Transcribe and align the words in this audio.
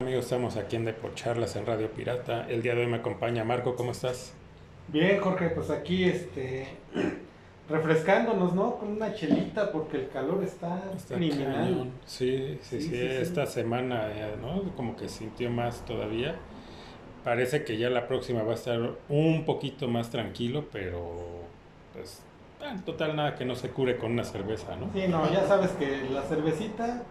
Amigos, 0.00 0.24
estamos 0.24 0.56
aquí 0.56 0.76
en 0.76 0.86
Depocharlas 0.86 1.56
en 1.56 1.66
Radio 1.66 1.90
Pirata. 1.90 2.48
El 2.48 2.62
día 2.62 2.74
de 2.74 2.80
hoy 2.80 2.86
me 2.86 2.96
acompaña 2.96 3.44
Marco, 3.44 3.76
¿cómo 3.76 3.92
estás? 3.92 4.32
Bien, 4.88 5.20
Jorge, 5.20 5.50
pues 5.50 5.68
aquí 5.68 6.04
este 6.04 6.68
refrescándonos, 7.68 8.54
¿no? 8.54 8.76
Con 8.76 8.92
una 8.92 9.12
chelita 9.12 9.70
porque 9.70 9.98
el 9.98 10.08
calor 10.08 10.42
está, 10.42 10.82
Está 10.96 11.16
criminal. 11.16 11.90
Sí, 12.06 12.58
sí, 12.62 12.80
sí, 12.80 12.88
Sí, 12.88 12.88
sí, 12.88 12.98
esta 12.98 13.44
semana, 13.44 14.08
eh, 14.10 14.36
¿no? 14.40 14.74
Como 14.74 14.96
que 14.96 15.06
sintió 15.10 15.50
más 15.50 15.84
todavía. 15.84 16.34
Parece 17.22 17.64
que 17.64 17.76
ya 17.76 17.90
la 17.90 18.08
próxima 18.08 18.42
va 18.42 18.52
a 18.52 18.54
estar 18.54 18.80
un 19.10 19.44
poquito 19.44 19.86
más 19.86 20.08
tranquilo, 20.08 20.64
pero 20.72 21.42
pues, 21.92 22.22
en 22.66 22.80
total 22.86 23.16
nada 23.16 23.34
que 23.34 23.44
no 23.44 23.54
se 23.54 23.68
cure 23.68 23.98
con 23.98 24.12
una 24.12 24.24
cerveza, 24.24 24.76
¿no? 24.76 24.90
Sí, 24.94 25.08
no, 25.08 25.30
ya 25.30 25.46
sabes 25.46 25.72
que 25.72 26.08
la 26.10 26.22
cervecita, 26.22 27.02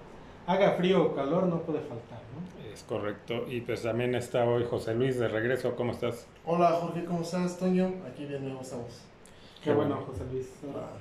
haga 0.48 0.72
frío 0.72 1.04
o 1.04 1.16
calor, 1.16 1.44
no 1.44 1.60
puede 1.62 1.82
faltar, 1.82 2.18
¿no? 2.34 2.59
Es 2.74 2.84
correcto. 2.84 3.46
Y 3.50 3.62
pues 3.62 3.84
también 3.84 4.16
está 4.16 4.46
hoy 4.46 4.66
José 4.70 4.94
Luis 4.94 5.18
de 5.20 5.28
regreso. 5.28 5.76
¿Cómo 5.76 5.92
estás? 5.92 6.26
Hola 6.46 6.70
Jorge, 6.72 7.06
¿cómo 7.06 7.22
estás? 7.22 7.58
Toño, 7.58 7.92
aquí 8.12 8.26
de 8.26 8.40
nuevo 8.40 8.62
estamos. 8.62 9.02
Qué 9.64 9.74
bueno, 9.74 9.98
José 10.08 10.24
Luis. 10.32 10.48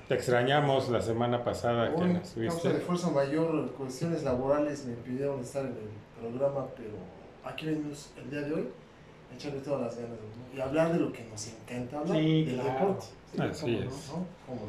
Te 0.08 0.14
extrañamos 0.14 0.88
la 0.88 1.00
semana 1.00 1.44
pasada 1.44 1.94
que 1.94 2.02
Hoy, 2.02 2.08
no 2.14 2.20
causa 2.20 2.40
de 2.40 2.48
estuviste. 2.50 2.70
fuerza 2.80 3.10
mayor, 3.10 3.70
cuestiones 3.72 4.24
laborales 4.24 4.84
me 4.86 4.94
impidieron 4.94 5.40
estar 5.40 5.64
en 5.64 5.72
el 5.72 6.28
programa, 6.32 6.66
pero 6.76 6.90
aquí 7.44 7.66
venimos 7.66 8.10
el 8.16 8.30
día 8.30 8.40
de 8.40 8.54
hoy 8.54 8.68
a 9.30 9.34
echarle 9.36 9.60
todas 9.60 9.82
las 9.82 9.96
ganas 9.96 10.10
¿no? 10.18 10.56
y 10.56 10.60
hablar 10.60 10.92
de 10.92 10.98
lo 10.98 11.12
que 11.12 11.24
nos 11.24 11.46
encanta 11.48 11.98
hablar, 12.00 12.16
Sí, 12.16 12.44
del 12.46 12.54
claro. 12.60 12.72
deporte. 12.72 13.06
Sí, 13.32 13.40
Así 13.42 13.60
cómo 13.76 13.78
es. 13.90 14.08
¿no? 14.08 14.26
¿Cómo? 14.46 14.60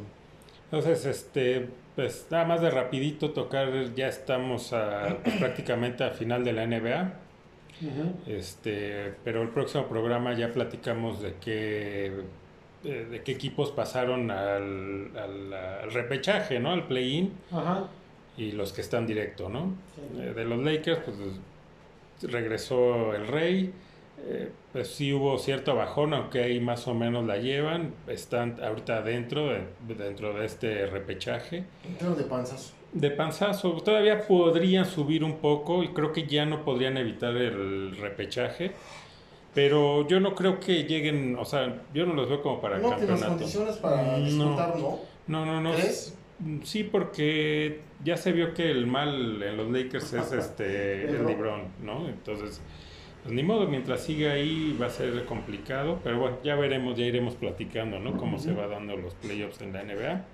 Entonces, 0.70 1.06
este, 1.06 1.68
pues 1.96 2.26
nada 2.30 2.44
más 2.44 2.60
de 2.60 2.70
rapidito 2.70 3.30
tocar, 3.30 3.94
ya 3.94 4.08
estamos 4.08 4.72
a- 4.72 5.16
pues, 5.22 5.36
prácticamente 5.38 6.04
a 6.04 6.10
final 6.10 6.44
de 6.44 6.52
la 6.52 6.66
NBA. 6.66 7.12
Este, 8.26 9.14
pero 9.24 9.42
el 9.42 9.48
próximo 9.48 9.86
programa 9.86 10.34
ya 10.34 10.52
platicamos 10.52 11.22
de 11.22 11.34
qué, 11.40 12.12
de, 12.82 13.06
de 13.06 13.22
qué 13.22 13.32
equipos 13.32 13.70
pasaron 13.72 14.30
al, 14.30 15.10
al- 15.16 15.52
al 15.54 15.90
repechaje, 15.92 16.60
¿no? 16.60 16.72
Al 16.72 16.86
play-in 16.86 17.32
y 18.36 18.52
los 18.52 18.72
que 18.72 18.80
están 18.82 19.06
directo, 19.06 19.48
¿no? 19.48 19.74
Eh, 20.22 20.32
de 20.34 20.44
los 20.44 20.58
Lakers, 20.62 21.00
pues 21.04 21.16
regresó 22.32 23.14
el 23.14 23.26
Rey. 23.26 23.72
Eh, 24.26 24.50
pues 24.72 24.88
sí 24.88 25.12
hubo 25.12 25.38
cierto 25.38 25.74
bajón, 25.74 26.14
aunque 26.14 26.42
ahí 26.42 26.60
más 26.60 26.86
o 26.88 26.94
menos 26.94 27.26
la 27.26 27.36
llevan. 27.38 27.94
Están 28.06 28.62
ahorita 28.62 29.02
dentro 29.02 29.48
de, 29.48 29.62
dentro 29.94 30.32
de 30.34 30.46
este 30.46 30.86
repechaje. 30.86 31.64
Entero 31.86 32.14
de 32.14 32.24
panzazo. 32.24 32.72
De 32.92 33.10
panzazo, 33.10 33.70
todavía 33.82 34.26
podrían 34.26 34.84
subir 34.84 35.22
un 35.22 35.36
poco 35.38 35.82
y 35.84 35.88
creo 35.88 36.12
que 36.12 36.26
ya 36.26 36.44
no 36.46 36.64
podrían 36.64 36.96
evitar 36.96 37.36
el 37.36 37.96
repechaje. 37.96 38.72
Pero 39.54 40.06
yo 40.06 40.20
no 40.20 40.34
creo 40.34 40.60
que 40.60 40.84
lleguen, 40.84 41.36
o 41.38 41.44
sea, 41.44 41.82
yo 41.92 42.06
no 42.06 42.14
los 42.14 42.28
veo 42.28 42.40
como 42.42 42.60
para 42.60 42.76
el 42.76 42.82
no 42.82 42.90
campeonato. 42.90 43.26
condiciones 43.28 43.76
para 43.76 44.16
No. 44.18 44.24
disfrutar, 44.24 44.76
¿no? 44.78 44.98
No, 45.26 45.44
no, 45.46 45.60
no. 45.60 45.72
¿Crees? 45.72 46.16
Sí, 46.62 46.84
porque 46.84 47.80
ya 48.04 48.16
se 48.16 48.32
vio 48.32 48.54
que 48.54 48.70
el 48.70 48.86
mal 48.86 49.42
en 49.42 49.56
los 49.56 49.70
Lakers 49.70 50.12
es 50.14 50.32
este 50.32 51.04
el 51.04 51.12
LeBron. 51.12 51.26
LeBron, 51.26 51.62
¿no? 51.82 52.08
Entonces, 52.08 52.60
pues 53.22 53.34
ni 53.34 53.42
modo, 53.42 53.66
mientras 53.66 54.02
siga 54.02 54.32
ahí 54.32 54.76
va 54.80 54.86
a 54.86 54.90
ser 54.90 55.24
complicado, 55.26 56.00
pero 56.02 56.18
bueno, 56.18 56.38
ya 56.42 56.54
veremos, 56.56 56.96
ya 56.96 57.04
iremos 57.04 57.34
platicando, 57.34 57.98
¿no? 57.98 58.16
Cómo 58.16 58.38
se 58.38 58.52
va 58.52 58.66
dando 58.66 58.96
los 58.96 59.14
playoffs 59.14 59.60
en 59.60 59.72
la 59.72 59.82
NBA. 59.84 60.24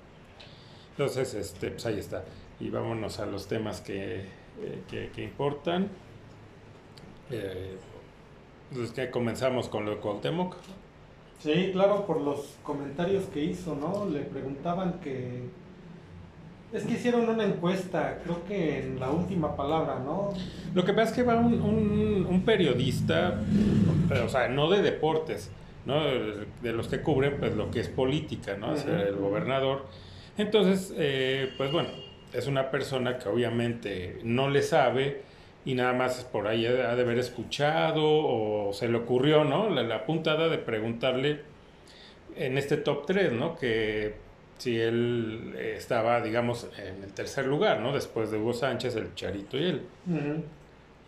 Entonces, 0.93 1.35
este, 1.35 1.71
pues 1.71 1.85
ahí 1.87 1.99
está. 1.99 2.25
Y 2.61 2.71
vámonos 2.71 3.19
a 3.19 3.27
los 3.27 3.49
temas 3.49 3.81
que, 3.81 4.21
eh, 4.21 4.83
que, 4.89 5.11
que 5.15 5.25
importan. 5.25 5.89
Eh, 7.31 7.77
pues 8.73 8.93
que 8.93 9.11
comenzamos 9.11 9.69
con 9.69 9.85
lo 9.85 9.93
de 9.93 9.97
Cuauhtémoc. 9.99 10.57
Sí, 11.41 11.71
claro, 11.73 12.07
por 12.07 12.21
los 12.21 12.57
comentarios 12.63 13.25
que 13.27 13.45
hizo, 13.45 13.75
¿no? 13.75 14.07
Le 14.07 14.21
preguntaban 14.21 15.01
que... 15.01 15.43
Es 16.73 16.83
que 16.85 16.95
hicieron 16.95 17.29
una 17.29 17.45
encuesta, 17.45 18.19
creo 18.25 18.45
que 18.45 18.81
en 18.81 18.99
la 19.01 19.11
última 19.11 19.57
palabra, 19.57 20.01
¿no? 20.05 20.33
Lo 20.75 20.85
que 20.85 20.93
pasa 20.93 21.11
es 21.11 21.17
que 21.17 21.23
va 21.23 21.37
un, 21.37 21.55
un- 21.61 22.27
un 22.29 22.43
periodista, 22.45 23.41
o 24.25 24.29
sea, 24.29 24.49
no 24.49 24.69
de 24.71 24.83
deportes, 24.83 25.51
¿no? 25.87 26.05
De, 26.63 26.73
los 26.73 26.89
que 26.89 27.01
cubren 27.01 27.37
pues 27.39 27.55
lo 27.55 27.71
que 27.71 27.81
es 27.81 27.89
política, 27.89 28.57
¿no? 28.57 28.73
O 28.73 28.77
sea, 28.77 28.93
Ujú. 28.95 29.03
el 29.09 29.17
gobernador. 29.17 29.87
Entonces, 30.37 30.93
eh, 30.99 31.53
pues 31.57 31.71
bueno, 31.73 31.89
es 32.33 32.47
una 32.47 32.71
persona 32.71 33.17
que 33.19 33.29
obviamente 33.29 34.19
no 34.25 34.51
le 34.51 34.61
sabe 34.63 35.23
y 35.65 35.75
nada 35.75 35.93
más 35.95 36.25
por 36.25 36.47
ahí 36.49 36.67
ha 36.67 36.73
de 36.95 37.03
haber 37.03 37.19
escuchado 37.19 38.03
o 38.05 38.73
se 38.75 38.89
le 38.89 38.99
ocurrió, 38.99 39.45
¿no? 39.45 39.71
La, 39.71 39.83
la 39.83 40.05
puntada 40.05 40.49
de 40.49 40.59
preguntarle 40.59 41.41
en 42.37 42.59
este 42.59 42.77
top 42.77 43.07
3, 43.07 43.33
¿no? 43.33 43.57
Que 43.57 44.26
si 44.59 44.79
él 44.81 45.55
eh, 45.57 45.75
estaba, 45.77 46.21
digamos, 46.23 46.69
en 46.79 47.03
el 47.05 47.13
tercer 47.13 47.47
lugar, 47.47 47.81
¿no? 47.81 47.93
Después 47.93 48.31
de 48.31 48.39
Hugo 48.39 48.53
Sánchez, 48.55 48.97
el 48.97 49.15
Charito 49.15 49.59
y 49.59 49.65
él. 49.65 49.83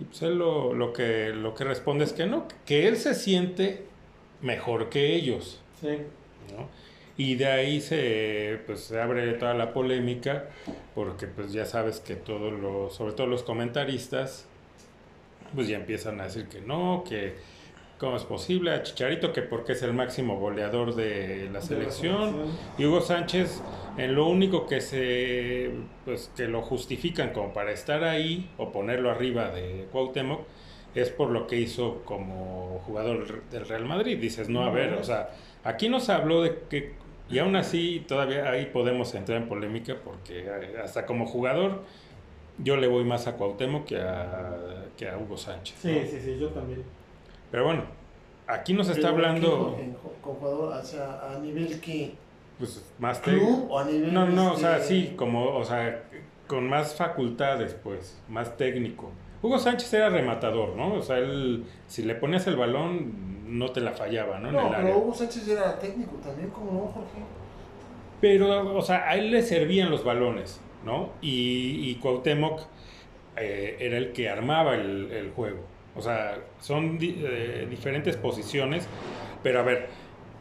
Y 0.01 0.05
pues 0.05 0.23
él 0.23 0.39
lo, 0.39 0.75
lo 0.75 0.93
que, 0.93 1.31
lo 1.31 1.55
que 1.55 1.65
responde 1.65 2.05
es 2.05 2.13
que 2.13 2.27
no, 2.27 2.47
que 2.67 2.87
él 2.89 2.97
se 2.97 3.15
siente 3.15 3.85
mejor 4.43 4.89
que 4.91 5.15
ellos, 5.15 5.61
Sí. 5.81 5.89
¿no? 6.57 6.69
Y 7.17 7.35
de 7.35 7.47
ahí 7.47 7.81
se, 7.81 8.61
pues, 8.67 8.81
se 8.85 9.01
abre 9.01 9.33
toda 9.33 9.53
la 9.55 9.73
polémica, 9.73 10.45
porque 10.95 11.27
pues 11.27 11.53
ya 11.53 11.65
sabes 11.65 11.99
que 11.99 12.15
todos 12.15 12.53
los, 12.53 12.95
sobre 12.95 13.13
todo 13.13 13.27
los 13.27 13.43
comentaristas, 13.43 14.47
pues 15.53 15.67
ya 15.67 15.77
empiezan 15.79 16.21
a 16.21 16.25
decir 16.25 16.47
que 16.47 16.61
no, 16.61 17.03
que 17.09 17.35
cómo 17.99 18.17
es 18.17 18.25
posible, 18.25 18.71
a 18.71 18.83
Chicharito 18.83 19.33
que 19.33 19.43
porque 19.43 19.73
es 19.73 19.83
el 19.83 19.93
máximo 19.93 20.39
goleador 20.39 20.95
de 20.95 21.51
la 21.53 21.61
selección, 21.61 22.37
y 22.79 22.85
Hugo 22.85 23.01
Sánchez, 23.01 23.61
en 23.97 24.15
lo 24.15 24.27
único 24.27 24.67
que 24.67 24.81
se 24.81 25.71
pues 26.05 26.31
que 26.37 26.47
lo 26.47 26.63
justifican 26.63 27.33
como 27.33 27.53
para 27.53 27.73
estar 27.73 28.05
ahí 28.05 28.51
o 28.57 28.71
ponerlo 28.71 29.11
arriba 29.11 29.51
de 29.51 29.89
Cuauhtémoc 29.91 30.43
es 30.95 31.11
por 31.11 31.31
lo 31.31 31.47
que 31.47 31.57
hizo 31.57 32.03
como 32.05 32.81
jugador 32.87 33.45
del 33.51 33.69
Real 33.69 33.85
Madrid. 33.85 34.19
Dices, 34.19 34.49
no, 34.49 34.65
a 34.65 34.71
ver, 34.71 34.95
o 34.95 35.05
sea, 35.05 35.31
aquí 35.65 35.89
nos 35.89 36.09
habló 36.09 36.43
de 36.43 36.59
que 36.71 36.95
y 37.31 37.39
aún 37.41 37.57
así 37.57 38.05
todavía 38.09 38.49
ahí 38.51 38.67
podemos 38.67 39.15
entrar 39.15 39.43
en 39.43 39.49
polémica 39.49 39.97
porque 40.03 40.49
hasta 40.83 41.05
como 41.05 41.27
jugador 41.27 41.83
yo 42.57 42.77
le 42.77 42.87
voy 42.87 43.05
más 43.05 43.27
a 43.27 43.37
Cuauhtémoc 43.37 43.85
que 43.85 44.01
a, 44.01 44.87
que 44.97 45.09
a 45.09 45.19
Hugo 45.19 45.37
Sánchez. 45.37 45.77
Sí, 45.81 46.01
sí, 46.11 46.21
sí, 46.21 46.39
yo 46.41 46.49
también. 46.49 46.83
Pero 47.51 47.65
bueno, 47.65 47.85
aquí 48.47 48.73
nos 48.75 48.89
está 48.89 49.09
hablando 49.09 49.77
¿qué, 49.77 49.93
Jorge, 50.03 50.19
con 50.21 50.35
jugador, 50.35 50.75
o 50.77 50.83
sea, 50.83 51.21
a 51.35 51.39
nivel 51.39 51.81
que 51.81 52.13
pues 52.59 52.85
más 52.99 53.19
club 53.21 53.67
o 53.71 53.79
a 53.79 53.85
nivel 53.85 54.13
No, 54.13 54.27
no, 54.27 54.53
o 54.53 54.57
sea, 54.57 54.79
este, 54.79 54.89
sí, 54.89 55.15
como, 55.17 55.57
o 55.57 55.65
sea, 55.65 56.05
con 56.47 56.69
más 56.69 56.95
facultades, 56.95 57.75
pues, 57.75 58.21
más 58.29 58.57
técnico. 58.57 59.11
Hugo 59.41 59.59
Sánchez 59.59 59.93
era 59.95 60.09
rematador, 60.09 60.75
¿no? 60.75 60.95
O 60.95 61.03
sea, 61.03 61.19
él, 61.19 61.65
si 61.87 62.03
le 62.03 62.17
ponías 62.17 62.47
el 62.49 62.57
balón, 62.57 63.59
no 63.59 63.71
te 63.71 63.81
la 63.81 63.93
fallaba, 63.93 64.41
¿no? 64.41 64.49
En 64.49 64.55
No, 64.55 64.61
el 64.69 64.75
área. 64.75 64.87
pero 64.87 64.99
Hugo 64.99 65.15
Sánchez 65.15 65.47
era 65.49 65.79
técnico 65.79 66.17
también, 66.17 66.51
¿cómo 66.51 66.73
no, 66.73 66.81
Jorge? 66.81 67.19
Pero, 68.21 68.77
o 68.77 68.83
sea, 68.83 69.09
a 69.09 69.15
él 69.17 69.31
le 69.31 69.43
servían 69.43 69.91
los 69.91 70.03
balones, 70.03 70.61
¿no? 70.85 71.11
Y, 71.21 71.89
y 71.89 71.95
Cuauhtémoc 71.97 72.63
eh, 73.37 73.77
era 73.79 73.97
el 73.97 74.13
que 74.13 74.29
armaba 74.29 74.75
el, 74.75 75.13
el 75.13 75.31
juego. 75.31 75.61
O 75.97 76.03
sea, 76.03 76.39
son 76.61 76.99
di- 76.99 77.21
eh, 77.25 77.67
diferentes 77.69 78.17
posiciones, 78.17 78.87
pero 79.43 79.61
a 79.61 79.63
ver, 79.63 79.89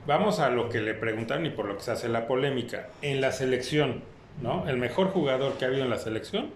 vamos 0.06 0.40
a 0.40 0.50
lo 0.50 0.69
que 0.69 0.80
le 0.81 0.94
preguntaron 0.94 1.46
y 1.46 1.50
por 1.50 1.66
lo 1.66 1.75
que 1.78 1.84
se 1.84 1.91
hace 1.91 2.09
la 2.09 2.28
polémica. 2.28 2.90
En 3.02 3.22
la 3.22 3.31
selección, 3.31 4.02
¿no? 4.41 4.68
El 4.69 4.78
mejor 4.78 5.08
jugador 5.12 5.53
que 5.53 5.66
ha 5.66 5.68
habido 5.69 5.84
en 5.84 5.90
la 5.90 5.97
selección, 5.97 6.50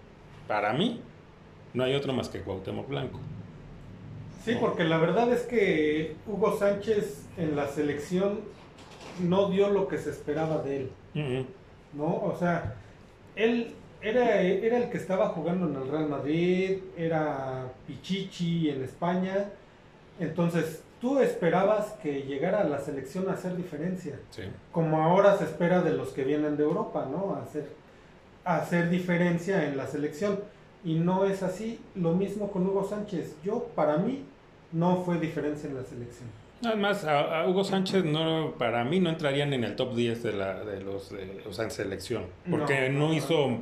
para 0.48 0.74
mí, 0.74 1.02
no 1.74 1.84
hay 1.84 1.96
otro 1.96 2.14
más 2.14 2.30
que 2.30 2.42
Cuauhtémoc 2.42 2.88
Blanco. 2.90 3.20
Sí, 4.44 4.56
porque 4.60 4.84
la 4.84 4.98
verdad 4.98 5.32
es 5.32 5.42
que 5.44 6.16
Hugo 6.28 6.58
Sánchez 6.58 7.26
en 7.38 7.56
la 7.56 7.68
selección 7.68 8.40
no 9.20 9.50
dio 9.50 9.70
lo 9.70 9.88
que 9.88 9.98
se 9.98 10.10
esperaba 10.10 10.62
de 10.64 10.78
él. 11.14 11.46
¿no? 11.94 12.06
O 12.06 12.36
sea, 12.40 12.76
él 13.36 13.76
era, 14.02 14.42
era 14.42 14.78
el 14.78 14.90
que 14.90 14.98
estaba 14.98 15.30
jugando 15.30 15.68
en 15.68 15.76
el 15.76 15.90
Real 15.92 16.08
Madrid, 16.10 16.78
era 16.98 17.66
Pichichi 17.88 18.70
en 18.70 18.84
España, 18.84 19.46
entonces 20.20 20.84
tú 21.00 21.20
esperabas 21.20 21.94
que 22.04 22.24
llegara 22.24 22.62
a 22.62 22.64
la 22.64 22.80
selección 22.80 23.30
a 23.30 23.34
hacer 23.34 23.56
diferencia, 23.56 24.20
Sí. 24.30 24.44
como 24.72 25.02
ahora 25.04 25.38
se 25.38 25.46
espera 25.46 25.82
de 25.82 25.94
los 25.94 26.10
que 26.10 26.24
vienen 26.24 26.58
de 26.58 26.64
Europa, 26.64 27.08
¿no? 27.12 27.36
A 27.36 27.44
hacer, 27.44 27.66
a 28.46 28.58
hacer 28.58 28.90
diferencia 28.90 29.66
en 29.68 29.78
la 29.78 29.88
selección. 29.88 30.40
Y 30.84 30.96
no 30.96 31.26
es 31.26 31.44
así. 31.44 31.80
Lo 31.96 32.14
mismo 32.14 32.52
con 32.52 32.66
Hugo 32.66 32.84
Sánchez. 32.90 33.36
Yo, 33.44 33.68
para 33.76 33.98
mí, 33.98 34.24
no 34.72 35.04
fue 35.04 35.20
diferencia 35.20 35.70
en 35.70 35.76
la 35.76 35.84
selección. 35.84 36.28
Nada 36.64 36.76
más, 36.76 37.04
a, 37.06 37.42
a 37.42 37.48
Hugo 37.48 37.64
Sánchez 37.64 38.04
no, 38.06 38.54
para 38.58 38.84
mí 38.84 39.00
no 39.00 39.10
entrarían 39.12 39.54
en 39.54 39.64
el 39.64 39.76
top 39.76 39.94
10 39.96 40.24
de, 40.24 40.34
la, 40.34 40.64
de 40.64 40.82
los, 40.82 41.10
de- 41.12 41.44
o 41.48 41.54
sea, 41.54 41.66
en 41.66 41.72
selección, 41.72 42.24
porque 42.50 42.90
no, 42.90 43.00
No, 43.00 43.08
no, 43.10 43.14
hizo 43.14 43.58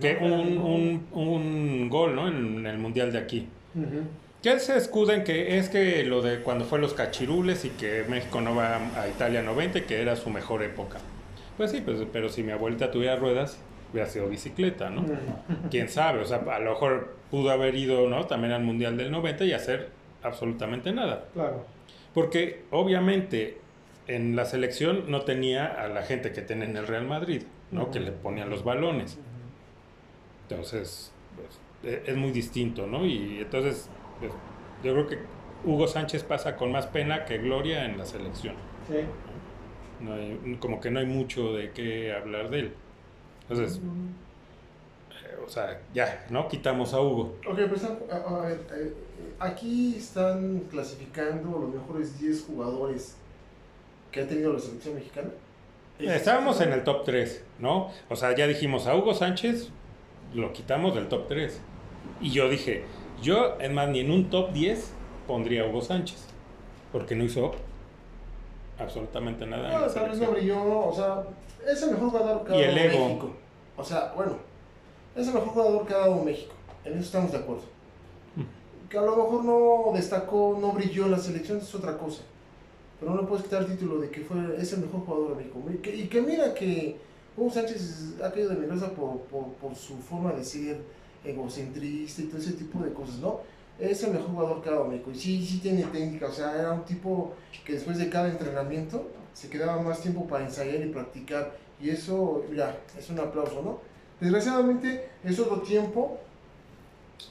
que 0.00 0.16
un, 0.20 0.58
un, 0.58 1.06
un 1.12 1.88
gol, 1.88 2.14
¿no? 2.14 2.28
En, 2.28 2.66
el 2.66 2.78
Mundial 2.78 3.12
de 3.12 3.18
aquí. 3.18 3.48
Ujú. 3.74 4.02
Ya 4.42 4.58
se 4.58 4.76
escudan 4.76 5.22
que 5.22 5.58
es 5.58 5.68
que 5.68 6.02
lo 6.02 6.20
de 6.20 6.40
cuando 6.40 6.64
fue 6.64 6.80
los 6.80 6.94
cachirules 6.94 7.64
y 7.64 7.70
que 7.70 8.04
México 8.08 8.40
no 8.40 8.56
va 8.56 8.78
a 9.00 9.08
Italia 9.08 9.42
90, 9.42 9.80
y 9.80 9.82
que 9.82 10.02
era 10.02 10.16
su 10.16 10.30
mejor 10.30 10.62
época. 10.62 10.98
Pues 11.56 11.70
sí, 11.70 11.80
pues, 11.80 11.98
pero 12.12 12.28
si 12.28 12.42
mi 12.42 12.50
abuelita 12.50 12.90
tuviera 12.90 13.16
ruedas, 13.16 13.58
hubiera 13.92 14.08
sido 14.08 14.28
bicicleta, 14.28 14.90
¿no? 14.90 15.04
Quién 15.70 15.88
sabe, 15.88 16.20
o 16.20 16.24
sea, 16.24 16.38
a 16.38 16.58
lo 16.58 16.70
mejor 16.70 17.16
pudo 17.30 17.50
haber 17.50 17.76
ido, 17.76 18.08
¿no? 18.08 18.26
También 18.26 18.52
al 18.52 18.62
Mundial 18.62 18.96
del 18.96 19.10
90 19.10 19.44
y 19.44 19.52
hacer 19.52 19.90
absolutamente 20.22 20.92
nada. 20.92 21.26
Claro. 21.34 21.64
Porque 22.14 22.64
obviamente 22.70 23.58
en 24.08 24.34
la 24.34 24.44
selección 24.44 25.04
no 25.08 25.22
tenía 25.22 25.66
a 25.66 25.88
la 25.88 26.02
gente 26.02 26.32
que 26.32 26.42
tiene 26.42 26.64
en 26.64 26.76
el 26.76 26.86
Real 26.86 27.06
Madrid, 27.06 27.42
¿no? 27.70 27.90
Que 27.90 28.00
le 28.00 28.12
ponían 28.12 28.50
los 28.50 28.64
balones. 28.64 29.18
Entonces, 30.52 31.12
pues, 31.36 31.92
e- 31.94 32.02
es 32.10 32.16
muy 32.16 32.30
distinto, 32.30 32.86
¿no? 32.86 33.04
Y 33.06 33.38
entonces, 33.40 33.88
pues, 34.20 34.32
yo 34.82 34.92
creo 34.92 35.06
que 35.08 35.18
Hugo 35.64 35.86
Sánchez 35.88 36.22
pasa 36.24 36.56
con 36.56 36.72
más 36.72 36.86
pena 36.86 37.24
que 37.24 37.38
gloria 37.38 37.84
en 37.84 37.98
la 37.98 38.04
selección. 38.06 38.54
Sí. 38.88 38.98
No 40.04 40.14
hay- 40.14 40.56
como 40.60 40.80
que 40.80 40.90
no 40.90 40.98
hay 41.00 41.06
mucho 41.06 41.52
de 41.54 41.70
qué 41.70 42.12
hablar 42.12 42.50
de 42.50 42.58
él. 42.60 42.72
Entonces, 43.48 43.78
eh, 45.10 45.36
o 45.44 45.48
sea, 45.48 45.80
ya, 45.94 46.26
¿no? 46.30 46.48
Quitamos 46.48 46.92
a 46.94 47.00
Hugo. 47.00 47.36
Ok, 47.48 47.58
pues 47.68 47.84
a, 47.84 47.88
a- 48.12 48.50
eh, 48.52 48.94
aquí 49.38 49.94
están 49.96 50.60
clasificando 50.70 51.58
los 51.58 51.72
mejores 51.74 52.18
10 52.20 52.44
jugadores 52.44 53.16
que 54.10 54.20
ha 54.22 54.26
tenido 54.28 54.52
la 54.52 54.58
selección 54.58 54.94
mexicana. 54.96 55.30
Estábamos 55.98 56.60
en 56.60 56.72
el 56.72 56.82
top 56.82 57.04
3, 57.04 57.44
¿no? 57.60 57.90
O 58.08 58.16
sea, 58.16 58.34
ya 58.34 58.46
dijimos 58.48 58.86
a 58.88 58.96
Hugo 58.96 59.14
Sánchez, 59.14 59.70
lo 60.34 60.52
quitamos 60.52 60.94
del 60.94 61.08
top 61.08 61.28
3. 61.28 61.60
Y 62.20 62.30
yo 62.30 62.48
dije, 62.48 62.84
yo, 63.22 63.56
es 63.60 63.70
más, 63.70 63.88
ni 63.88 64.00
en 64.00 64.10
un 64.10 64.30
top 64.30 64.52
10 64.52 64.92
pondría 65.26 65.62
a 65.62 65.68
Hugo 65.68 65.80
Sánchez, 65.80 66.26
porque 66.90 67.14
no 67.14 67.24
hizo 67.24 67.52
absolutamente 68.78 69.46
nada. 69.46 69.78
No, 69.78 69.86
tal 69.86 70.10
vez 70.10 70.18
no 70.18 70.30
brilló, 70.30 70.86
o 70.86 70.94
sea, 70.94 71.24
es 71.66 71.82
el 71.82 71.92
mejor 71.92 72.10
jugador 72.10 72.44
que 72.44 72.52
ha 72.52 72.66
dado. 72.66 72.74
México. 72.74 73.30
O 73.76 73.84
sea, 73.84 74.12
bueno, 74.16 74.36
es 75.16 75.28
el 75.28 75.34
mejor 75.34 75.48
jugador 75.48 75.86
que 75.86 75.94
ha 75.94 75.98
dado 75.98 76.22
México. 76.22 76.52
En 76.84 76.94
eso 76.94 77.02
estamos 77.02 77.32
de 77.32 77.38
acuerdo. 77.38 77.62
Que 78.88 78.98
a 78.98 79.02
lo 79.02 79.16
mejor 79.16 79.44
no 79.44 79.92
destacó, 79.94 80.58
no 80.60 80.72
brilló 80.72 81.06
en 81.06 81.12
la 81.12 81.18
selección, 81.18 81.58
es 81.58 81.74
otra 81.74 81.96
cosa. 81.96 82.22
Pero 83.00 83.14
no 83.14 83.22
le 83.22 83.26
puedes 83.26 83.44
quitar 83.44 83.62
el 83.62 83.68
título 83.68 84.00
de 84.00 84.10
que 84.10 84.20
fue, 84.20 84.36
es 84.58 84.72
el 84.74 84.80
mejor 84.80 85.00
jugador 85.00 85.30
de 85.30 85.36
México. 85.36 85.62
Y 85.72 85.76
que, 85.78 85.96
y 85.96 86.08
que 86.08 86.20
mira 86.20 86.52
que 86.52 86.98
Hugo 87.36 87.50
Sánchez 87.50 88.14
ha 88.22 88.30
caído 88.30 88.50
de 88.50 88.56
mi 88.56 88.66
raza 88.66 88.90
por, 88.90 89.20
por, 89.22 89.52
por 89.54 89.74
su 89.74 89.96
forma 89.98 90.32
de 90.32 90.44
ser 90.44 90.80
egocentrista 91.24 92.22
y 92.22 92.26
todo 92.26 92.38
ese 92.38 92.52
tipo 92.52 92.82
de 92.82 92.92
cosas, 92.92 93.16
¿no? 93.16 93.40
Es 93.78 94.02
el 94.02 94.12
mejor 94.12 94.30
jugador 94.30 94.62
que 94.62 94.68
ha 94.68 94.72
dado 94.72 94.84
México. 94.86 95.10
Y 95.10 95.18
sí, 95.18 95.46
sí 95.46 95.58
tiene 95.58 95.84
técnica, 95.84 96.26
o 96.26 96.32
sea, 96.32 96.58
era 96.58 96.72
un 96.72 96.84
tipo 96.84 97.32
que 97.64 97.74
después 97.74 97.98
de 97.98 98.08
cada 98.08 98.28
entrenamiento 98.28 99.08
se 99.32 99.48
quedaba 99.48 99.80
más 99.80 100.00
tiempo 100.00 100.26
para 100.26 100.44
ensayar 100.44 100.84
y 100.84 100.90
practicar. 100.90 101.56
Y 101.80 101.90
eso, 101.90 102.44
ya, 102.54 102.78
es 102.98 103.08
un 103.10 103.18
aplauso, 103.18 103.62
¿no? 103.62 103.80
Desgraciadamente 104.20 105.08
es 105.24 105.38
otro 105.40 105.62
tiempo 105.62 106.18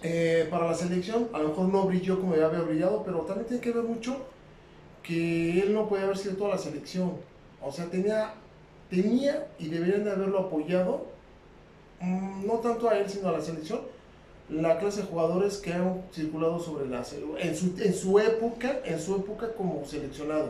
eh, 0.01 0.47
para 0.49 0.67
la 0.67 0.73
selección. 0.73 1.29
A 1.31 1.39
lo 1.39 1.49
mejor 1.49 1.69
no 1.69 1.85
brilló 1.85 2.19
como 2.19 2.35
ya 2.35 2.47
había 2.47 2.61
brillado, 2.61 3.03
pero 3.03 3.21
también 3.21 3.47
tiene 3.47 3.61
que 3.61 3.71
ver 3.71 3.83
mucho 3.83 4.25
que 5.03 5.61
él 5.61 5.73
no 5.73 5.87
podía 5.87 6.05
haber 6.05 6.17
sido 6.17 6.35
toda 6.35 6.51
la 6.51 6.57
selección. 6.57 7.13
O 7.61 7.71
sea, 7.71 7.85
tenía, 7.85 8.33
tenía 8.91 9.47
y 9.57 9.69
deberían 9.69 10.03
de 10.03 10.11
haberlo 10.11 10.39
apoyado, 10.39 11.07
mm, 12.01 12.45
no 12.45 12.53
tanto 12.55 12.89
a 12.89 12.97
él, 12.97 13.09
sino 13.09 13.29
a 13.29 13.31
la 13.31 13.41
selección, 13.41 13.79
la 14.49 14.77
clase 14.77 15.01
de 15.01 15.07
jugadores 15.07 15.57
que 15.57 15.73
han 15.73 16.01
circulado 16.13 16.59
sobre 16.59 16.87
la 16.89 17.03
en 17.39 17.55
su, 17.55 17.73
en 17.81 17.93
su 17.93 18.19
época, 18.19 18.79
en 18.83 18.99
su 18.99 19.15
época 19.15 19.47
como 19.57 19.83
seleccionado. 19.85 20.49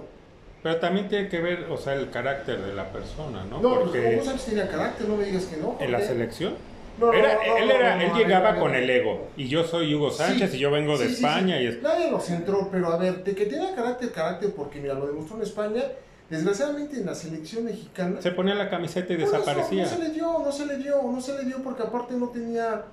Pero 0.64 0.78
también 0.80 1.08
tiene 1.08 1.30
que 1.30 1.40
ver, 1.40 1.66
o 1.72 1.78
sea, 1.78 1.94
el 1.94 2.10
carácter 2.10 2.62
de 2.62 2.74
la 2.74 2.92
persona, 2.92 3.46
¿no? 3.46 3.62
No, 3.62 3.80
Porque 3.80 4.16
Hugo 4.16 4.26
Sánchez 4.26 4.46
tenía 4.46 4.68
carácter, 4.68 5.08
no 5.08 5.18
me 5.18 5.26
digas 5.26 5.46
que 5.46 5.58
no. 5.58 5.78
en 5.80 5.92
la 5.92 6.00
selección, 6.02 6.54
No, 7.00 7.08
no, 7.08 7.14
era- 7.14 7.36
no, 7.36 7.58
él, 7.58 7.72
era, 7.72 8.18
llegaba 8.18 8.56
con 8.60 8.76
el 8.76 8.90
ego, 8.90 9.28
y 9.38 9.48
yo 9.48 9.64
soy 9.64 9.94
Hugo 9.94 10.12
Sánchez 10.12 10.52
Sí, 10.52 10.58
y 10.58 10.60
yo 10.60 10.72
vengo 10.72 10.98
de 10.98 11.08
sí, 11.08 11.14
España 11.14 11.58
sí. 11.58 11.64
y 11.64 11.68
es... 11.68 11.82
Nadie 11.82 12.12
lo 12.12 12.20
centró, 12.20 12.70
pero 12.72 12.88
a 12.88 12.98
ver, 12.98 13.24
de 13.24 13.34
que 13.36 13.46
tenía 13.46 13.74
carácter, 13.76 14.12
carácter, 14.12 14.52
porque 14.56 14.80
mira, 14.80 14.94
lo 14.96 15.08
demostró 15.08 15.38
en 15.38 15.44
España. 15.44 15.84
Desgraciadamente 16.32 16.98
en 16.98 17.06
la 17.06 17.14
selección 17.14 17.66
mexicana. 17.66 18.22
Se 18.22 18.32
ponía 18.32 18.56
la 18.56 18.70
camiseta 18.70 19.14
y 19.14 19.18
por 19.18 19.26
eso 19.28 19.38
desaparecía. 19.38 19.84
No 19.84 19.90
se 19.90 20.00
le 20.00 20.10
dio, 20.10 20.40
no 20.40 20.52
se 20.52 20.66
le 20.66 20.78
dio, 20.78 21.02
no 21.04 21.22
se 21.22 21.38
le 21.38 21.44
dio, 21.46 21.58
porque 21.62 21.84
aparte 21.84 22.14
no 22.16 22.30
tenía, 22.30 22.84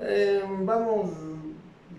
eh, 0.00 0.42
vamos, 0.60 1.10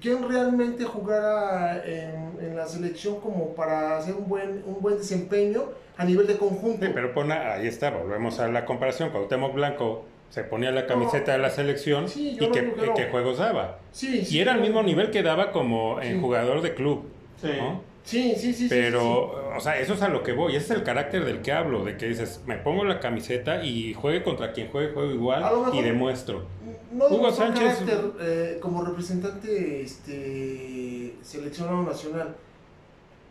quien 0.02 0.28
realmente 0.28 0.86
jugara 0.86 1.84
en, 1.86 2.38
en 2.42 2.56
la 2.56 2.66
selección 2.66 3.20
como 3.20 3.54
para 3.56 3.98
hacer 3.98 4.16
un 4.16 4.28
buen, 4.28 4.64
un 4.66 4.78
buen 4.82 4.98
desempeño 4.98 5.66
a 5.98 6.06
nivel 6.06 6.28
de 6.28 6.38
conjunto. 6.38 6.86
Sí, 6.86 6.92
pero 6.94 7.14
ahí 7.54 7.68
está, 7.68 7.90
volvemos 7.92 8.40
a 8.40 8.48
la 8.48 8.66
comparación. 8.66 9.10
Cuauhtémoc 9.10 9.54
Blanco 9.54 10.06
se 10.30 10.44
ponía 10.44 10.72
la 10.72 10.86
camiseta 10.88 11.34
de 11.34 11.38
la 11.40 11.50
selección 11.50 12.10
Sí, 12.10 12.38
y 12.40 12.50
qué, 12.52 12.74
que 12.96 13.06
juegos 13.10 13.38
daba. 13.38 13.80
sí, 13.92 14.26
sí, 14.26 14.38
Y 14.38 14.40
era 14.40 14.54
al 14.54 14.62
mismo 14.62 14.82
nivel 14.84 15.12
que 15.12 15.24
daba 15.24 15.52
como 15.52 16.02
en 16.02 16.16
Sí. 16.16 16.22
jugador 16.22 16.62
de 16.62 16.74
club. 16.74 17.04
Sí. 17.42 17.50
¿no? 17.58 17.82
Sí, 18.06 18.34
sí, 18.38 18.54
sí. 18.54 18.64
sí, 18.64 18.68
Pero, 18.70 19.00
sí, 19.34 19.58
o 19.58 19.60
sea, 19.60 19.80
eso 19.80 19.96
es 19.96 20.02
a 20.04 20.10
lo 20.10 20.22
que 20.24 20.32
voy. 20.34 20.56
Ese 20.56 20.66
es 20.74 20.80
el 20.80 20.84
carácter 20.84 21.26
del 21.26 21.42
que 21.42 21.52
hablo, 21.52 21.84
de 21.84 21.98
que 21.98 22.08
dices, 22.08 22.40
me 22.46 22.56
pongo 22.58 22.84
la 22.86 23.00
camiseta 23.00 23.64
y 23.66 23.94
juegue 23.96 24.22
contra 24.24 24.52
quien 24.54 24.70
juegue, 24.70 24.94
juego 24.94 25.12
igual 25.12 25.42
mejor- 25.44 25.76
y 25.76 25.82
demuestro. 25.82 26.40
sí. 26.42 26.72
No 26.92 27.08
Hugo 27.08 27.32
Sánchez- 27.32 27.80
carácter 27.86 28.12
eh, 28.22 28.58
como 28.62 28.84
representante 28.84 29.82
este, 29.82 31.16
seleccionado 31.22 31.82
nacional. 31.84 32.36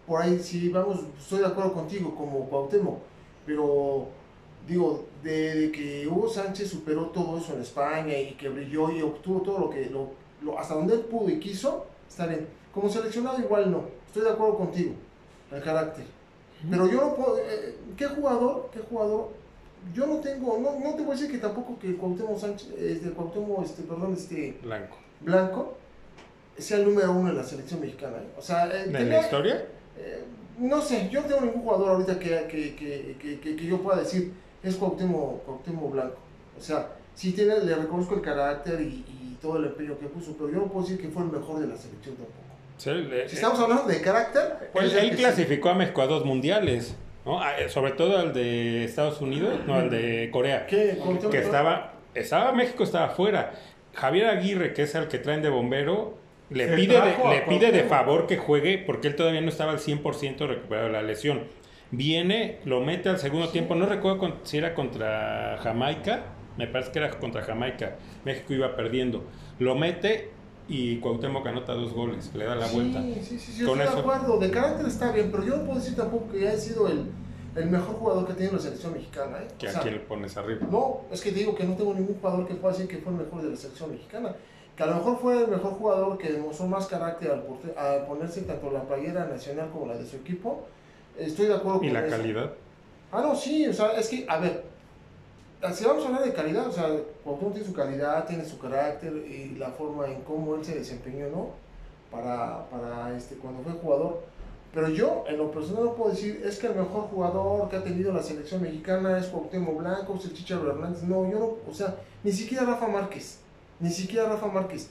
Por 0.06 0.21
ahí 0.21 0.38
sí, 0.38 0.69
vamos, 0.69 1.00
estoy 1.19 1.38
de 1.38 1.47
acuerdo 1.47 1.73
contigo 1.73 2.15
como 2.15 2.47
Cuauhtémoc, 2.50 2.99
pero 3.47 4.09
digo, 4.67 5.06
de, 5.23 5.55
de 5.55 5.73
que 5.73 6.06
Hugo 6.06 6.29
Sánchez 6.29 6.69
superó 6.69 7.06
todo 7.06 7.38
eso 7.38 7.55
en 7.55 7.62
España 7.62 8.19
y 8.19 8.32
que 8.32 8.49
brilló 8.50 8.91
y 8.91 9.00
obtuvo 9.03 9.41
todo 9.41 9.59
lo 9.61 9.70
que, 9.70 9.87
lo, 9.88 10.11
lo- 10.43 10.59
hasta 10.59 10.75
donde 10.75 10.94
él 10.94 11.00
pudo 11.00 11.31
y 11.31 11.38
quiso, 11.38 11.87
está 12.09 12.27
bien. 12.27 12.47
Como 12.75 12.88
seleccionado 12.91 13.38
igual 13.41 13.71
no, 13.71 13.85
estoy 14.06 14.23
de 14.25 14.31
acuerdo 14.31 14.56
contigo, 14.59 14.93
el 15.53 15.62
carácter. 15.62 16.05
Pero 16.69 16.87
yo 16.91 17.00
no 17.00 17.15
puedo, 17.15 17.38
eh, 17.38 17.76
¿qué 17.97 18.06
jugador, 18.06 18.71
qué 18.73 18.81
jugador? 18.81 19.31
Yo 19.93 20.06
no 20.06 20.17
tengo, 20.17 20.59
no, 20.59 20.79
no 20.81 20.94
te 20.97 21.03
voy 21.03 21.11
a 21.15 21.19
decir 21.21 21.31
que 21.31 21.38
tampoco 21.38 21.79
que 21.79 21.94
Cuauhtémoc 21.97 22.38
Sánchez, 22.38 22.71
este, 22.79 23.11
Cuauhtémoc, 23.11 23.65
este, 23.65 23.82
perdón, 23.82 24.15
este, 24.15 24.59
Blanco. 24.62 24.97
Blanco, 25.21 25.75
sea 26.56 26.79
el 26.79 26.87
número 26.87 27.12
uno 27.12 27.29
en 27.31 27.37
la 27.37 27.44
selección 27.44 27.81
mexicana. 27.81 28.17
¿eh? 28.17 28.29
O 28.38 28.43
sea, 28.43 28.67
eh, 28.67 28.87
¿De 28.87 28.93
tenía- 28.99 29.19
la 29.19 29.20
historia? 29.20 29.67
eh, 29.98 30.25
no 30.58 30.81
sé, 30.81 31.08
yo 31.10 31.20
no 31.20 31.27
tengo 31.27 31.43
ningún 31.43 31.63
jugador 31.63 31.91
ahorita 31.91 32.19
que, 32.19 32.29
que, 32.48 32.75
que, 32.77 33.17
que, 33.20 33.41
que- 33.41 33.56
que 33.56 33.67
yo 33.67 33.82
pueda 33.82 33.98
decir 33.98 34.32
es 34.63 34.77
Cuauhtémoc, 34.77 35.44
Cuauhtémoc 35.44 35.93
Blanco. 35.93 36.17
O 36.58 36.63
sea, 36.63 36.93
sí 37.15 37.32
tiene, 37.32 37.58
le 37.60 37.75
reconozco 37.75 38.15
el 38.15 38.22
carácter 38.22 38.81
y, 38.81 39.05
y 39.06 39.39
todo 39.43 39.58
el 39.58 39.67
empeño 39.67 39.98
que 39.98 40.06
puso, 40.06 40.32
pero 40.39 40.48
yo 40.51 40.56
no 40.56 40.67
puedo 40.69 40.87
decir 40.87 40.98
que 41.01 41.08
fue 41.10 41.22
el 41.25 41.31
mejor 41.31 41.60
de 41.60 41.67
la 41.67 41.77
selección 41.77 42.15
tampoco. 42.17 42.39
Sí, 42.76 42.90
le- 42.90 43.28
Si 43.28 43.36
estamos 43.36 43.58
hablando 43.60 43.84
de 43.84 44.00
carácter, 44.00 44.70
él, 44.74 44.90
sí. 44.90 45.10
clasificó 45.16 45.70
a 45.70 45.74
México 45.74 46.02
a 46.02 46.06
dos 46.06 46.24
mundiales, 46.24 46.96
¿no? 47.24 47.40
Eh, 47.43 47.69
sobre 47.69 47.93
todo 47.93 48.19
al 48.19 48.32
de 48.32 48.84
Estados 48.84 49.20
Unidos, 49.20 49.60
no, 49.66 49.74
al 49.74 49.90
de 49.90 50.28
Corea. 50.32 50.66
¿Qué? 50.66 50.98
Que 51.31 51.38
estaba, 51.38 51.94
estaba 52.14 52.52
México 52.52 52.84
estaba 52.84 53.06
afuera. 53.06 53.52
Javier 53.94 54.26
Aguirre, 54.26 54.72
que 54.72 54.82
es 54.82 54.94
el 54.96 55.06
que 55.08 55.19
traen 55.19 55.40
de 55.43 55.48
bombero, 55.50 56.19
le 56.50 56.69
Se 56.69 56.74
pide 56.74 57.00
de, 57.00 57.14
le 57.31 57.43
pide 57.48 57.70
de 57.72 57.84
favor 57.84 58.26
que 58.26 58.36
juegue 58.36 58.78
porque 58.78 59.08
él 59.08 59.16
todavía 59.16 59.40
no 59.40 59.48
estaba 59.48 59.72
al 59.72 59.78
100% 59.78 60.46
recuperado 60.46 60.88
de 60.88 60.93
la 60.93 61.02
lesión. 61.02 61.44
Viene, 61.90 62.58
lo 62.64 62.81
mete 62.81 63.08
al 63.08 63.19
segundo 63.19 63.48
tiempo, 63.50 63.74
no 63.76 63.86
recuerdo 63.86 64.38
si 64.43 64.58
era 64.58 64.74
contra 64.74 65.58
Jamaica, 65.62 66.24
me 66.56 66.66
parece 66.66 66.90
que 66.90 66.98
era 66.98 67.10
contra 67.10 67.43
Jamaica. 67.43 67.96
México 68.24 68.52
iba 68.52 68.74
perdiendo. 68.74 69.24
Lo 69.60 69.76
mete 69.76 70.31
y 70.69 70.99
Cuauhtémoc 71.01 71.47
anota 71.47 71.75
dos 71.75 71.93
goles, 71.93 72.31
le 72.35 72.44
da 72.47 72.55
la 72.55 72.67
sí, 72.69 72.75
vuelta. 72.77 73.03
Sí, 73.03 73.21
sí, 73.23 73.39
sí, 73.39 73.61
yo 73.61 73.69
Con 73.69 73.81
estoy 73.81 73.99
eso- 73.99 74.09
de 74.09 74.15
acuerdo. 74.15 74.39
De 74.39 74.51
carácter 74.51 74.87
está 74.87 75.13
bien, 75.13 75.31
pero 75.31 75.44
yo 75.44 75.56
no 75.59 75.65
puedo 75.65 75.79
decir 75.79 75.94
tampoco 75.97 76.31
que 76.33 76.49
haya 76.49 76.59
sido 76.59 76.89
el, 76.89 77.06
el 77.56 77.67
mejor 77.71 77.97
jugador 77.97 78.27
que 78.27 78.33
tenido 78.35 78.55
la 78.55 78.59
selección 78.61 78.93
mexicana. 78.94 79.39
¿eh? 79.43 79.49
Que 79.59 79.67
O 79.67 79.71
a 79.71 79.73
sea, 79.73 79.83
quién 79.83 79.94
le 79.94 80.01
pones 80.01 80.37
arriba. 80.37 80.67
No, 80.71 81.03
es 81.11 81.21
que 81.21 81.33
digo 81.33 81.55
que 81.55 81.65
no 81.65 81.75
tengo 81.77 81.93
ningún 81.94 82.17
jugador 82.21 82.47
que 82.49 82.55
pueda 82.55 82.73
decir 82.75 82.89
que 82.89 82.99
fue 82.99 83.13
el 83.13 83.19
mejor 83.19 83.43
de 83.43 83.51
la 83.51 83.56
selección 83.56 83.91
mexicana. 83.91 84.35
Que 84.77 84.83
a 84.83 84.87
lo 84.87 84.97
mejor 84.97 85.19
fue 85.21 85.44
el 85.44 85.49
mejor 85.49 85.73
jugador 85.75 86.19
que 86.19 86.33
demostró 86.33 86.67
más 86.67 86.87
carácter 86.87 87.31
al, 87.31 87.43
porte- 87.44 87.77
al 87.79 88.06
ponerse 88.06 88.41
tanto 88.43 88.71
la 88.73 88.83
playera 88.83 89.27
nacional 89.27 89.69
como 89.71 89.87
la 89.87 89.97
de 89.97 90.05
su 90.06 90.17
equipo. 90.17 90.67
Estoy 91.19 91.47
de 91.47 91.55
acuerdo 91.55 91.79
Y 91.83 91.87
con 91.89 91.93
la 91.94 92.06
eso. 92.06 92.17
calidad. 92.17 92.51
Ah, 93.13 93.21
no, 93.23 93.37
sí, 93.37 93.69
o 93.69 93.73
sea, 93.73 93.93
es 93.93 94.09
que, 94.09 94.25
a 94.29 94.39
ver, 94.39 94.65
si 95.73 95.85
vamos 95.85 96.05
a 96.05 96.09
hablar 96.09 96.25
de 96.25 96.33
calidad, 96.33 96.67
o 96.67 96.73
sea, 96.73 96.89
Cuauhtémoc 97.23 97.55
tiene 97.55 97.69
su 97.69 97.73
calidad, 97.73 98.27
tiene 98.27 98.44
su 98.44 98.59
carácter 98.59 99.15
y 99.15 99.56
la 99.56 99.71
forma 99.71 100.06
en 100.06 100.23
cómo 100.23 100.55
él 100.56 100.65
se 100.65 100.75
desempeñó, 100.75 101.29
¿no? 101.31 101.51
Para, 102.11 102.69
para 102.69 103.17
este, 103.17 103.37
cuando 103.37 103.63
fue 103.63 103.73
jugador. 103.73 104.23
Pero 104.73 104.89
yo, 104.89 105.25
en 105.29 105.39
lo 105.39 105.51
personal, 105.51 105.85
no 105.85 105.94
puedo 105.94 106.11
decir, 106.11 106.43
es 106.44 106.59
que 106.59 106.67
el 106.67 106.75
mejor 106.75 107.05
jugador 107.05 107.69
que 107.69 107.77
ha 107.77 107.85
tenido 107.85 108.13
la 108.13 108.23
selección 108.23 108.61
mexicana 108.61 109.17
es 109.19 109.27
Cuauhtémoc 109.27 109.79
Blanco, 109.79 110.17
es 110.17 110.25
el 110.25 110.35
Chicharo 110.35 110.69
Hernández. 110.69 111.03
No, 111.05 111.31
yo 111.31 111.39
no, 111.39 111.56
o 111.71 111.73
sea, 111.73 111.97
ni 112.25 112.33
siquiera 112.33 112.65
Rafa 112.65 112.89
Márquez, 112.89 113.39
ni 113.81 113.91
siquiera 113.91 114.29
Rafa 114.29 114.49
Márquez. 114.49 114.91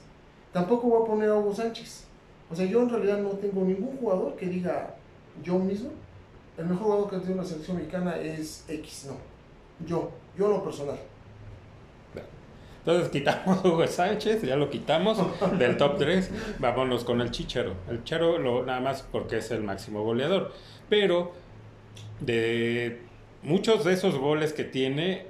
Tampoco 0.52 0.88
voy 0.88 1.02
a 1.02 1.06
poner 1.06 1.30
a 1.30 1.36
Hugo 1.36 1.54
Sánchez. 1.54 2.04
O 2.50 2.56
sea, 2.56 2.64
yo 2.64 2.82
en 2.82 2.90
realidad 2.90 3.18
no 3.18 3.30
tengo 3.30 3.62
ningún 3.64 3.96
jugador 3.98 4.36
que 4.36 4.46
diga 4.46 4.94
yo 5.42 5.58
mismo, 5.58 5.90
el 6.56 6.66
mejor 6.66 6.84
jugador 6.84 7.10
que 7.10 7.16
ha 7.16 7.20
tenido 7.20 7.42
la 7.42 7.48
selección 7.48 7.76
mexicana 7.76 8.16
es 8.16 8.64
X, 8.68 9.06
no. 9.08 9.16
Yo, 9.86 10.10
yo 10.36 10.46
en 10.46 10.52
lo 10.52 10.64
personal. 10.64 10.98
Entonces 12.86 13.08
quitamos 13.10 13.64
a 13.64 13.68
Hugo 13.68 13.86
Sánchez, 13.86 14.42
ya 14.42 14.56
lo 14.56 14.68
quitamos 14.68 15.18
del 15.58 15.76
top 15.76 15.98
3. 15.98 16.58
Vámonos 16.58 17.04
con 17.04 17.20
el 17.20 17.30
Chicharo. 17.30 17.74
El 17.88 18.04
Chicharo 18.04 18.38
lo, 18.38 18.64
nada 18.64 18.80
más 18.80 19.02
porque 19.10 19.38
es 19.38 19.50
el 19.50 19.62
máximo 19.62 20.04
goleador. 20.04 20.52
Pero 20.90 21.32
de 22.20 23.00
muchos 23.42 23.84
de 23.84 23.94
esos 23.94 24.16
goles 24.16 24.52
que 24.52 24.64
tiene, 24.64 25.26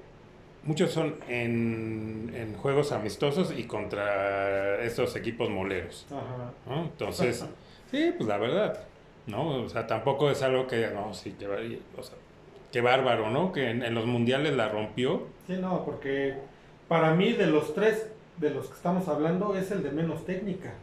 muchos 0.64 0.90
son 0.90 1.16
en, 1.28 2.32
en 2.34 2.54
juegos 2.54 2.90
amistosos 2.90 3.54
y 3.56 3.64
contra 3.64 4.82
estos 4.82 5.14
equipos 5.14 5.48
moleros. 5.48 6.06
Ajá. 6.10 6.52
¿no? 6.66 6.82
Entonces, 6.82 7.44
sí, 7.90 8.12
pues 8.16 8.28
la 8.28 8.38
verdad, 8.38 8.80
¿no? 9.26 9.62
O 9.62 9.68
sea, 9.68 9.86
tampoco 9.86 10.28
es 10.28 10.42
algo 10.42 10.66
que, 10.66 10.88
no, 10.88 11.14
sí, 11.14 11.36
que, 11.38 11.46
o 11.46 12.02
sea, 12.02 12.16
qué 12.74 12.80
bárbaro, 12.80 13.30
¿no? 13.30 13.52
Que 13.52 13.70
en, 13.70 13.82
en 13.84 13.94
los 13.94 14.04
mundiales 14.04 14.52
la 14.54 14.68
rompió. 14.68 15.22
Sí, 15.46 15.54
no, 15.60 15.84
porque 15.84 16.34
para 16.88 17.14
mí 17.14 17.32
de 17.32 17.46
los 17.46 17.72
tres 17.72 18.08
de 18.38 18.50
los 18.50 18.66
que 18.66 18.74
estamos 18.74 19.06
hablando 19.08 19.56
es 19.56 19.70
el 19.70 19.82
de 19.84 19.90
menos 19.92 20.26
técnica. 20.26 20.74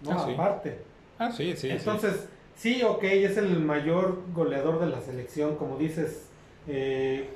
No, 0.00 0.12
Ah, 0.12 0.24
sí. 0.26 0.32
aparte. 0.34 0.78
Ah, 1.18 1.30
sí, 1.30 1.50
sí. 1.52 1.56
sí. 1.56 1.70
Entonces, 1.70 2.28
sí. 2.56 2.82
ok, 2.82 3.04
es 3.04 3.36
el 3.36 3.60
mayor 3.60 4.22
goleador 4.34 4.80
de 4.80 4.86
la 4.86 5.00
selección, 5.02 5.56
como 5.56 5.76
dices, 5.76 6.28
eh, 6.66 7.28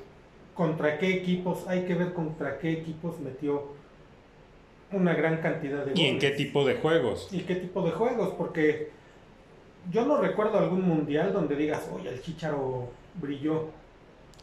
contra 0.54 0.98
qué 0.98 1.14
equipos, 1.16 1.68
hay 1.68 1.84
que 1.84 1.94
ver 1.94 2.12
contra 2.14 2.58
qué 2.58 2.72
equipos 2.72 3.20
metió 3.20 3.78
una 4.92 5.14
gran 5.14 5.36
cantidad 5.42 5.84
de 5.84 5.92
¿Y 5.94 6.06
en 6.06 6.14
goles. 6.16 6.30
qué 6.30 6.36
tipo 6.36 6.64
de 6.66 6.74
juegos? 6.76 7.28
¿Y 7.30 7.40
qué 7.40 7.56
tipo 7.56 7.82
de 7.82 7.90
juegos? 7.92 8.30
Porque 8.36 8.88
yo 9.92 10.04
no 10.06 10.16
recuerdo 10.20 10.58
algún 10.58 10.82
mundial 10.82 11.32
donde 11.32 11.56
digas, 11.56 11.88
oye, 11.94 12.08
el 12.08 12.20
Chicharo 12.22 12.88
brilló. 13.20 13.68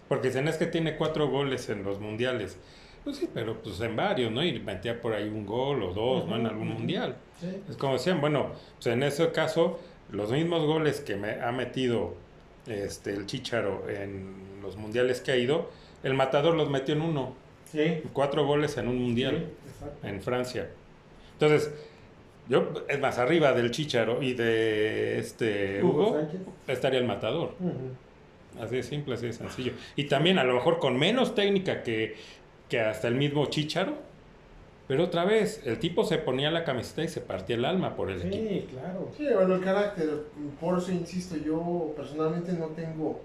Porque 0.07 0.27
dicen 0.29 0.47
es 0.47 0.57
que 0.57 0.67
tiene 0.67 0.95
cuatro 0.95 1.27
goles 1.27 1.69
en 1.69 1.83
los 1.83 1.99
mundiales. 1.99 2.57
Pues 3.03 3.17
sí, 3.17 3.29
pero 3.33 3.61
pues 3.61 3.79
en 3.81 3.95
varios, 3.95 4.31
¿no? 4.31 4.43
Y 4.43 4.59
metía 4.59 4.99
por 4.99 5.13
ahí 5.13 5.27
un 5.29 5.45
gol 5.45 5.83
o 5.83 5.93
dos, 5.93 6.27
¿no? 6.27 6.35
En 6.35 6.45
algún 6.45 6.69
mundial. 6.69 7.15
Sí. 7.39 7.61
Es 7.69 7.77
como 7.77 7.93
decían, 7.93 8.19
bueno, 8.19 8.51
pues 8.75 8.87
en 8.87 9.03
ese 9.03 9.31
caso, 9.31 9.79
los 10.11 10.31
mismos 10.31 10.65
goles 10.65 10.99
que 11.01 11.15
me 11.15 11.41
ha 11.41 11.51
metido 11.51 12.15
este, 12.67 13.13
el 13.13 13.25
Chicharo 13.25 13.89
en 13.89 14.59
los 14.61 14.75
mundiales 14.75 15.21
que 15.21 15.31
ha 15.31 15.37
ido, 15.37 15.69
el 16.03 16.13
Matador 16.15 16.55
los 16.55 16.69
metió 16.69 16.95
en 16.95 17.01
uno. 17.01 17.33
Sí. 17.71 18.01
Cuatro 18.13 18.45
goles 18.45 18.77
en 18.77 18.87
un 18.87 18.97
mundial 19.01 19.47
sí, 19.65 20.07
en 20.07 20.21
Francia. 20.21 20.69
Entonces, 21.33 21.71
yo, 22.49 22.71
es 22.87 22.99
más, 22.99 23.17
arriba 23.17 23.51
del 23.53 23.71
Chicharo 23.71 24.21
y 24.21 24.33
de 24.33 25.19
este 25.19 25.83
Hugo 25.83 26.09
Hugo, 26.09 26.19
Sánchez. 26.19 26.41
estaría 26.67 26.99
el 26.99 27.05
Matador. 27.05 27.55
Ujú. 27.59 27.91
Así 28.61 28.75
de 28.75 28.83
simple, 28.83 29.15
así 29.15 29.27
de 29.27 29.33
sencillo. 29.33 29.73
Y 29.95 30.05
también 30.05 30.37
a 30.39 30.43
lo 30.43 30.53
mejor 30.53 30.79
con 30.79 30.97
menos 30.97 31.35
técnica 31.35 31.83
que, 31.83 32.15
que 32.69 32.79
hasta 32.79 33.07
el 33.07 33.15
mismo 33.15 33.45
Chicharo. 33.47 33.93
Pero 34.87 35.03
otra 35.03 35.25
vez, 35.25 35.61
el 35.65 35.79
tipo 35.79 36.05
se 36.05 36.17
ponía 36.17 36.49
la 36.49 36.63
camiseta 36.63 37.03
y 37.03 37.09
se 37.09 37.19
partía 37.19 37.57
el 37.57 37.65
alma 37.65 37.95
por 37.95 38.09
el 38.09 38.21
equipo. 38.21 38.49
Sí, 38.49 38.67
claro. 38.71 39.11
Sí, 39.17 39.25
bueno, 39.33 39.55
el 39.55 39.61
carácter, 39.61 40.09
por 40.61 40.77
eso 40.77 40.91
insisto, 40.93 41.35
yo 41.35 41.93
personalmente 41.97 42.53
no 42.53 42.67
tengo 42.67 43.19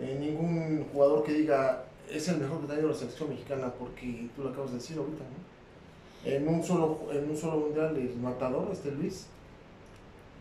eh, 0.00 0.16
ningún 0.18 0.84
jugador 0.92 1.22
que 1.22 1.34
diga 1.34 1.84
es 2.10 2.28
el 2.28 2.38
mejor 2.38 2.58
que 2.58 2.64
ha 2.64 2.68
tenido 2.68 2.88
la 2.88 2.94
selección 2.94 3.28
mexicana, 3.30 3.72
porque 3.78 4.28
tú 4.34 4.42
lo 4.42 4.50
acabas 4.50 4.70
de 4.70 4.76
decir 4.78 4.98
ahorita, 4.98 5.22
¿no? 5.22 6.30
En 6.30 6.48
un 6.48 6.62
solo, 6.62 7.00
en 7.12 7.30
un 7.30 7.36
solo 7.36 7.58
mundial, 7.58 7.96
el 7.96 8.16
matador, 8.16 8.68
este 8.72 8.90
Luis, 8.92 9.26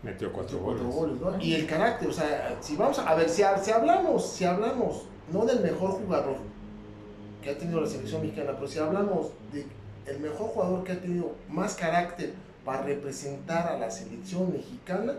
Metió 0.03 0.31
cuatro 0.33 0.57
metió 0.57 0.65
cuatro 0.65 0.87
goles. 0.89 1.19
goles, 1.19 1.37
¿no? 1.37 1.43
Y 1.43 1.53
el 1.55 1.67
carácter, 1.67 2.09
o 2.09 2.13
sea, 2.13 2.57
si 2.59 2.75
vamos 2.75 2.97
a, 2.99 3.09
a 3.09 3.15
ver, 3.15 3.29
si, 3.29 3.43
si 3.61 3.71
hablamos, 3.71 4.25
si 4.25 4.45
hablamos, 4.45 5.03
no 5.31 5.45
del 5.45 5.61
mejor 5.61 5.91
jugador 5.91 6.37
que 7.41 7.51
ha 7.51 7.57
tenido 7.57 7.81
la 7.81 7.87
selección 7.87 8.21
mexicana, 8.21 8.53
pero 8.55 8.67
si 8.67 8.79
hablamos 8.79 9.31
de 9.51 9.65
el 10.05 10.19
mejor 10.19 10.47
jugador 10.47 10.83
que 10.83 10.93
ha 10.93 10.99
tenido 10.99 11.35
más 11.47 11.75
carácter 11.75 12.33
para 12.65 12.81
representar 12.81 13.67
a 13.67 13.77
la 13.77 13.91
selección 13.91 14.51
mexicana, 14.51 15.13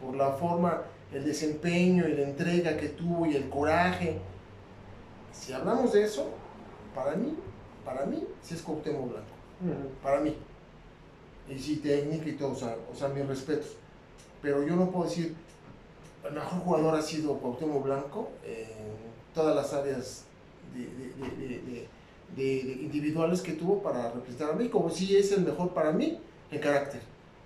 por 0.00 0.14
la 0.14 0.32
forma, 0.32 0.82
el 1.12 1.24
desempeño 1.24 2.08
y 2.08 2.14
la 2.14 2.22
entrega 2.22 2.76
que 2.76 2.88
tuvo 2.88 3.26
y 3.26 3.36
el 3.36 3.48
coraje, 3.48 4.18
si 5.32 5.52
hablamos 5.52 5.92
de 5.92 6.04
eso, 6.04 6.28
para 6.94 7.16
mí, 7.16 7.36
para 7.84 8.06
mí, 8.06 8.24
sí 8.42 8.54
es 8.54 8.62
Cuauhtémoc 8.62 9.10
Blanco 9.10 9.34
para 10.02 10.20
mí. 10.20 10.36
Y 11.48 11.58
sí, 11.58 11.76
técnica 11.76 12.28
y 12.28 12.32
todo, 12.32 12.52
o 12.52 12.56
sea, 12.56 12.76
o 12.92 12.94
sea, 12.94 13.08
mis 13.08 13.26
respetos. 13.26 13.76
Pero 14.44 14.62
yo 14.66 14.76
no 14.76 14.90
puedo 14.90 15.06
decir, 15.08 15.34
el 16.28 16.34
mejor 16.34 16.60
jugador 16.60 16.94
ha 16.96 17.02
sido 17.02 17.38
Cuauhtémoc 17.38 17.82
Blanco 17.82 18.30
en 18.46 18.66
todas 19.34 19.56
las 19.56 19.72
áreas 19.72 20.26
de, 20.74 20.80
de- 20.84 21.58
de- 21.60 21.88
de- 22.36 22.72
individuales 22.82 23.40
que 23.40 23.52
tuvo 23.52 23.82
para 23.82 24.12
representar 24.12 24.50
a 24.50 24.52
México. 24.52 24.86
Sí 24.92 25.16
es 25.16 25.32
el 25.32 25.44
mejor 25.44 25.70
para 25.70 25.92
mí 25.92 26.18
en 26.50 26.60
carácter. 26.60 27.00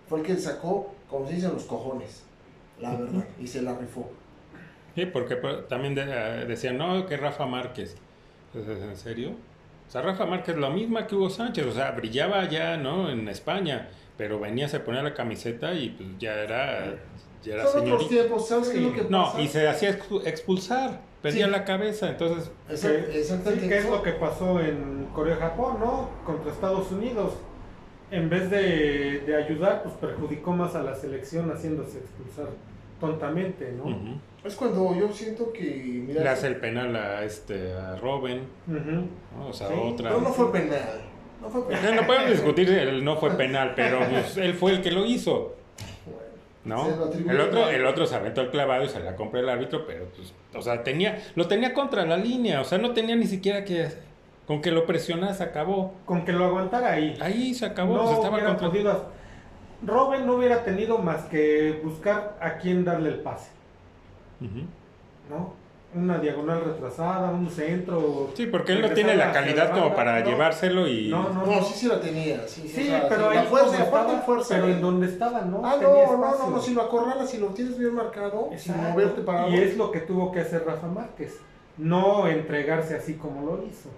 Fue 0.09 0.19
el 0.21 0.27
que 0.27 0.37
sacó, 0.37 0.93
como 1.09 1.29
se 1.29 1.35
dicen, 1.35 1.53
los 1.53 1.65
cojones, 1.65 2.25
la 2.81 2.97
verdad, 2.97 3.25
y 3.41 3.47
se 3.47 3.63
la 3.63 3.77
rifó. 3.79 4.11
Sí, 4.97 5.07
porque 5.07 5.37
pues, 5.37 5.69
también 5.69 5.95
de- 5.95 6.05
decían, 6.47 6.79
no, 6.79 7.07
que 7.07 7.17
Rafa 7.17 7.47
Márquez. 7.47 7.95
Entonces, 8.53 8.83
¿En 8.83 8.97
serio? 8.97 9.31
O 9.87 9.91
sea, 9.91 10.03
Rafa 10.03 10.27
Márquez 10.27 10.57
lo 10.57 10.71
mismo 10.71 10.99
que 11.07 11.15
Hugo 11.15 11.31
Sánchez, 11.31 11.65
o 11.67 11.73
sea, 11.73 11.93
brillaba 11.93 12.49
ya, 12.49 12.77
¿no? 12.77 13.09
En 13.09 13.29
España, 13.29 13.89
pero 14.19 14.39
venía, 14.39 14.69
se 14.69 14.81
ponía 14.81 15.03
la 15.03 15.15
camiseta 15.15 15.73
y 15.73 15.91
pues 15.91 16.09
ya 16.19 16.35
era, 16.35 16.97
ya 17.43 17.55
era 17.55 17.67
Son 17.67 17.81
otros 17.83 18.09
tiempos, 18.09 18.47
¿sabes 18.49 18.69
qué 18.69 18.77
es 18.79 18.83
lo 18.83 18.93
que 18.93 19.03
No, 19.09 19.25
pasa? 19.27 19.41
y 19.41 19.49
se 19.49 19.67
hacía 19.69 19.97
expu- 19.99 20.27
expulsar, 20.27 21.01
perdía 21.23 21.47
Sí. 21.47 21.51
la 21.53 21.65
cabeza, 21.65 22.11
entonces, 22.11 22.51
Exact- 22.69 23.61
sí, 23.61 23.69
que 23.69 23.79
es 23.79 23.89
lo 23.89 24.03
que 24.03 24.13
pasó 24.13 24.61
en 24.61 25.07
Corea-Japón, 25.15 25.77
¿no? 25.81 26.11
Contra 26.27 26.53
Estados 26.53 26.91
Unidos. 26.93 27.33
En 28.11 28.29
vez 28.31 28.51
de, 28.51 29.21
de 29.27 29.37
ayudar, 29.37 29.83
pues 29.83 29.95
perjudicó 29.97 30.53
más 30.53 30.75
a 30.75 30.83
la 30.83 30.95
selección 30.95 31.51
haciéndose 31.51 31.99
expulsar 31.99 32.49
tontamente, 33.01 33.73
¿no? 33.73 34.19
Es 34.45 34.55
cuando 34.55 34.95
yo 34.99 35.13
siento 35.13 35.53
que... 35.53 36.05
Mira, 36.07 36.23
le 36.23 36.29
hace 36.29 36.47
el 36.47 36.57
penal 36.57 36.95
a, 36.97 37.23
este, 37.25 37.73
a 37.75 37.97
Robin. 37.97 38.41
¿no? 38.67 39.47
o 39.49 39.53
sea, 39.53 39.69
Sí, 39.69 39.75
otra. 39.77 40.09
Pero 40.11 40.23
no 40.23 40.31
fue 40.33 40.51
penal. 40.53 41.03
No 41.41 41.49
fue 41.51 41.61
O 41.61 41.67
penal. 41.69 41.83
sea, 41.83 41.95
no 41.95 42.07
podemos 42.07 42.31
discutir, 42.31 42.69
el 42.71 43.05
no 43.05 43.17
fue 43.17 43.31
penal, 43.37 43.73
pero 43.77 44.01
pues, 44.09 44.37
él 44.37 44.55
fue 44.55 44.73
el 44.73 44.83
que 44.83 44.91
lo 44.91 45.05
hizo. 45.05 45.55
¿no? 46.65 46.87
El 47.29 47.41
otro, 47.41 47.69
el 47.71 47.87
otro 47.87 48.07
se 48.07 48.15
aventó 48.17 48.43
el 48.43 48.51
clavado 48.51 48.85
y 48.85 48.89
se 48.89 49.01
la 49.01 49.17
compró 49.17 49.41
el 49.41 49.49
árbitro, 49.49 49.87
pero 49.87 50.07
pues, 50.15 50.35
o 50.55 50.61
sea, 50.61 50.83
tenía, 50.85 51.23
lo 51.35 51.47
tenía 51.49 51.73
contra 51.73 52.05
la 52.05 52.17
línea, 52.19 52.61
o 52.61 52.65
sea, 52.65 52.77
no 52.77 52.93
tenía 52.93 53.17
ni 53.17 53.27
siquiera 53.27 53.65
que, 53.65 53.89
con 54.47 54.61
que 54.61 54.71
lo 54.71 54.85
presionas, 54.85 55.41
acabó. 55.41 55.95
Con 56.05 56.25
que 56.27 56.33
lo 56.33 56.45
aguantara 56.45 56.93
ahí. 56.93 57.17
Ahí 57.21 57.55
se 57.55 57.65
acabó, 57.65 57.95
no 57.97 58.03
o 58.03 58.07
sea, 58.09 58.17
estaba 58.17 58.45
contra... 58.45 58.69
podido- 58.69 59.07
Robin 59.87 60.27
no 60.27 60.35
hubiera 60.35 60.65
tenido 60.65 60.99
más 60.99 61.23
que 61.27 61.81
buscar 61.85 62.37
a 62.41 62.59
quién 62.59 62.85
darle 62.85 63.11
el 63.11 63.21
pase. 63.21 63.51
¿no? 65.31 65.55
Una 65.95 66.19
diagonal 66.19 66.63
retrasada, 66.65 67.31
un 67.31 67.49
centro. 67.49 68.31
Sí, 68.35 68.47
porque 68.47 68.73
él 68.73 68.83
no 68.83 68.91
tiene 68.91 69.17
la 69.17 69.33
calidad 69.33 69.73
como 69.73 69.95
para 69.95 70.21
no. 70.21 70.27
llevárselo 70.29 70.87
y... 70.87 71.09
No, 71.09 71.31
no, 71.31 71.47
No, 71.47 71.63
sí, 71.65 71.73
sí 71.75 71.87
la 71.89 71.99
tenía. 71.99 72.47
Sí, 72.47 72.69
Sí, 72.69 72.83
o 72.83 72.85
sea, 72.91 73.09
pero 73.09 73.23
sí, 73.33 73.39
ahí 73.39 73.45
la 73.45 73.51
fuerza, 73.51 73.85
estaba, 73.85 74.19
fuerza. 74.21 74.55
pero 74.55 74.69
¿eh? 74.69 74.73
en 74.73 74.81
donde 74.83 75.07
estaba, 75.07 75.41
¿no? 75.43 75.63
Ah, 75.65 75.77
Tenía 75.79 75.89
no, 75.89 75.95
no, 76.19 76.25
espacio. 76.27 76.45
no, 76.45 76.57
no, 76.57 76.61
si 76.63 76.75
lo 76.75 76.83
acorralas, 76.83 77.31
si 77.31 77.39
lo 77.39 77.47
tienes 77.49 77.79
bien 77.79 77.95
marcado, 77.95 78.49
sin 78.51 78.75
Exacto. 78.75 78.83
moverte 78.83 79.23
para 79.23 79.49
Y 79.49 79.57
es 79.57 79.79
lo 79.79 79.91
que 79.91 80.01
tuvo 80.01 80.31
que 80.31 80.41
hacer 80.41 80.65
Rafa 80.67 80.87
Márquez, 80.89 81.39
no 81.79 82.29
entregarse 82.29 82.95
así 82.95 83.15
como 83.15 83.47
lo 83.47 83.65
hizo. 83.67 83.89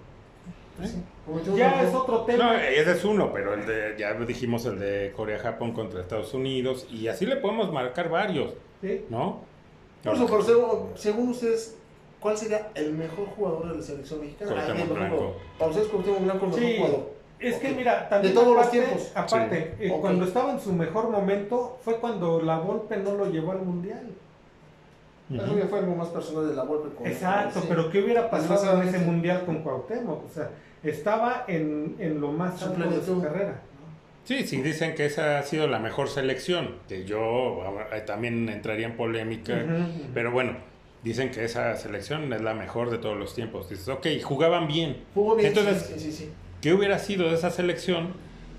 Sí, 0.81 1.03
un 1.27 1.55
Ya 1.57 1.83
es 1.83 1.93
otro 1.93 2.19
No, 2.19 2.23
tema. 2.25 2.65
ese 2.65 2.91
es 2.93 3.03
uno, 3.03 3.31
pero 3.33 3.53
el 3.53 3.65
de, 3.67 3.95
ya 3.99 4.13
dijimos 4.13 4.65
el 4.65 4.79
de 4.79 5.11
Corea-Japón 5.15 5.73
contra 5.73 5.99
Estados 5.99 6.33
Unidos, 6.33 6.87
y 6.89 7.07
así 7.09 7.25
le 7.25 7.35
podemos 7.35 7.71
marcar 7.73 8.09
varios, 8.09 8.53
¿sí? 8.79 9.05
¿no? 9.09 9.41
Por 10.03 10.15
eso, 10.15 10.25
pero 10.25 10.41
según, 10.41 10.89
según 10.95 11.29
ustedes, 11.29 11.77
¿cuál 12.21 12.37
sería 12.37 12.69
el 12.75 12.93
mejor 12.93 13.25
jugador 13.35 13.67
de 13.69 13.77
la 13.77 13.83
selección 13.83 14.21
mexicana? 14.21 14.51
Cuauhtémoc 14.53 14.89
Ah, 14.91 14.93
Blanco. 14.93 15.35
Para 15.59 15.71
ustedes, 15.71 15.87
Cuauhtémoc 15.89 16.21
Blanco 16.23 16.45
el 16.45 16.51
mejor 16.51 16.63
Sí, 16.69 16.75
jugador. 16.77 17.09
es 17.39 17.55
que 17.55 17.69
mira, 17.73 18.07
también 18.09 18.33
De 18.33 18.39
todos 18.39 18.55
los 18.55 18.65
aparte, 18.67 18.79
tiempos. 18.81 19.11
aparte 19.15 19.73
Sí. 19.79 19.85
eh, 19.85 19.97
cuando 19.99 20.25
estaba 20.25 20.51
en 20.51 20.59
su 20.61 20.71
mejor 20.73 21.09
momento 21.09 21.77
fue 21.83 21.95
cuando 21.97 22.41
la 22.41 22.59
Volpe 22.59 22.95
no 22.97 23.15
lo 23.15 23.29
llevó 23.29 23.51
al 23.51 23.59
Mundial. 23.63 24.07
Eso 25.33 25.45
Ujú. 25.45 25.59
ya 25.59 25.65
fue 25.67 25.79
algo 25.79 25.95
más 25.95 26.09
personal 26.09 26.49
de 26.49 26.55
la 26.55 26.63
Volpe 26.63 26.93
con 26.95 27.07
Exacto, 27.07 27.61
sí. 27.61 27.65
pero 27.69 27.89
¿qué 27.89 28.01
hubiera 28.03 28.29
pasado 28.29 28.81
en 28.81 28.87
ese. 28.89 28.99
Mundial 28.99 29.43
con 29.45 29.63
Cuauhtémoc? 29.63 30.25
O 30.25 30.29
sea, 30.33 30.49
estaba 30.83 31.45
en, 31.47 31.95
en 31.99 32.19
lo 32.19 32.31
más 32.31 32.61
alto 32.63 32.89
de 32.89 33.01
su 33.01 33.21
carrera. 33.21 33.61
Sí, 34.25 34.45
sí, 34.45 34.61
dicen 34.61 34.93
que 34.93 35.05
esa 35.07 35.39
ha 35.39 35.43
sido 35.43 35.67
la 35.67 35.79
mejor 35.79 36.07
selección, 36.09 36.75
que 36.87 37.05
yo 37.05 37.63
eh, 37.91 38.01
también 38.05 38.49
entraría 38.49 38.85
en 38.85 38.95
polémica, 38.95 39.65
pero 40.13 40.31
bueno, 40.31 40.53
dicen 41.03 41.31
que 41.31 41.43
esa 41.43 41.75
selección 41.75 42.31
es 42.33 42.41
la 42.41 42.53
mejor 42.53 42.89
de 42.91 42.97
todos 42.97 43.17
los 43.17 43.33
tiempos. 43.33 43.69
Dices, 43.69 43.87
ok, 43.89 44.07
jugaban 44.23 44.67
bien. 44.67 45.03
Jugó 45.13 45.35
bien, 45.35 45.47
Entonces- 45.49 45.93
sí, 45.97 46.11
sí. 46.11 46.29
¿Qué 46.61 46.73
hubiera 46.73 46.99
sido 46.99 47.27
de 47.29 47.35
esa 47.35 47.49
selección 47.49 48.13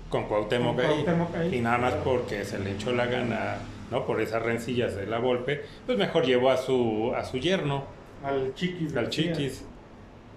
con 0.09 0.25
Cuauhtémoc, 0.27 0.75
Con 0.75 0.85
ahí. 0.85 0.91
Cuauhtémoc 1.03 1.35
ahí, 1.35 1.55
Y 1.55 1.61
nada 1.61 1.77
más 1.77 1.93
porque 2.03 2.43
se 2.43 2.59
le 2.59 2.71
echó 2.73 2.91
la 2.91 3.05
gana, 3.05 3.57
¿no? 3.91 4.05
Por 4.05 4.21
esas 4.21 4.43
rencillas 4.43 4.95
de 4.95 5.07
la 5.07 5.19
Volpe, 5.19 5.61
pues 5.85 5.97
mejor 5.97 6.25
llevó 6.25 6.49
a 6.49 6.57
su, 6.57 7.13
a 7.15 7.23
su 7.23 7.37
yerno, 7.37 7.85
Al 8.23 8.53
Chiquis. 8.55 8.95
al. 8.95 9.09
Chiquis. 9.09 9.63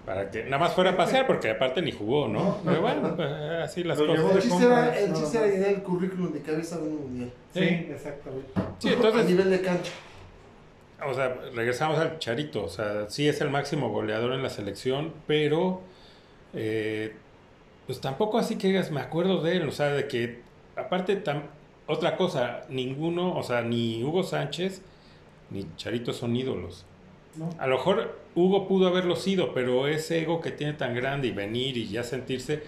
Para 0.05 0.31
que 0.31 0.45
nada 0.45 0.57
más 0.59 0.73
fuera 0.73 0.91
a 0.91 0.95
pasear, 0.97 1.27
porque 1.27 1.49
aparte 1.49 1.81
ni 1.81 1.91
jugó, 1.91 2.29
¿no? 2.29 2.39
No. 2.39 2.57
Pero 2.63 2.81
bueno, 2.81 3.13
pues, 3.17 3.29
así 3.29 3.83
las 3.83 3.97
Lo 3.97 4.07
cosas. 4.07 4.23
El 4.29 4.35
de 4.35 4.41
chiste 4.41 4.65
era, 4.65 4.99
el 4.99 5.13
chiste 5.13 5.37
era 5.57 5.69
el 5.69 5.83
currículum 5.83 6.31
de 6.31 6.39
estado 6.61 6.85
en 6.85 6.91
un 6.93 7.01
mundial. 7.01 7.33
Sí, 7.53 7.59
Sí. 7.59 7.87
exactamente. 7.91 8.47
Sí, 8.79 8.89
A 8.89 9.23
nivel 9.23 9.49
de 9.49 9.61
cancha. 9.61 9.91
O 11.05 11.13
sea, 11.13 11.33
regresamos 11.53 11.97
al 11.99 12.19
Charito. 12.19 12.63
O 12.65 12.69
sea, 12.69 13.09
sí 13.09 13.27
es 13.27 13.41
el 13.41 13.49
máximo 13.49 13.89
goleador 13.89 14.33
en 14.33 14.43
la 14.43 14.49
selección, 14.49 15.13
pero 15.27 15.81
eh, 16.53 17.15
pues 17.85 18.01
tampoco 18.01 18.37
así 18.37 18.57
que 18.57 18.67
digas, 18.67 18.91
me 18.91 19.01
acuerdo 19.01 19.41
de 19.41 19.57
él. 19.57 19.67
O 19.67 19.71
sea, 19.71 19.87
de 19.89 20.07
que, 20.07 20.41
aparte, 20.75 21.23
tam- 21.23 21.43
otra 21.87 22.17
cosa, 22.17 22.61
ninguno, 22.69 23.35
o 23.37 23.43
sea, 23.43 23.61
ni 23.61 24.03
Hugo 24.03 24.23
Sánchez 24.23 24.81
ni 25.49 25.65
Charito 25.77 26.13
son 26.13 26.35
ídolos. 26.35 26.85
¿no? 27.35 27.49
A 27.59 27.67
lo 27.67 27.77
mejor 27.77 28.19
Hugo 28.35 28.67
pudo 28.67 28.87
haberlo 28.87 29.15
sido, 29.15 29.53
pero 29.53 29.87
ese 29.87 30.21
ego 30.21 30.41
que 30.41 30.51
tiene 30.51 30.73
tan 30.73 30.95
grande 30.95 31.27
y 31.29 31.31
venir 31.31 31.77
y 31.77 31.87
ya 31.87 32.03
sentirse, 32.03 32.63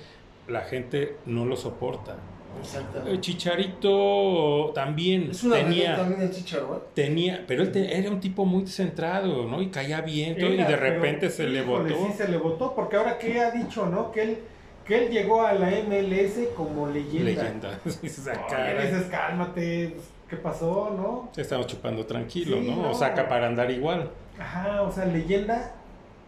la 0.47 0.61
gente 0.61 1.17
no 1.25 1.45
lo 1.45 1.57
soporta. 1.57 2.17
El 2.55 2.65
Exactamente. 2.65 3.21
Chicharito 3.21 4.71
también 4.73 5.29
Es 5.31 5.43
una 5.43 5.55
verdad 5.57 5.69
tenía, 5.69 5.95
también 5.95 6.21
el 6.21 6.31
Chicharo, 6.31 6.75
¿eh? 6.75 6.89
tenía, 6.93 7.43
pero 7.47 7.63
él 7.63 7.71
te- 7.71 7.97
era 7.97 8.09
un 8.09 8.19
tipo 8.19 8.45
muy 8.45 8.67
centrado, 8.67 9.45
¿no? 9.47 9.61
Y 9.61 9.67
caía 9.69 10.01
bien, 10.01 10.37
todo, 10.37 10.49
y 10.53 10.57
de 10.57 10.65
pero, 10.65 10.77
repente 10.77 11.29
se 11.29 11.47
le. 11.47 11.63
Sí, 11.63 12.13
se 12.17 12.27
le 12.27 12.37
votó, 12.37 12.73
porque 12.75 12.97
ahora 12.97 13.17
que 13.17 13.39
ha 13.39 13.51
dicho, 13.51 13.85
¿no? 13.85 14.11
Que 14.11 14.23
él, 14.23 14.37
que 14.85 15.05
él 15.05 15.11
llegó 15.11 15.43
a 15.45 15.53
la 15.53 15.69
MLS 15.69 16.49
como 16.55 16.87
leyenda. 16.87 17.23
Leyenda. 17.43 17.79
Oye, 17.85 18.87
dices, 18.91 19.07
cálmate, 19.09 19.93
pues, 19.95 20.07
¿qué 20.29 20.35
pasó, 20.37 20.93
no? 20.95 21.29
Estamos 21.41 21.67
chupando 21.67 22.05
tranquilo, 22.05 22.57
Sí, 22.59 22.69
¿no? 22.69 22.81
no. 22.83 22.91
O 22.91 22.93
saca 22.93 23.27
para 23.29 23.47
andar 23.47 23.69
igual. 23.71 24.09
Ajá, 24.39 24.81
o 24.81 24.91
sea, 24.91 25.05
leyenda. 25.05 25.75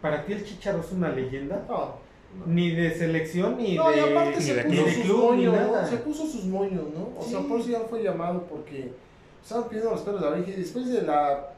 ¿Para 0.01 0.23
ti 0.25 0.33
el 0.33 0.43
Chicharo 0.45 0.79
es 0.79 0.91
una 0.91 1.09
leyenda? 1.09 1.63
No. 1.69 1.95
Ni 2.45 2.71
de 2.71 2.95
selección, 2.95 3.57
ni 3.57 3.75
No, 3.75 3.91
y 3.91 3.95
de, 3.95 4.01
aparte 4.01 4.37
ni 4.37 4.43
se 4.43 4.55
de 4.55 4.63
puso 4.63 4.85
sus 4.85 5.03
club, 5.03 5.17
moños, 5.23 5.53
¿no? 5.53 5.61
nada. 5.61 5.87
Se 5.87 5.97
puso 5.97 6.27
sus 6.27 6.45
moños, 6.45 6.85
¿no? 6.93 7.09
O 7.19 7.23
sea, 7.23 7.39
por 7.41 7.59
eso 7.59 7.69
ya 7.69 7.81
fue 7.81 8.03
llamado, 8.03 8.43
porque 8.49 8.91
estaban 9.41 9.67
pidiendo 9.69 9.91
los 9.91 10.01
pelos 10.01 10.21
de 10.21 10.29
la 10.29 10.35
Virgen. 10.37 10.53
Y 10.55 10.57
después 10.57 10.87
de 10.89 11.01
la 11.03 11.53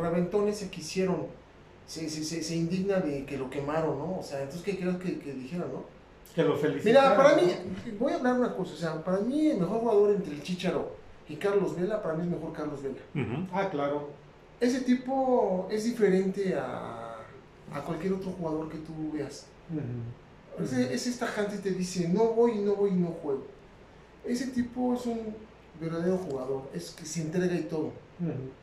reventón 0.00 0.48
ese 0.48 0.68
que 0.70 0.80
hicieron, 0.80 1.26
se, 1.86 2.08
se, 2.10 2.24
se, 2.24 2.42
se 2.42 2.56
indigna 2.56 2.98
de 2.98 3.24
que 3.24 3.38
lo 3.38 3.48
quemaron, 3.48 3.98
¿no? 3.98 4.18
O 4.18 4.22
sea, 4.22 4.40
entonces, 4.42 4.62
¿qué 4.62 4.78
crees 4.78 4.96
que, 4.96 5.18
que 5.18 5.32
dijeron, 5.32 5.68
no? 5.72 5.96
que 6.34 6.42
lo 6.42 6.54
felicitaron. 6.58 7.02
Mira, 7.02 7.16
para 7.16 7.36
¿no? 7.40 7.46
mí, 7.46 7.52
voy 7.98 8.12
a 8.12 8.16
hablar 8.16 8.34
una 8.34 8.54
cosa, 8.54 8.74
o 8.74 8.76
sea, 8.76 9.02
para 9.04 9.18
mí 9.20 9.46
el 9.46 9.58
mejor 9.58 9.80
jugador 9.80 10.10
entre 10.16 10.34
el 10.34 10.42
Chicharo 10.42 10.90
y 11.28 11.36
Carlos 11.36 11.74
Vela, 11.80 12.02
para 12.02 12.14
mí 12.14 12.24
es 12.24 12.28
mejor 12.28 12.52
Carlos 12.52 12.80
Vela. 12.82 12.96
Ah, 13.54 13.70
claro. 13.70 14.10
Ese 14.60 14.80
tipo 14.82 15.66
es 15.70 15.84
diferente 15.84 16.54
a, 16.54 17.16
a 17.72 17.80
cualquier 17.82 18.12
otro 18.14 18.32
jugador 18.32 18.68
que 18.68 18.76
tú 18.78 18.92
veas. 19.14 19.46
Ese 20.62 20.94
es 20.94 21.18
tajante 21.18 21.56
y 21.56 21.58
te 21.58 21.70
dice, 21.72 22.08
no 22.08 22.24
voy, 22.32 22.58
no 22.58 22.74
voy, 22.76 22.92
no 22.92 23.08
juego. 23.08 23.46
Ese 24.24 24.46
tipo 24.48 24.94
es 24.94 25.04
un 25.06 25.34
verdadero 25.80 26.16
jugador, 26.18 26.62
es 26.72 26.90
que 26.90 27.04
se 27.04 27.22
entrega 27.22 27.54
y 27.54 27.62
todo, 27.64 27.92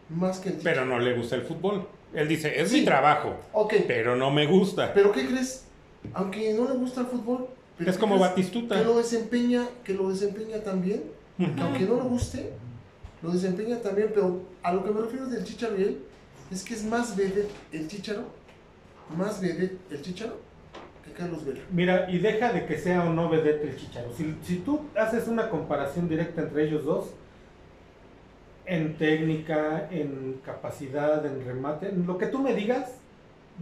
más 0.09 0.39
que 0.39 0.49
el 0.49 0.55
Pero 0.55 0.85
no 0.85 0.99
le 0.99 1.15
gusta 1.15 1.35
el 1.35 1.43
fútbol. 1.43 1.87
Él 2.13 2.27
dice, 2.27 2.59
es 2.59 2.69
Sí. 2.69 2.79
mi 2.79 2.85
trabajo, 2.85 3.35
pero 3.87 4.15
no 4.15 4.31
me 4.31 4.45
gusta. 4.47 4.93
pero 4.93 5.11
¿qué 5.11 5.27
crees? 5.27 5.65
Aunque 6.13 6.53
no 6.53 6.67
le 6.67 6.75
gusta 6.77 7.01
el 7.01 7.07
fútbol, 7.07 7.47
pero 7.77 7.89
Es 7.89 7.95
¿qué 7.95 8.01
como? 8.01 8.19
Batistuta. 8.19 8.77
Que 8.79 8.83
lo 8.85 8.97
desempeña, 8.97 9.67
que 9.83 9.93
lo 9.93 10.09
desempeña 10.09 10.59
también, 10.63 11.03
aunque 11.59 11.85
no 11.85 11.95
le 11.95 12.01
guste, 12.03 12.51
lo 13.21 13.31
desempeña 13.31 13.79
también, 13.81 14.09
pero 14.13 14.41
a 14.63 14.73
lo 14.73 14.83
que 14.83 14.91
me 14.91 15.01
refiero 15.01 15.27
del 15.27 15.43
Chicharo 15.43 15.77
y 15.79 15.83
él, 15.83 15.99
es 16.51 16.63
que 16.63 16.73
es 16.73 16.83
más 16.83 17.15
vedette 17.15 17.49
el 17.71 17.87
Chicharo, 17.87 18.23
más 19.15 19.39
vedette 19.39 19.77
el 19.91 20.01
Chicharo 20.01 20.37
Carlos 21.13 21.45
Vela. 21.45 21.61
Mira, 21.71 22.09
y 22.09 22.19
deja 22.19 22.51
de 22.51 22.65
que 22.65 22.77
sea 22.77 23.03
o 23.03 23.09
no 23.13 23.29
vedette 23.29 23.63
el 23.63 23.75
Chicharo. 23.77 24.11
Si, 24.13 24.35
si 24.43 24.57
tú 24.57 24.81
haces 24.95 25.27
una 25.27 25.49
comparación 25.49 26.09
directa 26.09 26.41
entre 26.41 26.65
ellos 26.65 26.83
dos, 26.85 27.13
en 28.65 28.95
técnica, 28.97 29.87
en 29.91 30.39
capacidad, 30.45 31.25
en 31.25 31.45
remate, 31.45 31.89
en 31.89 32.05
lo 32.07 32.17
que 32.17 32.27
tú 32.27 32.39
me 32.39 32.53
digas, 32.53 32.95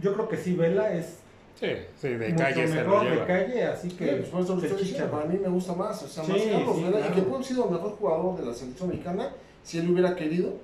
yo 0.00 0.14
creo 0.14 0.28
que 0.28 0.36
sí, 0.36 0.54
Vela 0.54 0.92
es 0.94 1.18
Sí, 1.54 1.68
sí, 1.96 2.08
de 2.08 2.30
mucho 2.30 2.42
calle 2.44 2.66
se 2.66 2.74
lo 2.82 2.90
mejor 2.90 3.10
de 3.10 3.24
calle, 3.26 3.64
así 3.64 3.88
que 3.90 4.04
Sí, 4.08 4.14
pues 4.16 4.28
por 4.30 4.40
eso 4.40 4.54
diciendo, 4.56 4.78
Chicharo. 4.82 5.10
para 5.10 5.24
mí 5.26 5.38
me 5.38 5.48
gusta 5.48 5.74
más, 5.74 6.02
o 6.02 6.08
sea, 6.08 6.24
Sí, 6.24 6.32
más 6.32 6.42
Carlos 6.42 6.76
sí, 6.76 6.84
Vela, 6.84 6.98
y 7.00 7.10
que 7.12 7.22
puede 7.22 7.34
haber 7.34 7.44
sido 7.46 7.64
el 7.66 7.70
mejor 7.72 7.90
jugador 7.92 8.38
de 8.40 8.46
la 8.46 8.54
selección 8.54 8.88
mexicana 8.88 9.28
si 9.62 9.78
él 9.78 9.90
hubiera 9.90 10.16
querido, 10.16 10.54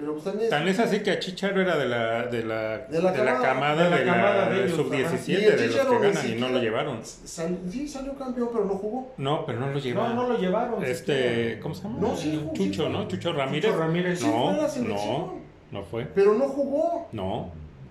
pero 0.00 0.12
pues 0.14 0.24
también... 0.24 0.50
Tan 0.50 0.66
es 0.66 0.78
así 0.78 1.00
que 1.00 1.10
a 1.12 1.18
Chicharo 1.18 1.60
era 1.60 1.76
de 1.76 1.86
la, 1.88 2.26
de 2.26 2.42
la, 2.44 2.78
De 2.78 3.00
la 3.02 3.12
de 3.12 3.24
la 3.24 3.38
camada- 3.38 3.84
de 3.84 3.90
la 3.90 3.96
de 3.98 4.04
la, 4.04 4.12
camada 4.14 4.48
de 4.50 4.64
ellos, 4.64 4.76
sub-17, 4.76 5.28
Y 5.28 5.34
el 5.44 5.56
de 5.58 5.66
los 5.68 5.76
que 5.86 5.98
ganan 5.98 6.28
y 6.30 6.34
no 6.40 6.48
lo 6.48 6.58
llevaron. 6.58 7.00
Sal- 7.04 7.58
sí, 7.70 7.86
salió 7.86 8.14
campeón, 8.14 8.48
pero 8.52 8.64
no 8.64 8.74
jugó. 8.74 9.12
No, 9.18 9.44
pero 9.46 9.60
no 9.60 9.66
lo 9.68 9.74
No, 9.74 9.78
llevaron. 9.78 10.16
no 10.16 10.28
lo 10.28 10.38
llevaron. 10.38 10.84
Este. 10.84 11.58
¿cómo 11.60 11.74
se 11.74 11.82
llama? 11.84 11.98
No, 12.00 12.16
sí, 12.16 12.48
sí 12.54 12.58
Chucho. 12.70 12.88
¿no? 12.88 13.06
Chucho 13.08 13.32
Ramírez. 13.32 13.70
Chucho 13.70 13.78
Ramírez. 13.78 14.18
Sí, 14.20 14.26
No, 14.26 14.68
selección. 14.68 14.88
no, 14.88 15.34
no 15.70 15.82
fue. 15.84 16.04
Pero 16.06 16.34
no 16.34 16.48
jugó. 16.48 17.08
No. 17.12 17.50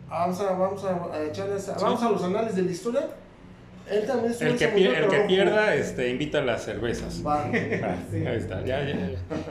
Vamos 0.09 0.39
a, 0.41 0.51
vamos 0.53 0.83
a, 0.83 0.89
a 0.89 1.75
vamos 1.81 2.01
a 2.03 2.09
los 2.09 2.23
anales 2.23 2.55
de 2.55 2.63
la 2.63 2.71
historia. 2.71 3.07
Él 3.91 4.05
también 4.05 4.31
estuvo 4.31 4.49
El 4.49 4.57
que, 4.57 4.73
pier- 4.73 5.13
el 5.13 5.27
pierda, 5.27 5.75
este, 5.75 6.09
invita 6.09 6.41
las 6.41 6.63
cervezas. 6.63 7.23
Va. 7.25 7.45
Ah, 7.45 7.95
Sí. 8.11 8.25
Ahí 8.25 8.37
está, 8.37 8.63
ya, 8.65 8.83
ya, 8.85 8.95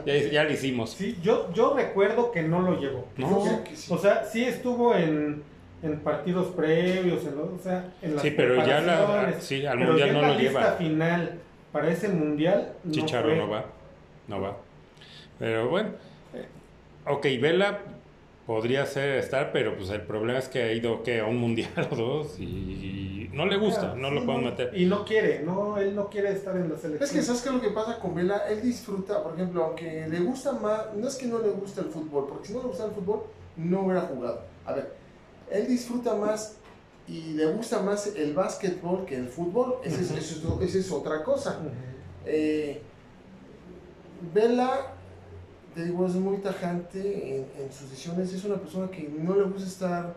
ya, 0.07 0.14
ya 0.31 0.44
lo 0.44 0.53
hicimos. 0.53 0.90
Sí, 0.90 1.18
yo, 1.22 1.53
yo 1.53 1.74
recuerdo 1.74 2.31
que 2.33 2.42
no 2.42 2.61
lo 2.62 2.79
llevó. 2.81 3.07
No. 3.16 3.29
Yo 3.31 3.42
creo 3.44 3.64
que 3.64 3.77
sí. 3.77 3.92
O 3.92 3.98
sea, 3.98 4.24
sí 4.24 4.44
estuvo 4.44 4.94
en, 4.94 5.42
en 5.83 5.98
partidos 6.01 6.48
previos, 6.55 7.22
en 7.24 7.38
o 7.38 7.59
sea, 7.62 7.92
en 8.03 8.14
las 8.14 8.22
Sí, 8.22 8.31
pero 8.33 8.57
ya 8.66 8.81
la, 8.81 8.96
preparaciones, 8.96 9.44
sí, 9.44 9.66
al 9.66 9.79
pero 9.79 9.88
mundial 9.90 10.09
ya 10.09 10.14
no 10.14 10.22
la 10.22 10.29
lo 10.29 10.35
lista 10.38 10.61
lleva. 10.61 10.72
final 10.72 11.33
para 11.72 11.90
ese 11.90 12.09
mundial 12.09 12.72
no 12.85 12.92
Chicharo 12.92 13.29
fue. 13.29 13.37
no 13.37 13.48
va, 13.48 13.64
no 14.29 14.40
va. 14.40 14.57
Pero 15.38 15.68
bueno, 15.68 15.90
eh, 16.35 16.46
ok, 17.07 17.27
Vela 17.40 17.79
podría 18.48 18.87
ser 18.87 19.18
estar, 19.18 19.52
pero 19.52 19.76
pues 19.76 19.90
el 19.90 20.00
problema 20.00 20.38
es 20.38 20.48
que 20.48 20.62
ha 20.62 20.72
ido 20.72 21.02
que 21.02 21.20
a 21.20 21.26
un 21.26 21.37
mundial 21.37 21.70
o 21.92 21.94
dos 21.96 22.40
y 22.40 23.28
no 23.34 23.44
le 23.44 23.58
gusta, 23.58 23.94
no 23.94 24.08
sí, 24.08 24.14
lo 24.14 24.24
pueden 24.24 24.44
meter. 24.46 24.70
Y 24.74 24.87
no 24.87 25.04
quiere, 25.04 25.42
no, 25.42 25.76
él 25.76 25.94
no 25.94 26.08
quiere 26.08 26.32
estar 26.32 26.56
en 26.56 26.70
la 26.70 26.78
selección. 26.78 27.02
Es 27.04 27.12
que, 27.12 27.20
¿sabes 27.22 27.42
qué 27.42 27.50
es 27.50 27.54
lo 27.56 27.61
que 27.61 27.68
pasa 27.68 27.98
con 27.98 28.14
Vela? 28.14 28.48
Él 28.48 28.62
disfruta, 28.62 29.22
por 29.22 29.34
ejemplo, 29.34 29.64
aunque 29.66 30.08
le 30.08 30.20
gusta 30.20 30.52
más, 30.52 30.94
no 30.96 31.06
es 31.06 31.16
que 31.16 31.26
no 31.26 31.40
le 31.40 31.50
gusta 31.50 31.82
el 31.82 31.88
fútbol, 31.88 32.24
porque 32.26 32.46
si 32.48 32.54
no 32.54 32.62
le 32.62 32.68
gusta 32.68 32.87
el 32.87 32.92
fútbol, 32.92 33.24
no 33.58 33.82
hubiera 33.82 34.00
jugado. 34.00 34.40
A 34.64 34.72
ver, 34.72 34.94
él 35.50 35.68
disfruta 35.68 36.14
más 36.14 36.56
y 37.06 37.34
le 37.34 37.44
gusta 37.52 37.82
más 37.82 38.06
el 38.16 38.32
básquetbol 38.32 39.04
que 39.04 39.16
el 39.16 39.28
fútbol, 39.28 39.74
esa 39.84 40.00
es, 40.00 40.11
es- 40.11 40.74
es 40.74 40.90
otra 40.90 41.22
cosa. 41.22 41.58
Eh, 42.24 42.80
Vela, 44.34 44.94
te 45.78 45.84
digo, 45.84 46.06
es 46.08 46.14
muy 46.14 46.38
tajante 46.38 47.36
en, 47.36 47.46
en 47.56 47.72
sus 47.72 47.88
decisiones. 47.88 48.32
Es 48.32 48.42
una 48.42 48.56
persona 48.56 48.90
que 48.90 49.08
no 49.16 49.36
le 49.36 49.44
gusta 49.44 49.68
estar 49.68 50.16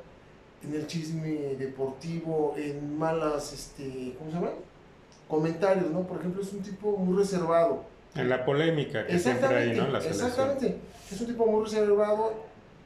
en 0.63 0.74
el 0.74 0.88
chisme 0.88 1.56
deportivo, 1.56 2.56
en 2.58 2.97
malas, 2.97 3.54
este, 3.54 4.15
¿cómo 4.17 4.32
se 4.32 4.38
llama? 4.38 4.50
Comentarios, 5.28 5.91
¿no? 5.91 6.02
Por 6.02 6.17
ejemplo, 6.17 6.41
es 6.41 6.52
un 6.52 6.63
tipo 6.63 6.97
muy 6.97 7.15
reservado. 7.15 7.84
En 8.15 8.28
la 8.28 8.43
polémica 8.43 9.06
que 9.06 9.19
siempre 9.19 9.56
hay, 9.56 9.78
¿no? 9.78 9.86
En 9.86 9.93
la 9.93 10.00
exactamente. 10.00 10.78
Es 11.12 11.21
un 11.21 11.28
tipo 11.28 11.45
muy 11.45 11.63
reservado, 11.63 12.34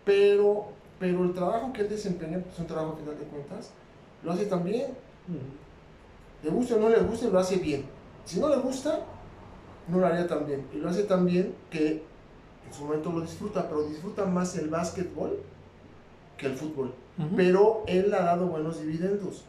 pero, 0.04 0.66
pero 1.00 1.24
el 1.24 1.34
trabajo 1.34 1.72
que 1.72 1.84
él 1.84 1.90
desempeña, 1.90 2.40
pues, 2.40 2.56
es 2.56 2.60
un 2.60 2.68
trabajo 2.68 2.92
a 2.92 2.98
final 2.98 3.18
de 3.18 3.24
cuentas, 3.24 3.72
lo 4.22 4.34
hace 4.34 4.48
también. 4.48 4.88
Le 6.44 6.50
guste 6.50 6.74
o 6.74 6.80
no 6.80 6.90
le 6.90 7.00
guste, 7.00 7.30
lo 7.30 7.40
hace 7.40 7.56
bien. 7.56 7.86
Si 8.26 8.38
no 8.38 8.50
le 8.50 8.58
gusta, 8.58 9.00
no 9.88 9.98
lo 9.98 10.08
haría 10.08 10.28
tan 10.28 10.46
bien. 10.46 10.68
Y 10.74 10.80
lo 10.80 10.90
hace 10.90 11.04
tan 11.04 11.26
bien 11.26 11.56
que 11.70 12.04
en 12.68 12.74
su 12.74 12.86
momento 12.86 13.12
lo 13.12 13.22
disfruta, 13.22 13.68
pero 13.68 13.84
disfruta 13.84 14.26
más 14.26 14.58
el 14.58 14.70
básquetbol 14.70 15.40
que 16.38 16.48
el 16.48 16.56
fútbol. 16.56 16.94
Pero 17.36 17.84
él 17.88 18.14
ha 18.14 18.24
dado 18.24 18.48
buenos 18.48 18.82
dividendos. 18.82 19.46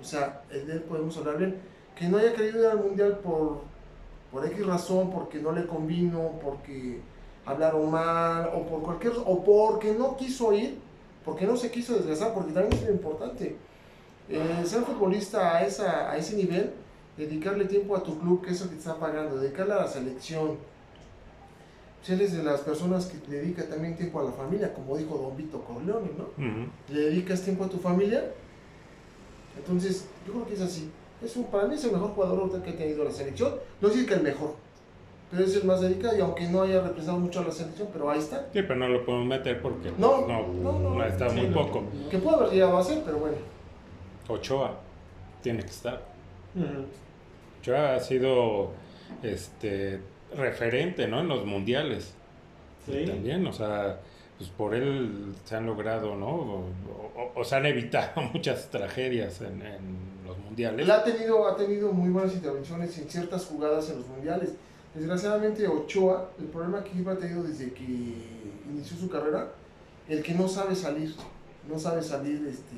O 0.00 0.04
sea, 0.04 0.42
de 0.48 0.60
él 0.60 0.82
podemos 0.88 1.16
hablar 1.18 1.36
bien. 1.36 1.56
Que 1.94 2.08
no 2.08 2.16
haya 2.16 2.32
querido 2.32 2.60
ir 2.60 2.66
al 2.66 2.78
mundial 2.78 3.18
por, 3.22 3.60
por 4.32 4.46
X 4.46 4.66
razón, 4.66 5.10
porque 5.10 5.38
no 5.38 5.52
le 5.52 5.66
convino, 5.66 6.32
porque 6.42 7.00
hablaron 7.44 7.90
mal, 7.90 8.50
o 8.54 8.64
por 8.66 8.82
cualquier 8.82 9.12
o 9.24 9.44
porque 9.44 9.92
no 9.92 10.16
quiso 10.16 10.52
ir, 10.54 10.78
porque 11.24 11.46
no 11.46 11.56
se 11.56 11.70
quiso 11.70 11.94
desgastar, 11.94 12.32
porque 12.32 12.52
también 12.52 12.72
es 12.72 12.82
muy 12.82 12.92
importante. 12.92 13.56
Eh, 14.28 14.62
ser 14.64 14.82
futbolista 14.82 15.56
a, 15.56 15.66
esa, 15.66 16.10
a 16.10 16.16
ese 16.16 16.36
nivel, 16.36 16.72
dedicarle 17.16 17.64
tiempo 17.66 17.96
a 17.96 18.02
tu 18.02 18.18
club, 18.18 18.42
que 18.42 18.52
es 18.52 18.60
el 18.62 18.68
que 18.68 18.74
te 18.74 18.80
está 18.80 18.96
pagando, 18.96 19.36
dedicarle 19.36 19.74
a 19.74 19.82
la 19.82 19.88
selección. 19.88 20.56
Si 22.02 22.12
eres 22.14 22.32
de 22.36 22.42
las 22.42 22.60
personas 22.60 23.06
que 23.06 23.18
le 23.30 23.38
dedica 23.40 23.64
también 23.68 23.94
tiempo 23.96 24.20
a 24.20 24.24
la 24.24 24.32
familia, 24.32 24.72
como 24.72 24.96
dijo 24.96 25.18
Don 25.18 25.36
Vito 25.36 25.60
Corleone, 25.62 26.08
¿no? 26.16 26.26
Le 26.94 27.00
dedicas 27.00 27.42
tiempo 27.42 27.64
a 27.64 27.68
tu 27.68 27.76
familia. 27.78 28.24
Entonces, 29.56 30.06
yo 30.26 30.32
creo 30.32 30.46
que 30.46 30.54
es 30.54 30.60
así. 30.60 30.90
Es 31.22 31.36
un, 31.36 31.44
para 31.44 31.66
mí 31.66 31.74
es 31.74 31.84
el 31.84 31.92
mejor 31.92 32.10
jugador 32.12 32.62
que 32.62 32.70
ha 32.70 32.76
tenido 32.76 33.04
la 33.04 33.10
selección. 33.10 33.54
No 33.80 33.88
decir 33.88 34.06
que 34.06 34.14
el 34.14 34.22
mejor, 34.22 34.54
pero 35.30 35.44
es 35.44 35.54
el 35.54 35.64
más 35.64 35.82
dedicado 35.82 36.16
y 36.16 36.20
aunque 36.20 36.48
no 36.48 36.62
haya 36.62 36.80
representado 36.80 37.18
mucho 37.18 37.40
a 37.40 37.44
la 37.44 37.52
selección, 37.52 37.88
pero 37.92 38.10
ahí 38.10 38.18
está. 38.18 38.38
Sí, 38.52 38.62
pero 38.62 38.76
no 38.76 38.88
lo 38.88 39.04
podemos 39.04 39.26
meter 39.26 39.60
porque 39.60 39.92
No, 39.98 40.26
no, 40.26 40.48
no, 40.48 40.78
no, 40.78 40.94
no 40.94 41.04
está 41.04 41.28
sí, 41.28 41.36
muy 41.36 41.48
no. 41.48 41.54
poco. 41.66 41.82
Que 42.10 42.16
puede 42.18 42.36
haber 42.38 42.50
llegado 42.52 42.78
a 42.78 42.82
ser, 42.84 43.02
pero 43.04 43.18
bueno. 43.18 43.36
Ochoa 44.28 44.78
tiene 45.42 45.60
que 45.60 45.70
estar. 45.70 46.00
Ujú. 46.54 46.86
Ochoa 47.60 47.96
ha 47.96 48.00
sido 48.00 48.70
este 49.22 50.00
referente, 50.36 51.06
¿no? 51.08 51.20
En 51.20 51.28
los 51.28 51.44
mundiales. 51.46 52.12
Sí. 52.86 53.04
También, 53.06 53.46
o 53.46 53.52
sea, 53.52 54.00
pues 54.38 54.48
por 54.50 54.74
él 54.74 55.34
se 55.44 55.56
han 55.56 55.66
logrado, 55.66 56.16
¿no? 56.16 56.28
O, 56.28 56.64
o- 57.16 57.32
o 57.34 57.44
se 57.44 57.56
han 57.56 57.66
evitado 57.66 58.22
muchas 58.32 58.68
tragedias 58.70 59.40
en, 59.42 59.60
en 59.62 59.98
los 60.26 60.38
mundiales. 60.38 60.84
Él 60.86 60.90
ha 60.90 61.04
tenido, 61.04 61.46
ha 61.46 61.56
tenido 61.56 61.92
muy 61.92 62.10
buenas 62.10 62.34
intervenciones 62.34 62.96
en 62.98 63.08
ciertas 63.08 63.44
jugadas 63.46 63.90
en 63.90 63.98
los 63.98 64.06
mundiales. 64.08 64.50
Desgraciadamente 64.94 65.68
Ochoa, 65.68 66.30
el 66.40 66.46
problema 66.46 66.82
que 66.82 66.90
siempre 66.92 67.12
ha 67.14 67.18
tenido 67.18 67.42
desde 67.44 67.72
que 67.72 67.84
inició 68.70 68.96
su 68.96 69.08
carrera, 69.08 69.48
el 70.08 70.22
que 70.22 70.34
no 70.34 70.48
sabe 70.48 70.74
salir, 70.74 71.14
no 71.68 71.78
sabe 71.78 72.02
salir 72.02 72.44
este, 72.48 72.74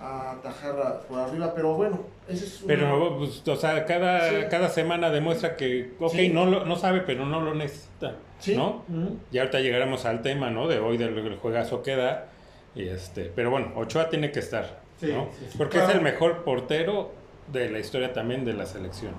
a 0.00 0.32
atajar 0.32 0.78
a- 0.80 1.00
por 1.02 1.18
arriba, 1.18 1.52
pero 1.54 1.74
bueno, 1.74 2.00
ese 2.26 2.44
es 2.46 2.62
un- 2.62 2.68
Pero, 2.68 3.18
pues, 3.18 3.46
o 3.46 3.56
sea, 3.56 3.84
cada, 3.84 4.28
Sí. 4.30 4.36
cada 4.50 4.68
semana 4.70 5.10
demuestra 5.10 5.56
que, 5.56 5.92
ok, 6.00 6.12
Sí. 6.12 6.28
no, 6.30 6.46
lo, 6.46 6.64
no 6.64 6.76
sabe, 6.76 7.00
pero 7.02 7.26
no 7.26 7.40
lo 7.40 7.54
necesita, 7.54 8.14
Sí. 8.38 8.56
¿no? 8.56 8.82
Ujú. 8.88 9.18
Y 9.30 9.38
ahorita 9.38 9.60
llegaremos 9.60 10.06
al 10.06 10.22
tema, 10.22 10.50
¿no? 10.50 10.68
De 10.68 10.78
hoy, 10.78 10.96
del, 10.96 11.36
juegazo 11.36 11.82
que 11.82 11.96
da. 11.96 12.28
Y 12.74 12.88
este, 12.88 13.24
pero 13.34 13.50
bueno, 13.50 13.72
Ochoa 13.76 14.08
tiene 14.08 14.32
que 14.32 14.38
estar, 14.38 14.78
Sí, 14.98 15.08
¿no? 15.12 15.28
sí, 15.38 15.46
sí. 15.50 15.58
Porque 15.58 15.78
es 15.78 15.88
el 15.90 16.00
mejor 16.00 16.44
portero 16.44 17.10
de 17.48 17.68
la 17.68 17.78
historia 17.80 18.12
también 18.12 18.44
de 18.44 18.54
la 18.54 18.64
selección. 18.64 19.12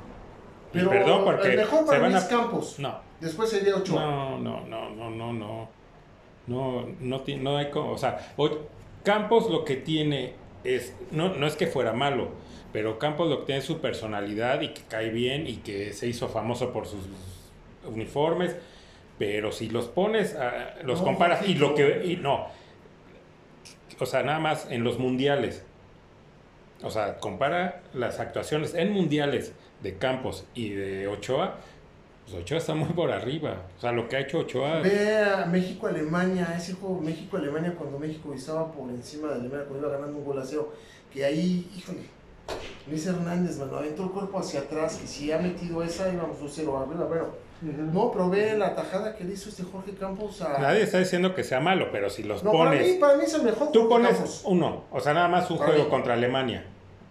Y 0.74 0.78
pero 0.78 0.90
perdón, 0.90 1.26
porque 1.26 1.50
el 1.50 1.58
mejor 1.58 1.80
se 1.82 1.86
para 1.86 1.98
mí 2.00 2.04
van 2.06 2.16
a... 2.16 2.18
es 2.18 2.24
Campos, 2.26 2.80
No, 2.80 2.98
después 3.20 3.50
sería 3.50 3.76
Ochoa. 3.76 4.02
no, 4.02 4.40
no, 4.40 4.62
no, 4.62 4.90
no, 4.90 5.10
no, 5.12 5.34
no. 5.34 5.70
No, 6.48 6.86
no, 7.02 7.22
no 7.40 7.58
hay 7.58 7.70
como, 7.70 7.92
o 7.92 7.98
sea, 7.98 8.18
Campos 9.04 9.50
lo 9.50 9.64
que 9.66 9.76
tiene 9.78 10.34
es, 10.64 10.94
no, 11.12 11.34
no 11.36 11.48
es 11.48 11.56
que 11.56 11.68
fuera 11.68 11.94
malo, 11.94 12.30
pero 12.74 13.00
Campos 13.00 13.30
lo 13.30 13.40
que 13.42 13.46
tiene 13.48 13.62
su 13.62 13.80
personalidad 13.82 14.62
y 14.62 14.70
que 14.70 14.82
cae 14.88 15.10
bien 15.10 15.48
y 15.48 15.58
que 15.58 15.94
se 15.94 16.08
hizo 16.08 16.30
famoso 16.30 16.72
por 16.72 16.88
sus 16.88 17.02
uniformes, 17.86 18.56
pero 19.18 19.52
si 19.52 19.70
los 19.70 19.88
pones, 19.88 20.36
a- 20.36 20.76
los 20.84 21.00
No, 21.00 21.06
comparas 21.06 21.48
y 21.48 21.56
lo 21.56 21.76
que, 21.76 22.04
y 22.06 22.18
no, 22.18 22.48
o 24.00 24.06
sea, 24.06 24.24
nada 24.24 24.40
más 24.40 24.68
en 24.72 24.84
los 24.84 24.98
mundiales, 25.00 25.64
o 26.84 26.90
sea, 26.90 27.18
compara 27.18 27.82
las 27.94 28.20
actuaciones 28.20 28.74
en 28.74 28.92
mundiales 28.92 29.54
de 29.84 29.98
Campos 29.98 30.46
y 30.56 30.70
de 30.70 31.08
Ochoa, 31.08 31.58
pues 32.32 32.44
Ochoa 32.44 32.58
está 32.58 32.74
muy 32.74 32.90
por 32.90 33.12
arriba. 33.12 33.58
O 33.78 33.82
sea, 33.82 33.92
lo 33.92 34.08
que 34.08 34.16
ha 34.16 34.20
hecho 34.22 34.40
Ochoa. 34.40 34.80
Ve 34.80 35.20
a 35.24 35.46
México-Alemania, 35.46 36.54
ese 36.58 36.74
juego 36.74 37.00
México-Alemania 37.02 37.76
cuando 37.78 38.00
México 38.00 38.34
estaba 38.34 38.72
por 38.72 38.90
encima 38.90 39.28
de 39.30 39.36
Alemania, 39.36 39.66
cuando 39.68 39.88
iba 39.88 39.98
ganando 39.98 40.18
un 40.18 40.26
gol 40.26 40.40
a 40.40 40.46
cero, 40.46 40.74
que 41.14 41.24
ahí, 41.26 41.70
híjole, 41.78 42.00
Luis 42.88 43.06
Hernández, 43.06 43.58
mano, 43.58 43.78
aventó 43.78 44.04
el 44.04 44.10
cuerpo 44.12 44.40
hacia 44.40 44.62
atrás, 44.62 45.00
y 45.04 45.08
si 45.08 45.32
ha 45.32 45.38
metido 45.38 45.84
esa, 45.84 46.12
íbamos 46.12 46.38
2-0 46.40 46.82
arriba, 46.82 47.06
bueno. 47.06 47.26
No, 47.62 48.12
pero 48.12 48.28
ve 48.28 48.58
la 48.58 48.74
tajada 48.74 49.16
que 49.16 49.24
le 49.24 49.34
hizo 49.34 49.50
este 49.50 49.62
Jorge 49.62 49.92
Campos 49.94 50.42
a... 50.42 50.58
Nadie 50.58 50.82
está 50.82 50.98
diciendo 50.98 51.36
que 51.36 51.44
sea 51.44 51.60
malo, 51.60 51.90
pero 51.92 52.10
si 52.10 52.24
los 52.24 52.44
No, 52.44 52.52
para 52.54 52.72
mí, 52.72 52.78
pones. 52.78 52.94
para 52.96 53.18
mí 53.18 53.24
es 53.24 53.34
el 53.36 53.44
mejor 53.44 53.72
Tú 53.72 53.82
Jorge 53.82 53.88
pones 53.90 54.14
Campos. 54.16 54.42
uno, 54.46 54.84
o 54.92 55.00
sea, 55.00 55.14
nada 55.14 55.28
más 55.28 55.52
un 55.52 55.60
Para 55.60 55.70
juego 55.70 55.84
mí. 55.86 55.90
contra 55.92 56.14
Alemania 56.16 56.66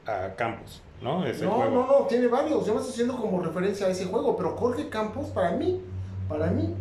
a 0.07 0.35
Campos, 0.35 0.83
¿no? 1.03 1.25
Ese 1.25 1.45
No, 1.45 1.53
juego. 1.53 1.71
no, 1.71 1.87
no, 1.87 2.07
tiene 2.07 2.27
varios. 2.27 2.67
Yo 2.67 2.75
me 2.75 2.81
estoy 2.81 2.93
haciendo 2.93 3.17
como 3.17 3.41
referencia 3.43 3.87
a 3.87 3.91
ese 3.91 4.07
juego, 4.07 4.37
pero 4.37 4.57
Jorge 4.57 4.89
Campos, 4.89 5.27
para 5.29 5.53
mí, 5.53 5.81
para 6.29 6.47
mí, 6.49 6.75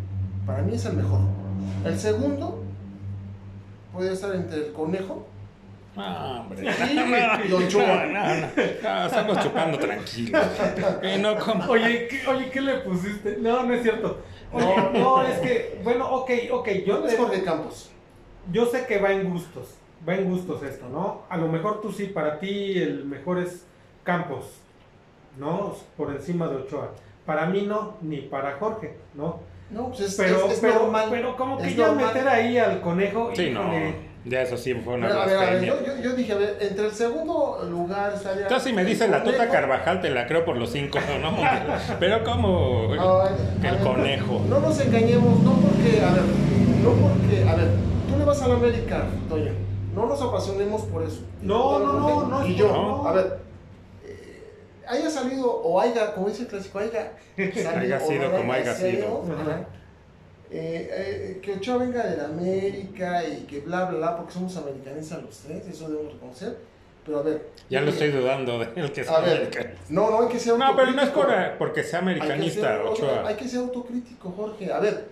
para 0.45 0.61
mí 0.61 0.75
es 0.75 0.85
el 0.85 0.93
mejor. 0.97 1.19
El 1.85 1.97
segundo 1.99 2.61
puede 3.93 4.13
estar 4.13 4.33
entre 4.35 4.67
el 4.67 4.73
conejo 4.73 5.25
Ah, 5.97 6.41
hombre. 6.45 6.63
y 7.49 7.51
Ochoa. 7.51 8.05
No, 8.05 8.23
no, 8.23 8.47
no, 8.83 9.05
estamos 9.05 9.39
chupando 9.43 9.77
tranquilos. 9.79 10.45
Eh, 11.01 11.17
no, 11.19 11.35
como. 11.37 11.65
Oye, 11.65 12.07
¿qué, 12.07 12.25
oye, 12.27 12.49
¿qué 12.51 12.61
le 12.61 12.73
pusiste? 12.79 13.37
No, 13.41 13.63
no 13.63 13.73
es 13.73 13.81
cierto. 13.83 14.19
Oye, 14.53 14.75
no, 14.93 15.23
es 15.23 15.39
que, 15.39 15.81
bueno, 15.83 16.07
ok, 16.09 16.31
ok, 16.51 16.69
yo, 16.85 16.93
¿Dónde 16.95 17.09
te- 17.09 17.15
es 17.15 17.19
Jorge 17.19 17.43
Campos? 17.43 17.89
yo 18.51 18.65
sé 18.67 18.85
que 18.85 18.99
va 18.99 19.11
en 19.11 19.29
gustos, 19.29 19.67
va 20.07 20.15
en 20.15 20.29
gustos 20.29 20.63
esto, 20.63 20.87
¿no? 20.89 21.23
A 21.29 21.35
lo 21.37 21.47
mejor 21.49 21.81
tú 21.81 21.91
sí, 21.91 22.05
para 22.05 22.39
ti 22.39 22.77
el 22.77 23.03
mejor 23.05 23.39
es 23.39 23.65
Campos, 24.09 24.45
¿no? 25.37 25.75
Por 25.95 26.09
encima 26.09 26.47
de 26.47 26.55
Ochoa. 26.55 26.89
Para 27.27 27.45
mí 27.45 27.61
no, 27.67 27.93
ni 28.01 28.21
para 28.21 28.53
Jorge, 28.53 28.95
¿no? 29.13 29.37
No, 29.69 29.89
pues 29.89 29.99
es, 30.01 30.15
Pero, 30.15 30.47
es- 30.47 30.53
es 30.53 30.59
pero, 30.61 30.79
normal. 30.79 31.07
pero 31.11 31.37
como 31.37 31.59
que 31.59 31.75
ya 31.75 31.87
normal. 31.89 32.05
meter 32.07 32.27
ahí 32.27 32.57
al 32.57 32.81
conejo, 32.81 33.29
Sí, 33.35 33.51
no. 33.51 33.61
híjole. 33.61 34.09
Ya 34.25 34.41
eso 34.41 34.57
sí 34.57 34.73
fue 34.73 34.95
una 34.95 35.07
Pero, 35.09 35.21
a 35.21 35.25
ver, 35.27 35.37
a 35.37 35.39
ver, 35.41 35.49
blasfemia. 35.61 35.87
yo, 35.87 35.95
yo, 35.95 36.01
yo 36.09 36.15
dije, 36.15 36.33
a 36.33 36.37
ver, 36.37 36.57
entre 36.59 36.87
el 36.87 36.91
segundo 36.91 37.65
lugar 37.69 38.13
estaría... 38.15 38.41
Entonces, 38.43 38.67
si 38.69 38.73
me 38.75 38.83
dice 38.83 39.05
el 39.05 39.11
la 39.11 39.23
conejo. 39.23 39.43
Carvajal, 39.51 40.01
te 40.01 40.09
la 40.09 40.25
creo 40.27 40.43
por 40.43 40.57
los 40.57 40.71
cinco, 40.71 40.97
¿no? 41.21 41.37
Pero, 41.99 42.23
como 42.23 42.91
el 42.95 42.99
ver, 43.61 43.79
conejo. 43.83 44.41
No 44.49 44.59
nos 44.59 44.79
engañemos, 44.81 45.39
no 45.41 45.51
porque, 45.53 46.03
a 46.03 46.11
ver, 46.13 46.23
no 46.83 46.89
porque, 46.93 47.47
a 47.47 47.55
ver, 47.55 47.67
tú 48.09 48.17
le 48.17 48.25
vas 48.25 48.41
a 48.41 48.47
la 48.47 48.55
América, 48.55 49.03
Toño. 49.29 49.51
No 49.95 50.05
nos 50.07 50.21
apasionemos 50.21 50.81
por 50.83 51.03
eso. 51.03 51.21
No, 51.43 51.77
no, 51.79 51.93
no, 51.93 52.25
no, 52.27 52.45
Y 52.47 52.55
yo, 52.55 52.67
no. 52.71 53.07
a 53.07 53.11
ver, 53.13 53.37
haya 54.89 55.09
salido 55.09 55.49
o 55.49 55.79
haya, 55.79 56.13
como 56.13 56.27
dice 56.29 56.41
el 56.43 56.47
clásico, 56.47 56.79
haya 56.79 57.13
salido 57.37 57.69
Haya 57.79 57.99
sido 57.99 58.31
como 58.31 58.51
haya 58.53 58.73
sido. 58.75 59.23
ajá, 59.39 59.65
eh, 60.51 60.89
eh, 60.91 61.39
que 61.43 61.53
Ochoa 61.53 61.77
venga 61.77 62.03
de 62.05 62.17
la 62.17 62.25
América 62.25 63.23
y 63.23 63.43
que 63.43 63.59
bla, 63.61 63.85
bla, 63.85 63.97
bla, 63.99 64.17
porque 64.17 64.33
somos 64.33 64.57
americanistas 64.57 65.21
los 65.21 65.37
tres, 65.37 65.67
eso 65.67 65.87
debemos 65.89 66.13
reconocer. 66.13 66.57
Pero 67.05 67.19
a 67.19 67.21
ver. 67.21 67.49
Ya 67.69 67.81
lo 67.81 67.87
eh, 67.87 67.89
estoy 67.91 68.09
dudando 68.11 68.59
de 68.59 68.67
él 68.75 68.91
que 68.91 69.01
es 69.01 69.09
A 69.09 69.19
ver, 69.21 69.37
americanista. 69.37 69.81
no, 69.89 70.09
no 70.09 70.21
hay 70.23 70.27
que 70.27 70.39
ser 70.39 70.57
No, 70.57 70.75
pero 70.75 70.91
no 70.91 71.01
es 71.01 71.07
autocrítico. 71.09 71.27
por, 71.49 71.57
porque 71.57 71.83
sea 71.83 71.99
Hay 71.99 72.03
americanista, 72.03 72.61
ser- 72.77 72.81
Ochoa. 72.81 73.27
Hay 73.27 73.35
que 73.35 73.47
ser 73.47 73.59
autocrítico, 73.59 74.31
Jorge. 74.35 74.73
A 74.73 74.79
ver, 74.79 75.05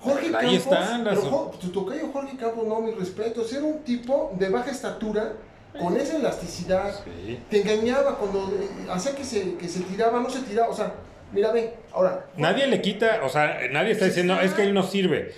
Jorge 0.00 0.26
Ahí 0.26 0.32
Campos, 0.32 0.54
están 0.54 1.04
las- 1.04 1.18
pero 1.18 1.50
tu 1.60 1.68
tocayo 1.70 2.08
Jorge 2.12 2.36
Campos, 2.36 2.66
no, 2.66 2.80
mi 2.80 2.92
respeto, 2.92 3.42
era 3.50 3.62
un 3.64 3.78
tipo 3.82 4.32
de 4.38 4.48
baja 4.50 4.70
estatura, 4.70 5.32
con 5.78 5.96
esa 5.96 6.16
elasticidad, 6.16 6.94
Sí. 7.04 7.38
te 7.50 7.62
engañaba 7.62 8.16
cuando 8.16 8.48
eh, 8.60 8.68
hacía 8.90 9.14
que 9.14 9.24
se, 9.24 9.54
que 9.56 9.68
se 9.68 9.80
tiraba, 9.80 10.20
no 10.20 10.30
se 10.30 10.40
tiraba, 10.42 10.68
o 10.68 10.74
sea, 10.74 10.92
mira, 11.32 11.50
ve, 11.52 11.74
ahora, 11.92 12.26
Nadie 12.36 12.66
le 12.66 12.80
quita, 12.80 13.20
o 13.24 13.28
sea, 13.28 13.58
nadie 13.70 13.92
está 13.92 14.04
diciendo, 14.04 14.40
es 14.40 14.52
que 14.54 14.62
él 14.62 14.72
no 14.74 14.82
sirve. 14.84 15.32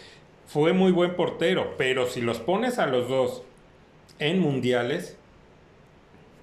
Fue 0.47 0.73
muy 0.73 0.93
buen 0.93 1.17
portero, 1.17 1.75
pero 1.79 2.07
si 2.07 2.21
los 2.21 2.39
pones 2.39 2.79
a 2.79 2.87
los 2.87 3.09
dos 3.09 3.43
en 4.19 4.39
mundiales, 4.41 5.17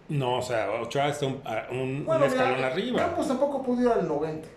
no, 0.09 0.37
o 0.37 0.41
sea, 0.41 0.69
Ochoa 0.81 1.07
está 1.09 1.27
un, 1.27 1.41
a- 1.45 1.67
un- 1.71 2.05
escalón 2.25 2.55
mira, 2.55 2.67
arriba. 2.67 2.99
Campos 2.99 3.27
tampoco 3.27 3.63
pudo 3.63 3.81
ir 3.81 3.87
al 3.87 4.07
90, 4.07 4.47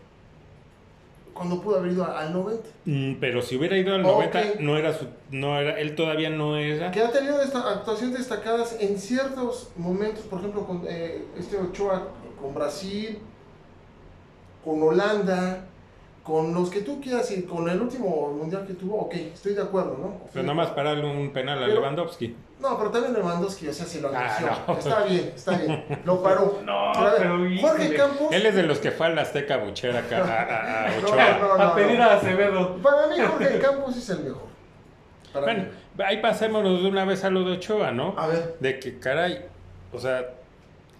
cuando 1.36 1.60
pudo 1.60 1.78
haber 1.78 1.92
ido 1.92 2.04
al 2.04 2.32
90. 2.32 2.68
Mm, 2.86 3.14
pero 3.20 3.42
si 3.42 3.56
hubiera 3.56 3.76
ido 3.76 3.94
al 3.94 4.04
Ok. 4.04 4.12
90, 4.34 4.42
no 4.60 4.76
era 4.78 4.92
su, 4.94 5.06
no 5.30 5.58
era, 5.60 5.78
él 5.78 5.94
todavía 5.94 6.30
no 6.30 6.56
era. 6.56 6.90
Que 6.90 7.00
ha 7.02 7.10
tenido 7.12 7.40
esta- 7.42 7.70
actuaciones 7.70 8.18
destacadas 8.18 8.76
en 8.80 8.98
ciertos 8.98 9.68
momentos, 9.76 10.24
por 10.24 10.38
ejemplo, 10.40 10.66
con 10.66 10.82
eh, 10.88 11.22
este 11.38 11.58
Ochoa 11.58 12.08
con 12.40 12.54
Brasil, 12.54 13.18
con 14.64 14.82
Holanda, 14.82 15.66
con 16.26 16.52
los 16.52 16.70
que 16.70 16.80
tú 16.80 17.00
quieras 17.00 17.30
y 17.30 17.42
con 17.42 17.68
el 17.68 17.80
último 17.80 18.32
mundial 18.32 18.66
que 18.66 18.74
tuvo, 18.74 18.96
ok, 19.02 19.14
estoy 19.14 19.54
de 19.54 19.62
acuerdo, 19.62 19.96
¿no? 20.00 20.26
Pero 20.32 20.42
nada 20.42 20.54
más 20.54 20.70
pararle 20.70 21.04
un 21.04 21.30
penal 21.30 21.58
a 21.62 21.66
Pero- 21.66 21.74
Lewandowski. 21.80 22.34
No, 22.58 22.76
pero 22.78 22.90
también 22.90 23.12
Lewandowski, 23.14 23.68
o 23.68 23.72
sea, 23.72 23.86
se 23.86 24.00
lo 24.00 24.08
Ah, 24.08 24.36
anunció. 24.36 24.48
no. 24.66 24.78
Está 24.78 25.04
bien, 25.04 25.32
está 25.36 25.58
bien, 25.58 25.84
lo 26.04 26.22
paró. 26.22 26.58
No, 26.64 26.92
a 26.92 27.04
ver, 27.04 27.12
pero 27.18 27.38
Jorge 27.38 27.54
híjole. 27.54 27.94
Campos. 27.96 28.32
Él 28.32 28.46
es 28.46 28.54
de 28.56 28.62
los 28.64 28.78
que 28.78 28.90
fue 28.90 29.06
al 29.06 29.18
Azteca 29.18 29.58
Buchera 29.58 30.00
acá, 30.00 30.18
a, 30.24 30.42
a- 30.42 30.86
a 30.94 30.98
Ochoa. 30.98 31.38
no, 31.38 31.56
no, 31.58 31.62
A 31.62 31.74
pedir 31.76 32.00
a 32.00 32.14
Acevedo. 32.16 32.76
Para 32.78 33.06
mí, 33.06 33.16
Jorge 33.24 33.58
Campos 33.60 33.96
es 33.96 34.08
el 34.10 34.24
mejor. 34.24 34.46
Para 35.32 35.44
Bueno, 35.46 35.62
mí. 35.64 36.04
ahí 36.04 36.20
pasémonos 36.20 36.82
de 36.82 36.88
una 36.88 37.04
vez 37.04 37.22
a 37.24 37.30
lo 37.30 37.44
de 37.44 37.52
Ochoa, 37.52 37.92
¿no? 37.92 38.14
A 38.18 38.26
ver, 38.26 38.56
De 38.58 38.80
que, 38.80 38.98
caray, 38.98 39.44
o 39.92 39.98
sea, 40.00 40.26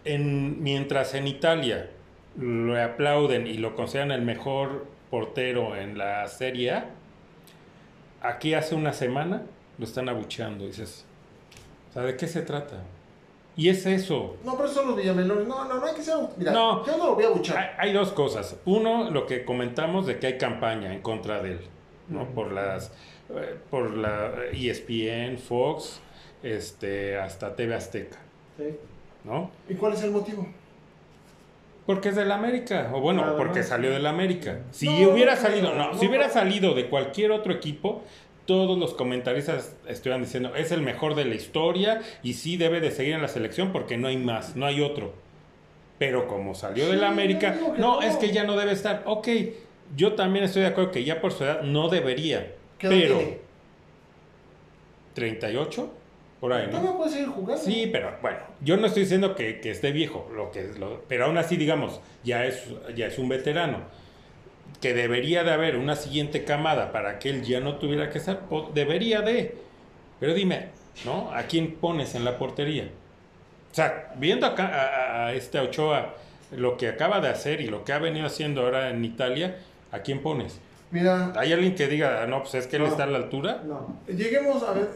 en, 0.04 0.62
mientras 0.62 1.14
en 1.14 1.26
Italia 1.26 1.90
lo 2.38 2.80
aplauden 2.80 3.46
y 3.46 3.54
lo 3.54 3.74
consideran 3.74 4.12
el 4.12 4.22
mejor 4.22 4.84
portero 5.20 5.74
en 5.76 5.96
la 5.96 6.28
Serie 6.28 6.72
A, 6.72 6.90
aquí 8.20 8.52
hace 8.52 8.74
una 8.74 8.92
semana 8.92 9.42
lo 9.78 9.84
están 9.86 10.08
abucheando. 10.10 10.66
Dices, 10.66 11.06
o 11.90 11.92
sea, 11.94 12.02
¿de 12.02 12.16
qué 12.18 12.26
se 12.26 12.42
trata? 12.42 12.82
Y 13.56 13.70
es 13.70 13.86
eso. 13.86 14.36
no, 14.44 14.54
pero 14.58 14.68
son 14.68 14.88
los 14.88 14.96
Villamelones. 14.96 15.48
No, 15.48 15.64
no, 15.64 15.80
no 15.80 15.86
hay 15.86 15.94
que 15.94 16.02
ser. 16.02 16.16
Mira, 16.36 16.52
No. 16.52 16.84
yo 16.84 16.98
no 16.98 17.06
lo 17.06 17.14
voy 17.14 17.24
a 17.24 17.30
buchar. 17.30 17.74
hay 17.78 17.94
dos 17.94 18.12
cosas. 18.12 18.56
Uno, 18.66 19.10
lo 19.10 19.24
que 19.26 19.46
comentamos 19.46 20.06
de 20.06 20.18
que 20.18 20.26
hay 20.26 20.36
campaña 20.38 20.92
en 20.92 21.00
contra 21.00 21.42
de 21.42 21.52
él, 21.52 21.60
¿no? 22.08 22.26
Por 22.34 22.52
las, 22.52 22.92
eh, 23.30 23.56
por 23.70 23.92
la 23.96 24.32
ESPN, 24.52 25.38
Fox, 25.38 26.00
este, 26.42 27.16
hasta 27.16 27.56
TV 27.56 27.74
Azteca, 27.74 28.18
Sí. 28.58 28.76
¿no? 29.24 29.50
¿Y 29.70 29.74
cuál 29.76 29.94
es 29.94 30.02
el 30.02 30.10
motivo? 30.10 30.46
Porque 31.86 32.08
es 32.08 32.16
del 32.16 32.32
América, 32.32 32.90
o 32.92 33.00
bueno, 33.00 33.22
Nada 33.22 33.36
porque 33.36 33.60
más. 33.60 33.68
salió 33.68 33.90
del 33.92 34.06
América. 34.06 34.60
Si 34.72 34.86
No, 34.88 35.10
hubiera 35.10 35.36
salido, 35.36 35.72
no, 35.72 35.92
no, 35.92 35.98
si 35.98 36.06
hubiera 36.08 36.28
salido 36.28 36.74
de 36.74 36.88
cualquier 36.88 37.30
otro 37.30 37.52
equipo, 37.52 38.02
todos 38.44 38.76
los 38.78 38.94
comentaristas 38.94 39.76
estuvieran 39.88 40.22
diciendo, 40.22 40.54
es 40.56 40.72
el 40.72 40.82
mejor 40.82 41.14
de 41.14 41.24
la 41.24 41.34
historia 41.36 42.00
y 42.22 42.34
sí 42.34 42.56
debe 42.56 42.80
de 42.80 42.90
seguir 42.90 43.14
en 43.14 43.22
la 43.22 43.28
selección 43.28 43.70
porque 43.72 43.96
no 43.98 44.08
hay 44.08 44.16
más, 44.16 44.56
no 44.56 44.66
hay 44.66 44.80
otro. 44.80 45.14
Pero 45.98 46.26
como 46.28 46.54
salió 46.54 46.84
Sí, 46.86 46.90
del 46.90 47.04
América, 47.04 47.56
no, 47.78 48.02
es 48.02 48.16
que 48.16 48.30
ya 48.32 48.44
no 48.44 48.56
debe 48.56 48.72
estar. 48.72 49.02
Ok, 49.06 49.28
yo 49.96 50.12
también 50.14 50.44
estoy 50.44 50.62
de 50.62 50.68
acuerdo 50.68 50.90
que 50.90 51.04
ya 51.04 51.20
por 51.20 51.32
su 51.32 51.44
edad 51.44 51.62
no 51.62 51.88
debería. 51.88 52.52
¿Qué 52.78 52.88
Pero, 52.88 53.16
tiene? 53.18 53.38
38, 55.14 55.90
por 56.40 56.52
ahí, 56.52 56.66
¿no? 56.66 56.72
Todavía 56.72 56.96
puede 56.96 57.10
seguir 57.10 57.28
jugando. 57.28 57.62
Sí, 57.62 57.88
pero 57.90 58.12
bueno, 58.20 58.38
yo 58.60 58.76
no 58.76 58.86
estoy 58.86 59.02
diciendo 59.04 59.34
que, 59.34 59.60
que 59.60 59.70
esté 59.70 59.92
viejo, 59.92 60.30
lo 60.34 60.50
que 60.50 60.60
es 60.60 60.78
lo- 60.78 61.02
pero 61.08 61.26
aún 61.26 61.38
así, 61.38 61.56
digamos, 61.56 62.00
ya 62.24 62.44
es, 62.44 62.64
ya 62.94 63.06
es 63.06 63.18
un 63.18 63.28
veterano. 63.28 63.78
Que 64.80 64.92
debería 64.92 65.42
de 65.42 65.52
haber 65.52 65.76
una 65.76 65.96
siguiente 65.96 66.44
camada 66.44 66.92
para 66.92 67.18
que 67.18 67.30
él 67.30 67.42
ya 67.42 67.60
no 67.60 67.76
tuviera 67.76 68.10
que 68.10 68.18
estar, 68.18 68.40
po- 68.40 68.70
debería 68.74 69.22
de. 69.22 69.56
Pero 70.20 70.34
dime, 70.34 70.68
¿no? 71.06 71.30
¿A 71.32 71.44
quién 71.44 71.76
pones 71.76 72.14
en 72.14 72.24
la 72.24 72.36
portería? 72.36 72.90
O 73.72 73.74
sea, 73.74 74.12
viendo 74.16 74.46
acá 74.46 74.66
a, 74.66 75.26
a- 75.28 75.32
este 75.32 75.58
Ochoa 75.60 76.14
lo 76.52 76.76
que 76.76 76.88
acaba 76.88 77.20
de 77.20 77.28
hacer 77.28 77.60
y 77.62 77.66
lo 77.68 77.84
que 77.84 77.92
ha 77.94 77.98
venido 77.98 78.26
haciendo 78.26 78.62
ahora 78.62 78.90
en 78.90 79.04
Italia, 79.04 79.56
¿a 79.92 80.00
quién 80.00 80.20
pones? 80.20 80.60
Mira, 80.90 81.32
¿Hay 81.36 81.52
alguien 81.52 81.74
que 81.74 81.88
diga, 81.88 82.22
"Ah, 82.22 82.26
no, 82.26 82.42
pues 82.42 82.54
es 82.54 82.66
que 82.66 82.76
él 82.76 82.82
No. 82.82 82.88
está 82.88 83.04
a 83.04 83.06
la 83.06 83.16
altura? 83.18 83.62
No. 83.64 83.98
lleguemos 84.06 84.62
a 84.62 84.72
ver. 84.72 84.88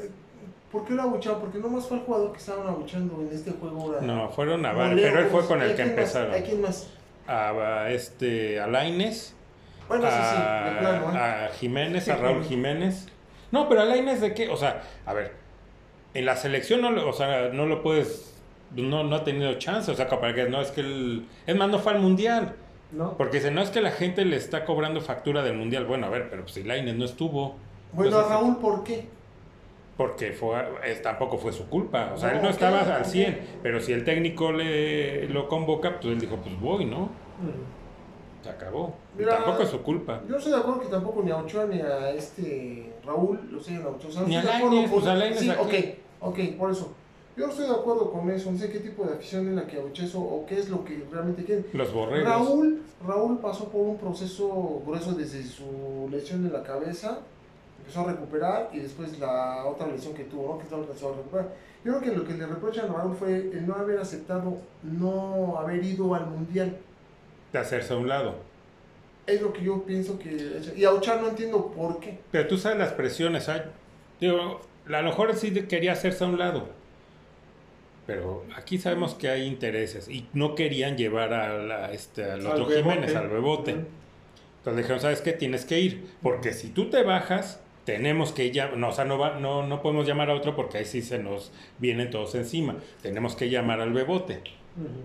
¿Por 0.70 0.84
qué 0.84 0.94
lo 0.94 1.02
abucharon? 1.02 1.40
Porque 1.40 1.58
nomás 1.58 1.86
fue 1.86 1.96
el 1.98 2.04
jugador 2.04 2.32
que 2.32 2.38
estaban 2.38 2.66
abuchando 2.66 3.20
en 3.20 3.28
este 3.34 3.50
juego 3.52 3.80
ahora. 3.80 4.00
No, 4.02 4.28
fueron 4.30 4.64
a 4.64 4.72
Leo, 4.72 5.08
pero 5.08 5.20
él 5.20 5.26
fue 5.26 5.44
con 5.46 5.60
el 5.62 5.72
¿a 5.72 5.74
que 5.74 5.82
quién 5.82 5.88
más? 5.88 5.98
empezaron. 5.98 6.34
¿A 6.34 6.42
quién 6.42 6.60
más? 6.62 6.88
a, 7.26 7.48
a 7.84 7.90
este 7.90 8.60
a 8.60 8.66
Bueno, 8.66 10.04
sí, 10.04 10.16
sí, 10.16 10.36
a, 10.36 10.76
plano, 10.80 11.12
¿eh? 11.14 11.18
a 11.18 11.50
Jiménez, 11.58 12.04
Sí, 12.04 12.10
a 12.10 12.16
Raúl. 12.16 12.44
Jiménez. 12.44 13.08
No, 13.50 13.68
pero 13.68 13.80
a 13.82 13.84
Lainez 13.84 14.20
de 14.20 14.32
qué, 14.34 14.48
o 14.48 14.56
sea, 14.56 14.82
a 15.06 15.12
ver, 15.12 15.32
en 16.14 16.24
la 16.24 16.36
selección 16.36 16.80
no 16.80 16.90
lo, 16.90 17.08
o 17.08 17.12
sea, 17.12 17.48
no 17.48 17.66
lo 17.66 17.82
puedes 17.82 18.32
no, 18.76 19.02
no 19.02 19.16
ha 19.16 19.24
tenido 19.24 19.52
chance, 19.54 19.90
o 19.90 19.94
sea, 19.94 20.08
para 20.08 20.32
que 20.34 20.48
no 20.48 20.60
es 20.60 20.70
que 20.70 20.80
el 20.82 21.26
es 21.46 21.56
más 21.56 21.68
no 21.68 21.80
fue 21.80 21.92
al 21.92 21.98
mundial, 22.00 22.54
No. 22.92 23.16
porque 23.16 23.38
dice, 23.38 23.50
no 23.50 23.60
es 23.62 23.70
que 23.70 23.80
la 23.80 23.90
gente 23.90 24.24
le 24.24 24.36
está 24.36 24.64
cobrando 24.64 25.00
factura 25.00 25.42
del 25.42 25.56
mundial. 25.56 25.84
Bueno, 25.86 26.06
a 26.06 26.10
ver, 26.10 26.30
pero 26.30 26.42
pues 26.42 26.54
si 26.54 26.62
Lainez 26.62 26.94
no 26.94 27.04
estuvo, 27.04 27.56
Bueno, 27.92 28.10
Entonces, 28.12 28.30
a 28.32 28.34
Raúl, 28.36 28.58
¿por 28.58 28.84
qué? 28.84 29.08
Porque 30.00 30.32
fue 30.32 30.56
es- 30.86 31.02
tampoco 31.02 31.36
fue 31.36 31.52
su 31.52 31.68
culpa, 31.68 32.12
o 32.14 32.16
sea, 32.16 32.30
No, 32.30 32.36
él 32.36 32.42
no 32.44 32.48
estaba 32.48 32.80
al 32.80 33.02
ok. 33.02 33.06
100, 33.06 33.38
pero 33.62 33.80
si 33.82 33.92
el 33.92 34.02
técnico 34.02 34.50
le 34.50 35.28
lo 35.28 35.46
convoca, 35.46 36.00
pues 36.00 36.06
él 36.14 36.18
dijo, 36.18 36.36
pues 36.36 36.58
voy, 36.58 36.86
¿no? 36.86 37.00
Mm. 37.00 38.42
Se 38.42 38.48
acabó. 38.48 38.94
Mira, 39.18 39.36
tampoco 39.36 39.62
es 39.64 39.68
su 39.68 39.82
culpa. 39.82 40.22
Yo 40.26 40.38
estoy 40.38 40.52
de 40.52 40.58
acuerdo 40.58 40.80
que 40.80 40.86
tampoco 40.86 41.22
ni 41.22 41.30
a 41.30 41.36
Ochoa 41.36 41.66
ni 41.66 41.82
a 41.82 42.12
este 42.12 42.94
Raúl 43.04 43.40
los 43.52 43.68
hayan 43.68 43.82
Ni 44.26 44.36
a 44.36 44.42
Lainez, 44.42 44.90
pues 44.90 45.04
a 45.06 45.14
Lainez 45.16 45.38
Sí, 45.40 45.50
aquí. 45.50 45.60
ok, 45.60 46.28
ok, 46.30 46.38
por 46.58 46.70
eso. 46.70 46.94
Yo 47.36 47.44
no 47.44 47.52
estoy 47.52 47.66
de 47.68 47.74
acuerdo 47.74 48.10
con 48.10 48.30
eso. 48.30 48.50
No 48.50 48.56
sé 48.58 48.72
qué 48.72 48.78
tipo 48.78 49.04
de 49.04 49.12
afición 49.12 49.48
es 49.48 49.54
la 49.54 49.66
que 49.66 49.76
abuchea 49.76 50.06
eso 50.06 50.18
o 50.18 50.46
qué 50.46 50.58
es 50.58 50.70
lo 50.70 50.82
que 50.82 51.04
realmente 51.12 51.44
quieren. 51.44 51.66
Los 51.74 51.92
borregos. 51.92 52.26
Raúl, 52.26 52.80
Raúl 53.06 53.38
pasó 53.40 53.68
por 53.68 53.82
un 53.82 53.98
proceso 53.98 54.82
grueso 54.86 55.12
desde 55.12 55.42
su 55.42 56.08
lesión 56.10 56.46
en 56.46 56.54
la 56.54 56.62
cabeza, 56.62 57.18
empezó 57.80 58.00
a 58.00 58.12
recuperar 58.12 58.70
y 58.72 58.78
después 58.78 59.18
la 59.18 59.64
otra 59.66 59.86
lesión 59.88 60.14
que 60.14 60.24
tuvo, 60.24 60.54
¿no? 60.54 60.58
que 60.62 60.70
no 60.74 60.82
alcanzó 60.82 61.12
a 61.12 61.16
recuperar. 61.16 61.48
Yo 61.84 61.98
creo 61.98 62.12
que 62.12 62.18
lo 62.18 62.24
que 62.26 62.34
le 62.34 62.46
reprochan 62.46 62.90
a 62.90 62.92
Raúl 62.94 63.16
fue 63.16 63.34
el 63.36 63.66
no 63.66 63.74
haber 63.74 63.98
aceptado, 63.98 64.58
no 64.82 65.56
haber 65.58 65.82
ido 65.84 66.14
al 66.14 66.26
mundial. 66.26 66.76
de 67.52 67.58
hacerse 67.58 67.92
a 67.94 67.96
un 67.96 68.08
lado. 68.08 68.34
Es 69.26 69.40
lo 69.42 69.52
que 69.52 69.62
yo 69.62 69.82
pienso 69.84 70.18
que... 70.18 70.60
Y 70.76 70.84
a 70.84 70.92
Ochoa 70.92 71.16
no 71.16 71.28
entiendo 71.28 71.70
por 71.70 71.98
qué. 72.00 72.18
Pero 72.30 72.48
tú 72.48 72.58
sabes 72.58 72.78
las 72.78 72.92
presiones. 72.92 73.44
¿sabes? 73.44 73.62
Digo, 74.20 74.60
a 74.86 74.90
lo 75.02 75.02
mejor 75.02 75.34
sí 75.36 75.52
quería 75.66 75.92
hacerse 75.92 76.24
a 76.24 76.26
un 76.26 76.38
lado. 76.38 76.68
Pero 78.06 78.44
aquí 78.56 78.78
sabemos 78.78 79.14
que 79.14 79.28
hay 79.28 79.44
intereses 79.46 80.08
y 80.08 80.26
no 80.32 80.54
querían 80.54 80.96
llevar 80.96 81.32
a 81.32 81.58
la- 81.58 81.92
este, 81.92 82.24
al 82.24 82.40
Al 82.46 82.62
otro. 82.62 82.76
Jiménez, 82.76 83.14
al 83.14 83.28
Bebote. 83.28 83.70
Entonces 83.70 84.76
dijeron, 84.76 85.00
¿sabes 85.00 85.20
qué? 85.20 85.32
Tienes 85.32 85.64
que 85.64 85.78
ir. 85.80 86.10
Porque 86.22 86.52
si 86.52 86.68
tú 86.70 86.90
te 86.90 87.02
bajas, 87.04 87.60
tenemos 87.90 88.30
que 88.32 88.52
ya, 88.52 88.68
no, 88.76 88.90
o 88.90 88.92
sea, 88.92 89.04
no, 89.04 89.18
va- 89.18 89.40
no, 89.40 89.66
no 89.66 89.82
podemos 89.82 90.06
llamar 90.06 90.30
a 90.30 90.34
otro 90.34 90.54
porque 90.54 90.78
ahí 90.78 90.84
sí 90.84 91.02
se 91.02 91.18
nos 91.18 91.50
vienen 91.78 92.08
todos 92.10 92.34
encima. 92.36 92.76
Tenemos 93.02 93.34
que 93.34 93.50
llamar 93.50 93.80
al 93.80 93.92
Bebote. 93.92 94.42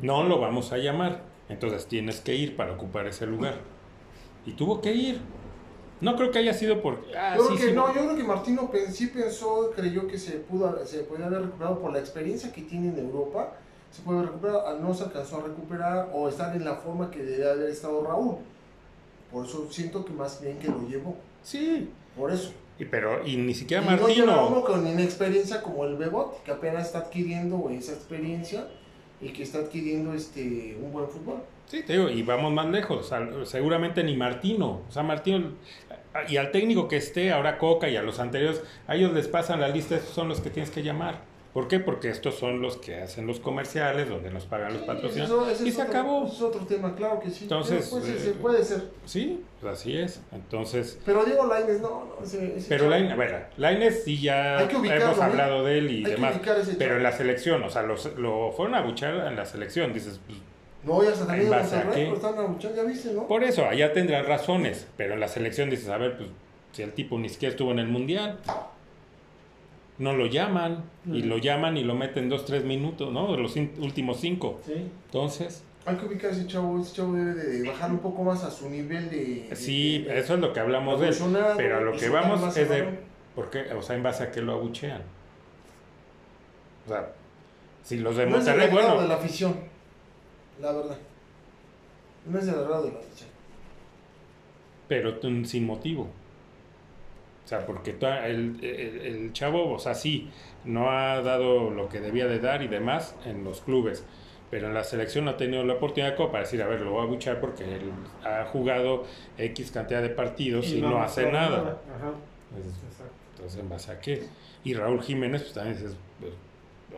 No 0.04 0.24
lo 0.24 0.40
vamos 0.40 0.72
a 0.72 0.78
llamar. 0.78 1.24
Entonces 1.50 1.88
tienes 1.88 2.22
que 2.22 2.36
ir 2.36 2.56
para 2.56 2.74
ocupar 2.74 3.08
ese 3.08 3.26
lugar. 3.26 3.56
Y 4.46 4.52
tuvo 4.52 4.82
que 4.82 4.94
ir. 4.94 5.20
No 6.00 6.16
creo 6.16 6.30
que 6.30 6.38
haya 6.40 6.54
sido 6.54 6.82
por... 6.84 7.04
ah, 7.18 7.34
yo 7.38 7.42
sí, 7.44 7.48
creo 7.48 7.58
que 7.60 7.68
sí, 7.70 7.74
no, 7.74 7.88
yo 7.88 8.02
creo 8.06 8.16
que 8.18 8.24
Martino 8.24 8.70
sí 8.92 9.08
pensó, 9.08 9.72
creyó 9.76 10.08
que 10.08 10.18
se 10.20 10.34
pudo, 10.34 10.86
se 10.86 11.00
podía 11.00 11.26
haber 11.26 11.42
recuperado 11.42 11.80
por 11.80 11.92
la 11.92 12.00
experiencia 12.00 12.52
que 12.52 12.62
tiene 12.62 12.90
en 12.90 13.00
Europa, 13.00 13.54
se 13.92 14.02
puede 14.04 14.20
haber 14.20 14.32
recuperado, 14.32 14.68
ah, 14.68 14.78
no 14.80 14.94
se 14.94 15.06
alcanzó 15.06 15.38
a 15.40 15.44
recuperar 15.48 16.10
o 16.14 16.28
estar 16.30 16.56
en 16.56 16.66
la 16.66 16.76
forma 16.76 17.10
que 17.10 17.24
debe 17.24 17.50
haber 17.50 17.70
estado 17.70 18.04
Raúl. 18.06 18.36
Por 19.32 19.46
eso 19.46 19.68
siento 19.72 20.04
que 20.06 20.14
más 20.14 20.42
bien 20.42 20.60
que 20.60 20.68
lo 20.68 20.88
llevó, 20.88 21.16
Sí. 21.44 21.90
por 22.18 22.32
eso. 22.32 22.52
Y, 22.78 22.86
pero, 22.86 23.26
y 23.26 23.38
ni 23.38 23.54
siquiera 23.54 23.82
Y 23.84 23.86
no 23.86 23.92
Martino. 24.02 24.48
uno 24.48 24.62
con 24.64 24.86
inexperiencia 24.86 25.62
como 25.62 25.86
el 25.86 25.96
Bebot, 25.96 26.44
que 26.44 26.52
apenas 26.52 26.88
está 26.88 27.00
adquiriendo 27.00 27.70
esa 27.70 27.94
experiencia 27.94 28.68
y 29.22 29.30
que 29.30 29.44
está 29.44 29.60
adquiriendo 29.60 30.14
este 30.14 30.78
un 30.82 30.92
buen 30.92 31.08
fútbol. 31.08 31.38
Sí, 31.68 31.84
te 31.84 31.94
digo, 31.94 32.10
y 32.10 32.22
vamos 32.22 32.52
más 32.54 32.68
lejos. 32.68 33.12
al- 33.12 33.48
seguramente 33.48 34.04
ni 34.04 34.16
Martino. 34.18 34.82
O 34.88 34.92
sea, 34.92 35.04
Martino. 35.04 35.52
Y 36.30 36.38
al 36.38 36.52
técnico 36.52 36.88
que 36.88 36.98
esté, 36.98 37.32
ahora 37.32 37.58
Coca 37.58 37.90
y 37.90 37.96
a 37.98 38.02
los 38.04 38.20
anteriores, 38.20 38.62
a 38.88 38.96
ellos 38.96 39.14
les 39.14 39.28
pasan 39.28 39.60
la 39.62 39.68
lista, 39.70 39.96
estos 39.96 40.14
son 40.14 40.28
los 40.30 40.42
que 40.42 40.50
tienes 40.50 40.70
que 40.70 40.84
llamar. 40.84 41.22
¿Por 41.56 41.70
qué? 41.70 41.80
Porque 41.80 42.10
estos 42.10 42.36
son 42.36 42.62
los 42.62 42.76
que 42.76 42.96
hacen 43.02 43.26
los 43.28 43.40
comerciales, 43.40 44.10
donde 44.10 44.30
nos 44.30 44.46
pagan 44.46 44.74
los 44.74 44.82
eso- 45.16 45.50
ese 45.50 45.66
y 45.66 45.72
se 45.72 45.82
otro- 45.84 45.90
acabó. 45.90 46.28
Es 46.28 46.42
otro 46.42 46.66
tema, 46.66 46.94
claro 46.98 47.22
que 47.22 47.30
sí. 47.30 47.44
Entonces, 47.46 47.88
pues, 47.90 48.06
eh, 48.10 48.20
se 48.20 48.32
puede 48.32 48.62
ser. 48.62 48.90
Sí, 49.06 49.42
pues 49.62 49.72
así 49.80 49.98
es. 49.98 50.22
Entonces, 50.34 51.00
Pero 51.06 51.24
Diego 51.24 51.46
Lainez, 51.48 51.80
no, 51.80 52.10
no. 52.20 52.26
Ese, 52.26 52.58
ese 52.58 52.68
pero 52.68 52.90
Lainez, 52.90 53.14
a 53.14 53.16
ver, 53.16 53.46
Lainez 53.56 54.04
sí 54.04 54.20
ya 54.22 54.68
que 54.68 54.76
hemos 54.76 55.18
¿eh? 55.18 55.22
hablado 55.24 55.64
de 55.64 55.78
él 55.78 55.92
y 55.92 55.96
Hay 56.00 56.04
que 56.04 56.10
demás. 56.12 56.36
ubicar 56.36 56.60
ese 56.60 56.74
Pero 56.76 56.98
en 56.98 57.04
la 57.04 57.14
selección, 57.14 57.64
o 57.64 57.70
sea, 57.70 57.84
los- 57.84 58.14
lo 58.18 58.52
fueron 58.52 58.76
a 58.76 58.82
buchar 58.82 59.14
en 59.26 59.38
la 59.38 59.46
selección. 59.46 59.94
Dices, 59.94 60.20
pues, 60.28 60.38
No, 60.84 61.02
ya 61.06 61.12
hasta 61.12 61.26
también 61.26 61.50
lo 61.50 61.58
están 62.16 62.38
abuchando, 62.38 62.76
ya 62.76 62.84
viste, 62.84 63.14
¿no? 63.14 63.30
Por 63.30 63.46
eso, 63.46 63.64
allá 63.66 63.94
tendrán 63.94 64.26
razones, 64.26 64.88
pero 64.98 65.14
en 65.14 65.22
la 65.22 65.30
selección 65.30 65.70
dices, 65.70 65.88
a 65.88 65.98
ver, 65.98 66.18
pues 66.18 66.28
si 66.74 66.82
el 66.84 66.92
tipo 66.92 67.18
ni 67.18 67.30
siquiera 67.30 67.52
estuvo 67.52 67.72
en 67.72 67.80
el 67.80 67.88
mundial, 67.88 68.40
no 69.98 70.14
lo 70.14 70.26
llaman, 70.26 70.84
y 71.06 71.22
lo 71.24 71.38
llaman 71.38 71.78
y 71.78 71.84
lo 71.84 71.96
meten 71.96 72.28
dos, 72.30 72.46
tres 72.46 72.64
minutos, 72.66 73.12
¿no? 73.14 73.32
De 73.32 73.38
los 73.42 73.56
últimos 73.56 74.20
cinco. 74.20 74.60
Sí. 74.66 74.74
Entonces, 75.06 75.64
Hay 75.86 75.96
que 75.98 76.06
ubicar 76.08 76.32
a 76.32 76.34
ese 76.34 76.48
chavo, 76.48 76.80
ese 76.82 76.96
chavo 76.96 77.14
debe 77.14 77.34
de 77.36 77.68
bajar 77.70 77.92
un 77.92 78.00
poco 78.00 78.24
más 78.24 78.44
a 78.44 78.50
su 78.52 78.70
nivel 78.70 79.10
de... 79.10 79.46
de- 79.50 79.56
sí, 79.56 80.00
de- 80.00 80.20
eso 80.20 80.34
es 80.34 80.40
lo 80.40 80.52
que 80.52 80.60
hablamos 80.60 81.00
de 81.00 81.10
él. 81.10 81.16
Pero 81.58 81.78
a 81.78 81.82
lo 81.82 81.94
que 81.96 82.10
vamos 82.10 82.58
es 82.58 82.68
de, 82.70 82.80
balón. 82.82 83.00
¿por 83.36 83.50
qué? 83.52 83.72
O 83.74 83.82
sea, 83.82 83.96
en 83.96 84.04
base 84.04 84.24
a 84.24 84.32
qué 84.32 84.42
lo 84.42 84.54
abuchean. 84.54 85.02
O 86.86 86.90
sea, 86.90 87.14
si 87.84 87.98
los 87.98 88.18
de 88.18 88.26
No 88.26 88.38
es 88.40 88.46
del 88.46 88.70
bueno, 88.72 89.00
de 89.02 89.08
la 89.08 89.16
afición, 89.16 89.56
la 90.62 90.72
verdad. 90.72 90.98
No 92.26 92.40
es 92.40 92.46
del 92.48 92.56
agrado 92.56 92.84
de 92.86 92.92
la 92.92 93.00
afición. 93.00 93.30
pero 94.88 95.20
sin 95.46 95.66
motivo. 95.66 96.10
O 97.46 97.48
sea, 97.48 97.66
porque 97.66 97.92
el, 97.92 98.58
el- 98.64 99.02
el 99.06 99.34
chavo, 99.34 99.72
o 99.72 99.80
sea, 99.80 99.94
sí, 99.94 100.30
no 100.64 100.90
ha 100.90 101.22
dado 101.22 101.70
lo 101.70 101.88
que 101.90 102.00
debía 102.02 102.26
de 102.26 102.40
dar 102.40 102.64
y 102.64 102.68
demás 102.68 103.16
en 103.26 103.44
los 103.44 103.62
clubes, 103.62 104.04
pero 104.50 104.68
en 104.68 104.74
la 104.74 104.84
selección 104.84 105.26
no 105.26 105.32
ha 105.32 105.38
tenido 105.38 105.64
la 105.64 105.74
oportunidad 105.74 106.16
como 106.16 106.32
para 106.32 106.44
decir, 106.44 106.62
a 106.64 106.68
ver, 106.68 106.82
lo 106.82 106.92
voy 106.92 107.04
a 107.04 107.06
buchar 107.08 107.40
porque 107.40 107.64
él 107.64 107.92
ha 108.24 108.46
jugado 108.46 109.06
X 109.38 109.70
cantidad 109.72 110.02
de 110.02 110.10
partidos 110.10 110.68
y, 110.72 110.82
no, 110.82 111.02
hace 111.04 111.32
nada. 111.32 111.80
Ajá. 111.96 112.12
Es- 112.60 112.84
Exacto. 112.84 113.14
Entonces, 113.36 113.60
¿en 113.60 113.70
base 113.70 113.92
a 113.92 114.00
qué? 114.00 114.24
Y 114.64 114.74
Raúl 114.74 115.04
Jiménez, 115.04 115.42
pues 115.44 115.54
también 115.54 115.78
dices, 115.78 115.96
pues, 116.20 116.32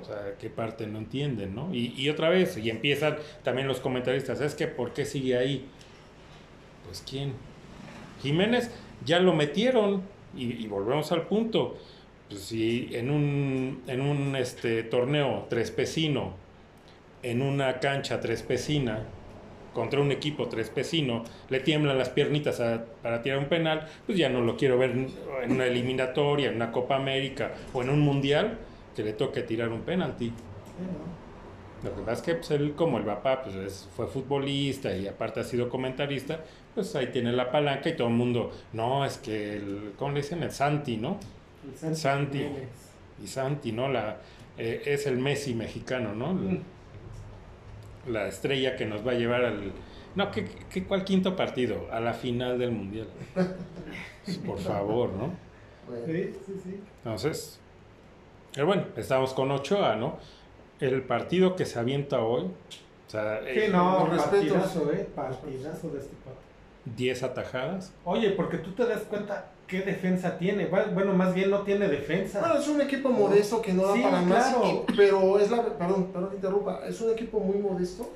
o 0.01 0.05
sea, 0.05 0.35
¿qué 0.39 0.49
parte 0.49 0.85
no 0.87 0.99
entienden, 0.99 1.55
no? 1.55 1.73
Y, 1.73 1.93
y 1.97 2.09
otra 2.09 2.29
vez, 2.29 2.55
y 2.57 2.69
empiezan 2.69 3.17
también 3.43 3.67
los 3.67 3.79
comentaristas, 3.81 4.39
es 4.39 4.53
que 4.55 4.67
¿por 4.67 4.93
qué 4.93 5.03
sigue 5.05 5.35
ahí? 5.37 5.65
Pues 6.85 7.03
¿quién? 7.09 7.33
Jiménez 8.21 8.71
ya 9.05 9.19
lo 9.19 9.33
metieron 9.33 10.03
y, 10.37 10.63
y 10.63 10.67
volvemos 10.67 11.11
al 11.11 11.23
punto. 11.27 11.77
Pues 12.29 12.41
si 12.41 12.89
en 12.91 13.09
un, 13.09 13.83
en 13.87 14.01
un 14.01 14.35
este, 14.35 14.83
torneo 14.83 15.45
trespecino, 15.49 16.33
en 17.23 17.41
una 17.41 17.79
cancha 17.79 18.19
trespecina, 18.19 19.03
contra 19.73 20.01
un 20.01 20.11
equipo 20.11 20.47
trespecino, 20.47 21.23
le 21.49 21.59
tiemblan 21.59 21.97
las 21.97 22.09
piernitas 22.09 22.59
a- 22.59 22.83
para 23.03 23.21
tirar 23.21 23.37
un 23.39 23.45
penal, 23.45 23.87
pues 24.05 24.17
ya 24.17 24.27
no 24.27 24.41
lo 24.41 24.57
quiero 24.57 24.77
ver 24.77 24.91
en 24.91 25.51
una 25.51 25.65
eliminatoria, 25.67 26.49
en 26.49 26.55
una 26.55 26.71
Copa 26.71 26.95
América 26.95 27.51
o 27.73 27.81
en 27.83 27.89
un 27.89 27.99
Mundial 27.99 28.57
que 28.95 29.03
le 29.03 29.13
toque 29.13 29.43
tirar 29.43 29.69
un 29.69 29.81
penalti. 29.81 30.25
Sí, 30.29 30.33
¿no? 30.81 31.27
Lo 31.89 31.95
que 31.95 32.01
pasa 32.01 32.13
es 32.13 32.21
que 32.23 32.33
pues, 32.35 32.49
él, 32.51 32.73
como 32.75 32.97
el 32.97 33.03
papá 33.05 33.43
pues, 33.43 33.55
es- 33.55 33.87
fue 33.95 34.07
futbolista 34.07 34.95
y 34.95 35.07
aparte 35.07 35.39
ha 35.41 35.43
sido 35.43 35.69
comentarista, 35.69 36.43
pues 36.77 36.95
ahí 36.95 37.07
tiene 37.07 37.31
la 37.31 37.49
palanca 37.49 37.89
y 37.89 37.95
todo 37.95 38.07
el 38.07 38.13
mundo, 38.13 38.51
no, 38.73 39.03
es 39.03 39.17
que, 39.17 39.55
el, 39.57 39.93
¿cómo 39.97 40.11
le 40.11 40.21
dicen? 40.21 40.43
El 40.43 40.51
Santi, 40.51 40.97
¿no? 40.97 41.17
El 41.81 41.95
Santi. 41.95 42.45
Y 43.23 43.25
Santi, 43.25 43.71
¿no? 43.71 43.89
La, 43.89 44.17
eh, 44.59 44.83
es 44.85 45.07
el 45.07 45.17
Messi 45.17 45.55
mexicano, 45.55 46.13
¿no? 46.13 46.33
Mm. 46.33 46.59
La 48.09 48.27
estrella 48.27 48.75
que 48.75 48.85
nos 48.85 49.05
va 49.05 49.13
a 49.13 49.15
llevar 49.15 49.43
al... 49.43 49.71
No, 50.13 50.29
¿qué, 50.29 50.45
qué, 50.71 50.83
¿cuál 50.83 51.03
quinto 51.03 51.35
partido? 51.35 51.87
A 51.91 51.99
la 51.99 52.13
final 52.13 52.59
del 52.59 52.69
Mundial. 52.71 53.07
Pues, 53.33 54.37
Por 54.45 54.59
favor, 54.59 55.09
¿no? 55.13 55.31
Bueno, 55.87 56.05
Sí, 56.05 56.33
sí, 56.45 56.53
sí. 56.63 56.79
Entonces, 57.03 57.59
pero 58.53 58.67
bueno, 58.67 58.83
estamos 58.97 59.33
con 59.33 59.49
Ochoa, 59.49 59.95
¿no? 59.95 60.19
El 60.79 61.01
partido 61.01 61.55
que 61.55 61.65
se 61.65 61.79
avienta 61.79 62.19
hoy, 62.21 62.43
o 62.43 63.09
sea, 63.09 63.39
Sí, 63.41 63.61
eh, 63.61 63.69
no, 63.71 64.05
respetos. 64.05 64.51
partidazo, 64.57 64.91
eh, 64.93 65.09
partidazo 65.15 65.89
de 65.89 65.99
este 65.99 66.15
cuate. 66.23 66.46
10 66.95 67.23
atajadas. 67.23 67.91
Oye, 68.05 68.31
porque 68.31 68.57
tú 68.57 68.71
te 68.71 68.85
das 68.85 69.01
cuenta 69.01 69.51
qué 69.67 69.81
defensa 69.81 70.37
tiene. 70.37 70.67
Bueno, 70.67 71.13
más 71.13 71.33
bien 71.33 71.49
no 71.49 71.61
tiene 71.61 71.87
defensa. 71.87 72.39
Bueno, 72.39 72.57
es 72.57 72.67
un 72.67 72.81
equipo 72.81 73.09
modesto 73.09 73.61
que 73.61 73.73
no 73.73 73.83
da 73.83 73.93
Sí, 73.93 74.01
para 74.01 74.21
más, 74.21 74.53
claro. 74.53 74.85
pero 74.95 75.39
es 75.39 75.51
la, 75.51 75.63
perdón, 75.63 76.07
perdón 76.13 76.31
interrumpa, 76.35 76.81
es 76.87 76.99
un 77.01 77.11
equipo 77.11 77.39
muy 77.39 77.57
modesto 77.57 78.09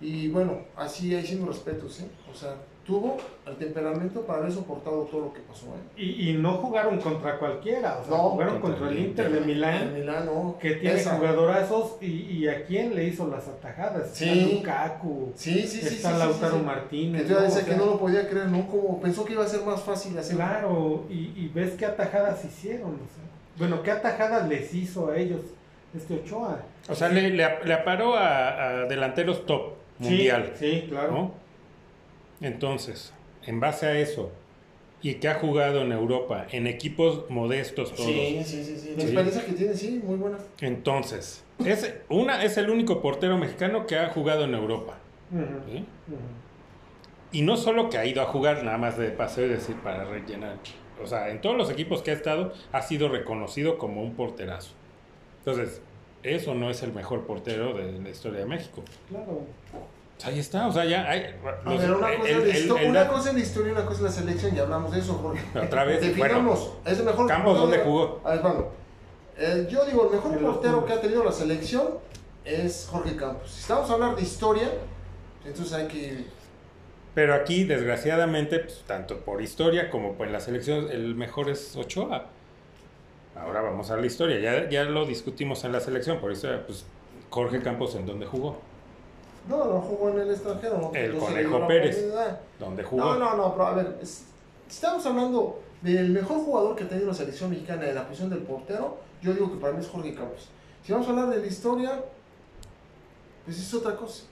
y 0.00 0.28
bueno, 0.28 0.60
así 0.76 1.14
hay 1.14 1.26
sin 1.26 1.46
respetos, 1.46 2.00
¿eh? 2.00 2.06
O 2.32 2.34
sea, 2.34 2.54
tuvo 2.86 3.18
el 3.46 3.56
temperamento 3.56 4.22
para 4.22 4.40
haber 4.40 4.52
soportado 4.52 5.02
todo 5.02 5.20
lo 5.26 5.32
que 5.32 5.40
pasó, 5.40 5.66
¿eh? 5.66 5.92
Y, 5.96 6.30
y 6.30 6.32
no 6.34 6.54
jugaron 6.54 6.98
contra 6.98 7.38
cualquiera, 7.38 7.98
o 8.00 8.04
sea, 8.04 8.16
No, 8.16 8.30
jugaron 8.30 8.60
contra 8.60 8.80
contra, 8.80 8.88
el 8.90 8.96
el 8.98 9.04
Inter 9.10 9.30
de 9.32 9.40
Milán, 9.42 9.94
Milán, 9.94 10.26
¿no? 10.26 10.56
que 10.60 10.72
tiene 10.72 10.98
Esa. 11.00 11.16
jugadorazos, 11.16 11.96
y, 12.00 12.06
y 12.06 12.48
a 12.48 12.64
quién 12.64 12.94
le 12.94 13.04
hizo 13.04 13.28
las 13.28 13.46
atajadas. 13.48 14.10
Sí. 14.12 14.28
Está 14.28 14.54
Lukaku, 14.56 15.32
Sí, 15.36 15.66
sí, 15.66 15.80
sí. 15.82 15.96
está 15.96 16.16
Lautaro 16.18 16.54
sí, 16.54 16.58
sí. 16.60 16.64
Martínez. 16.66 17.22
Que 17.22 17.28
yo 17.28 17.34
¿no? 17.36 17.42
decía 17.42 17.62
O 17.62 17.66
que 17.66 17.76
no 17.76 17.86
lo 17.86 17.98
podía 17.98 18.28
creer, 18.28 18.48
¿no? 18.48 18.66
Como 18.66 19.00
pensó 19.00 19.24
que 19.24 19.34
iba 19.34 19.44
a 19.44 19.48
ser 19.48 19.62
más 19.64 19.80
fácil 19.82 20.18
hacer. 20.18 20.36
Claro, 20.36 21.04
y, 21.08 21.32
y 21.36 21.50
ves 21.54 21.74
qué 21.74 21.86
atajadas 21.86 22.44
hicieron. 22.44 22.90
o 22.94 22.96
sea. 23.14 23.24
bueno, 23.58 23.82
qué 23.82 23.90
atajadas 23.92 24.48
les 24.48 24.72
hizo 24.74 25.10
a 25.10 25.16
ellos 25.16 25.40
este 25.96 26.14
Ochoa. 26.14 26.58
O 26.88 26.94
sea, 26.94 27.08
le, 27.08 27.30
le, 27.30 27.64
le 27.64 27.74
aparó 27.74 28.14
a, 28.16 28.82
a 28.82 28.84
delanteros 28.86 29.44
top 29.46 29.74
mundial, 29.98 30.52
Sí, 30.58 30.86
claro. 30.88 31.32
Entonces, 32.40 33.12
en 33.44 33.60
base 33.60 33.86
a 33.86 33.98
eso, 33.98 34.30
y 35.02 35.14
que 35.14 35.28
ha 35.28 35.34
jugado 35.34 35.80
en 35.82 35.92
Europa, 35.92 36.46
en 36.50 36.66
equipos 36.66 37.24
modestos 37.30 37.94
todos, 37.94 38.06
Sí, 38.10 38.42
sí, 38.44 38.64
sí, 38.64 38.76
sí. 38.76 38.88
La 38.96 39.00
Sí. 39.00 39.06
experiencia 39.06 39.46
que 39.46 39.52
tiene, 39.52 39.74
sí, 39.74 40.00
muy 40.04 40.16
buena. 40.16 40.38
entonces, 40.60 41.44
es, 41.64 41.94
una, 42.08 42.44
es 42.44 42.56
el 42.58 42.68
único 42.70 43.00
portero 43.00 43.38
mexicano 43.38 43.86
que 43.86 43.96
ha 43.96 44.08
jugado 44.10 44.44
en 44.44 44.54
Europa. 44.54 44.98
Y 47.32 47.42
no 47.42 47.56
solo 47.56 47.88
que 47.90 47.96
ha 47.98 48.04
ido 48.04 48.22
a 48.22 48.26
jugar 48.26 48.64
nada 48.64 48.76
más 48.78 48.98
de 48.98 49.10
paseo 49.10 49.46
y 49.46 49.50
decir 49.50 49.76
para 49.76 50.04
rellenar. 50.04 50.56
O 51.02 51.06
sea, 51.06 51.30
en 51.30 51.40
todos 51.40 51.56
los 51.56 51.70
equipos 51.70 52.02
que 52.02 52.10
ha 52.10 52.14
estado 52.14 52.52
ha 52.72 52.82
sido 52.82 53.08
reconocido 53.08 53.78
como 53.78 54.02
un 54.02 54.14
porterazo. 54.14 54.72
Entonces, 55.38 55.80
eso 56.22 56.54
no 56.54 56.68
es 56.70 56.82
el 56.82 56.92
mejor 56.92 57.26
portero 57.26 57.72
de 57.72 57.92
la 58.00 58.10
historia 58.10 58.40
de 58.40 58.46
México. 58.46 58.82
Claro. 59.08 59.42
Pues 60.20 60.34
ahí 60.34 60.38
está, 60.38 60.66
o 60.66 60.72
sea, 60.72 60.84
ya 60.84 61.08
hay... 61.08 61.34
A 61.64 61.70
los- 61.70 61.80
ver, 61.80 61.90
una 61.92 62.16
cosa, 62.18 62.28
el- 62.28 62.36
es 62.36 62.36
la 62.36 62.54
el- 62.54 62.64
histo- 62.64 62.78
el 62.78 62.90
una 62.90 63.00
dato- 63.04 63.14
cosa 63.14 63.28
es 63.30 63.34
la 63.34 63.40
historia 63.40 63.68
y 63.70 63.72
una 63.72 63.84
cosa 63.86 63.96
es 63.96 64.02
la 64.02 64.10
selección, 64.10 64.54
ya 64.54 64.62
hablamos 64.62 64.92
de 64.92 64.98
eso, 65.00 65.14
Jorge. 65.14 65.42
Otra 65.66 65.84
vez, 65.84 66.00
Definamos, 66.02 66.72
es 66.84 66.98
el 66.98 67.04
mejor 67.06 67.26
Campos, 67.26 67.58
¿dónde 67.58 67.78
de- 67.78 67.84
jugó? 67.84 68.20
A 68.22 68.30
ver, 68.32 68.42
vamos. 68.42 68.64
Eh, 69.38 69.66
yo 69.70 69.86
digo, 69.86 70.04
el 70.10 70.16
mejor 70.16 70.32
En 70.36 70.40
portero 70.44 70.84
que 70.84 70.92
ha 70.92 71.00
tenido 71.00 71.24
la 71.24 71.32
selección 71.32 71.88
es 72.44 72.86
Jorge 72.90 73.16
Campos. 73.16 73.50
Si 73.50 73.60
estamos 73.62 73.88
a 73.88 73.94
hablar 73.94 74.14
de 74.14 74.20
historia, 74.22 74.70
entonces 75.46 75.72
hay 75.72 75.88
que... 75.88 76.24
Pero 77.14 77.32
aquí, 77.34 77.64
desgraciadamente, 77.64 78.58
pues, 78.58 78.82
tanto 78.86 79.20
por 79.20 79.40
historia 79.40 79.88
como 79.90 80.12
por 80.12 80.28
la 80.28 80.40
selección, 80.40 80.90
el 80.90 81.14
mejor 81.14 81.48
es 81.48 81.74
Ochoa. 81.76 82.26
Ahora 83.34 83.62
vamos 83.62 83.90
a 83.90 83.96
la 83.96 84.04
historia. 84.06 84.38
Ya, 84.38 84.68
ya 84.68 84.84
lo 84.84 85.06
discutimos 85.06 85.64
en 85.64 85.72
la 85.72 85.80
selección. 85.80 86.18
Por 86.20 86.30
historia, 86.32 86.64
pues 86.66 86.84
Jorge 87.30 87.62
Campos, 87.62 87.94
¿en 87.94 88.04
dónde 88.04 88.26
jugó? 88.26 88.60
No, 89.48 89.64
no 89.64 89.80
jugó 89.80 90.10
en 90.10 90.20
el 90.20 90.30
extranjero. 90.30 90.78
No, 90.78 90.90
El 90.94 91.14
no 91.14 91.20
Conejo 91.24 91.66
Pérez. 91.66 92.04
¿Dónde 92.58 92.82
jugó? 92.82 93.04
No, 93.04 93.18
no, 93.18 93.36
no, 93.36 93.52
pero 93.52 93.66
a 93.66 93.74
ver, 93.74 93.98
es- 94.02 94.24
estamos 94.68 95.04
hablando 95.06 95.60
del 95.82 96.10
mejor 96.10 96.38
jugador 96.38 96.76
que 96.76 96.84
ha 96.84 96.88
tenido 96.88 97.08
la 97.08 97.14
selección 97.14 97.50
mexicana 97.50 97.88
en 97.88 97.94
la 97.94 98.04
posición 98.06 98.30
del 98.30 98.40
portero, 98.40 98.98
yo 99.22 99.32
digo 99.32 99.50
que 99.50 99.58
para 99.58 99.72
mí 99.72 99.80
es 99.80 99.88
Jorge 99.88 100.14
Campos. 100.14 100.48
Si 100.84 100.92
vamos 100.92 101.06
a 101.08 101.10
hablar 101.10 101.28
de 101.30 101.38
la 101.38 101.46
historia, 101.46 102.02
pues 103.44 103.58
es 103.58 103.74
otra 103.74 103.96
cosa. 103.96 104.24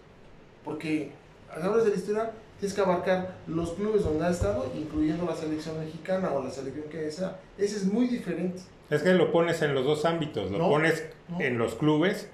Porque 0.64 1.12
a 1.50 1.54
hablar 1.64 1.82
de 1.82 1.90
la 1.90 1.96
historia, 1.96 2.30
tienes 2.60 2.74
que 2.74 2.80
abarcar 2.80 3.34
los 3.46 3.72
clubes 3.72 4.04
donde 4.04 4.24
ha 4.26 4.30
estado, 4.30 4.66
incluyendo 4.74 5.24
la 5.24 5.34
selección 5.34 5.78
mexicana 5.78 6.30
o 6.32 6.42
la 6.42 6.50
selección 6.50 6.84
que 6.90 7.10
sea. 7.10 7.38
Ese 7.56 7.76
es 7.76 7.84
muy 7.86 8.06
diferente. 8.08 8.60
Es 8.90 9.02
que 9.02 9.12
lo 9.14 9.30
pones 9.32 9.60
en 9.62 9.74
los 9.74 9.84
dos 9.84 10.04
ámbitos, 10.04 10.50
lo 10.50 10.58
No, 10.58 10.68
pones 10.68 11.04
no. 11.28 11.40
en 11.40 11.58
los 11.58 11.74
clubes 11.74 12.28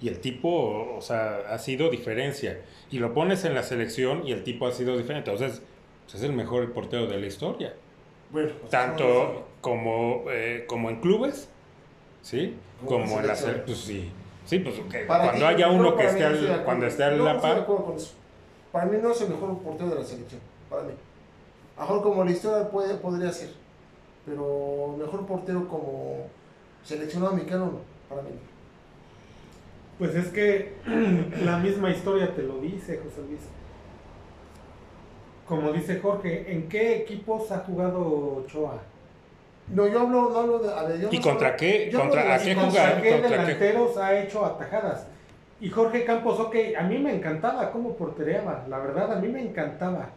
y 0.00 0.08
el 0.08 0.20
tipo, 0.20 0.94
o 0.96 1.00
sea, 1.00 1.44
ha 1.50 1.58
sido 1.58 1.90
diferencia. 1.90 2.60
Y 2.90 2.98
lo 2.98 3.14
pones 3.14 3.44
en 3.44 3.54
la 3.54 3.62
selección 3.62 4.26
y 4.26 4.32
el 4.32 4.44
tipo 4.44 4.66
ha 4.66 4.72
sido 4.72 4.96
diferente. 4.96 5.30
Entonces, 5.30 5.62
pues, 6.04 6.14
es 6.16 6.22
el 6.22 6.32
mejor 6.32 6.72
portero 6.72 7.06
de 7.06 7.18
la 7.18 7.26
historia. 7.26 7.74
Bueno, 8.30 8.50
pues, 8.50 8.62
no, 8.62 8.68
Tanto 8.68 9.48
como, 9.60 10.24
eh, 10.30 10.64
como 10.66 10.90
en 10.90 11.00
clubes, 11.00 11.48
¿sí? 12.22 12.54
Como 12.84 13.00
en 13.00 13.08
Como 13.08 13.20
en 13.20 13.26
la 13.26 13.34
selección. 13.34 13.66
Pues 13.66 13.78
sí. 13.78 14.10
Sí, 14.48 14.60
pues 14.60 14.76
cuando 15.06 15.46
haya 15.46 15.68
uno 15.68 15.94
que 15.94 16.06
esté 16.06 16.20
no 16.20 16.26
al, 16.26 16.36
acuerdo. 16.36 16.64
cuando 16.64 16.86
esté 16.86 17.04
a 17.04 17.10
No, 17.10 17.16
no 17.18 17.24
la 17.24 17.40
par. 17.40 17.66
Para 18.72 18.86
mí 18.86 18.96
no 19.02 19.10
es 19.12 19.20
el 19.20 19.28
mejor 19.28 19.58
portero 19.58 19.90
de 19.90 19.96
la 19.96 20.04
selección. 20.04 20.40
Para 20.70 20.84
mí. 20.84 20.92
A 21.76 21.82
mejor 21.82 22.02
como 22.02 22.24
la 22.24 22.30
historia 22.30 22.70
puede, 22.70 22.94
podría 22.94 23.30
ser. 23.30 23.50
Pero 24.24 24.96
mejor 24.98 25.26
portero 25.26 25.68
como 25.68 26.28
seleccionado 26.82 27.34
mexicano 27.34 27.66
no. 27.66 27.80
Para 28.08 28.22
mí. 28.22 28.30
no. 28.30 28.57
Pues 29.98 30.14
es 30.14 30.28
que 30.28 30.74
la 31.44 31.58
misma 31.58 31.90
historia 31.90 32.34
te 32.34 32.42
lo 32.42 32.58
dice, 32.60 32.98
José 33.02 33.20
Luis. 33.28 33.40
Como 35.46 35.72
dice 35.72 35.98
Jorge, 36.00 36.52
¿en 36.52 36.68
qué 36.68 36.96
equipos 36.98 37.50
ha 37.52 37.58
jugado 37.60 38.36
Ochoa? 38.44 38.78
No, 39.74 39.86
yo 39.86 40.00
hablo, 40.00 40.30
no 40.30 40.38
hablo 40.38 40.58
de. 40.60 40.72
A 40.72 40.82
ver, 40.84 41.00
yo 41.00 41.08
¿Y 41.10 41.16
no 41.16 41.22
contra 41.22 41.48
hablo- 41.48 41.58
qué? 41.58 41.88
yo 41.90 41.98
hablo 42.00 42.10
¿Contra 42.12 42.28
de 42.28 42.34
a 42.34 42.38
qué 42.44 42.54
cosas- 42.54 42.70
jugar? 42.70 42.92
¿Contra 42.92 43.02
qué 43.02 43.10
¿Contra 43.20 43.30
qué? 43.30 43.42
delanteros 43.54 43.96
ha 43.98 44.18
hecho 44.20 44.44
atajadas? 44.46 45.06
Y 45.60 45.70
Jorge 45.70 46.04
Campos, 46.04 46.38
ok, 46.38 46.54
a 46.78 46.82
mí 46.84 46.98
me 46.98 47.14
encantaba 47.16 47.72
cómo 47.72 47.96
portereaba, 47.96 48.64
la 48.68 48.78
verdad, 48.78 49.12
a 49.12 49.16
mí 49.20 49.26
me 49.28 49.42
encantaba. 49.42 50.10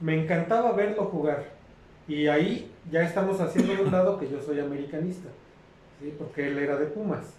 Me 0.00 0.20
encantaba 0.20 0.72
verlo 0.72 1.04
jugar. 1.04 1.44
Y 2.08 2.26
ahí 2.26 2.70
ya 2.90 3.02
estamos 3.02 3.40
haciendo 3.40 3.74
de 3.76 3.82
un 3.82 3.92
lado 3.92 4.18
que 4.18 4.28
yo 4.28 4.40
soy 4.42 4.58
americanista, 4.58 5.28
¿sí? 6.00 6.12
porque 6.18 6.48
él 6.48 6.58
era 6.58 6.76
de 6.76 6.86
Pumas. 6.86 7.34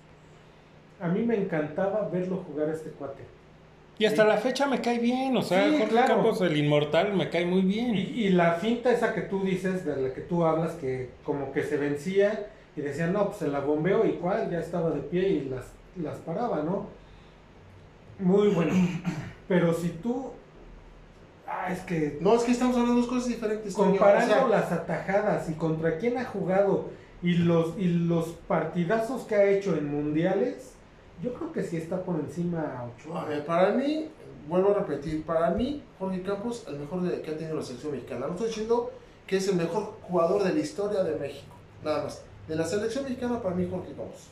A 1.01 1.07
mí 1.07 1.21
me 1.23 1.35
encantaba 1.37 2.07
verlo 2.11 2.43
jugar 2.47 2.69
a 2.69 2.73
este 2.73 2.89
cuate. 2.91 3.23
Y 3.97 4.05
hasta 4.05 4.23
Sí. 4.23 4.27
la 4.29 4.37
fecha 4.37 4.67
me 4.67 4.79
cae 4.81 4.99
bien, 4.99 5.35
o 5.35 5.41
sea, 5.41 5.65
Sí, 5.65 5.71
Jorge 5.71 5.87
claro. 5.89 6.15
Campos, 6.15 6.41
el 6.41 6.55
inmortal, 6.57 7.13
me 7.15 7.29
cae 7.29 7.45
muy 7.45 7.61
bien. 7.61 7.95
Y, 7.95 7.99
y 8.01 8.29
la 8.29 8.53
finta 8.53 8.91
esa 8.91 9.13
que 9.13 9.21
tú 9.21 9.43
dices, 9.43 9.85
de 9.85 9.95
la 9.97 10.13
que 10.13 10.21
tú 10.21 10.45
hablas, 10.45 10.71
que 10.73 11.09
como 11.23 11.51
que 11.51 11.63
se 11.63 11.77
vencía 11.77 12.47
y 12.77 12.81
decía, 12.81 13.07
no, 13.07 13.25
pues 13.27 13.37
se 13.39 13.47
la 13.49 13.59
bombeó 13.59 14.05
y 14.05 14.13
cuál, 14.13 14.49
ya 14.49 14.59
estaba 14.59 14.89
de 14.91 15.01
pie 15.01 15.27
y 15.27 15.49
las, 15.49 15.65
las 16.01 16.17
paraba, 16.19 16.63
¿no? 16.63 16.87
Muy 18.19 18.49
bueno. 18.49 18.73
Pero 19.47 19.73
si 19.73 19.89
tú... 19.89 20.31
Ah, 21.47 21.71
es 21.71 21.79
que 21.79 22.17
No, 22.21 22.35
es 22.35 22.43
que 22.43 22.51
estamos 22.51 22.75
hablando 22.75 22.95
de 22.95 23.01
dos 23.01 23.09
cosas 23.09 23.27
diferentes. 23.27 23.73
Comparando 23.73 24.33
O 24.35 24.37
sea, 24.37 24.47
las 24.47 24.71
atajadas 24.71 25.49
y 25.49 25.53
contra 25.53 25.97
quién 25.97 26.17
ha 26.17 26.25
jugado 26.25 26.89
y 27.23 27.33
los, 27.33 27.73
y 27.77 27.85
los 27.85 28.27
partidazos 28.47 29.23
que 29.23 29.35
ha 29.35 29.43
hecho 29.45 29.75
en 29.75 29.89
mundiales, 29.91 30.75
yo 31.21 31.33
creo 31.33 31.51
que 31.51 31.63
sí 31.63 31.77
está 31.77 32.01
por 32.03 32.15
encima 32.19 32.61
a 32.61 32.79
A 32.81 32.85
Ochoa. 32.85 33.25
ver, 33.25 33.45
para 33.45 33.71
mí, 33.71 34.07
vuelvo 34.47 34.71
a 34.71 34.73
repetir, 34.75 35.23
para 35.23 35.51
mí, 35.51 35.81
Jorge 35.99 36.21
Campos, 36.21 36.65
el 36.67 36.79
mejor 36.79 37.01
de- 37.01 37.21
que 37.21 37.31
ha 37.31 37.37
tenido 37.37 37.55
la 37.57 37.61
selección 37.63 37.91
mexicana. 37.93 38.25
No 38.27 38.33
estoy 38.33 38.47
diciendo 38.47 38.91
que 39.27 39.37
es 39.37 39.47
el 39.47 39.55
mejor 39.55 39.93
jugador 40.01 40.43
de 40.43 40.53
la 40.53 40.59
historia 40.59 41.03
de 41.03 41.15
México, 41.17 41.53
nada 41.83 42.03
más. 42.03 42.23
De 42.47 42.55
la 42.55 42.65
selección 42.65 43.03
mexicana, 43.03 43.41
para 43.41 43.55
mí, 43.55 43.67
Jorge 43.69 43.89
Campos. 43.93 44.27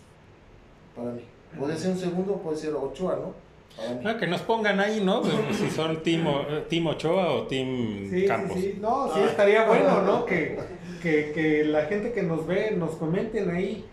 Para 0.95 1.11
mí. 1.11 1.21
Puede 1.59 1.77
ser 1.77 1.91
un 1.91 1.97
segundo, 1.99 2.33
puede 2.37 2.57
ser 2.57 2.73
Ochoa, 2.73 3.15
¿no? 3.17 3.47
Ah, 4.03 4.17
que 4.17 4.25
nos 4.25 4.41
pongan 4.41 4.79
ahí, 4.79 5.01
¿no? 5.03 5.21
Pues, 5.21 5.33
si 5.55 5.69
son 5.69 6.01
Team, 6.01 6.25
O- 6.25 6.41
eh, 6.49 6.65
team 6.67 6.87
Ochoa 6.87 7.31
o 7.33 7.43
Team 7.47 8.07
Sí, 8.09 8.25
Campos. 8.25 8.57
sí, 8.57 8.61
sí. 8.73 8.77
No, 8.81 9.07
sí 9.13 9.19
Ah. 9.23 9.25
estaría 9.29 9.65
bueno, 9.67 10.01
¿no? 10.01 10.25
Que, 10.25 10.57
que, 11.01 11.31
que 11.31 11.63
la 11.65 11.83
gente 11.85 12.11
que 12.11 12.23
nos 12.23 12.47
ve 12.47 12.71
nos 12.71 12.95
comenten 12.95 13.51
ahí. 13.51 13.85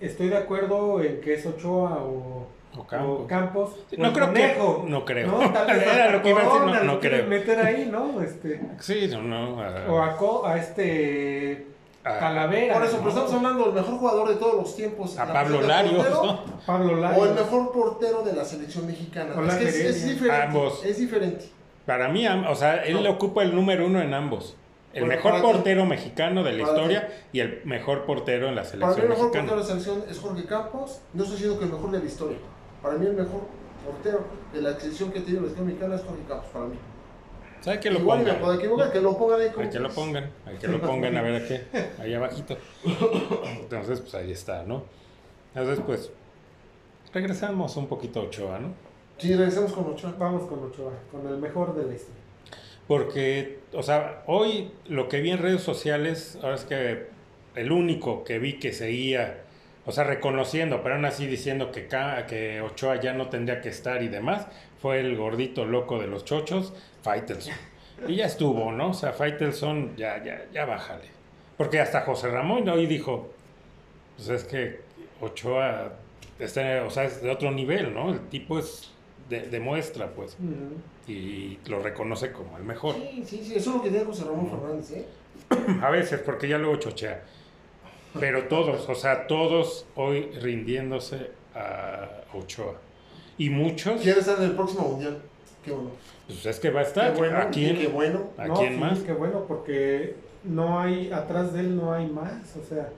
Estoy 0.00 0.28
de 0.28 0.36
acuerdo 0.36 1.02
en 1.02 1.20
que 1.20 1.34
es 1.34 1.44
Ochoa 1.46 1.98
o, 2.02 2.46
O 2.76 2.86
Campos. 2.86 3.20
o 3.22 3.26
Campos. 3.26 3.70
Sí, 3.90 3.96
no 3.98 4.12
creo 4.12 4.26
que- 4.32 4.40
Conejo, 4.54 4.84
no 4.86 5.04
creo. 5.04 5.32
Tal 5.52 5.66
vez 5.66 5.86
Era 5.94 6.10
lo 6.12 6.22
que 6.22 6.30
iba 6.30 6.40
a 6.40 6.44
decir, 6.44 6.60
no- 6.60 6.84
no 6.84 7.00
creo. 7.00 7.26
meter 7.26 7.58
ahí, 7.60 7.88
¿no? 7.90 8.20
Este, 8.22 8.60
Sí, 8.80 9.08
no, 9.10 9.22
no. 9.22 9.60
ah, 9.62 9.84
o 9.88 9.98
a, 10.02 10.16
Co- 10.16 10.46
a 10.46 10.56
este... 10.58 11.66
a, 12.04 12.18
Talavera. 12.18 12.74
Por 12.74 12.84
eso, 12.84 12.92
pero 12.98 13.04
¿no? 13.04 13.08
estamos 13.10 13.32
hablando 13.34 13.64
del 13.66 13.74
mejor 13.74 13.98
jugador 13.98 14.28
de 14.28 14.36
todos 14.36 14.54
los 14.54 14.76
tiempos. 14.76 15.18
a 15.18 15.26
la 15.26 15.32
Pablo 15.32 15.62
Larios, 15.62 15.94
portero, 16.06 16.22
¿no? 16.24 16.40
Pablo 16.64 16.92
O 16.92 16.94
el 16.96 17.00
Larios. 17.02 17.34
mejor 17.34 17.72
portero 17.72 18.22
de 18.22 18.32
la 18.34 18.44
selección 18.44 18.86
mexicana. 18.86 19.34
Es 19.48 19.54
que 19.56 19.64
es, 19.68 19.74
es 19.76 20.06
diferente. 20.08 20.42
Ambos. 20.46 20.84
Es 20.84 20.98
diferente. 20.98 21.44
Para 21.86 22.08
mí, 22.08 22.26
o 22.28 22.54
sea, 22.54 22.84
él 22.84 23.02
No. 23.02 23.10
ocupa 23.10 23.42
el 23.42 23.54
número 23.54 23.86
uno 23.86 24.00
en 24.00 24.12
ambos. 24.14 24.56
El 24.98 25.06
Bueno, 25.06 25.22
mejor 25.22 25.42
portero 25.42 25.86
mexicano 25.86 26.42
de 26.44 26.52
la 26.52 26.62
historia 26.62 27.08
y 27.32 27.40
el 27.40 27.62
mejor 27.64 28.04
portero 28.04 28.48
en 28.48 28.54
la 28.54 28.62
Para 28.62 28.76
mí 28.76 28.80
selección 28.82 29.02
el 29.04 29.08
mejor 29.08 29.24
mexicana. 29.26 29.48
portero 29.48 29.56
de 29.56 29.60
la 29.60 29.66
selección 29.82 30.10
es 30.10 30.18
Jorge 30.18 30.44
Campos. 30.46 31.00
No 31.14 31.22
estoy 31.22 31.36
diciendo 31.38 31.58
que 31.58 31.64
el 31.66 31.72
mejor 31.72 31.90
de 31.90 31.98
la 31.98 32.04
historia. 32.04 32.38
Para 32.82 32.94
mí 32.96 33.06
el 33.06 33.12
mejor 33.14 33.40
portero 33.84 34.24
de 34.52 34.62
la 34.62 34.78
selección 34.78 35.10
que 35.12 35.20
tiene 35.20 35.40
la 35.40 35.46
selección 35.46 35.66
mexicana 35.66 35.94
es 35.96 36.02
Jorge 36.02 36.22
Campos. 36.28 36.48
Para 36.52 36.64
mí. 36.66 36.76
¿Sabe 37.60 37.80
que 37.80 37.90
lo 37.90 37.98
Igual 37.98 38.18
me 38.20 38.24
pongan? 38.26 38.40
puedo 38.40 38.54
equivocar, 38.54 38.92
que 38.92 39.00
lo 39.00 39.18
pongan 39.18 39.40
ahí 39.40 39.50
como 39.50 39.64
Hay 39.64 39.70
que 39.70 39.78
lo 39.80 39.88
pongan, 39.90 40.30
hay 40.46 40.56
que 40.58 40.68
lo 40.68 40.80
pongan 40.80 41.16
a 41.16 41.22
ver 41.22 41.42
a 41.42 41.48
qué, 41.48 41.64
ahí 42.00 42.14
abajito. 42.14 42.56
Entonces, 43.60 44.00
pues 44.00 44.14
ahí 44.14 44.30
está, 44.30 44.62
¿no? 44.62 44.84
Entonces, 45.54 45.82
pues, 45.84 46.10
regresamos 47.12 47.76
un 47.76 47.86
poquito 47.88 48.20
a 48.20 48.24
Ochoa, 48.24 48.58
¿no? 48.60 48.74
Sí, 49.18 49.34
regresamos 49.34 49.72
con 49.72 49.86
Ochoa. 49.92 50.14
Vamos 50.18 50.48
con 50.48 50.62
Ochoa, 50.64 50.92
con 51.10 51.26
el 51.26 51.38
mejor 51.38 51.74
de 51.74 51.84
la 51.86 51.94
historia. 51.94 52.17
Porque, 52.88 53.58
o 53.74 53.82
sea, 53.82 54.22
hoy 54.26 54.70
lo 54.88 55.08
que 55.08 55.20
vi 55.20 55.30
en 55.30 55.38
redes 55.38 55.62
sociales, 55.62 56.38
ahora 56.42 56.56
es 56.56 56.64
que 56.64 57.06
el 57.54 57.70
único 57.70 58.24
que 58.24 58.38
vi 58.38 58.54
que 58.54 58.72
seguía, 58.72 59.42
o 59.84 59.92
sea, 59.92 60.04
reconociendo, 60.04 60.82
pero 60.82 60.94
aún 60.94 61.04
así 61.04 61.26
diciendo 61.26 61.70
que, 61.70 61.86
que 62.26 62.62
Ochoa 62.62 62.98
ya 62.98 63.12
no 63.12 63.28
tendría 63.28 63.60
que 63.60 63.68
estar 63.68 64.02
y 64.02 64.08
demás, 64.08 64.46
fue 64.80 65.00
el 65.00 65.16
gordito 65.16 65.66
loco 65.66 65.98
de 66.00 66.06
los 66.06 66.24
chochos, 66.24 66.72
Faitelson. 67.02 67.54
Y 68.06 68.16
ya 68.16 68.26
estuvo, 68.26 68.72
¿no? 68.72 68.90
O 68.90 68.94
sea, 68.94 69.12
Faitelson, 69.12 69.94
ya, 69.96 70.24
ya, 70.24 70.46
ya 70.52 70.64
bájale. 70.64 71.04
Porque 71.58 71.80
hasta 71.80 72.02
José 72.02 72.28
Ramón 72.28 72.68
hoy 72.68 72.86
dijo, 72.86 73.32
pues 74.16 74.28
es 74.30 74.44
que 74.44 74.80
Ochoa, 75.20 75.92
está, 76.38 76.84
o 76.86 76.90
sea, 76.90 77.04
es 77.04 77.20
de 77.20 77.30
otro 77.30 77.50
nivel, 77.50 77.92
¿no? 77.92 78.12
El 78.12 78.20
tipo 78.28 78.58
es, 78.58 78.92
de, 79.28 79.42
demuestra, 79.42 80.08
pues. 80.14 80.36
Y 81.08 81.58
lo 81.66 81.80
reconoce 81.80 82.30
como 82.32 82.56
el 82.58 82.64
mejor. 82.64 82.94
Sí, 82.94 83.22
sí, 83.26 83.42
sí. 83.44 83.54
Eso 83.56 83.70
es 83.70 83.76
lo 83.76 83.82
que 83.82 83.90
tiene 83.90 84.04
José 84.04 84.24
Ramón 84.24 84.50
Fernández, 84.50 84.90
¿eh? 84.92 85.06
A 85.82 85.90
veces, 85.90 86.20
porque 86.20 86.48
ya 86.48 86.58
luego 86.58 86.76
chochea. 86.76 87.22
Pero 88.20 88.44
todos, 88.44 88.88
o 88.88 88.94
sea, 88.94 89.26
todos 89.26 89.86
hoy 89.94 90.30
rindiéndose 90.40 91.30
a 91.54 92.08
Ochoa. 92.34 92.74
Y 93.36 93.50
muchos, 93.50 94.00
Quiere 94.00 94.20
estar 94.20 94.38
en 94.38 94.44
el 94.44 94.52
próximo 94.52 94.88
mundial. 94.88 95.18
Qué 95.64 95.70
bueno. 95.70 95.90
pues 96.26 96.44
es 96.46 96.58
que 96.58 96.70
va 96.70 96.80
a 96.80 96.84
estar. 96.84 97.12
Qué 97.12 97.18
bueno. 97.18 97.38
¿A 97.38 97.48
quién? 97.50 97.76
Qué 97.78 97.88
bueno. 97.88 98.30
¿A 98.36 98.46
No, 98.46 98.54
quién 98.54 98.74
sí, 98.74 98.78
más? 98.78 98.98
Qué 99.00 99.12
bueno, 99.12 99.44
porque 99.46 100.16
no 100.44 100.80
hay, 100.80 101.12
atrás 101.12 101.52
de 101.52 101.60
él 101.60 101.76
no 101.76 101.92
hay 101.92 102.06
más. 102.06 102.56
O 102.56 102.64
sea, 102.66 102.88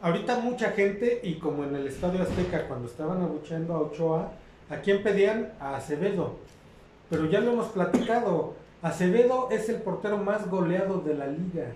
ahorita 0.00 0.38
mucha 0.38 0.70
gente, 0.72 1.20
y 1.22 1.34
como 1.34 1.64
en 1.64 1.74
el 1.74 1.86
Estadio 1.86 2.22
Azteca, 2.22 2.68
cuando 2.68 2.86
estaban 2.88 3.20
abucheando 3.22 3.74
a 3.74 3.80
Ochoa, 3.80 4.32
¿a 4.70 4.76
quién 4.76 5.02
pedían? 5.02 5.52
A 5.58 5.76
Acevedo. 5.76 6.36
Pero 7.12 7.26
ya 7.26 7.40
lo 7.40 7.52
hemos 7.52 7.66
platicado. 7.68 8.54
Acevedo 8.80 9.48
es 9.50 9.68
el 9.68 9.76
portero 9.76 10.16
más 10.16 10.48
goleado 10.48 11.00
de 11.02 11.14
la 11.14 11.26
liga. 11.26 11.66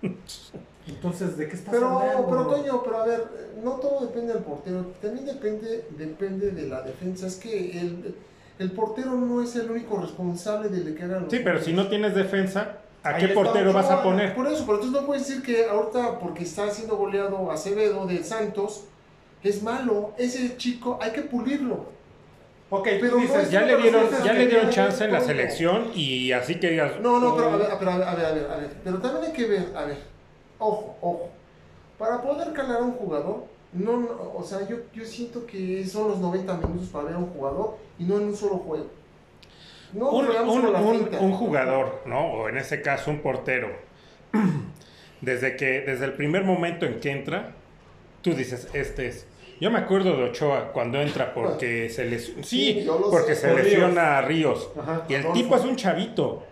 Entonces, 0.86 1.36
¿de 1.36 1.48
qué 1.48 1.56
estás 1.56 1.74
Pero, 1.74 1.98
hablando? 1.98 2.28
pero 2.28 2.46
Toño, 2.46 2.82
pero 2.84 2.96
a 3.02 3.06
ver, 3.06 3.24
no 3.62 3.72
todo 3.72 4.06
depende 4.06 4.34
del 4.34 4.42
portero, 4.42 4.86
también 5.00 5.26
depende, 5.26 5.84
depende 5.96 6.50
de 6.52 6.68
la 6.68 6.82
defensa. 6.82 7.26
Es 7.26 7.36
que 7.36 7.80
el, 7.80 8.14
el 8.58 8.70
portero 8.72 9.12
no 9.12 9.42
es 9.42 9.54
el 9.56 9.70
único 9.70 10.00
responsable 10.00 10.68
de 10.68 10.94
que 10.94 11.02
hagan 11.02 11.22
los 11.24 11.30
Sí, 11.32 11.40
pero 11.42 11.60
si 11.60 11.72
no 11.72 11.88
tienes 11.88 12.14
defensa, 12.14 12.78
¿a 13.02 13.10
Ahí 13.10 13.20
qué 13.20 13.26
está 13.26 13.42
portero 13.42 13.72
vas 13.72 13.90
a 13.90 14.02
poner? 14.02 14.34
Por 14.34 14.46
eso, 14.46 14.64
pero 14.64 14.78
entonces 14.78 15.00
no 15.00 15.06
puedes 15.06 15.26
decir 15.26 15.42
que 15.42 15.66
ahorita 15.66 16.18
porque 16.18 16.44
está 16.44 16.70
siendo 16.70 16.96
goleado 16.96 17.50
Acevedo 17.50 18.06
de 18.06 18.22
Santos 18.24 18.84
es 19.42 19.62
malo. 19.62 20.12
Ese 20.18 20.56
chico 20.56 20.98
hay 21.00 21.12
que 21.12 21.22
pulirlo. 21.22 21.86
Ok, 22.74 22.88
Pero 23.00 23.16
dices, 23.18 23.50
Ya 23.50 23.60
le 23.66 23.76
dieron, 23.76 24.06
ya 24.24 24.32
le 24.32 24.46
dieron 24.46 24.70
chance 24.70 25.04
en 25.04 25.12
la 25.12 25.20
selección 25.20 25.90
y 25.94 26.32
así 26.32 26.54
que 26.58 26.70
digas. 26.70 26.92
No, 27.02 27.20
no, 27.20 27.36
pero 27.36 27.50
a 27.50 27.54
"Oh, 27.54 27.58
ver, 27.58 27.68
pero 27.78 27.90
a 27.90 27.96
ver, 27.98 28.08
a 28.08 28.14
ver, 28.14 28.24
a 28.24 28.32
ver, 28.32 28.50
a 28.50 28.56
ver. 28.56 28.70
Pero 28.82 28.98
también 28.98 29.24
hay 29.26 29.32
que 29.32 29.46
ver, 29.46 29.66
a 29.76 29.84
ver, 29.84 29.98
ojo, 30.58 30.96
ojo. 31.02 31.30
Para 31.98 32.22
poder 32.22 32.52
calar 32.54 32.78
a 32.78 32.82
un 32.84 32.92
jugador, 32.92 33.44
no, 33.74 33.98
no, 33.98 34.32
o 34.34 34.42
sea, 34.42 34.66
yo, 34.66 34.76
yo 34.94 35.04
siento 35.04 35.44
que 35.44 35.84
son 35.86 36.08
los 36.08 36.18
90 36.18 36.54
minutos 36.56 36.88
para 36.88 37.04
ver 37.04 37.14
a 37.16 37.18
un 37.18 37.26
jugador 37.26 37.76
y 37.98 38.04
no 38.04 38.16
en 38.16 38.22
un 38.24 38.36
solo 38.36 38.56
juego. 38.56 38.86
No, 39.92 40.08
un, 40.10 40.24
un- 40.26 40.74
un- 40.74 41.14
un 41.20 41.32
jugador, 41.34 42.00
¿no? 42.06 42.24
O 42.32 42.48
en 42.48 42.56
ese 42.56 42.80
caso 42.80 43.10
un 43.10 43.20
portero. 43.20 43.68
Desde 45.20 45.56
que, 45.56 45.82
desde 45.82 46.06
el 46.06 46.14
primer 46.14 46.42
momento 46.44 46.84
en 46.86 46.98
que 46.98 47.10
entra, 47.10 47.52
tú 48.22 48.34
dices, 48.34 48.66
este 48.72 49.06
es. 49.08 49.26
Yo 49.62 49.70
me 49.70 49.78
acuerdo 49.78 50.16
de 50.16 50.24
Ochoa 50.24 50.72
cuando 50.72 51.00
entra 51.00 51.32
porque 51.32 51.88
se 51.96 52.04
les 52.04 52.34
Sí, 52.42 52.82
lo 52.84 53.08
porque 53.10 53.34
sé. 53.36 53.48
se 53.48 53.54
lesiona 53.54 54.18
a 54.18 54.22
Ríos. 54.22 54.70
Ajá. 54.78 55.04
Y 55.08 55.14
el 55.14 55.32
tipo 55.32 55.54
es 55.56 55.62
un 55.64 55.76
chavito. 55.76 56.42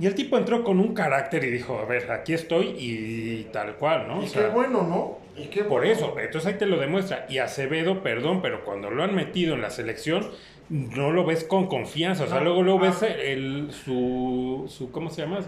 Y 0.00 0.06
el 0.06 0.14
tipo 0.14 0.38
entró 0.38 0.62
con 0.62 0.78
un 0.78 0.94
carácter 0.94 1.42
y 1.44 1.50
dijo, 1.50 1.78
a 1.78 1.84
ver, 1.84 2.10
aquí 2.12 2.32
estoy 2.32 2.68
y 2.78 3.48
tal 3.52 3.74
cual, 3.74 4.06
¿no? 4.08 4.22
Y 4.22 4.26
O 4.26 4.28
sea, 4.28 4.44
qué 4.44 4.48
bueno, 4.54 4.82
¿no? 4.84 5.18
Y 5.36 5.48
qué 5.48 5.64
por 5.64 5.80
bueno. 5.80 5.92
eso, 5.92 6.14
entonces 6.18 6.46
ahí 6.52 6.58
te 6.58 6.66
lo 6.66 6.78
demuestra. 6.78 7.26
Y 7.28 7.38
Acevedo, 7.38 8.02
perdón, 8.02 8.40
pero 8.40 8.64
cuando 8.64 8.88
lo 8.90 9.02
han 9.02 9.14
metido 9.16 9.54
en 9.56 9.62
la 9.62 9.68
selección, 9.70 10.30
no 10.70 11.10
lo 11.10 11.26
ves 11.26 11.42
con 11.44 11.66
confianza. 11.66 12.24
O 12.24 12.28
sea, 12.28 12.40
luego 12.40 12.62
luego 12.62 12.78
ves 12.78 13.02
Ah. 13.02 13.08
el, 13.08 13.72
su, 13.72 14.66
su, 14.68 14.90
¿cómo 14.92 15.10
se 15.10 15.22
llama? 15.22 15.40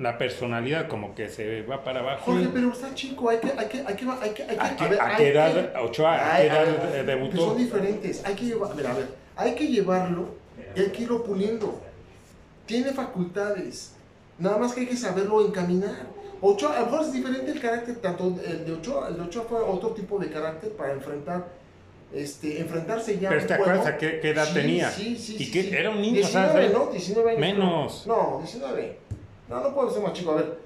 La 0.00 0.16
personalidad, 0.16 0.88
como 0.88 1.14
que 1.14 1.28
se 1.28 1.62
va 1.62 1.84
para 1.84 2.00
abajo. 2.00 2.32
Jorge, 2.32 2.48
pero 2.54 2.72
está 2.72 2.94
chico, 2.94 3.28
hay 3.28 3.38
que, 3.38 3.48
hay 3.56 3.66
que, 3.68 3.78
hay 3.86 3.94
que, 3.94 4.06
hay 4.08 4.30
que, 4.30 4.42
hay 4.44 4.76
que, 4.76 4.84
¿A 4.84 4.88
ver, 4.88 5.00
a 5.00 5.06
hay 5.08 5.16
qué 5.16 5.22
que- 5.24 5.28
edad, 5.30 5.82
Ochoa, 5.84 6.34
a 6.34 6.36
qué 6.38 6.46
edad 6.46 6.94
eh, 6.96 7.02
debutó? 7.04 7.36
Son 7.36 7.58
diferentes, 7.58 8.24
hay 8.24 8.34
que 8.34 8.44
llevar, 8.46 8.72
a 8.72 8.74
ver, 8.74 8.86
a 8.86 8.94
ver, 8.94 9.08
hay 9.36 9.54
que 9.54 9.66
llevarlo 9.66 10.28
y 10.74 10.80
hay 10.80 10.88
que 10.88 11.02
irlo 11.02 11.22
puliendo. 11.22 11.80
Tiene 12.64 12.92
facultades, 12.92 13.92
nada 14.38 14.56
más 14.56 14.72
que 14.72 14.80
hay 14.80 14.86
que 14.86 14.96
saberlo 14.96 15.46
encaminar. 15.46 16.06
Ochoa, 16.40 16.76
a 16.78 16.80
lo 16.80 16.86
mejor 16.86 17.02
es 17.02 17.12
diferente 17.12 17.50
el 17.50 17.60
carácter, 17.60 17.96
tanto 17.96 18.34
el 18.46 18.64
de 18.64 18.72
Ochoa, 18.72 19.08
el 19.08 19.16
de 19.16 19.22
Ochoa 19.22 19.44
fue 19.46 19.58
otro 19.60 19.90
tipo 19.90 20.18
de 20.18 20.30
carácter 20.30 20.72
para 20.72 20.92
enfrentar, 20.94 21.46
este, 22.14 22.58
enfrentarse 22.60 23.18
ya 23.18 23.28
Pero 23.28 23.46
¿te 23.46 23.52
acuerdas 23.54 23.86
a 23.86 23.98
qué, 23.98 24.18
qué 24.20 24.30
edad 24.30 24.46
Sí, 24.46 24.54
tenía? 24.54 24.90
Sí, 24.90 25.16
sí, 25.18 25.36
y 25.38 25.44
sí, 25.44 25.50
que 25.50 25.78
era 25.78 25.90
un 25.90 26.00
niño, 26.00 26.24
o 26.24 26.26
sea, 26.26 26.44
19, 26.54 26.68
de- 26.68 26.74
¿no? 26.74 26.86
19 26.90 27.30
años. 27.32 27.40
Menos. 27.40 28.06
No, 28.06 28.38
19. 28.38 29.09
No, 29.50 29.60
no 29.60 29.74
puedo 29.74 29.90
ser 29.90 30.02
más 30.02 30.12
chico. 30.12 30.30
A 30.30 30.36
ver, 30.36 30.58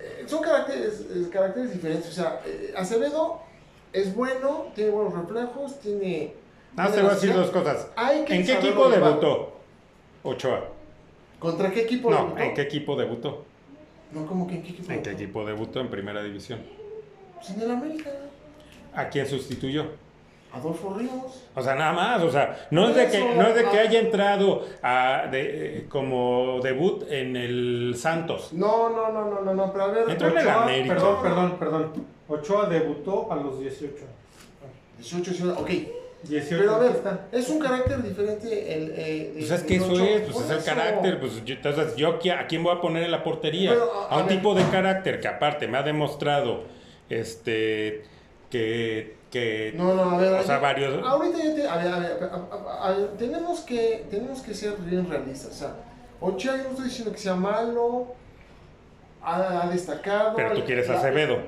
eh, 0.00 0.24
son 0.26 0.42
caracteres, 0.42 1.06
eh, 1.08 1.28
caracteres 1.32 1.72
diferentes. 1.72 2.10
O 2.10 2.12
sea, 2.12 2.42
eh, 2.44 2.74
Acevedo 2.76 3.40
es 3.92 4.14
bueno, 4.14 4.66
tiene 4.74 4.90
buenos 4.90 5.14
reflejos, 5.14 5.78
tiene. 5.78 6.34
Ah, 6.76 6.90
te 6.92 7.00
voy 7.00 7.10
a 7.12 7.14
decir 7.14 7.32
dos 7.32 7.50
cosas. 7.50 7.88
Hay 7.94 8.24
que 8.24 8.34
¿En 8.34 8.44
qué 8.44 8.54
equipo 8.54 8.88
debutó 8.90 9.52
Ochoa? 10.24 10.68
¿Contra 11.38 11.70
qué 11.70 11.82
equipo 11.82 12.10
No, 12.10 12.16
debutó? 12.16 12.38
¿en 12.40 12.54
qué 12.54 12.62
equipo 12.62 12.96
debutó? 12.96 13.44
No, 14.10 14.26
¿cómo 14.26 14.46
que 14.46 14.56
en 14.56 14.62
qué 14.62 14.70
equipo? 14.70 14.92
¿En 14.92 15.02
qué 15.02 15.10
debutó? 15.10 15.22
equipo 15.22 15.46
debutó 15.46 15.80
en 15.80 15.88
primera 15.88 16.22
división? 16.22 16.60
Pues 17.36 17.50
en 17.50 17.60
el 17.62 17.70
América. 17.70 18.10
¿A 18.92 19.08
quién 19.08 19.26
sustituyó? 19.28 19.86
Adolfo 20.56 20.94
Ríos. 20.98 21.44
O 21.54 21.62
sea, 21.62 21.74
nada 21.74 21.92
más, 21.92 22.22
o 22.22 22.30
sea, 22.30 22.66
no 22.70 22.88
es 22.88 22.96
de 22.96 23.08
que, 23.08 23.34
no 23.34 23.46
es 23.46 23.54
de 23.54 23.64
que 23.64 23.78
haya 23.78 24.00
entrado 24.00 24.64
a, 24.82 25.26
de, 25.30 25.86
como 25.88 26.60
debut 26.62 27.04
en 27.10 27.36
el 27.36 27.94
Santos. 27.96 28.52
No, 28.52 28.88
no, 28.90 29.12
no, 29.12 29.24
no, 29.30 29.40
no, 29.42 29.54
no, 29.54 29.72
pero 29.72 29.84
a 29.84 29.88
ver. 29.88 30.10
Entró 30.10 30.28
en 30.28 30.38
el 30.38 30.46
Ochoa, 30.46 30.62
América. 30.64 30.94
perdón, 30.94 31.22
perdón, 31.22 31.56
perdón. 31.58 31.92
Ochoa 32.28 32.68
debutó 32.68 33.32
a 33.32 33.36
los 33.36 33.60
18. 33.60 33.94
18, 34.98 35.30
19, 35.30 35.60
ok. 35.60 35.70
18 36.22 36.56
Pero 36.58 36.74
a 36.74 36.78
ver, 36.78 36.90
está. 36.92 37.28
es 37.30 37.48
un 37.50 37.58
carácter 37.60 38.02
diferente 38.02 38.74
el. 38.74 38.92
eh, 38.96 39.30
Pues 39.34 39.50
es 39.50 39.62
que 39.62 39.76
eso 39.76 39.92
es, 40.02 40.22
pues 40.32 40.44
es 40.46 40.50
el 40.50 40.56
eso. 40.58 40.66
carácter. 40.66 41.20
Pues 41.20 41.44
yo, 41.44 41.54
entonces, 41.54 41.94
¿yo 41.94 42.08
aquí- 42.08 42.30
a 42.30 42.46
quién 42.46 42.62
voy 42.64 42.74
a 42.74 42.80
poner 42.80 43.04
en 43.04 43.10
la 43.12 43.22
portería? 43.22 43.70
Pero, 43.70 43.92
a- 44.10 44.14
a, 44.14 44.16
un 44.18 44.24
a 44.24 44.26
tipo 44.28 44.54
de 44.54 44.64
carácter 44.70 45.20
que 45.20 45.28
aparte 45.28 45.68
me 45.68 45.78
ha 45.78 45.82
demostrado 45.82 46.64
este 47.08 48.04
que, 48.50 49.16
que 49.30 49.72
No, 49.76 49.94
no, 49.94 50.10
a 50.10 50.18
ver. 50.18 50.32
o 50.34 50.42
sea, 50.42 50.58
varios 50.58 51.04
Ahorita 51.04 51.38
ya 51.38 51.54
te, 51.54 51.68
a 51.68 51.76
ver, 51.76 51.92
a 51.92 51.98
ver, 51.98 52.18
a- 52.22 52.34
a- 52.34 52.88
a- 52.88 52.90
a- 52.90 53.16
tenemos 53.18 53.60
que 53.60 54.06
tenemos 54.10 54.40
que 54.40 54.54
ser 54.54 54.76
bien 54.78 55.08
realistas. 55.08 55.50
O 55.52 55.54
sea, 55.54 55.74
Ochoa 56.20 56.56
yo 56.56 56.62
no 56.64 56.70
estoy 56.70 56.84
diciendo 56.86 57.12
que 57.12 57.18
sea 57.18 57.34
malo, 57.34 58.06
ha, 59.22 59.62
ha 59.64 59.68
destacado. 59.68 60.34
Pero 60.36 60.54
tú 60.54 60.64
quieres 60.64 60.88
a 60.88 60.94
La- 60.94 60.98
Acevedo. 61.00 61.38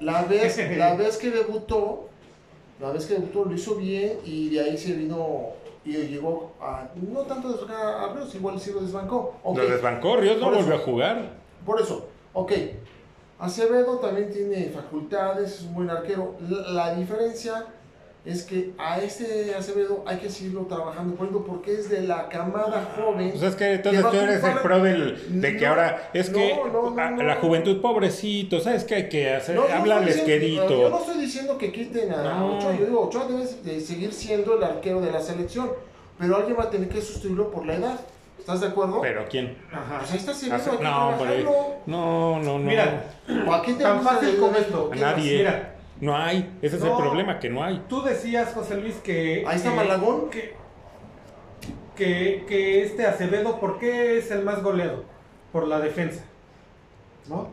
la 0.00 0.22
vez, 0.24 0.58
la 0.78 0.94
vez 0.94 1.18
que 1.18 1.30
debutó, 1.30 2.08
la 2.80 2.90
vez 2.90 3.06
que 3.06 3.14
debutó 3.14 3.44
lo 3.44 3.54
hizo 3.54 3.76
bien 3.76 4.18
y 4.24 4.50
de 4.50 4.60
ahí 4.60 4.78
se 4.78 4.92
vino 4.94 5.50
y 5.84 5.92
llegó 5.92 6.52
a 6.60 6.88
no 6.94 7.20
tanto 7.22 7.50
desbancar 7.52 7.86
a 8.10 8.12
Ríos, 8.14 8.34
igual 8.34 8.58
sí 8.60 8.70
lo 8.72 8.80
desbancó. 8.80 9.34
Ok, 9.42 9.58
Lo 9.58 9.66
desbancó, 9.68 10.16
Ríos 10.16 10.38
no 10.40 10.50
volvió 10.50 10.74
a 10.76 10.78
jugar. 10.78 11.30
Por 11.66 11.80
eso, 11.80 12.08
ok. 12.32 12.52
Acevedo 13.42 13.98
también 13.98 14.30
tiene 14.30 14.70
facultades, 14.70 15.52
es 15.56 15.62
un 15.62 15.74
buen 15.74 15.90
arquero. 15.90 16.36
La, 16.48 16.70
la 16.90 16.94
diferencia 16.94 17.66
es 18.24 18.44
que 18.44 18.70
a 18.78 19.00
este 19.00 19.52
Acevedo 19.56 20.04
hay 20.06 20.18
que 20.18 20.30
seguirlo 20.30 20.60
trabajando, 20.66 21.16
por 21.16 21.26
ejemplo, 21.26 21.44
porque 21.44 21.72
es 21.74 21.90
de 21.90 22.02
la 22.02 22.28
camada 22.28 22.92
joven. 22.96 23.30
Pues 23.30 23.42
es 23.42 23.56
que 23.56 23.72
entonces 23.72 24.04
que 24.04 24.10
tú 24.10 24.16
eres 24.16 24.44
el 24.44 24.58
pro 24.60 24.80
del, 24.80 25.40
de 25.40 25.56
que 25.56 25.64
No, 25.64 25.70
ahora 25.70 26.10
es 26.14 26.30
que 26.30 26.54
no, 26.72 26.90
no, 26.90 27.02
a- 27.02 27.10
la 27.10 27.34
juventud 27.36 27.80
pobrecito, 27.80 28.60
¿sabes 28.60 28.84
qué 28.84 28.94
hay 28.94 29.08
que 29.08 29.34
hacer? 29.34 29.58
Háblales 29.58 30.20
quedito. 30.20 30.68
Yo 30.68 30.88
no 30.90 30.98
estoy 31.00 31.18
diciendo 31.20 31.58
que 31.58 31.72
quiten 31.72 32.12
a 32.12 32.22
No. 32.22 32.58
Ochoa, 32.58 32.76
yo 32.78 32.86
digo, 32.86 33.00
Ochoa 33.08 33.26
debe 33.26 33.44
de 33.44 33.80
seguir 33.80 34.12
siendo 34.12 34.56
el 34.56 34.62
arquero 34.62 35.00
de 35.00 35.10
la 35.10 35.20
selección, 35.20 35.72
pero 36.16 36.36
alguien 36.36 36.56
va 36.56 36.62
a 36.64 36.70
tener 36.70 36.88
que 36.88 37.00
sustituirlo 37.00 37.50
por 37.50 37.66
la 37.66 37.74
edad. 37.74 38.00
¿Estás 38.42 38.60
de 38.60 38.66
acuerdo? 38.66 39.00
Pero 39.00 39.24
¿quién? 39.30 39.56
Ajá. 39.72 39.98
Pues 40.00 40.10
ahí 40.10 40.18
está 40.18 40.32
Acevedo, 40.32 40.56
Hace- 40.56 40.82
no. 40.82 41.16
No, 41.86 42.38
no, 42.40 42.58
no. 42.58 42.58
Mira, 42.58 43.04
¿O 43.46 43.52
a 43.54 43.62
quién 43.62 43.78
te 43.78 43.84
Tan 43.84 44.02
fácil 44.02 44.36
como 44.40 44.56
esto. 44.56 44.90
A 44.92 44.96
nadie. 44.96 45.38
Mira, 45.38 45.74
No 46.00 46.16
hay. 46.16 46.58
Ese 46.60 46.76
es 46.76 46.82
el 46.82 46.90
problema, 46.96 47.38
que 47.38 47.48
no 47.50 47.62
hay. 47.62 47.80
tú 47.88 48.02
decías, 48.02 48.52
José 48.52 48.78
Luis, 48.78 48.96
que... 48.96 49.44
Ahí 49.46 49.56
está 49.58 49.70
que- 49.70 49.76
Malagón. 49.76 50.28
Que, 50.28 50.56
que, 51.94 52.44
que 52.48 52.82
este 52.82 53.06
Acevedo, 53.06 53.60
¿por 53.60 53.78
qué 53.78 54.18
es 54.18 54.32
el 54.32 54.42
más 54.42 54.60
goleado? 54.60 55.04
Por 55.52 55.68
la 55.68 55.78
defensa. 55.78 56.24
¿No? 57.28 57.50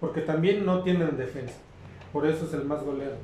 Porque 0.00 0.20
también 0.20 0.66
no 0.66 0.82
tienen 0.82 1.16
defensa. 1.16 1.54
Por 2.12 2.26
eso 2.26 2.44
es 2.44 2.52
el 2.52 2.64
más 2.66 2.82
goleado. 2.84 3.16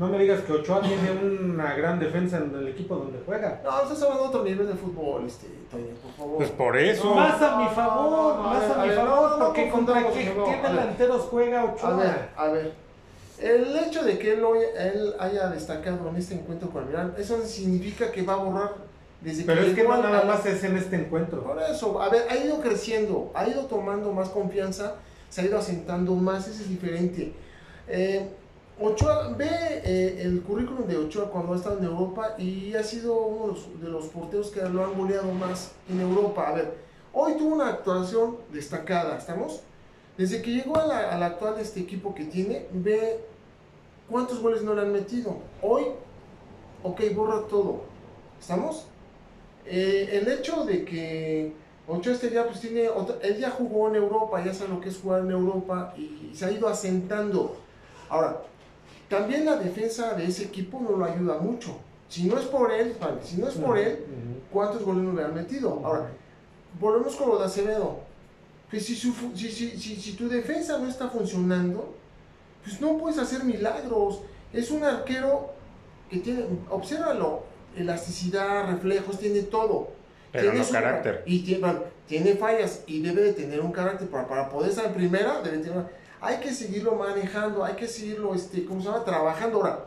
No 0.00 0.08
me 0.08 0.18
digas 0.18 0.40
que 0.40 0.54
Ochoa 0.54 0.80
tiene 0.80 1.10
una 1.12 1.74
gran 1.74 2.00
defensa 2.00 2.38
en 2.38 2.54
el 2.56 2.68
equipo 2.68 2.96
donde 2.96 3.18
juega. 3.26 3.60
No, 3.62 3.82
estás 3.82 4.02
hablando 4.02 4.22
de 4.22 4.28
otro 4.30 4.44
nivel 4.44 4.66
de 4.66 4.72
fútbol, 4.72 5.26
este, 5.26 5.46
Toño, 5.70 5.94
por 6.02 6.12
favor. 6.12 6.36
Pues 6.38 6.48
por 6.52 6.74
eso. 6.78 7.14
Más 7.14 7.42
a 7.42 7.58
mi 7.58 7.68
favor, 7.68 8.10
no, 8.10 8.42
no, 8.42 8.42
más 8.44 8.62
a 8.64 8.68
ver, 8.68 8.78
a 8.78 8.86
mi 8.86 8.92
favor, 8.94 9.30
no, 9.32 9.36
no, 9.36 9.44
porque 9.44 9.68
contra 9.68 10.02
qué, 10.10 10.60
delanteros 10.62 11.22
juega 11.30 11.64
Ochoa. 11.66 11.90
A 11.90 11.96
ver, 11.98 12.28
a 12.34 12.48
ver. 12.48 12.72
El 13.40 13.76
hecho 13.76 14.02
de 14.02 14.18
que 14.18 14.32
él, 14.32 14.42
hoy- 14.42 14.64
él 14.78 15.14
haya 15.18 15.48
destacado 15.50 16.08
en 16.08 16.16
este 16.16 16.32
encuentro 16.34 16.70
con 16.70 16.84
el 16.84 16.88
Milan, 16.88 17.14
eso 17.18 17.38
significa 17.44 18.10
que 18.10 18.22
va 18.22 18.32
a 18.32 18.36
borrar 18.36 18.70
desde 19.20 19.44
Pero 19.44 19.60
es 19.60 19.74
que 19.74 19.82
no 19.82 20.02
nada 20.02 20.24
más 20.24 20.46
es 20.46 20.64
en 20.64 20.78
este 20.78 20.96
encuentro. 20.96 21.42
Por 21.42 21.60
eso, 21.62 22.00
a 22.00 22.08
ver, 22.08 22.22
ha 22.30 22.38
ido 22.38 22.58
creciendo, 22.62 23.30
ha 23.34 23.46
ido 23.46 23.66
tomando 23.66 24.10
más 24.14 24.30
confianza, 24.30 24.94
se 25.28 25.42
ha 25.42 25.44
ido 25.44 25.58
asentando 25.58 26.14
más, 26.14 26.48
eso 26.48 26.62
es 26.62 26.70
diferente. 26.70 27.34
Eh, 27.86 28.26
Ochoa, 28.82 29.34
ve 29.36 29.82
eh, 29.84 30.22
el 30.22 30.40
currículum 30.40 30.86
de 30.86 30.96
Ochoa 30.96 31.30
cuando 31.30 31.52
ha 31.52 31.56
estado 31.56 31.78
en 31.78 31.84
Europa 31.84 32.34
y 32.38 32.74
ha 32.74 32.82
sido 32.82 33.14
uno 33.14 33.54
de 33.78 33.88
los, 33.88 34.06
porteros 34.06 34.48
que 34.48 34.62
lo 34.62 34.82
han 34.82 34.96
goleado 34.96 35.30
más 35.32 35.72
en 35.86 36.00
Europa. 36.00 36.48
A 36.48 36.52
ver, 36.52 36.78
hoy 37.12 37.34
tuvo 37.36 37.56
una 37.56 37.68
actuación 37.68 38.38
destacada, 38.50 39.18
¿estamos? 39.18 39.60
Desde 40.16 40.40
que 40.40 40.52
llegó 40.52 40.78
a 40.78 41.10
al 41.10 41.22
actual 41.22 41.56
este 41.60 41.80
equipo 41.80 42.14
que 42.14 42.24
tiene, 42.24 42.68
ve 42.72 43.20
cuántos 44.08 44.40
goles 44.40 44.62
no 44.62 44.74
le 44.74 44.80
han 44.80 44.92
metido. 44.92 45.36
Hoy, 45.60 45.84
ok, 46.82 47.02
borra 47.14 47.46
todo, 47.48 47.82
¿estamos? 48.40 48.86
Eh, 49.66 50.08
el 50.12 50.28
hecho 50.28 50.64
de 50.64 50.86
que 50.86 51.52
Ochoa 51.86 52.14
este 52.14 52.30
ya 52.30 52.46
pues 52.46 52.60
tiene 52.60 52.88
él 53.22 53.38
ya 53.38 53.50
jugó 53.50 53.88
en 53.88 53.96
Europa, 53.96 54.42
ya 54.42 54.54
sabe 54.54 54.70
lo 54.70 54.80
que 54.80 54.88
es 54.88 54.98
jugar 54.98 55.20
en 55.20 55.32
Europa 55.32 55.92
y, 55.98 56.34
se 56.34 56.46
ha 56.46 56.50
ido 56.50 56.66
asentando. 56.66 57.56
Ahora, 58.08 58.42
también 59.10 59.44
la 59.44 59.56
defensa 59.56 60.14
de 60.14 60.24
ese 60.26 60.44
equipo 60.44 60.80
no 60.80 60.96
lo 60.96 61.04
ayuda 61.04 61.36
mucho. 61.38 61.76
Si 62.08 62.24
no 62.24 62.38
es 62.38 62.46
por 62.46 62.72
él, 62.72 62.96
vale, 62.98 63.18
si 63.22 63.36
no 63.36 63.48
es 63.48 63.54
por 63.54 63.76
él. 63.78 64.04
¿cuántos 64.50 64.82
goles 64.82 65.02
no 65.04 65.12
le 65.12 65.22
han 65.22 65.34
metido? 65.34 65.80
Ahora, 65.84 66.08
volvemos 66.80 67.14
con 67.16 67.28
lo 67.28 67.38
de 67.38 67.44
Acevedo. 67.44 68.00
Pues 68.70 68.86
si, 68.86 68.94
su 68.96 69.12
si, 69.34 69.50
si, 69.50 69.70
si, 69.78 69.96
si 69.96 70.12
tu 70.14 70.28
defensa 70.28 70.78
no 70.78 70.88
está 70.88 71.08
funcionando, 71.08 71.94
pues 72.64 72.80
no 72.80 72.96
puedes 72.98 73.18
hacer 73.18 73.44
milagros. 73.44 74.20
Es 74.52 74.70
un 74.70 74.82
arquero 74.84 75.50
que 76.08 76.18
tiene, 76.18 76.44
obsérvalo, 76.68 77.44
elasticidad, 77.76 78.68
reflejos, 78.70 79.18
tiene 79.18 79.42
todo. 79.42 79.88
Pero 80.32 80.44
Tiene 80.44 80.58
no 80.58 80.64
su- 80.64 80.72
carácter. 80.72 81.22
Y 81.26 81.40
tiene, 81.40 81.60
bueno, 81.60 81.80
tiene 82.06 82.34
fallas 82.34 82.82
y 82.86 83.00
debe 83.02 83.22
de 83.22 83.32
tener 83.32 83.60
un 83.60 83.72
carácter 83.72 84.08
para, 84.08 84.26
para 84.28 84.48
poder 84.48 84.70
estar 84.70 84.86
en 84.86 84.94
primera. 84.94 85.40
Debe 85.42 85.58
tener, 85.58 85.84
hay 86.20 86.38
que 86.38 86.52
seguirlo 86.52 86.94
manejando, 86.96 87.64
hay 87.64 87.74
que 87.74 87.86
seguirlo, 87.86 88.34
este, 88.34 88.64
¿cómo 88.64 88.80
se 88.80 88.86
llama? 88.88 89.04
Trabajando. 89.04 89.58
Ahora, 89.58 89.86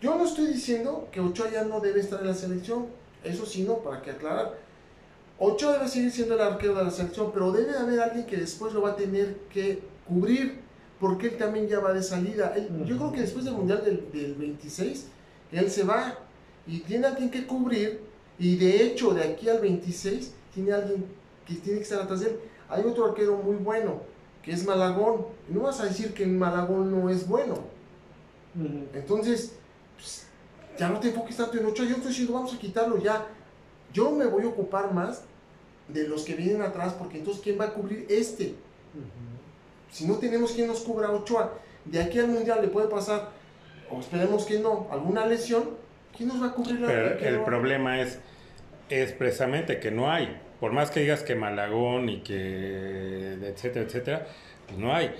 yo 0.00 0.16
no 0.16 0.24
estoy 0.24 0.46
diciendo 0.46 1.08
que 1.12 1.20
Ochoa 1.20 1.50
ya 1.50 1.64
no 1.64 1.80
debe 1.80 2.00
estar 2.00 2.20
en 2.20 2.28
la 2.28 2.34
selección. 2.34 2.86
Eso 3.22 3.44
sí, 3.44 3.64
no, 3.64 3.78
para 3.78 4.00
que 4.00 4.12
aclarar. 4.12 4.58
Ochoa 5.38 5.74
debe 5.74 5.88
seguir 5.88 6.10
siendo 6.10 6.34
el 6.34 6.40
arquero 6.40 6.74
de 6.74 6.84
la 6.84 6.90
selección, 6.90 7.30
pero 7.32 7.52
debe 7.52 7.72
de 7.72 7.78
haber 7.78 8.00
alguien 8.00 8.26
que 8.26 8.36
después 8.36 8.72
lo 8.72 8.82
va 8.82 8.90
a 8.90 8.96
tener 8.96 9.36
que 9.52 9.82
cubrir, 10.06 10.60
porque 10.98 11.28
él 11.28 11.36
también 11.36 11.68
ya 11.68 11.80
va 11.80 11.92
de 11.92 12.02
salida. 12.02 12.54
Yo 12.84 12.96
creo 12.96 13.12
que 13.12 13.20
después 13.20 13.44
del 13.44 13.54
Mundial 13.54 13.84
del, 13.84 14.10
del 14.10 14.34
26, 14.34 15.06
él 15.52 15.70
se 15.70 15.84
va 15.84 16.18
y 16.66 16.80
tiene 16.80 17.06
alguien 17.06 17.30
que 17.30 17.46
cubrir, 17.46 18.00
y 18.38 18.56
de 18.56 18.84
hecho, 18.84 19.12
de 19.14 19.22
aquí 19.22 19.48
al 19.48 19.60
26, 19.60 20.32
tiene 20.54 20.72
alguien 20.72 21.04
que 21.46 21.54
tiene 21.54 21.78
que 21.78 21.84
estar 21.84 22.02
atrás 22.02 22.20
de 22.20 22.30
él. 22.30 22.40
Hay 22.68 22.84
otro 22.84 23.06
arquero 23.06 23.36
muy 23.36 23.56
bueno, 23.56 24.02
es 24.50 24.64
Malagón. 24.64 25.26
Y 25.48 25.54
no 25.54 25.60
vas 25.62 25.80
a 25.80 25.84
decir 25.84 26.14
que 26.14 26.26
Malagón 26.26 26.90
no 26.90 27.10
es 27.10 27.26
bueno. 27.26 27.54
Entonces, 28.92 29.54
pues, 29.96 30.26
ya 30.78 30.88
no 30.88 30.98
te 31.00 31.08
enfoques 31.08 31.36
tanto 31.36 31.58
en 31.58 31.66
Ochoa. 31.66 31.86
Yo 31.86 31.96
estoy 31.96 32.08
diciendo, 32.08 32.32
vamos 32.34 32.54
a 32.54 32.58
quitarlo 32.58 32.98
ya. 32.98 33.26
Yo 33.92 34.10
me 34.10 34.26
voy 34.26 34.44
a 34.44 34.48
ocupar 34.48 34.92
más 34.92 35.22
de 35.88 36.06
los 36.06 36.24
que 36.24 36.34
vienen 36.34 36.62
atrás, 36.62 36.94
porque 36.94 37.18
entonces, 37.18 37.42
¿quién 37.42 37.58
va 37.58 37.66
a 37.66 37.72
cubrir 37.72 38.06
este? 38.08 38.54
Si 39.90 40.06
no 40.06 40.14
tenemos 40.16 40.52
quien 40.52 40.66
nos 40.66 40.80
cubra 40.80 41.08
a 41.08 41.12
Ochoa, 41.12 41.54
de 41.84 42.02
aquí 42.02 42.18
al 42.18 42.28
Mundial 42.28 42.60
le 42.60 42.68
puede 42.68 42.88
pasar, 42.88 43.30
o 43.90 44.00
esperemos 44.00 44.44
que 44.44 44.58
no, 44.58 44.86
alguna 44.90 45.24
lesión, 45.24 45.70
¿quién 46.14 46.28
nos 46.28 46.42
va 46.42 46.48
a 46.48 46.52
cubrir 46.52 46.80
la 46.80 46.88
Pero 46.88 47.16
quién 47.16 47.28
el 47.28 47.38
no? 47.38 47.44
problema 47.46 48.00
es, 48.00 48.18
es 48.90 49.12
precisamente 49.12 49.80
que 49.80 49.90
no 49.90 50.10
hay. 50.10 50.38
Por 50.60 50.72
más 50.72 50.90
que 50.90 51.00
digas 51.00 51.22
que 51.22 51.34
Malagón 51.34 52.08
y 52.08 52.20
que 52.20 53.34
etcétera, 53.42 53.86
etcétera, 53.86 54.26
pues 54.66 54.78
no 54.78 54.94
hay. 54.94 55.14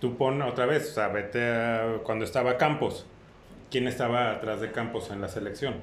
Tú 0.00 0.16
pon 0.16 0.42
otra 0.42 0.66
vez, 0.66 0.90
o 0.90 0.94
sea, 0.94 1.08
vete 1.08 1.44
a 1.44 2.00
cuando 2.02 2.24
estaba 2.24 2.58
Campos. 2.58 3.06
¿Quién 3.70 3.86
estaba 3.86 4.32
atrás 4.32 4.60
de 4.60 4.72
Campos 4.72 5.10
en 5.10 5.20
la 5.20 5.28
selección? 5.28 5.76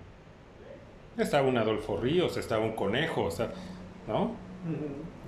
Estaba 1.17 1.47
un 1.47 1.57
Adolfo 1.57 1.97
Ríos, 1.97 2.37
estaba 2.37 2.63
un 2.63 2.73
Conejo, 2.73 3.23
o 3.23 3.31
sea, 3.31 3.51
¿no? 4.07 4.35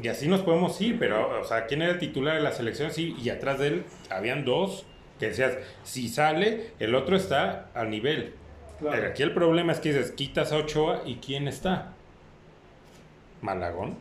Y 0.02 0.08
así 0.10 0.28
nos 0.28 0.42
podemos 0.42 0.80
ir, 0.82 1.00
pero, 1.00 1.40
o 1.40 1.44
sea, 1.46 1.66
¿quién 1.66 1.82
era 1.82 1.94
el 1.94 2.00
titular 2.00 2.36
de 2.36 2.42
la 2.42 2.52
selección? 2.52 2.92
Sí, 2.92 3.16
y 3.22 3.30
atrás 3.30 3.60
de 3.60 3.68
él 3.68 3.84
habían 4.10 4.46
dos 4.46 4.86
que 5.20 5.28
decías, 5.28 5.58
si 5.84 6.10
sale, 6.10 6.72
el 6.80 6.96
otro 6.96 7.16
está 7.16 7.70
al 7.74 7.90
nivel. 7.90 8.34
Claro. 8.80 8.96
Pero 8.96 9.10
aquí 9.12 9.24
el 9.24 9.34
problema 9.34 9.72
es 9.72 9.80
que 9.80 9.90
dices, 9.90 10.12
quitas 10.12 10.52
a 10.52 10.58
Ochoa 10.58 11.04
y 11.06 11.16
¿quién 11.18 11.48
está? 11.48 11.94
Malagón. 13.42 13.96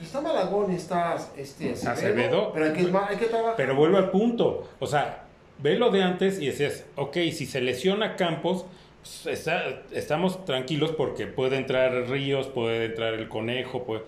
Está 0.00 0.20
Malagón 0.20 0.72
y 0.72 0.76
está 0.76 1.16
este, 1.36 1.72
Acevedo. 1.72 2.52
pero 2.52 2.66
hay 2.66 2.72
que, 2.72 2.80
hay 3.08 3.16
que 3.16 3.26
trabajar. 3.26 3.54
Pero 3.56 3.74
vuelvo 3.74 3.96
al 3.96 4.10
punto. 4.10 4.68
O 4.78 4.86
sea, 4.86 5.24
ve 5.60 5.76
lo 5.76 5.90
de 5.90 6.02
antes 6.02 6.40
y 6.40 6.46
decías, 6.46 6.84
ok, 6.96 7.14
si 7.32 7.46
se 7.46 7.60
lesiona 7.60 8.14
Campos, 8.16 8.64
pues, 9.02 9.26
está- 9.38 9.82
estamos 9.92 10.44
tranquilos 10.44 10.92
porque 10.92 11.26
puede 11.26 11.56
entrar 11.56 11.92
Ríos, 12.08 12.46
puede 12.48 12.86
entrar 12.86 13.14
el 13.14 13.28
Conejo, 13.28 13.84
puede... 13.84 14.02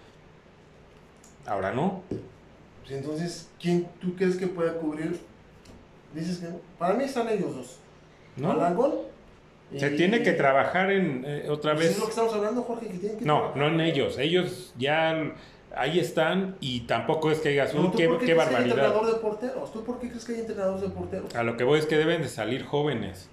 Ahora 1.46 1.72
no. 1.72 2.02
Pues 2.82 2.92
entonces, 2.92 3.48
¿quién 3.60 3.88
tú 4.00 4.14
crees 4.14 4.36
que 4.36 4.46
puede 4.46 4.72
cubrir? 4.74 5.18
Dices 6.14 6.38
que 6.38 6.48
no. 6.48 6.56
Para 6.78 6.94
mí 6.94 7.04
están 7.04 7.28
ellos 7.28 7.54
dos. 7.56 7.76
¿no? 8.36 8.48
Malagón. 8.48 9.09
Se 9.76 9.90
tiene 9.90 10.22
que 10.22 10.32
trabajar 10.32 10.90
en 10.90 11.24
eh, 11.26 11.46
otra 11.48 11.74
Pues 11.74 11.84
vez. 11.86 11.92
Es 11.94 11.98
lo 12.00 12.04
que 12.06 12.10
estamos 12.10 12.34
hablando, 12.34 12.62
Jorge, 12.62 12.86
que 12.88 12.98
tienen 12.98 13.18
que 13.18 13.24
No, 13.24 13.36
trabajar. 13.38 13.56
no 13.58 13.66
en 13.68 13.80
ellos. 13.80 14.18
Ellos 14.18 14.74
ya 14.78 15.32
ahí 15.76 16.00
están 16.00 16.56
y 16.60 16.80
tampoco 16.80 17.30
es 17.30 17.38
que 17.38 17.50
digas, 17.50 17.72
No, 17.74 17.82
"Uy, 17.82 17.86
¿tú 17.92 17.96
qué, 17.98 18.08
qué 18.18 18.24
que 18.26 18.32
hay 18.32 18.36
barbaridad. 18.38 18.66
entrenador 18.78 19.06
de 19.06 19.20
porteros? 19.20 19.72
¿Tú 19.72 19.84
por 19.84 20.00
qué 20.00 20.08
crees 20.08 20.24
que 20.24 20.32
hay 20.34 20.40
entrenadores 20.40 20.82
de 20.82 20.88
porteros? 20.88 21.34
A 21.34 21.42
lo 21.44 21.56
que 21.56 21.64
voy 21.64 21.78
es 21.78 21.86
que 21.86 21.96
deben 21.96 22.22
de 22.22 22.28
salir 22.28 22.64
jóvenes 22.64 23.28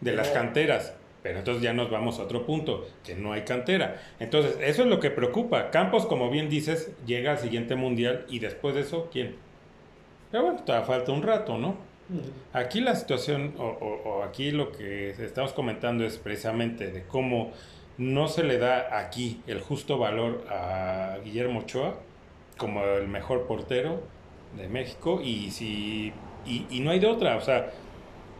de 0.00 0.12
las 0.12 0.28
canteras. 0.30 0.94
Pero 1.22 1.40
entonces 1.40 1.62
ya 1.62 1.72
nos 1.72 1.90
vamos 1.90 2.20
a 2.20 2.22
otro 2.22 2.46
punto, 2.46 2.86
que 3.04 3.14
no 3.16 3.32
hay 3.32 3.42
cantera. 3.42 4.00
Entonces, 4.20 4.56
eso 4.62 4.82
es 4.82 4.88
lo 4.88 5.00
que 5.00 5.10
preocupa. 5.10 5.70
Campos, 5.70 6.06
como 6.06 6.30
bien 6.30 6.48
dices, 6.48 6.92
llega 7.06 7.32
al 7.32 7.38
siguiente 7.38 7.74
mundial 7.74 8.24
y 8.28 8.38
después 8.38 8.76
de 8.76 8.82
eso, 8.82 9.08
¿quién? 9.12 9.34
Pero 10.30 10.44
bueno, 10.44 10.60
todavía 10.64 10.86
falta 10.86 11.10
un 11.12 11.22
rato, 11.24 11.58
¿no? 11.58 11.76
Aquí 12.52 12.80
la 12.80 12.94
situación, 12.96 13.54
o, 13.58 13.64
o- 13.66 14.02
o 14.20 14.22
aquí 14.24 14.50
lo 14.50 14.72
que 14.72 15.10
estamos 15.10 15.52
comentando 15.52 16.04
es 16.04 16.18
precisamente 16.18 16.90
de 16.90 17.06
cómo 17.06 17.52
no 17.98 18.28
se 18.28 18.42
le 18.44 18.58
da 18.58 18.98
aquí 18.98 19.42
el 19.46 19.60
justo 19.60 19.98
valor 19.98 20.46
a 20.48 21.18
Guillermo 21.24 21.60
Ochoa 21.60 22.06
como 22.56 22.84
el 22.84 23.08
mejor 23.08 23.46
portero 23.46 24.10
de 24.52 24.68
México 24.68 25.20
y 25.22 25.50
si 25.50 26.22
y, 26.44 26.66
y 26.70 26.80
no 26.80 26.90
hay 26.92 27.00
de 27.00 27.06
otra, 27.08 27.36
o 27.36 27.40
sea, 27.42 27.70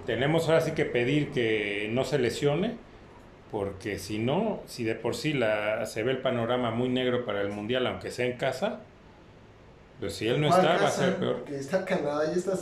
tenemos 0.06 0.48
ahora 0.48 0.60
sí 0.62 0.72
que 0.72 0.84
pedir 0.86 1.32
que 1.32 1.88
no 1.92 2.04
se 2.04 2.18
lesione 2.18 2.78
porque 3.50 3.98
si 3.98 4.18
no, 4.18 4.62
si 4.66 4.84
de 4.84 4.94
por 4.94 5.14
sí 5.16 5.32
la, 5.34 5.86
se 5.86 6.02
ve 6.02 6.12
el 6.12 6.22
panorama 6.22 6.70
muy 6.70 6.88
negro 6.90 7.24
para 7.24 7.40
el 7.42 7.50
mundial, 7.50 7.86
aunque 7.86 8.10
sea 8.10 8.26
en 8.26 8.36
casa, 8.38 8.88
Pues 10.01 10.14
si 10.14 10.28
él 10.28 10.40
no 10.40 10.49
¿Cuál 10.49 10.61
está, 10.61 10.76
va 10.82 10.88
a 10.88 10.90
ser 10.92 11.16
peor. 11.16 11.36
Porque 11.38 11.57
está 11.59 11.84
Canadá 11.84 12.30
y, 12.32 12.38
está, 12.38 12.53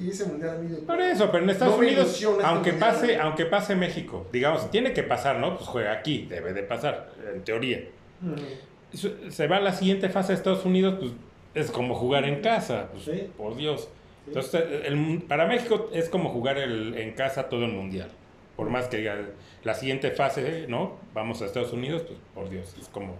y 0.00 0.10
ese 0.10 0.26
mundial 0.26 0.50
a 0.56 0.58
mí 0.60 0.68
de- 0.70 0.76
Por 0.82 1.00
eso, 1.00 1.28
pero 1.32 1.42
en 1.42 1.50
Estados 1.50 1.74
No 1.74 1.80
Unidos, 1.80 2.12
este 2.22 2.26
aunque 2.44 2.70
mundial. 2.72 2.92
pase, 2.94 3.16
aunque 3.18 3.46
pase 3.46 3.74
México, 3.74 4.26
digamos, 4.32 4.70
tiene 4.70 4.92
que 4.92 5.02
pasar, 5.02 5.38
¿no? 5.40 5.56
Pues 5.56 5.68
juega 5.68 5.90
aquí, 5.92 6.26
debe 6.30 6.52
de 6.52 6.62
pasar, 6.62 7.10
en 7.34 7.42
teoría. 7.42 7.80
Su- 8.92 9.30
Se 9.30 9.48
va 9.48 9.56
a 9.56 9.60
la 9.60 9.72
siguiente 9.72 10.08
fase 10.08 10.28
de 10.32 10.36
Estados 10.36 10.64
Unidos, 10.64 10.94
pues 11.00 11.12
es 11.54 11.70
como 11.72 11.96
jugar 11.96 12.24
en 12.26 12.40
casa, 12.42 12.88
pues, 12.92 13.04
Sí. 13.04 13.28
por 13.36 13.56
Dios. 13.56 13.82
Sí. 13.82 13.88
Entonces, 14.28 14.62
el 14.84 15.22
para 15.28 15.46
México 15.46 15.90
es 15.92 16.08
como 16.08 16.30
jugar 16.30 16.58
el- 16.58 16.96
en 16.96 17.12
casa 17.14 17.48
todo 17.48 17.64
el 17.64 17.72
mundial. 17.72 18.08
Por 18.56 18.70
más 18.70 18.86
que 18.86 18.98
diga 18.98 19.16
la 19.64 19.74
siguiente 19.74 20.12
fase, 20.12 20.66
¿no? 20.68 20.96
Vamos 21.12 21.42
a 21.42 21.46
Estados 21.46 21.72
Unidos, 21.72 22.02
pues 22.06 22.18
por 22.34 22.48
Dios, 22.48 22.72
es 22.80 22.86
como. 22.88 23.16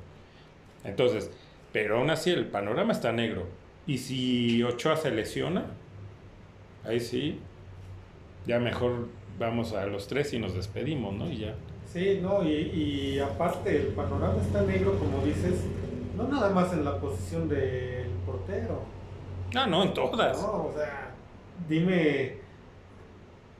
Entonces, 0.84 1.28
pero 1.72 1.98
aún 1.98 2.10
así 2.10 2.30
el 2.30 2.46
panorama 2.46 2.92
está 2.92 3.10
negro. 3.10 3.48
Y 3.86 3.98
si 3.98 4.62
Ochoa 4.62 4.96
se 4.96 5.10
lesiona, 5.10 5.66
ahí 6.84 7.00
sí, 7.00 7.38
ya 8.46 8.58
mejor 8.58 9.08
vamos 9.38 9.72
a 9.72 9.86
los 9.86 10.06
tres 10.06 10.32
y 10.32 10.38
nos 10.38 10.54
despedimos, 10.54 11.14
¿no? 11.14 11.30
Y 11.30 11.38
ya. 11.38 11.54
Sí, 11.92 12.18
no, 12.22 12.42
y, 12.42 12.48
y 12.52 13.18
aparte 13.20 13.76
el 13.76 13.86
panorama 13.88 14.40
está 14.40 14.62
negro, 14.62 14.98
como 14.98 15.24
dices, 15.24 15.64
no 16.16 16.26
nada 16.28 16.50
más 16.50 16.72
en 16.72 16.84
la 16.84 16.98
posición 16.98 17.48
del 17.48 18.08
portero. 18.26 18.82
Ah, 19.54 19.66
no, 19.66 19.82
en 19.84 19.94
todas. 19.94 20.40
No, 20.40 20.64
o 20.66 20.72
sea, 20.74 21.10
dime, 21.68 22.38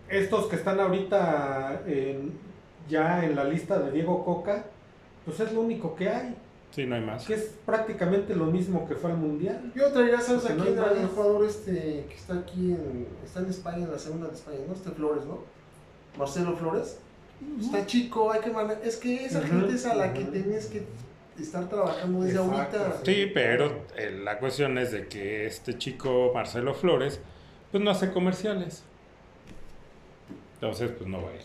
estos 0.08 0.46
que 0.46 0.56
están 0.56 0.80
ahorita 0.80 1.82
en- 1.86 2.32
ya 2.88 3.24
en 3.24 3.36
la 3.36 3.44
lista 3.44 3.78
de 3.78 3.90
Diego 3.92 4.24
Coca, 4.24 4.64
pues 5.24 5.38
es 5.40 5.52
lo 5.52 5.60
único 5.60 5.94
que 5.94 6.08
hay, 6.08 6.34
Sí, 6.74 6.86
no 6.86 6.96
hay 6.96 7.02
más. 7.02 7.24
que 7.24 7.34
es 7.34 7.54
prácticamente 7.64 8.34
lo 8.34 8.46
mismo 8.46 8.88
que 8.88 8.96
fue 8.96 9.12
al 9.12 9.18
Mundial. 9.18 9.70
Yo 9.76 9.92
traería, 9.92 10.20
¿sabes 10.20 10.42
Porque 10.42 10.54
a 10.54 10.64
no 10.74 10.80
más. 11.02 11.10
jugador 11.14 11.44
este 11.44 12.04
que 12.08 12.14
está 12.16 12.34
aquí 12.34 12.72
en. 12.72 13.06
Está 13.24 13.40
en 13.40 13.46
España, 13.50 13.84
en 13.84 13.92
la 13.92 13.98
segunda 13.98 14.26
de 14.26 14.34
España, 14.34 14.58
¿no? 14.66 14.74
Este 14.74 14.90
Flores, 14.90 15.24
¿no? 15.24 15.44
Marcelo 16.18 16.56
Flores. 16.56 16.98
Está 17.60 17.86
chico, 17.86 18.32
hay 18.32 18.40
que 18.40 18.50
manejar. 18.50 18.84
Es 18.84 18.96
que 18.96 19.24
esa 19.24 19.38
Ujú, 19.38 19.48
gente 19.48 19.74
es 19.74 19.86
a 19.86 19.94
la 19.94 20.12
que 20.12 20.24
tienes 20.24 20.66
que 20.66 20.84
estar 21.40 21.68
trabajando 21.68 22.22
desde 22.22 22.40
Exacto, 22.40 22.78
ahorita. 22.78 23.04
Sí, 23.04 23.30
pero 23.32 23.84
eh, 23.96 24.10
la 24.24 24.38
cuestión 24.38 24.76
es 24.78 24.90
de 24.92 25.06
que 25.06 25.46
este 25.46 25.78
chico 25.78 26.32
Marcelo 26.34 26.74
Flores, 26.74 27.20
pues 27.70 27.82
no 27.84 27.90
hace 27.90 28.12
comerciales. 28.12 28.82
Entonces, 30.54 30.90
pues 30.96 31.08
no 31.08 31.22
va 31.22 31.30
a 31.30 31.34
ir. 31.34 31.42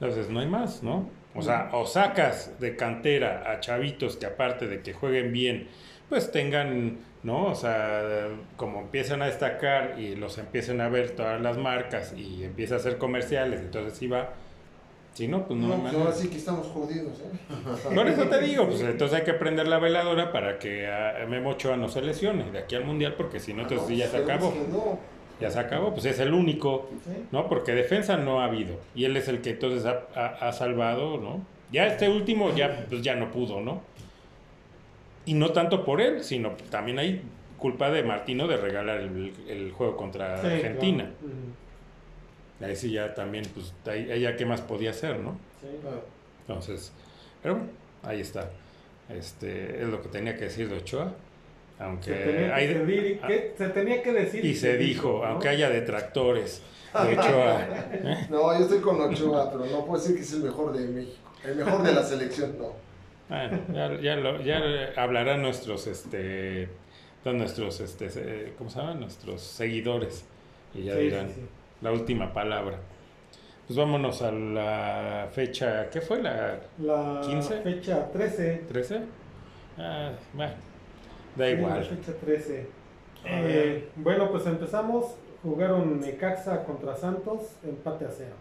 Entonces, 0.00 0.30
no 0.30 0.40
hay 0.40 0.46
más, 0.48 0.82
¿no? 0.82 1.08
O 1.34 1.42
sea, 1.42 1.70
o 1.72 1.86
sacas 1.86 2.60
de 2.60 2.76
cantera 2.76 3.50
a 3.50 3.60
chavitos 3.60 4.16
que 4.16 4.26
aparte 4.26 4.66
de 4.66 4.82
que 4.82 4.92
jueguen 4.92 5.32
bien, 5.32 5.68
pues 6.08 6.30
tengan, 6.30 6.98
¿no? 7.22 7.46
O 7.46 7.54
sea, 7.54 8.28
como 8.56 8.80
empiezan 8.80 9.22
a 9.22 9.26
destacar 9.26 9.98
y 9.98 10.14
los 10.14 10.36
empiecen 10.38 10.80
a 10.80 10.88
ver 10.88 11.12
todas 11.12 11.40
las 11.40 11.56
marcas 11.56 12.12
y 12.16 12.44
empieza 12.44 12.74
a 12.74 12.78
hacer 12.78 12.98
comerciales, 12.98 13.60
entonces 13.60 13.96
sí 13.98 14.08
va. 14.08 14.34
Si 15.14 15.28
no, 15.28 15.46
pues 15.46 15.60
no, 15.60 15.68
No, 15.68 15.82
pues 15.82 15.94
ahora 15.94 16.12
sí 16.12 16.28
que 16.28 16.38
estamos 16.38 16.66
jodidos, 16.68 17.20
¿eh? 17.20 17.94
Por 17.94 18.08
eso 18.08 18.24
te 18.28 18.40
digo, 18.40 18.66
pues 18.66 18.80
entonces 18.80 19.18
hay 19.18 19.24
que 19.24 19.34
prender 19.34 19.68
la 19.68 19.78
veladora 19.78 20.32
para 20.32 20.58
que 20.58 20.86
a 20.86 21.26
Memo 21.28 21.50
Ochoa 21.50 21.76
no 21.76 21.88
se 21.88 22.00
lesione 22.00 22.50
de 22.50 22.58
aquí 22.58 22.76
al 22.76 22.84
mundial, 22.84 23.14
porque 23.14 23.38
si 23.38 23.52
no, 23.52 23.62
entonces 23.62 23.88
sí 23.88 23.96
ya 23.96 24.08
se 24.08 24.18
acabó. 24.18 24.54
Ya 25.42 25.50
se 25.50 25.58
acabó, 25.60 25.92
pues 25.92 26.04
es 26.06 26.18
el 26.20 26.32
único. 26.34 26.88
¿no? 27.30 27.48
Porque 27.48 27.72
defensa 27.72 28.16
no 28.16 28.40
ha 28.40 28.44
habido. 28.46 28.76
Y 28.94 29.04
él 29.04 29.16
es 29.16 29.28
el 29.28 29.40
que 29.40 29.50
entonces 29.50 29.84
ha, 29.86 30.02
ha- 30.14 30.48
ha 30.48 30.52
salvado, 30.52 31.18
¿no? 31.18 31.44
Ya 31.72 31.86
este 31.86 32.08
último 32.08 32.54
ya, 32.54 32.86
pues 32.88 33.02
ya 33.02 33.14
no 33.16 33.30
pudo, 33.30 33.60
¿no? 33.60 33.80
Y 35.24 35.34
no 35.34 35.50
tanto 35.52 35.84
por 35.84 36.00
él, 36.00 36.22
sino 36.24 36.50
también 36.70 36.98
hay 36.98 37.22
culpa 37.58 37.90
de 37.90 38.02
Martino 38.02 38.48
de 38.48 38.56
regalar 38.56 38.98
el, 39.00 39.32
el 39.48 39.70
juego 39.72 39.96
contra 39.96 40.40
Sí, 40.40 40.46
Argentina. 40.48 41.04
claro. 42.58 42.70
Ahí 42.72 42.76
sí 42.76 42.90
ya 42.92 43.14
también, 43.14 43.44
pues, 43.54 43.72
ahí, 43.86 44.10
ahí 44.10 44.20
ya 44.20 44.36
qué 44.36 44.44
más 44.46 44.60
podía 44.60 44.90
hacer, 44.90 45.18
¿no? 45.18 45.36
Sí. 45.60 45.66
Claro. 45.80 46.04
Entonces, 46.46 46.92
pero 47.42 47.54
bueno, 47.56 47.70
ahí 48.02 48.20
está. 48.20 48.50
Este, 49.08 49.82
es 49.82 49.88
lo 49.88 50.00
que 50.02 50.08
tenía 50.08 50.36
que 50.36 50.44
decir 50.44 50.68
de 50.68 50.76
Ochoa. 50.76 51.12
Aunque 51.82 52.04
Se 52.10 52.12
tenía 52.24 52.46
que 52.46 52.52
hay 52.52 52.66
de- 52.68 52.74
decir 52.86 53.06
y 53.22 53.26
que- 53.26 53.54
se 53.58 53.68
tenía 53.70 54.02
que 54.02 54.12
decir 54.12 54.44
y 54.44 54.54
se 54.54 54.76
dijo, 54.76 55.20
¿no? 55.22 55.24
aunque 55.30 55.48
haya 55.48 55.68
detractores 55.70 56.62
de 56.94 57.18
Ochoa. 57.18 57.60
¿eh? 57.92 58.26
No, 58.30 58.52
yo 58.56 58.64
estoy 58.64 58.80
con 58.80 59.00
Ochoa, 59.00 59.50
pero 59.50 59.66
no 59.66 59.84
puedo 59.84 60.00
decir 60.00 60.16
que 60.16 60.22
es 60.22 60.32
el 60.34 60.42
mejor 60.44 60.72
de 60.76 60.86
México. 60.86 61.16
El 61.44 61.56
mejor 61.56 61.82
de 61.82 61.92
la 61.92 62.02
selección, 62.04 62.56
no. 62.58 62.72
Bueno, 63.28 63.58
ya, 63.72 64.00
ya, 64.00 64.16
lo- 64.16 64.40
ya 64.42 64.60
hablarán 64.96 65.42
nuestros, 65.42 65.86
este, 65.86 66.68
nuestros, 67.24 67.80
este, 67.80 68.52
¿cómo 68.58 68.68
se 68.70 68.78
llaman? 68.78 69.00
Nuestros 69.00 69.40
seguidores. 69.42 70.24
Y 70.74 70.84
ya 70.84 70.94
Sí, 70.94 71.00
dirán 71.00 71.28
sí, 71.28 71.34
sí. 71.36 71.40
la 71.80 71.92
última 71.92 72.32
palabra. 72.32 72.78
Pues 73.66 73.76
vámonos 73.78 74.20
a 74.22 74.30
la 74.32 75.28
fecha, 75.32 75.88
¿qué 75.90 76.00
fue? 76.00 76.22
¿La 76.22 76.58
La 76.78 77.20
15? 77.24 77.60
fecha 77.62 78.10
13. 78.12 78.62
13? 78.68 79.00
Ah, 79.78 80.10
bueno, 80.34 80.52
da 81.36 81.46
Sí, 81.46 81.52
igual. 81.52 81.84
fecha 81.84 82.12
13. 82.20 82.66
A 83.24 83.28
Eh, 83.28 83.88
bueno, 83.96 84.30
pues 84.30 84.46
empezamos. 84.46 85.14
Jugaron 85.42 86.00
Necaxa 86.00 86.64
contra 86.64 86.94
Santos, 86.94 87.56
empate 87.64 88.04
a 88.04 88.10
cero. 88.16 88.34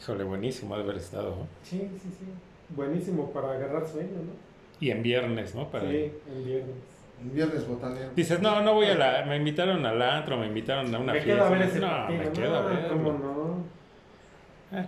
Híjole, 0.00 0.24
buenísimo 0.24 0.76
de 0.76 0.82
haber 0.82 0.96
estado. 0.96 1.30
¿no? 1.30 1.46
Sí, 1.64 1.78
sí, 2.00 2.08
sí. 2.18 2.24
Buenísimo 2.70 3.30
para 3.32 3.52
agarrar 3.52 3.86
sueño, 3.88 4.10
¿no? 4.12 4.32
Y 4.80 4.90
en 4.90 5.02
viernes, 5.02 5.54
¿no? 5.54 5.68
Para... 5.68 5.88
Sí, 5.90 6.12
en 6.28 6.44
viernes. 6.44 6.76
Un 7.22 7.34
viernes 7.34 7.68
botanero. 7.68 8.10
Dices, 8.16 8.40
no, 8.40 8.62
no 8.62 8.74
voy 8.74 8.86
a 8.86 8.94
la... 8.96 9.24
Me 9.26 9.36
invitaron 9.36 9.84
al 9.86 10.00
antro, 10.02 10.36
me 10.36 10.46
invitaron 10.46 10.92
a 10.94 10.98
una 10.98 11.12
me 11.12 11.20
fiesta. 11.20 11.48
ver 11.50 11.62
ese 11.62 11.80
no, 11.80 11.86
partido. 11.88 12.18
me 12.24 12.30
queda 12.32 12.62
no, 12.62 12.68
ver. 12.68 12.88
¿Cómo 12.88 13.12
no? 13.12 14.78
Eh, 14.78 14.86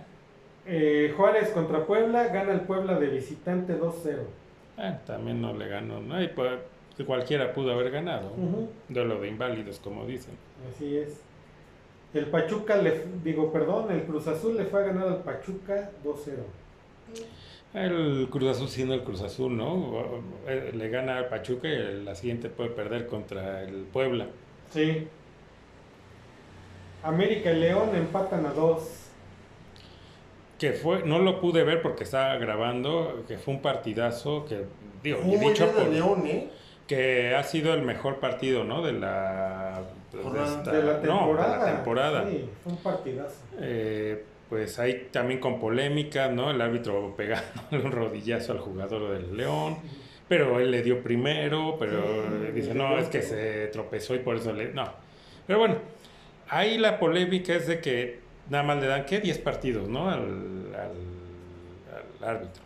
Eh, 0.67 1.13
Juárez 1.15 1.49
contra 1.49 1.85
Puebla, 1.85 2.27
gana 2.29 2.51
el 2.53 2.61
Puebla 2.61 2.97
de 2.99 3.07
visitante 3.07 3.77
2-0. 3.79 4.17
eh, 4.79 4.97
también 5.05 5.41
no 5.41 5.53
le 5.53 5.67
ganó. 5.67 6.01
¿no? 6.01 6.21
Y 6.21 6.27
pues, 6.29 6.59
cualquiera 7.03 7.53
pudo 7.53 7.73
haber 7.73 7.91
ganado. 7.91 8.27
Ujú. 8.37 8.69
Duelo 8.87 9.19
de 9.19 9.27
inválidos, 9.27 9.79
como 9.79 10.05
dicen. 10.05 10.35
Así 10.69 10.97
es. 10.97 11.21
El 12.13 12.27
Pachuca, 12.27 12.77
le, 12.77 13.03
digo, 13.23 13.51
perdón, 13.51 13.91
el 13.91 14.03
Cruz 14.03 14.27
Azul 14.27 14.55
le 14.55 14.63
fue 14.63 14.81
a 14.81 14.85
ganar 14.85 15.07
al 15.07 15.23
Pachuca 15.23 15.91
2-0. 16.03 16.35
El 17.73 18.29
Cruz 18.29 18.51
Azul 18.51 18.69
siendo 18.69 18.93
el 18.93 19.03
Cruz 19.03 19.21
Azul, 19.21 19.57
¿no? 19.57 20.21
Eh, 20.47 20.71
Le 20.73 20.89
gana 20.89 21.17
al 21.17 21.27
Pachuca 21.27 21.67
y 21.67 22.03
la 22.05 22.15
siguiente 22.15 22.47
puede 22.47 22.69
perder 22.69 23.07
contra 23.07 23.63
el 23.63 23.83
Puebla. 23.83 24.27
Sí. 24.71 25.07
América 27.03 27.51
y 27.51 27.59
León 27.59 27.93
empatan 27.93 28.45
a 28.45 28.53
2. 28.53 29.01
Que 30.57 30.71
fue, 30.71 31.03
no 31.03 31.19
lo 31.19 31.41
pude 31.41 31.65
ver 31.65 31.81
porque 31.81 32.05
estaba 32.05 32.37
grabando, 32.37 33.25
que 33.27 33.37
fue 33.37 33.55
un 33.55 33.61
partidazo 33.61 34.45
que, 34.45 34.63
digo, 35.03 35.19
y 35.21 35.25
Muy 35.25 35.49
dicho 35.49 35.69
por, 35.69 35.87
León, 35.89 36.25
¿eh? 36.27 36.49
Que 36.87 37.33
ha 37.35 37.43
sido 37.43 37.73
el 37.73 37.81
mejor 37.81 38.19
partido, 38.19 38.63
¿no? 38.63 38.81
De 38.83 38.93
la, 38.93 39.81
pues, 40.11 40.23
de 40.23 40.29
Jornada. 40.29 40.57
esta- 40.57 40.71
de 40.71 40.83
la 40.83 40.93
no, 40.93 40.99
temporada. 41.19 41.57
de 41.65 41.71
la 41.71 41.75
temporada. 41.75 42.25
Sí, 42.29 42.49
un 42.65 42.77
partidazo. 42.77 43.35
Eh, 43.59 44.23
pues 44.49 44.77
ahí 44.77 45.07
también 45.11 45.39
con 45.39 45.59
polémica, 45.59 46.27
¿no? 46.29 46.51
El 46.51 46.61
árbitro 46.61 47.15
pegando 47.17 47.43
un 47.71 47.91
rodillazo 47.91 48.51
al 48.51 48.59
jugador 48.59 49.11
del 49.13 49.35
León, 49.35 49.77
pero 50.27 50.59
él 50.59 50.69
le 50.71 50.83
dio 50.83 51.01
primero, 51.01 51.75
pero 51.79 52.03
Sí, 52.45 52.51
dice, 52.53 52.73
no, 52.75 52.97
es 52.99 53.07
que 53.09 53.17
otro". 53.19 53.29
se 53.29 53.67
tropezó 53.67 54.13
y 54.15 54.19
por 54.19 54.35
eso 54.35 54.53
le... 54.53 54.71
No. 54.73 54.85
Pero 55.47 55.59
bueno, 55.59 55.75
ahí 56.49 56.77
la 56.77 56.99
polémica 56.99 57.53
es 57.55 57.65
de 57.67 57.79
que 57.79 58.19
nada 58.49 58.63
más 58.63 58.77
le 58.81 58.87
dan, 58.87 59.05
¿qué? 59.05 59.19
10 59.19 59.39
partidos, 59.39 59.87
¿no? 59.89 60.09
Al, 60.09 60.19
al- 60.75 62.23
al 62.23 62.29
árbitro. 62.29 62.61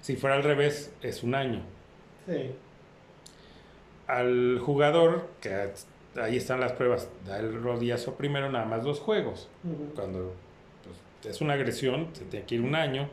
Si 0.00 0.16
fuera 0.16 0.36
al 0.36 0.42
revés, 0.44 0.92
es 1.02 1.22
un 1.22 1.34
año. 1.34 1.62
Sí. 2.28 2.52
Al 4.06 4.58
jugador, 4.60 5.28
que 5.40 5.70
ahí 6.20 6.36
están 6.36 6.60
las 6.60 6.72
pruebas, 6.72 7.08
da 7.26 7.38
el 7.38 7.62
rodillazo 7.62 8.14
primero, 8.14 8.50
nada 8.50 8.66
más 8.66 8.84
dos 8.84 9.00
juegos. 9.00 9.48
Cuando 9.94 10.34
pues, 11.22 11.34
es 11.34 11.40
una 11.40 11.54
agresión, 11.54 12.08
se 12.12 12.24
tiene 12.24 12.46
que 12.46 12.56
ir 12.56 12.60
un 12.60 12.74
año. 12.74 13.08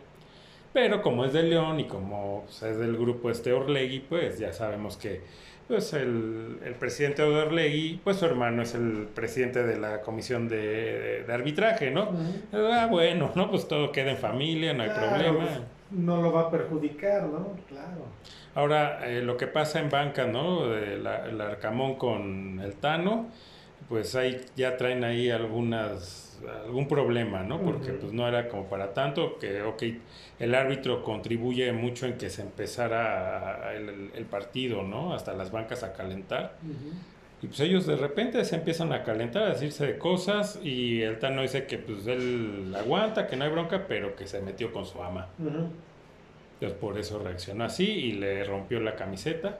Pero 0.73 1.01
como 1.01 1.25
es 1.25 1.33
de 1.33 1.43
León 1.43 1.79
y 1.81 1.85
como 1.85 2.43
pues, 2.45 2.61
es 2.63 2.77
del 2.77 2.95
grupo 2.97 3.29
este 3.29 3.51
Orlegui, 3.53 3.99
pues 3.99 4.39
ya 4.39 4.53
sabemos 4.53 4.95
que 4.97 5.21
pues, 5.67 5.91
el, 5.93 6.59
el 6.65 6.73
presidente 6.75 7.21
de 7.23 7.27
Orlegui, 7.29 7.99
pues 8.03 8.17
su 8.17 8.25
hermano 8.25 8.61
es 8.61 8.73
el 8.75 9.07
presidente 9.13 9.63
de 9.63 9.77
la 9.77 10.01
comisión 10.01 10.47
de, 10.47 11.23
de 11.25 11.33
arbitraje, 11.33 11.91
¿no? 11.91 12.09
Ah, 12.53 12.87
bueno, 12.89 13.31
¿no? 13.35 13.49
Pues 13.49 13.67
todo 13.67 13.91
queda 13.91 14.11
en 14.11 14.17
familia, 14.17 14.73
no 14.73 14.83
hay 14.83 14.89
Claro, 14.89 15.09
problema. 15.09 15.39
pues, 15.39 15.59
no 15.91 16.21
lo 16.21 16.31
va 16.31 16.41
a 16.43 16.51
perjudicar, 16.51 17.23
¿no? 17.23 17.49
Claro. 17.67 18.05
Ahora, 18.55 19.07
eh, 19.09 19.21
lo 19.21 19.37
que 19.37 19.47
pasa 19.47 19.79
en 19.79 19.89
banca, 19.89 20.25
¿no? 20.25 20.67
De 20.67 20.97
la- 20.97 21.25
el 21.27 21.39
Arcamón 21.39 21.95
con 21.95 22.59
el 22.61 22.75
Tano, 22.75 23.27
pues 23.87 24.15
ahí 24.15 24.41
ya 24.55 24.77
traen 24.77 25.03
ahí 25.03 25.29
algunas 25.29 26.27
algún 26.65 26.87
problema, 26.87 27.43
¿no? 27.43 27.61
Porque 27.61 27.91
pues 28.01 28.13
no 28.13 28.27
era 28.27 28.47
como 28.49 28.65
para 28.65 28.93
tanto, 28.95 29.37
que 29.37 29.61
ok, 29.61 29.83
el 30.39 30.55
árbitro 30.55 31.03
contribuye 31.03 31.71
mucho 31.71 32.07
en 32.07 32.17
que 32.17 32.31
se 32.31 32.41
empezara 32.41 33.73
el, 33.75 34.09
el 34.15 34.25
partido, 34.25 34.81
¿no? 34.83 35.13
Hasta 35.13 35.33
las 35.33 35.51
bancas 35.51 35.83
a 35.83 35.93
calentar. 35.93 36.53
Y 37.43 37.47
pues 37.47 37.59
ellos 37.59 37.85
de 37.85 37.95
repente 37.95 38.43
se 38.45 38.55
empiezan 38.55 38.91
a 38.93 39.03
calentar, 39.03 39.43
a 39.43 39.49
decirse 39.49 39.85
de 39.85 39.97
cosas 39.97 40.59
y 40.63 41.01
el 41.01 41.19
Tano 41.19 41.41
dice 41.43 41.65
que 41.65 41.77
pues 41.77 42.05
él 42.07 42.73
aguanta, 42.77 43.27
que 43.27 43.35
no 43.35 43.45
hay 43.45 43.51
bronca, 43.51 43.85
pero 43.87 44.15
que 44.15 44.25
se 44.27 44.41
metió 44.41 44.71
con 44.73 44.85
su 44.85 45.01
ama. 45.01 45.27
Entonces 46.61 46.79
por 46.79 46.99
eso 46.99 47.17
reaccionó 47.17 47.63
así 47.63 47.85
y 47.85 48.11
le 48.11 48.43
rompió 48.43 48.79
la 48.81 48.95
camiseta, 48.95 49.57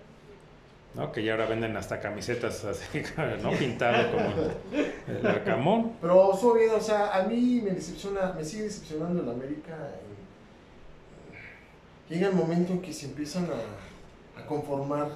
¿no? 0.94 1.12
Que 1.12 1.24
ya 1.24 1.32
ahora 1.32 1.48
venden 1.48 1.76
hasta 1.76 2.00
camisetas 2.00 2.64
así, 2.64 3.02
¿no? 3.42 3.50
Pintado 3.54 4.12
como 4.12 4.52
el 5.08 5.26
arcamón. 5.26 5.94
Pero 6.00 6.32
estuvo 6.32 6.54
bien, 6.54 6.70
o 6.70 6.80
sea, 6.80 7.12
a 7.18 7.24
mí 7.24 7.60
me 7.64 7.72
decepciona, 7.72 8.34
me 8.34 8.46
sigue 8.46 8.66
decepcionando 8.66 9.24
el 9.24 9.30
América. 9.30 9.76
Llega 12.08 12.28
el 12.28 12.36
momento 12.36 12.74
en 12.74 12.82
que 12.84 12.94
se 12.94 13.08
empiezan 13.08 13.46
a, 13.46 14.40
a 14.40 14.46
conformar. 14.46 15.08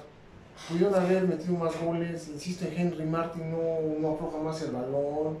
Pudieron 0.68 0.92
haber 0.92 1.22
metido 1.22 1.54
más 1.54 1.80
goles, 1.80 2.26
insisto 2.26 2.64
en 2.64 2.80
Henry 2.80 3.04
Martin, 3.04 3.48
no, 3.48 4.00
no 4.00 4.14
afloja 4.14 4.38
más 4.38 4.60
el 4.62 4.72
balón. 4.72 5.38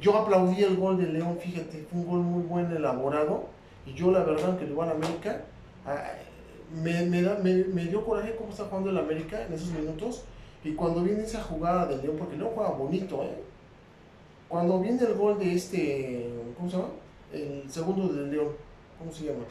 Yo 0.00 0.18
aplaudí 0.18 0.64
el 0.64 0.76
gol 0.76 0.98
de 0.98 1.06
León, 1.06 1.38
fíjate, 1.40 1.86
fue 1.88 2.00
un 2.00 2.06
gol 2.08 2.20
muy 2.22 2.42
buen, 2.42 2.76
elaborado. 2.76 3.46
Y 3.86 3.94
yo, 3.94 4.10
la 4.10 4.24
verdad, 4.24 4.58
que 4.58 4.66
le 4.66 4.74
voy 4.74 4.88
al 4.88 4.96
América, 4.96 5.44
me, 6.82 7.02
me, 7.06 7.22
da- 7.22 7.38
me, 7.42 7.54
me 7.64 7.84
dio 7.86 8.04
coraje 8.04 8.34
cómo 8.36 8.50
está 8.50 8.64
jugando 8.64 8.90
el 8.90 8.98
América 8.98 9.44
en 9.46 9.52
esos 9.52 9.68
minutos. 9.70 10.24
Y 10.64 10.74
cuando 10.74 11.02
viene 11.02 11.22
esa 11.24 11.42
jugada 11.42 11.86
de 11.86 11.96
León, 12.02 12.16
porque 12.18 12.36
León 12.36 12.50
juega 12.54 12.70
bonito, 12.70 13.22
¿eh? 13.24 13.42
Cuando 14.48 14.80
viene 14.80 15.02
el 15.02 15.14
gol 15.14 15.38
de 15.38 15.54
este, 15.54 16.28
¿cómo 16.56 16.70
se 16.70 16.76
llama? 16.76 16.88
El 17.32 17.64
segundo 17.70 18.12
del 18.12 18.30
León, 18.30 18.48
¿cómo 18.98 19.10
se 19.12 19.24
llama? 19.24 19.44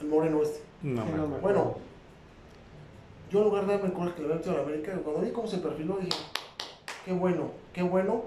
El 0.00 0.08
moreno 0.08 0.42
este. 0.42 0.60
No, 0.82 1.04
no. 1.16 1.26
Bueno, 1.40 1.76
yo 3.30 3.38
en 3.38 3.44
lugar 3.44 3.66
de 3.66 3.72
darme 3.78 3.92
coraje 3.92 4.14
que 4.16 4.22
le 4.28 4.34
había 4.34 4.50
a 4.52 4.54
la 4.56 4.62
América, 4.62 4.92
cuando 5.04 5.22
vi 5.22 5.30
cómo 5.30 5.46
se 5.48 5.58
perfiló, 5.58 5.96
dije, 5.98 6.18
qué 7.04 7.12
bueno, 7.12 7.50
qué 7.72 7.82
bueno, 7.82 8.22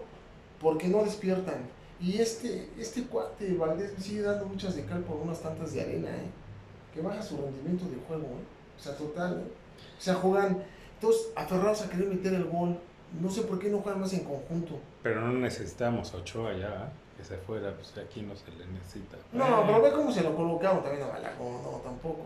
porque 0.59 0.87
no 0.87 1.03
despiertan. 1.03 1.61
Y 1.99 2.17
este, 2.19 2.69
este 2.79 3.03
cuate, 3.03 3.53
Valdés, 3.53 3.93
me 3.95 4.03
sigue 4.03 4.21
dando 4.21 4.45
muchas 4.47 4.75
de 4.75 4.85
cal 4.85 5.01
por 5.01 5.17
unas 5.17 5.39
tantas 5.41 5.73
de 5.73 5.81
arena, 5.81 6.09
¿eh? 6.09 6.29
Que 6.93 7.01
baja 7.01 7.21
su 7.21 7.37
rendimiento 7.37 7.85
de 7.85 7.97
juego, 8.07 8.23
¿eh? 8.23 8.43
O 8.79 8.81
sea, 8.83 8.95
total, 8.95 9.33
¿eh? 9.45 9.51
O 9.97 10.01
sea, 10.01 10.15
juegan 10.15 10.63
todos 10.99 11.29
aferrados 11.35 11.81
a 11.83 11.89
querer 11.89 12.07
meter 12.07 12.33
el 12.33 12.45
gol. 12.45 12.77
No 13.19 13.29
sé 13.29 13.41
por 13.43 13.59
qué 13.59 13.69
no 13.69 13.79
juegan 13.79 14.01
más 14.01 14.13
en 14.13 14.23
conjunto. 14.23 14.79
Pero 15.03 15.21
no 15.21 15.33
necesitamos 15.33 16.13
a 16.13 16.17
Ochoa 16.17 16.53
ya, 16.53 16.67
¿eh? 16.67 16.89
que 17.17 17.23
se 17.25 17.37
fuera, 17.37 17.73
pues 17.75 17.93
aquí 17.97 18.21
no 18.21 18.35
se 18.35 18.49
le 18.51 18.65
necesita. 18.67 19.17
No, 19.33 19.63
pero 19.65 19.81
ve 19.81 19.91
cómo 19.91 20.11
se 20.11 20.21
lo 20.23 20.35
colocaron 20.35 20.81
también 20.81 21.03
a 21.03 21.07
Malagón, 21.13 21.61
no, 21.61 21.69
tampoco. 21.83 22.21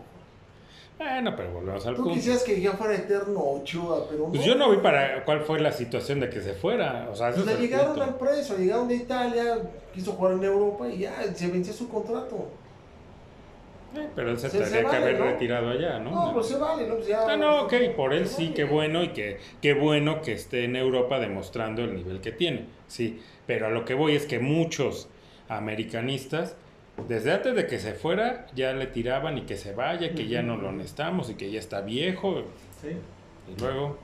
Bueno, 0.98 1.34
pero 1.36 1.52
volvemos 1.52 1.84
al 1.86 1.94
Tú 1.94 2.02
punto. 2.04 2.14
quisieras 2.14 2.42
que 2.42 2.58
ya 2.58 2.72
fuera 2.72 2.94
eterno 2.94 3.38
Ochoa, 3.38 4.08
pero 4.08 4.28
Pues 4.28 4.42
yo 4.44 4.54
no 4.54 4.70
vi 4.70 4.78
para 4.78 5.22
cuál 5.26 5.42
fue 5.42 5.60
la 5.60 5.70
situación 5.70 6.20
de 6.20 6.30
que 6.30 6.40
se 6.40 6.54
fuera. 6.54 7.08
O 7.12 7.14
sea, 7.14 7.28
Pues 7.32 7.40
es 7.40 7.46
le 7.46 7.58
llegaron 7.60 7.88
punto. 7.88 8.02
al 8.04 8.14
preso, 8.16 8.56
llegaron 8.56 8.88
de 8.88 8.94
Italia, 8.94 9.58
quiso 9.92 10.12
jugar 10.12 10.34
en 10.34 10.44
Europa 10.44 10.88
y 10.88 10.98
ya 11.00 11.22
se 11.34 11.48
venció 11.48 11.74
su 11.74 11.88
contrato. 11.90 12.48
Eh, 13.96 14.08
pero 14.14 14.30
él 14.30 14.38
se, 14.38 14.50
tendría 14.50 14.84
que 14.84 14.96
haber 14.96 15.18
¿no? 15.18 15.24
retirado 15.24 15.70
allá, 15.70 15.98
¿no? 15.98 16.10
No, 16.10 16.34
pues 16.34 16.46
se 16.46 16.58
vale, 16.58 16.86
¿no? 16.86 16.96
Pues 16.96 17.06
ya. 17.08 17.26
Ah, 17.28 17.36
no, 17.36 17.62
ok, 17.62 17.74
por 17.96 18.12
él 18.12 18.26
sí, 18.26 18.44
vale. 18.44 18.54
qué 18.54 18.64
bueno 18.64 19.02
y 19.02 19.08
que 19.08 19.38
qué 19.60 19.74
bueno 19.74 20.22
que 20.22 20.32
esté 20.32 20.64
en 20.64 20.76
Europa 20.76 21.18
demostrando 21.18 21.82
el 21.82 21.94
nivel 21.94 22.20
que 22.20 22.32
tiene, 22.32 22.66
sí. 22.86 23.20
Pero 23.46 23.66
a 23.66 23.70
lo 23.70 23.84
que 23.84 23.94
voy 23.94 24.16
es 24.16 24.26
que 24.26 24.38
muchos 24.38 25.08
americanistas, 25.48 26.56
desde 27.08 27.32
antes 27.32 27.54
de 27.54 27.66
que 27.66 27.78
se 27.78 27.94
fuera, 27.94 28.46
ya 28.54 28.72
le 28.72 28.86
tiraban 28.86 29.38
y 29.38 29.42
que 29.42 29.56
se 29.56 29.74
vaya, 29.74 30.14
que 30.14 30.28
ya 30.28 30.42
no 30.42 30.56
lo 30.56 30.72
necesitamos 30.72 31.30
y 31.30 31.34
que 31.34 31.50
ya 31.50 31.58
está 31.58 31.80
viejo. 31.82 32.42
Sí. 32.80 32.88
Y 33.48 33.60
luego, 33.60 33.96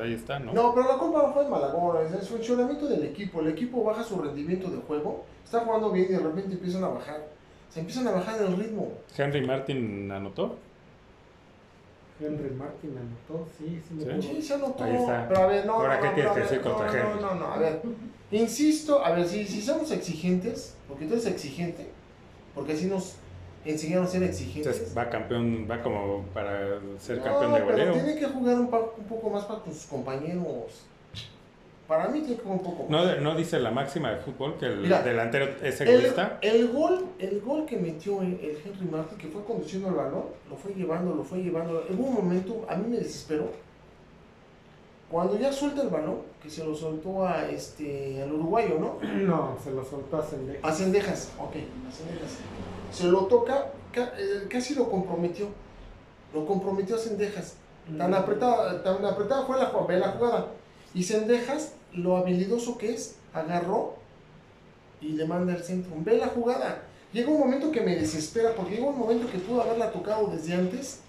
ahí 0.00 0.14
está, 0.14 0.38
¿no? 0.38 0.52
No, 0.52 0.74
pero 0.74 0.88
la 0.88 0.98
culpa 0.98 1.22
no 1.22 1.32
fue 1.32 1.44
de 1.44 1.50
Malagón, 1.50 2.06
es 2.06 2.12
el 2.12 2.20
funcionamiento 2.20 2.86
del 2.86 3.04
equipo. 3.04 3.40
El 3.40 3.48
equipo 3.48 3.84
baja 3.84 4.02
su 4.02 4.20
rendimiento 4.20 4.70
de 4.70 4.78
juego, 4.78 5.24
está 5.44 5.60
jugando 5.60 5.90
bien 5.90 6.06
y 6.08 6.12
de 6.12 6.18
repente 6.18 6.54
empiezan 6.54 6.84
a 6.84 6.88
bajar. 6.88 7.39
Se 7.72 7.80
empiezan 7.80 8.08
a 8.08 8.12
bajar 8.12 8.40
el 8.42 8.56
ritmo. 8.56 8.92
Henry 9.16 9.46
Martin 9.46 10.10
anotó. 10.10 10.56
Henry 12.20 12.50
Martin 12.50 12.96
anotó, 12.98 13.46
sí, 13.56 13.80
sí 13.88 13.94
me 13.94 14.02
Sí. 14.02 14.08
acuerdo. 14.10 14.22
Sí, 14.22 14.42
se 14.42 14.54
anotó. 14.54 14.84
Ahí 14.84 14.94
está. 14.96 15.28
Pero 15.28 15.40
a 15.42 15.46
ver, 15.46 15.66
no. 15.66 15.72
Ahora, 15.74 15.96
no, 15.96 16.00
¿qué 16.02 16.08
no, 16.08 16.14
tienes 16.14 16.32
pero 16.32 16.34
que 16.34 16.40
decir 16.54 16.60
contra 16.60 16.86
no, 16.86 16.92
Henry? 16.98 17.20
No, 17.22 17.34
no, 17.34 17.40
no, 17.40 17.52
a 17.54 17.58
ver. 17.58 17.82
Insisto, 18.32 19.04
a 19.04 19.10
ver, 19.12 19.26
si, 19.26 19.46
si 19.46 19.62
somos 19.62 19.90
exigentes, 19.90 20.74
porque 20.86 21.06
tú 21.06 21.14
eres 21.14 21.26
exigente, 21.26 21.88
porque 22.54 22.72
así 22.74 22.86
nos 22.86 23.14
enseñaron 23.64 24.04
a 24.04 24.08
ser 24.08 24.22
exigentes. 24.22 24.66
Entonces 24.76 24.96
va 24.96 25.08
campeón, 25.08 25.66
va 25.70 25.82
como 25.82 26.24
para 26.34 26.78
ser 26.98 27.18
No, 27.18 27.24
campeón 27.24 27.52
de 27.54 27.60
pero 27.60 27.70
goleo. 27.70 27.92
tiene 27.94 28.16
que 28.16 28.26
jugar 28.26 28.56
un, 28.60 28.68
pa- 28.70 28.90
un 28.98 29.04
poco 29.04 29.30
más 29.30 29.44
para 29.44 29.62
tus 29.62 29.86
compañeros. 29.86 30.82
Para 31.90 32.06
mí 32.06 32.20
tiene 32.20 32.40
que 32.40 32.46
un 32.48 32.60
poco 32.60 32.84
más. 32.84 32.90
No, 32.90 33.20
no 33.20 33.34
dice 33.36 33.58
la 33.58 33.72
máxima 33.72 34.12
de 34.12 34.18
fútbol 34.18 34.56
que 34.60 34.66
el 34.66 34.76
Mira, 34.76 35.02
delantero 35.02 35.48
es 35.60 35.80
el, 35.80 35.88
egoísta. 35.88 36.38
el 36.40 36.68
gol, 36.68 37.04
el 37.18 37.40
gol 37.40 37.66
que 37.66 37.76
metió 37.76 38.22
el, 38.22 38.34
el 38.40 38.58
Henry 38.64 38.86
Martin, 38.88 39.18
que 39.18 39.26
fue 39.26 39.42
conduciendo 39.42 39.88
el 39.88 39.94
balón, 39.96 40.26
lo 40.48 40.54
fue 40.54 40.72
llevando, 40.72 41.12
lo 41.16 41.24
fue 41.24 41.38
llevando. 41.42 41.84
Hubo 41.90 42.04
un 42.04 42.14
momento, 42.14 42.64
a 42.68 42.76
mí 42.76 42.84
me 42.88 42.98
desesperó. 42.98 43.50
Cuando 45.10 45.36
ya 45.36 45.52
suelta 45.52 45.82
el 45.82 45.88
balón, 45.88 46.18
que 46.40 46.48
se 46.48 46.64
lo 46.64 46.76
soltó 46.76 47.26
a 47.26 47.48
este 47.50 48.22
al 48.22 48.32
uruguayo, 48.34 48.78
¿no? 48.78 48.98
No, 49.26 49.56
se 49.62 49.72
lo 49.72 49.84
soltó 49.84 50.18
a 50.18 50.22
Sendeja. 50.24 50.60
A 50.68 50.72
Cendejas, 50.72 51.32
ok, 51.40 51.56
a 51.56 51.92
Cendejas. 51.92 52.36
Se 52.92 53.08
lo 53.08 53.26
toca, 53.26 53.66
ca- 53.90 54.12
eh, 54.16 54.46
casi 54.48 54.76
lo 54.76 54.88
comprometió. 54.88 55.48
Lo 56.32 56.46
comprometió 56.46 56.94
a 56.94 56.98
Cendejas. 57.00 57.56
Tan 57.98 58.14
apretada, 58.14 58.80
tan 58.84 59.04
apretada 59.04 59.44
fue 59.44 59.58
la, 59.58 59.66
jugada. 59.66 60.46
Y 60.94 61.02
Cendejas, 61.02 61.74
lo 61.94 62.16
habilidoso 62.16 62.78
que 62.78 62.92
es, 62.94 63.16
agarró 63.32 63.96
y 65.00 65.10
le 65.10 65.26
manda 65.26 65.54
el 65.54 65.62
centro. 65.62 65.92
Ve 65.98 66.16
la 66.18 66.28
jugada. 66.28 66.82
Llega 67.12 67.30
un 67.30 67.40
momento 67.40 67.72
que 67.72 67.80
me 67.80 67.96
desespera, 67.96 68.54
porque 68.54 68.76
llega 68.76 68.86
un 68.88 68.98
momento 68.98 69.30
que 69.30 69.38
pudo 69.38 69.62
haberla 69.62 69.90
tocado 69.90 70.28
desde 70.28 70.54
antes 70.54 71.00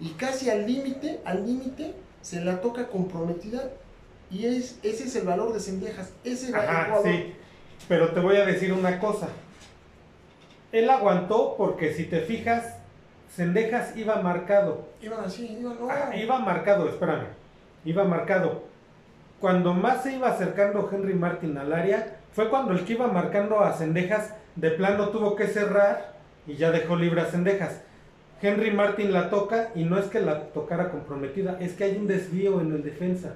y 0.00 0.10
casi 0.10 0.48
al 0.48 0.66
límite, 0.66 1.20
al 1.24 1.46
límite, 1.46 1.94
se 2.22 2.42
la 2.42 2.60
toca 2.60 2.88
comprometida. 2.88 3.70
Y 4.30 4.46
es, 4.46 4.78
ese 4.82 5.04
es 5.04 5.16
el 5.16 5.26
valor 5.26 5.52
de 5.52 5.60
Cendejas. 5.60 6.12
Ese 6.24 6.44
es 6.44 6.48
el 6.50 6.54
Ajá, 6.54 6.84
jugador. 6.86 7.06
sí. 7.06 7.34
Pero 7.88 8.12
te 8.12 8.20
voy 8.20 8.36
a 8.36 8.46
decir 8.46 8.72
una 8.72 8.98
cosa. 9.00 9.28
Él 10.72 10.88
aguantó 10.88 11.56
porque 11.58 11.92
si 11.92 12.04
te 12.04 12.20
fijas, 12.20 12.76
Sendejas 13.34 13.96
iba 13.96 14.16
marcado. 14.22 14.88
Iban 15.02 15.24
así, 15.24 15.56
iban, 15.60 15.78
no. 15.80 15.90
Ah, 15.90 16.14
iba 16.16 16.38
marcado, 16.38 16.88
espérame. 16.88 17.26
Iba 17.84 18.04
marcado. 18.04 18.69
Cuando 19.40 19.72
más 19.72 20.02
se 20.02 20.16
iba 20.16 20.28
acercando 20.28 20.90
Henry 20.92 21.14
Martin 21.14 21.56
al 21.56 21.72
área, 21.72 22.18
fue 22.32 22.50
cuando 22.50 22.72
el 22.72 22.84
que 22.84 22.92
iba 22.92 23.06
marcando 23.06 23.60
a 23.60 23.72
Sendejas 23.72 24.34
de 24.54 24.70
plano 24.70 25.08
tuvo 25.08 25.34
que 25.34 25.46
cerrar 25.46 26.12
y 26.46 26.56
ya 26.56 26.70
dejó 26.70 26.94
libre 26.94 27.22
a 27.22 27.26
Sendejas. 27.26 27.80
Henry 28.42 28.70
Martin 28.70 29.14
la 29.14 29.30
toca 29.30 29.70
y 29.74 29.84
no 29.84 29.98
es 29.98 30.06
que 30.06 30.20
la 30.20 30.48
tocara 30.48 30.90
comprometida, 30.90 31.56
es 31.58 31.72
que 31.72 31.84
hay 31.84 31.96
un 31.96 32.06
desvío 32.06 32.60
en 32.60 32.72
el 32.72 32.82
defensa. 32.82 33.34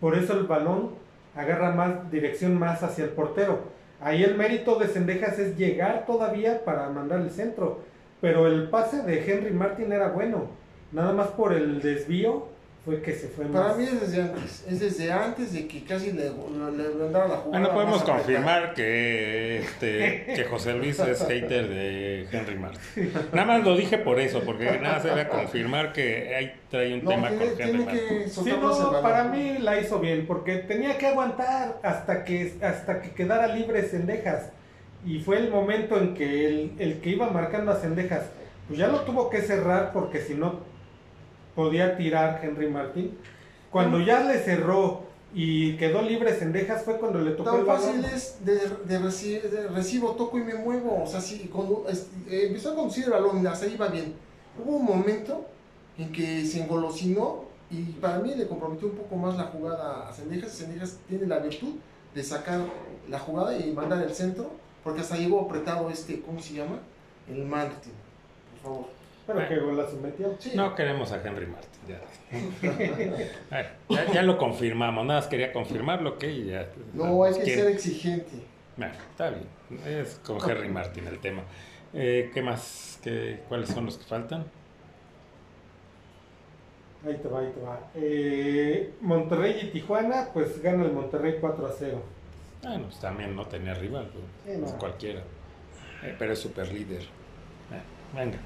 Por 0.00 0.16
eso 0.16 0.34
el 0.38 0.46
balón 0.46 0.90
agarra 1.34 1.70
más 1.70 2.10
dirección 2.10 2.58
más 2.58 2.82
hacia 2.82 3.04
el 3.04 3.10
portero. 3.10 3.60
Ahí 4.02 4.22
el 4.22 4.36
mérito 4.36 4.78
de 4.78 4.88
Sendejas 4.88 5.38
es 5.38 5.56
llegar 5.56 6.04
todavía 6.04 6.62
para 6.64 6.90
mandar 6.90 7.20
el 7.20 7.30
centro. 7.30 7.80
Pero 8.20 8.46
el 8.46 8.68
pase 8.68 9.02
de 9.02 9.30
Henry 9.30 9.52
Martin 9.52 9.92
era 9.92 10.08
bueno. 10.08 10.48
Nada 10.92 11.12
más 11.12 11.28
por 11.28 11.54
el 11.54 11.80
desvío 11.80 12.48
fue 12.84 13.02
que 13.02 13.12
se 13.12 13.28
fue 13.28 13.44
Para 13.46 13.68
más. 13.68 13.76
mí 13.76 13.84
es 13.84 14.00
desde 14.00 14.22
antes, 14.22 14.64
es 14.66 14.80
desde 14.80 15.12
antes 15.12 15.52
de 15.52 15.66
que 15.68 15.84
casi 15.84 16.12
le, 16.12 16.24
le, 16.30 16.94
le 16.96 17.04
andara 17.06 17.28
la 17.28 17.36
jugada. 17.36 17.48
Bueno, 17.50 17.74
podemos 17.74 18.02
confirmar 18.02 18.72
que, 18.74 19.58
este, 19.58 20.24
que 20.34 20.44
José 20.44 20.72
Luis 20.74 20.98
es 20.98 21.20
hater 21.22 21.68
de 21.68 22.26
Henry 22.32 22.56
Martin. 22.56 23.12
Nada 23.32 23.46
más 23.46 23.64
lo 23.64 23.76
dije 23.76 23.98
por 23.98 24.18
eso, 24.18 24.40
porque 24.40 24.64
nada 24.80 24.94
más 24.94 25.04
era 25.04 25.28
confirmar 25.28 25.92
que 25.92 26.34
ahí 26.34 26.52
trae 26.70 26.94
un 26.94 27.04
No, 27.04 27.10
tema 27.10 27.28
tiene, 27.28 27.44
con 27.52 27.60
Henry 27.60 27.64
tiene 27.72 27.84
Martin. 27.84 28.08
que 28.24 28.28
Sí, 28.30 28.50
no, 28.58 29.02
para 29.02 29.24
mí 29.24 29.58
la 29.58 29.78
hizo 29.78 29.98
bien, 29.98 30.26
porque 30.26 30.56
tenía 30.56 30.96
que 30.96 31.06
aguantar 31.08 31.78
hasta 31.82 32.24
que, 32.24 32.54
hasta 32.62 33.02
que 33.02 33.10
quedara 33.10 33.48
libre 33.48 33.82
Sendejas. 33.82 34.50
Y 35.04 35.20
fue 35.20 35.36
el 35.38 35.50
momento 35.50 35.98
en 35.98 36.14
que 36.14 36.46
el, 36.46 36.72
el 36.78 37.00
que 37.00 37.10
iba 37.10 37.28
marcando 37.30 37.72
a 37.72 37.76
Sendejas, 37.80 38.22
pues 38.68 38.78
ya 38.78 38.86
lo 38.88 39.00
tuvo 39.00 39.28
que 39.28 39.42
cerrar 39.42 39.92
porque 39.92 40.20
si 40.20 40.34
no 40.34 40.69
podía 41.64 41.96
tirar 41.96 42.40
Henry 42.42 42.68
Martín. 42.70 43.18
Cuando 43.70 44.00
ya 44.00 44.20
le 44.24 44.38
cerró 44.38 45.02
y 45.34 45.76
quedó 45.76 46.02
libre 46.02 46.34
Sendejas 46.36 46.82
fue 46.84 46.98
cuando 46.98 47.20
le 47.20 47.32
tocó 47.32 47.50
Tan 47.50 47.60
el 47.60 47.64
balón. 47.66 47.82
fácil 47.82 48.04
es 48.06 48.44
de, 48.44 48.54
de, 48.84 48.98
reci- 49.00 49.40
de 49.42 49.68
recibo, 49.68 50.12
toco 50.12 50.38
y 50.38 50.42
me 50.42 50.54
muevo. 50.54 51.02
O 51.04 51.06
sea, 51.06 51.20
sí, 51.20 51.48
cuando 51.52 51.84
es- 51.88 52.08
eh, 52.28 52.46
empezó 52.48 52.72
a 52.72 52.74
conducir 52.74 53.04
el 53.04 53.10
balón, 53.10 53.46
hasta 53.46 53.66
ahí 53.66 53.74
iba 53.74 53.88
bien. 53.88 54.14
Hubo 54.58 54.76
un 54.76 54.84
momento 54.86 55.46
en 55.98 56.10
que 56.12 56.44
se 56.46 56.62
engolosinó 56.62 57.48
Y 57.72 57.82
para 58.00 58.18
mí 58.18 58.34
le 58.34 58.48
comprometió 58.48 58.88
un 58.88 58.96
poco 58.96 59.14
más 59.14 59.36
la 59.36 59.44
jugada 59.44 60.08
a 60.08 60.12
Sendejas. 60.12 60.50
Sendejas 60.50 60.98
tiene 61.08 61.24
la 61.28 61.38
virtud 61.38 61.74
de 62.16 62.22
sacar 62.24 62.60
la 63.08 63.18
jugada 63.20 63.56
y 63.56 63.70
mandar 63.72 64.02
el 64.02 64.12
centro, 64.12 64.50
porque 64.82 65.02
hasta 65.02 65.16
llegó 65.16 65.42
apretado 65.42 65.88
este, 65.88 66.20
¿cómo 66.20 66.40
se 66.42 66.54
llama? 66.54 66.78
El 67.28 67.44
Martin, 67.44 67.92
por 68.50 68.60
favor. 68.72 68.86
Pero 69.34 69.48
qué 69.48 69.58
golazo 69.58 69.96
metió. 70.00 70.34
Sí. 70.38 70.52
No 70.54 70.74
queremos 70.74 71.12
a 71.12 71.16
Henry 71.26 71.46
Martin. 71.46 71.70
Ya, 71.88 72.00
Ay, 73.50 73.66
ya, 73.88 74.12
ya 74.12 74.22
lo 74.22 74.38
confirmamos. 74.38 75.04
Nada 75.06 75.20
más 75.20 75.28
quería 75.28 75.52
confirmarlo 75.52 76.18
que 76.18 76.44
ya. 76.46 76.68
No, 76.94 77.24
hay 77.24 77.34
que 77.34 77.44
ser 77.54 77.68
exigente. 77.68 78.30
Bueno, 78.76 78.94
está 79.10 79.30
bien. 79.30 79.46
Es 79.86 80.20
con 80.24 80.38
Henry 80.48 80.68
Martin 80.68 81.06
el 81.06 81.18
tema. 81.18 81.42
Eh, 81.92 82.30
¿Qué 82.32 82.42
más? 82.42 82.98
¿Qué, 83.02 83.40
¿Cuáles 83.48 83.68
son 83.70 83.86
los 83.86 83.98
que 83.98 84.04
faltan? 84.04 84.44
Ahí 87.06 87.16
te 87.16 87.28
va, 87.28 87.40
ahí 87.40 87.50
te 87.54 87.60
va. 87.60 87.80
Eh, 87.94 88.92
Monterrey 89.00 89.58
y 89.62 89.66
Tijuana, 89.70 90.28
pues 90.32 90.62
gana 90.62 90.84
el 90.84 90.92
Monterrey 90.92 91.36
4 91.40 91.66
a 91.66 91.72
0. 91.72 92.02
Bueno, 92.62 92.84
pues 92.84 93.00
también 93.00 93.34
no 93.34 93.46
tenía 93.46 93.72
rival, 93.74 94.10
pues, 94.12 94.24
Sí, 94.54 94.60
no. 94.60 94.66
es 94.66 94.72
cualquiera. 94.74 95.20
Eh, 96.02 96.14
pero 96.18 96.32
es 96.34 96.38
super 96.38 96.70
líder. 96.72 97.02
Eh, 97.02 97.80
venga. 98.14 98.36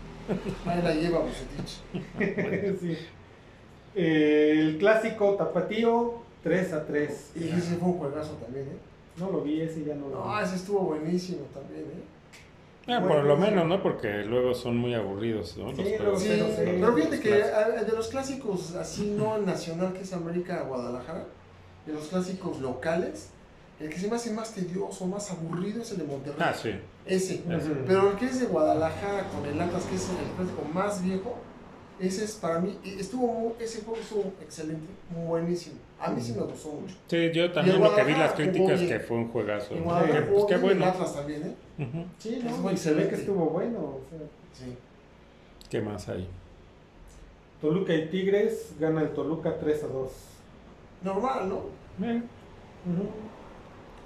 Ahí 0.66 0.82
la 0.82 0.94
lleva 0.94 1.20
Bucetich. 1.20 2.78
Sí. 2.80 2.98
Eh, 3.96 4.56
el 4.58 4.78
clásico 4.78 5.34
Tapatío 5.36 6.14
3 6.42 6.72
a 6.72 6.84
3. 6.86 7.32
Y 7.36 7.48
ese 7.48 7.76
fue 7.76 7.88
un 7.88 7.98
juegazo 7.98 8.32
también, 8.34 8.66
¿eh? 8.66 8.76
No 9.16 9.30
lo 9.30 9.42
vi, 9.42 9.60
ese 9.60 9.84
ya 9.84 9.94
no 9.94 10.08
lo 10.08 10.16
No, 10.24 10.36
vi. 10.38 10.42
ese 10.44 10.56
estuvo 10.56 10.80
buenísimo 10.80 11.42
también, 11.54 11.82
¿eh? 11.84 12.02
Ah, 12.88 12.98
Bueno, 12.98 13.08
por 13.14 13.24
lo 13.24 13.36
menos, 13.36 13.66
¿no? 13.66 13.82
Porque 13.82 14.24
luego 14.24 14.52
son 14.54 14.76
muy 14.76 14.92
aburridos, 14.94 15.56
¿no? 15.56 15.68
Los 15.72 15.76
Sí, 15.76 15.94
juegos. 15.96 16.26
luego 16.26 16.48
Sí, 16.48 16.62
pero 16.66 16.94
fíjate 16.94 17.20
que 17.20 17.30
de 17.30 17.92
los 17.96 18.08
clásicos 18.08 18.74
así 18.74 19.14
no 19.16 19.38
nacional 19.38 19.92
que 19.94 20.00
es 20.02 20.12
América 20.12 20.62
Guadalajara, 20.62 21.24
de 21.86 21.92
los 21.92 22.08
clásicos 22.08 22.60
locales, 22.60 23.30
el 23.80 23.88
que 23.90 23.98
se 23.98 24.08
me 24.08 24.16
hace 24.16 24.32
más 24.32 24.52
tedioso, 24.54 25.06
más 25.06 25.30
aburrido 25.30 25.82
es 25.82 25.90
el 25.92 25.98
de 25.98 26.04
Monterrey. 26.04 26.38
Ah, 26.40 26.54
sí. 26.54 26.70
Ese. 27.06 27.42
Pero 27.86 28.10
el 28.10 28.16
que 28.16 28.26
es 28.26 28.40
de 28.40 28.46
Guadalajara 28.46 29.28
con 29.28 29.44
el 29.46 29.60
Atlas, 29.60 29.84
que 29.84 29.96
es 29.96 30.08
el 30.08 30.16
clásico 30.36 30.62
más 30.72 31.02
viejo, 31.02 31.36
ese 32.00 32.24
es 32.24 32.32
para 32.36 32.58
mí, 32.60 32.76
y 32.82 32.98
estuvo 32.98 33.54
ese 33.60 33.82
juego 33.82 34.00
estuvo 34.00 34.32
excelente, 34.42 34.86
buenísimo. 35.26 35.76
A 36.00 36.10
mí 36.10 36.20
sí 36.20 36.32
me 36.32 36.42
gustó 36.42 36.70
mucho. 36.72 36.94
Sí, 37.06 37.30
yo 37.32 37.52
también 37.52 37.80
lo 37.80 37.94
que 37.94 38.04
vi 38.04 38.12
las 38.14 38.32
críticas 38.32 38.80
que 38.80 39.00
fue 39.00 39.16
un 39.16 39.28
juegazo. 39.30 39.72
En 39.74 39.78
Que, 39.78 39.84
Guadalajara 39.84 40.26
pues, 40.30 40.44
qué 40.46 40.56
bien, 40.56 40.70
el 40.70 40.78
bueno. 40.78 40.92
Atlas 40.92 41.14
también, 41.14 41.42
¿eh? 41.42 42.06
Sí, 42.18 42.34
Es 42.36 42.44
no, 42.44 42.56
muy 42.58 42.72
y 42.72 42.76
se 42.76 42.90
ve 42.90 42.96
que 42.96 43.02
excelente. 43.02 43.14
estuvo 43.16 43.46
bueno. 43.50 43.78
o 43.78 44.00
sea. 44.10 44.18
Sí. 44.52 44.76
¿Qué 45.70 45.80
más 45.80 46.08
hay? 46.08 46.28
Toluca 47.60 47.94
y 47.94 48.08
Tigres 48.08 48.72
gana 48.78 49.00
el 49.02 49.10
Toluca 49.10 49.56
3 49.58 49.84
a 49.84 49.86
2. 49.86 50.12
Normal, 51.02 51.48
¿no? 51.48 51.60
Eh. 52.06 52.22
Ahí 52.86 53.02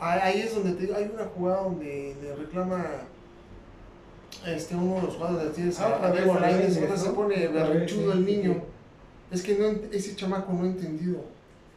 ahí 0.01 0.41
es 0.41 0.55
donde 0.55 0.73
te 0.73 0.83
digo, 0.83 0.95
hay 0.97 1.11
una 1.13 1.25
jugada 1.25 1.63
donde 1.63 2.17
le 2.23 2.37
reclama 2.37 2.85
este 4.47 4.75
uno 4.77 4.97
de 4.97 5.03
los 5.03 5.15
jugadores 5.17 5.49
de 5.49 5.55
Tigres 5.55 5.81
Ah, 5.81 5.99
a 6.03 6.11
Diego 6.13 6.39
Lainez, 6.39 6.77
otra 6.83 6.97
se 6.97 7.09
¿no? 7.09 7.15
pone 7.15 7.49
berrinchudo 7.49 8.13
sí, 8.13 8.19
el 8.19 8.25
niño. 8.27 8.53
sí. 8.55 8.61
Es 9.31 9.43
que 9.43 9.55
no, 9.59 9.67
ese 9.93 10.17
chamaco 10.17 10.53
no 10.53 10.63
ha 10.63 10.67
entendido. 10.67 11.21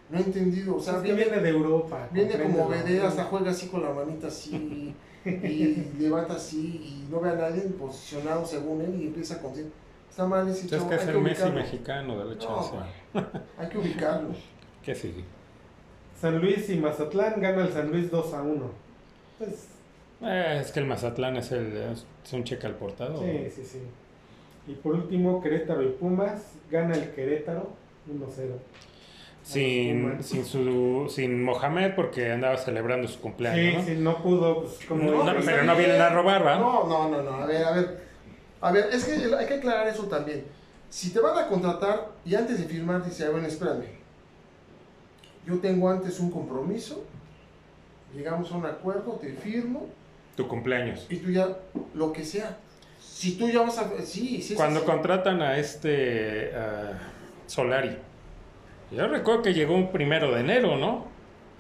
No 0.10 0.18
ha 0.18 0.22
entendido. 0.22 0.76
O 0.76 0.80
sea, 0.80 0.96
Es 0.98 1.00
que 1.02 1.14
viene, 1.14 1.24
viene 1.32 1.42
de 1.42 1.50
Europa. 1.50 2.08
viene 2.12 2.42
como 2.42 2.70
vedera, 2.70 3.08
hasta 3.08 3.24
juega 3.26 3.52
así 3.52 3.68
con 3.68 3.82
la 3.84 3.92
manita 3.92 4.28
así. 4.28 4.96
y 5.26 5.88
levanta 6.00 6.34
así 6.34 7.06
y 7.08 7.12
no 7.12 7.20
ve 7.20 7.30
a 7.32 7.36
nadie 7.36 7.62
posicionado 7.62 8.46
según 8.46 8.82
él 8.82 9.02
y 9.02 9.08
empieza 9.08 9.36
a 9.36 9.40
conseguir. 9.40 9.72
Está 10.10 10.26
mal 10.26 10.48
ese 10.48 10.66
Es 10.66 10.72
chavo. 10.72 10.90
que 10.90 10.96
es 10.96 11.08
el 11.08 11.20
Messi 11.22 11.50
mexicano, 11.50 12.18
dale 12.18 12.36
No, 12.36 12.40
chance. 12.42 12.72
Hay 13.58 13.68
que 13.70 13.78
ubicarlo. 13.78 14.30
¿Qué 14.84 14.94
sigue? 14.96 15.24
San 16.22 16.40
Luis 16.40 16.70
y 16.70 16.76
Mazatlán 16.78 17.42
gana 17.42 17.64
el 17.64 17.74
San 17.74 17.90
Luis 17.92 18.12
2 18.12 18.34
a 18.34 18.42
1. 18.44 18.72
Pues, 19.40 19.68
Eh, 20.24 20.60
es 20.62 20.72
que 20.72 20.80
el 20.80 20.86
Mazatlán 20.86 21.36
es, 21.38 21.52
el, 21.52 21.76
es 22.24 22.34
un 22.34 22.44
cheque 22.44 22.68
al 22.68 22.76
portado. 22.76 23.20
sí, 23.20 23.50
sí, 23.56 23.64
sí. 23.66 23.80
Y 24.68 24.74
por 24.76 24.94
último, 24.94 25.42
Querétaro 25.42 25.82
y 25.82 25.88
Pumas 25.90 26.54
gana 26.70 26.94
el 26.94 27.10
Querétaro 27.12 27.72
1 28.08 28.26
a 28.26 28.30
0. 28.30 28.54
Sin, 29.44 30.22
sin, 30.24 30.46
su, 30.46 31.08
sin 31.10 31.44
Mohamed 31.44 31.96
porque 31.96 32.32
andaba 32.32 32.58
celebrando 32.58 33.08
su 33.08 33.20
cumpleaños. 33.20 33.84
Sí, 33.84 33.92
¿no? 33.92 33.96
sí, 33.96 34.02
no 34.04 34.22
pudo, 34.22 34.62
pues 34.62 34.86
como... 34.88 35.24
No, 35.24 35.34
pero 35.44 35.64
no 35.64 35.76
vienen 35.76 36.00
a 36.00 36.10
robar, 36.10 36.46
¿va? 36.46 36.58
No, 36.58 36.88
no, 36.88 37.10
no, 37.10 37.24
no. 37.24 37.34
A 37.34 37.46
ver, 37.48 37.64
a 37.66 37.72
ver. 37.72 38.02
A 38.62 38.72
ver, 38.72 38.90
es 38.94 39.04
que 39.06 39.14
hay 39.36 39.48
que 39.48 39.56
aclarar 39.56 39.88
eso 39.88 40.04
también. 40.04 40.44
Si 40.92 41.12
te 41.12 41.20
van 41.20 41.36
a 41.40 41.48
contratar 41.48 42.10
y 42.24 42.36
antes 42.36 42.60
de 42.60 42.66
firmar 42.66 43.04
dice, 43.04 43.28
bueno, 43.30 43.48
espérame. 43.48 44.01
Yo 45.46 45.58
tengo 45.60 45.90
antes 45.90 46.20
un 46.20 46.32
compromiso, 46.32 47.04
llegamos 48.14 48.52
a 48.52 48.58
un 48.58 48.66
acuerdo, 48.66 49.14
te 49.22 49.34
firmo 49.34 49.88
Tu 50.36 50.48
cumpleaños. 50.48 51.08
y 51.10 51.18
tú 51.18 51.32
ya, 51.32 51.58
lo 51.94 52.14
que 52.14 52.24
sea. 52.24 52.58
Si 53.00 53.38
tú 53.38 53.50
ya 53.50 53.62
vas 53.62 53.78
a... 53.80 53.90
Sí, 54.04 54.42
sí. 54.42 54.54
Cuando 54.56 54.82
sí. 54.82 54.86
contratan 54.86 55.42
a 55.42 55.58
este 55.58 56.52
ah, 56.56 56.94
Solari, 57.48 57.98
yo 58.92 59.08
recuerdo 59.08 59.42
que 59.42 59.54
llegó 59.54 59.76
un 59.76 59.92
primero 59.92 60.32
de 60.34 60.42
enero, 60.42 60.78
¿no? 60.78 61.06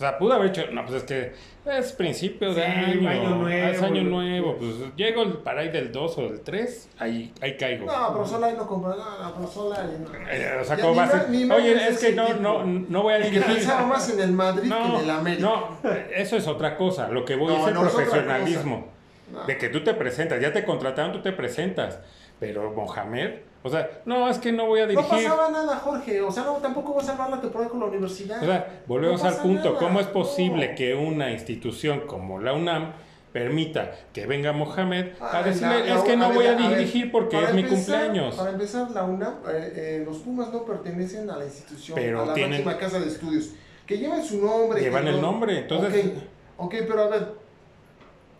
O 0.02 0.04
sea, 0.04 0.18
pudo 0.18 0.34
haber 0.34 0.47
hecho, 0.49 0.64
no, 0.72 0.84
pues 0.84 0.95
es 0.95 1.04
que 1.04 1.32
es 1.64 1.91
principio 1.91 2.56
de 2.56 2.64
Sí, 2.66 2.72
año, 2.72 3.08
año 3.08 3.30
nuevo, 3.36 3.47
es 3.70 3.82
año 3.84 4.02
nuevo, 4.02 4.58
pues 4.58 4.72
llego 4.95 5.22
el- 5.22 5.34
para 5.34 5.62
ahí 5.62 5.70
del 5.70 5.91
2 5.91 6.18
o 6.18 6.22
del 6.24 6.41
3, 6.41 6.89
ahí, 6.97 7.32
ahí 7.39 7.56
caigo. 7.56 7.86
No, 7.86 8.12
pero 8.14 8.26
Solari 8.26 8.58
no 8.58 8.66
compra 8.66 8.95
nada, 8.95 9.32
pero 9.36 9.47
Solari 9.47 9.89
no. 9.99 10.28
Eh, 10.28 10.58
o 10.60 10.64
sea, 10.64 10.78
más 10.95 11.14
Oye, 11.56 11.74
es 11.76 11.82
es 11.84 11.99
que 11.99 12.14
no, 12.14 12.26
tipo. 12.26 12.39
no, 12.39 12.64
no 12.66 13.04
voy 13.04 13.14
a 13.14 13.18
dirigir. 13.20 13.43
pensaba 13.45 13.86
más 13.86 14.12
en 14.12 14.20
el 14.22 14.32
Madrid 14.32 14.64
que 14.64 14.70
No, 14.70 14.95
en 14.97 15.04
el 15.04 15.10
América. 15.12 15.43
no, 15.47 15.78
eso 16.16 16.36
es 16.36 16.47
otra 16.47 16.76
cosa. 16.78 17.10
Lo 17.10 17.24
que 17.24 17.36
voy 17.36 17.54
No, 17.54 17.62
es 17.62 17.68
el 17.68 17.74
no, 17.76 17.86
es 17.86 17.93
profesionalismo. 17.93 18.88
No. 19.32 19.43
De 19.45 19.56
que 19.60 19.70
tú 19.70 19.84
te 19.84 19.93
presentas, 19.93 20.41
ya 20.41 20.52
te 20.52 20.66
contrataron, 20.66 21.12
tú 21.14 21.22
te 21.22 21.32
presentas. 21.32 21.99
Pero 22.39 22.72
Mohamed, 22.72 23.34
o 23.64 23.70
sea, 23.70 23.89
no, 24.05 24.28
es 24.30 24.38
que 24.39 24.51
no 24.51 24.66
voy 24.66 24.80
a 24.80 24.84
No 24.84 24.89
dirigir. 24.89 25.09
pasaba 25.09 25.49
nada, 25.49 25.78
Jorge. 25.78 26.22
O 26.22 26.32
sea, 26.32 26.43
no, 26.43 26.53
tampoco 26.57 26.93
vas 26.95 27.03
a 27.05 27.07
salvar 27.12 27.30
la 27.30 27.41
temporada 27.41 27.70
con 27.70 27.80
la 27.80 27.86
universidad. 27.88 28.41
O 28.41 28.45
sea, 28.45 28.82
volvemos 28.88 29.22
No 29.22 29.30
al 29.30 29.36
punto. 29.38 29.70
nada, 29.70 29.80
¿Cómo 29.80 29.99
es 29.99 30.07
posible 30.07 30.70
no. 30.70 30.76
que 30.76 30.95
una 30.95 31.32
institución 31.32 32.01
como 32.07 32.39
la 32.39 32.53
UNAM 32.53 32.93
permita 33.32 33.91
que 34.12 34.26
venga 34.26 34.51
Mohamed 34.51 35.12
a 35.22 35.41
decirle, 35.43 35.86
la- 35.88 35.95
es 35.95 36.01
que 36.01 36.18
no 36.18 36.28
ver, 36.30 36.36
voy 36.38 36.45
a 36.47 36.55
dirigir 36.55 37.12
porque 37.12 37.41
es 37.41 37.53
mi 37.53 37.64
cumpleaños? 37.64 38.36
Para 38.36 38.51
empezar, 38.51 38.91
la 38.91 39.03
UNAM, 39.05 39.36
eh, 39.47 39.74
eh, 39.76 40.03
los 40.05 40.18
Pumas 40.18 40.51
no 40.51 40.64
pertenecen 40.66 41.30
a 41.30 41.38
la 41.38 41.45
institución, 41.45 41.95
Pero 41.95 42.24
a 42.24 42.26
la 42.26 42.34
tienen- 42.34 42.64
máxima 42.66 42.78
casa 42.78 42.99
de 42.99 43.07
estudios. 43.07 43.51
Que 43.86 43.97
llevan 43.97 44.24
su 44.24 44.43
nombre. 44.45 44.82
Llevan 44.82 45.07
el 45.07 45.16
no- 45.16 45.22
nombre, 45.22 45.59
entonces- 45.59 46.05
Ok, 46.57 46.66
ok, 46.66 46.76
pero 46.88 47.01
a 47.03 47.07
ver. 47.07 47.31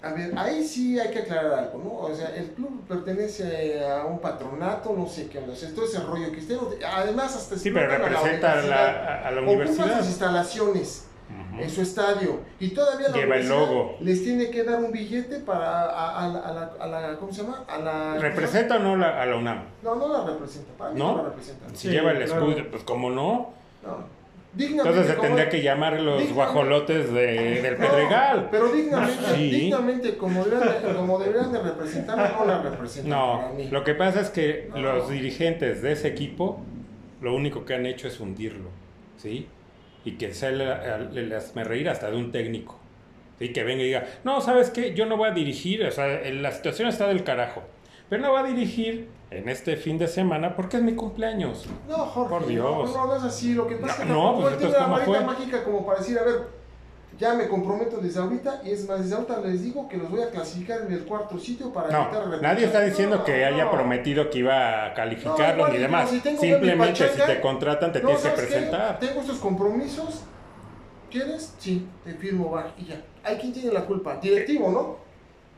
A 0.04 0.14
ver, 0.14 0.34
ahí 0.36 0.64
sí 0.64 1.00
hay 1.00 1.12
que 1.12 1.20
aclarar 1.20 1.54
algo, 1.54 1.78
¿no? 1.84 1.94
O 2.12 2.16
sea, 2.16 2.30
el 2.36 2.48
club 2.54 2.84
pertenece 2.88 3.86
a 3.86 4.04
un 4.06 4.20
patronato, 4.20 4.94
no 4.98 5.08
sé 5.08 5.28
qué 5.30 5.38
onda. 5.38 5.54
O 5.54 5.56
sea, 5.56 5.70
todo 5.76 5.86
ese 5.86 6.00
rollo 6.00 6.32
que 6.32 6.40
esté. 6.40 6.58
Además, 6.86 7.36
hasta 7.36 7.56
Sí, 7.56 7.70
pero 7.70 7.88
representa 7.88 8.54
a 8.54 8.62
la, 8.64 9.28
a 9.28 9.32
la 9.32 9.42
universidad. 9.42 10.00
sus 10.00 10.08
instalaciones 10.08 11.08
en 11.58 11.70
su 11.70 11.82
estadio 11.82 12.40
y 12.60 12.70
todavía 12.70 13.10
la 13.10 13.16
Lleva 13.16 13.36
el 13.36 13.48
logo. 13.48 13.96
les 14.02 14.24
tiene 14.24 14.50
que 14.50 14.64
dar 14.64 14.80
un 14.84 14.92
billete 14.92 15.40
para 15.40 15.84
a, 15.84 16.26
a 16.26 16.28
la- 16.28 16.40
a 16.40 16.52
la, 16.54 16.72
a 16.80 16.88
la- 17.12 17.18
¿cómo 17.20 17.32
se 17.32 17.44
llama? 17.44 17.64
A 17.70 17.78
la 17.78 18.16
¿Representa 18.18 18.78
o 18.78 18.80
no 18.80 18.98
la- 18.98 19.22
a 19.22 19.26
la 19.28 19.36
UNAM? 19.38 19.64
no 19.84 19.96
no 19.96 20.08
la 20.12 20.26
representa 20.26 20.74
para 20.78 20.92
mí 20.92 21.00
¿No? 21.00 21.12
no, 21.12 21.18
la 21.24 21.30
representa 21.30 21.70
Si 21.70 21.76
Sí, 21.88 21.90
lleva 21.90 22.12
el 22.12 22.26
claro. 22.26 22.48
escudo, 22.52 22.72
pues 22.72 22.84
como 22.84 23.10
no. 23.12 23.52
no 23.84 23.98
Entonces 24.58 25.08
se 25.08 25.14
tendría 25.14 25.48
que 25.50 25.62
llamar 25.62 26.00
los 26.02 26.32
guajolotes 26.34 27.14
de- 27.14 27.62
del 27.62 27.80
No, 27.80 27.88
Pedregal. 27.88 28.48
pero 28.52 28.68
dignamente 28.72 29.24
Sí. 29.36 29.50
dignamente 29.50 30.18
como 30.18 30.44
deberían 30.44 30.82
de, 30.84 30.94
como 30.94 31.20
deberían 31.20 31.52
de 31.54 31.62
representarla 31.62 32.36
no 32.38 32.46
la 32.46 32.62
representan 32.62 33.10
No, 33.10 33.38
para 33.42 33.54
mí 33.54 33.68
lo 33.72 33.84
que 33.86 33.94
pasa 33.96 34.20
es 34.20 34.30
que 34.30 34.68
No. 34.72 34.82
los 34.82 35.10
dirigentes 35.10 35.82
de 35.82 35.94
ese 35.94 36.10
equipo 36.10 36.60
lo 37.22 37.34
único 37.34 37.64
que 37.64 37.76
han 37.76 37.86
hecho 37.86 38.08
es 38.10 38.20
hundirlo, 38.20 38.70
¿sí? 39.18 39.48
Y 40.04 40.14
que 40.14 40.34
se 40.34 40.52
le, 40.52 40.66
le, 41.14 41.28
le 41.28 41.36
hazme 41.36 41.64
reír 41.64 41.88
hasta 41.88 42.10
de 42.12 42.18
un 42.18 42.32
técnico, 42.34 42.78
¿sí? 43.40 43.54
Que 43.54 43.64
venga 43.64 43.84
y 43.84 43.86
diga, 43.86 44.06
no, 44.26 44.42
¿sabes 44.42 44.70
qué? 44.72 44.94
Yo 44.96 45.06
no 45.06 45.16
voy 45.16 45.30
a 45.30 45.32
dirigir, 45.32 45.86
o 45.86 45.92
sea, 45.92 46.08
la 46.30 46.52
situación 46.52 46.90
está 46.90 47.08
del 47.08 47.24
carajo, 47.24 47.64
pero 48.10 48.22
no 48.22 48.32
voy 48.32 48.42
a 48.42 48.44
dirigir 48.54 49.08
en 49.32 49.48
este 49.50 49.78
fin 49.78 49.98
de 49.98 50.08
semana 50.08 50.56
porque 50.56 50.78
es 50.78 50.84
mi 50.84 50.94
cumpleaños. 50.94 51.66
no 51.88 51.98
Jorge 51.98 52.30
Por 52.30 52.46
Dios. 52.48 52.92
no, 52.94 52.98
no, 52.98 53.08
no 53.08 53.16
es 53.16 53.24
así 53.24 53.54
lo 53.54 53.66
que 53.68 53.76
pasa 53.78 54.04
No, 54.04 54.04
es 54.04 54.08
que 54.08 54.14
no, 54.14 54.42
pues 54.42 54.58
tiene 54.58 54.74
la 54.74 54.80
¿cómo 54.84 54.92
varita 54.92 55.12
fue? 55.12 55.26
mágica 55.26 55.64
como 55.64 55.86
para 55.86 56.00
decir 56.00 56.20
a 56.20 56.24
ver 56.24 56.62
ya 57.20 57.34
me 57.36 57.48
comprometo 57.48 57.98
desde 57.98 58.20
ahorita 58.20 58.62
y 58.64 58.72
es 58.72 58.88
más 58.88 59.02
desde 59.02 59.14
ahorita 59.16 59.40
les 59.42 59.62
digo 59.62 59.88
que 59.88 59.96
los 59.98 60.10
voy 60.10 60.22
a 60.22 60.30
clasificar 60.32 60.82
en 60.82 60.92
el 60.92 61.06
cuarto 61.06 61.38
sitio 61.38 61.72
para 61.72 61.86
evitar 61.88 62.14
No, 62.14 62.20
repechaje. 62.32 62.42
nadie 62.42 62.66
está 62.66 62.82
diciendo 62.82 63.18
No, 63.18 63.24
que 63.24 63.46
haya 63.46 63.70
prometido 63.70 64.30
que 64.30 64.40
iba 64.40 64.86
a 64.88 64.94
calificarlo 64.94 65.68
ni 65.68 65.78
demás. 65.78 66.10
si 66.10 66.20
Simplemente 66.20 67.08
si 67.10 67.22
te 67.22 67.40
contratan 67.40 67.92
te 67.92 68.00
No, 68.02 68.08
tienes 68.08 68.24
que 68.26 68.30
presentar. 68.32 69.00
Tengo 69.00 69.22
estos 69.22 69.38
compromisos. 69.38 70.24
¿Quieres? 71.12 71.54
Sí, 71.60 71.88
te 72.06 72.14
firmo, 72.14 72.50
va, 72.52 72.72
y 72.78 72.86
ya. 72.86 73.02
Hay 73.24 73.36
quien 73.38 73.52
tiene 73.54 73.72
la 73.74 73.86
culpa. 73.86 74.16
Directivo, 74.22 74.72
¿no? 74.72 74.96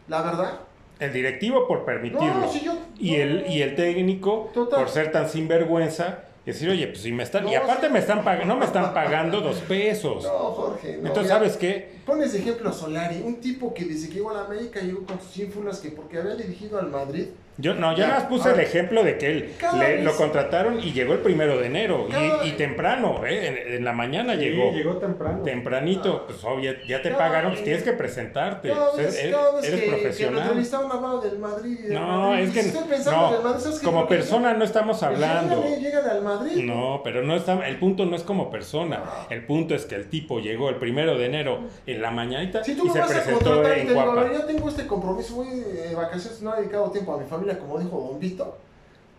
La 0.08 0.22
verdad. 0.24 0.60
El 1.00 1.12
directivo 1.12 1.68
por 1.68 1.86
permitirlo. 1.86 2.34
No, 2.34 2.52
si 2.52 2.62
yo. 2.62 2.74
Y 3.00 3.12
no, 3.12 3.24
el, 3.24 3.46
y 3.50 3.62
el 3.62 3.76
técnico, 3.76 4.52
Total. 4.54 4.80
por 4.80 4.90
ser 4.90 5.12
tan 5.12 5.28
sinvergüenza, 5.30 6.26
Y 6.46 6.52
decir, 6.52 6.70
oye, 6.70 6.88
pues 6.88 7.02
si 7.02 7.12
me 7.12 7.24
están. 7.24 7.48
y 7.48 7.56
aparte 7.56 7.88
sí. 7.88 7.94
me 7.94 8.00
están 8.00 8.24
pagando, 8.24 8.54
no 8.54 8.60
me 8.60 8.66
están 8.66 8.94
pagando 8.94 9.40
dos 9.42 9.58
pesos. 9.62 10.24
No, 10.24 10.30
Jorge. 10.30 10.98
no, 11.02 11.08
Entonces, 11.08 11.30
¿sabes 11.32 11.58
qué? 11.58 11.94
Pones 12.06 12.34
ejemplo 12.36 12.70
a 12.70 12.74
Solari, 12.74 13.22
un 13.24 13.40
tipo 13.40 13.74
que 13.74 13.86
desde 13.86 14.10
que 14.10 14.16
llegó 14.16 14.32
a 14.32 14.34
la 14.34 14.46
América 14.46 14.82
llegó 14.82 15.06
con 15.06 15.20
sus 15.22 15.38
ínfulas 15.38 15.80
que 15.80 15.90
porque 15.90 16.18
había 16.18 16.36
dirigido 16.36 16.78
al 16.80 16.90
Madrid. 16.90 17.28
Yo 17.58 17.76
no, 17.76 17.92
yo 17.92 18.00
Ya, 18.00 18.08
más 18.08 18.24
puse 18.24 18.50
a 18.50 18.54
el 18.54 18.60
ejemplo 18.62 19.04
de 19.04 19.18
que 19.18 19.28
él 19.28 19.54
le- 19.80 20.02
lo 20.04 20.16
contrataron 20.16 20.80
y 20.80 20.92
llegó 20.92 21.14
el 21.14 21.20
primero 21.20 21.58
de 21.60 21.68
enero. 21.68 22.08
Y, 22.44 22.48
y 22.48 22.52
temprano, 22.54 23.24
¿eh? 23.26 23.48
En, 23.68 23.74
en 23.76 23.86
la 23.86 23.94
mañana 23.94 24.34
Sí, 24.34 24.40
llegó. 24.40 24.72
llegó 24.72 24.98
temprano. 24.98 25.44
Tempranito, 25.44 26.26
pues 26.26 26.44
obvio, 26.44 26.74
ya 26.88 27.02
te 27.02 27.12
pagaron, 27.12 27.52
pues 27.52 27.60
vez- 27.60 27.64
tienes 27.66 27.84
que 27.84 27.94
presentarte. 27.94 28.70
Cada 28.70 28.92
pues, 28.92 29.06
vez, 29.06 29.20
eres 29.20 29.36
cada 29.36 29.52
vez 29.56 29.64
eres 29.66 29.80
que, 29.80 29.86
que 29.86 29.92
profesional. 29.92 30.42
entrevistaban 30.42 30.92
hablaba 30.92 31.22
del 31.22 31.40
Madrid. 31.40 31.80
del 31.80 31.94
No, 31.94 32.30
Madrid. 32.30 32.44
es 32.48 32.54
que 32.54 32.60
estoy 32.62 32.84
pensando 32.90 33.32
no, 33.38 33.42
Madrid, 33.44 33.64
¿sabes 33.64 33.80
como 33.82 34.08
persona 34.08 34.54
no 34.54 34.64
estamos 34.64 34.98
pues, 35.00 35.04
hablando. 35.12 35.64
llégale, 35.64 35.82
llégale 35.82 36.10
al 36.10 36.22
Madrid. 36.24 36.64
No, 36.64 37.02
pero 37.04 37.22
no 37.24 37.36
está, 37.36 37.68
el 37.68 37.78
punto 37.78 38.06
no 38.06 38.16
es 38.16 38.24
como 38.24 38.50
persona. 38.50 39.04
El 39.30 39.46
punto 39.46 39.76
es 39.76 39.86
que 39.86 39.96
el 39.96 40.10
tipo 40.10 40.40
llegó 40.40 40.70
el 40.70 40.76
primero 40.78 41.18
de 41.18 41.26
enero 41.28 41.60
en 41.86 42.02
la 42.02 42.10
mañanita 42.10 42.64
Si 42.64 42.74
tú 42.76 42.86
y 42.86 42.88
me 42.88 42.94
se 42.94 43.00
vas 43.00 43.12
a 43.12 43.14
presentó 43.14 43.46
contratar 43.52 43.78
y 43.78 43.82
en 43.82 43.90
a 43.90 43.94
Guapa. 44.06 44.32
ya 44.34 44.46
tengo 44.48 44.70
este 44.70 44.88
compromiso, 44.88 45.36
voy 45.36 45.50
de 45.60 45.94
vacaciones, 45.94 46.42
no 46.42 46.54
he 46.56 46.62
dedicado 46.62 46.90
tiempo 46.92 47.14
a 47.14 47.18
mi 47.20 47.26
familia, 47.26 47.43
como 47.60 47.80
dijo 47.80 48.08
Don 48.10 48.20
Vito. 48.20 48.58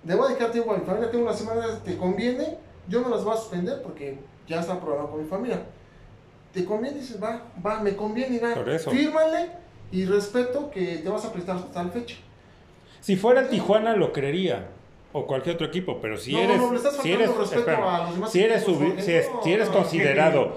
Le 0.05 0.15
voy 0.15 0.27
a 0.27 0.29
dedicar 0.29 0.51
tiempo 0.53 0.73
a 0.73 0.79
mi 0.79 0.85
familia, 0.85 1.11
tengo 1.11 1.25
unas 1.25 1.39
semanas, 1.39 1.83
¿te 1.85 1.97
conviene? 1.97 2.59
Yo 2.89 3.01
no 3.01 3.09
las 3.09 3.25
voy 3.25 3.35
a 3.35 3.37
suspender 3.39 3.83
porque 3.83 4.19
ya 4.47 4.61
está 4.61 4.79
programado 4.79 5.11
con 5.13 5.23
mi 5.23 5.29
familia. 5.29 5.63
¿Te 6.53 6.65
conviene? 6.65 6.99
Dices, 6.99 7.23
va, 7.23 7.43
va, 7.65 7.81
me 7.81 7.97
conviene, 7.97 8.39
va. 8.39 8.55
Fírmale 8.91 9.49
y 9.91 10.05
respeto 10.05 10.71
que 10.71 10.99
te 10.99 11.09
vas 11.09 11.25
a 11.25 11.33
prestar 11.33 11.57
hasta 11.57 11.73
tal 11.73 11.91
fecha. 11.91 12.17
Si 13.01 13.17
fuera 13.17 13.41
el 13.43 13.49
Tijuana 13.49 13.97
lo 13.97 14.13
creería. 14.13 14.69
O 15.17 15.29
cualquier 15.29 15.55
otro 15.55 15.69
equipo, 15.69 16.01
pero 16.03 16.19
si 16.19 16.33
No, 16.33 16.41
eres, 16.41 16.59
no, 16.59 16.77
si 17.01 17.13
eres, 17.13 17.31
espera, 17.31 17.97
a 17.99 18.03
los 18.07 18.15
demás 18.15 18.33
si 18.33 18.43
eres, 18.43 18.65
equipos, 18.65 19.05
si 19.05 19.13
es- 19.13 19.31
No, 19.33 19.43
si 19.45 19.53
eres 19.53 19.69
considerado 19.69 20.57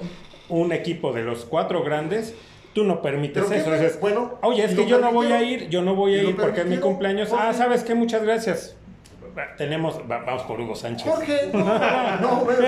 un 0.50 0.72
equipo 0.72 1.14
de 1.14 1.22
los 1.22 1.46
cuatro 1.46 1.84
grandes, 1.84 2.34
tú 2.78 2.84
no 2.84 3.02
permites 3.02 3.44
eso. 3.44 3.50
bueno, 3.70 3.82
Dices, 3.82 4.00
bueno, 4.00 4.34
Oye, 4.44 4.64
es 4.64 4.76
que 4.76 4.86
yo 4.86 5.00
no 5.00 5.12
voy 5.12 5.32
a 5.32 5.42
ir, 5.42 5.68
yo 5.68 5.82
no 5.82 5.96
voy 5.96 6.14
a 6.14 6.22
ir 6.22 6.36
porque 6.38 6.62
es 6.62 6.68
mi 6.68 6.78
cumpleaños. 6.78 7.30
Ah, 7.36 7.52
¿sabes 7.52 7.84
qué? 7.84 7.96
Muchas 7.96 8.22
gracias. 8.22 8.76
Tenemos, 9.58 10.00
va- 10.02 10.20
vamos 10.24 10.44
por 10.44 10.62
Hugo 10.62 10.76
Sánchez. 10.76 11.08
Jorge, 11.12 11.50
no, 11.54 12.20
no, 12.22 12.36
bueno, 12.46 12.62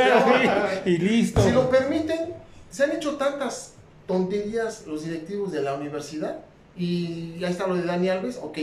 y 0.84 0.98
listo. 0.98 1.42
Si 1.42 1.52
lo 1.52 1.70
permiten, 1.70 2.34
se 2.72 2.86
han 2.86 2.92
hecho 2.94 3.18
tantas 3.18 3.76
tonterías 4.08 4.88
los 4.88 5.04
directivos 5.04 5.52
de 5.52 5.62
la 5.62 5.76
universidad 5.76 6.40
y 6.76 7.38
ya 7.38 7.50
está 7.50 7.68
lo 7.68 7.76
de 7.76 7.84
Dani 7.84 8.10
Alves, 8.10 8.40
ok. 8.42 8.58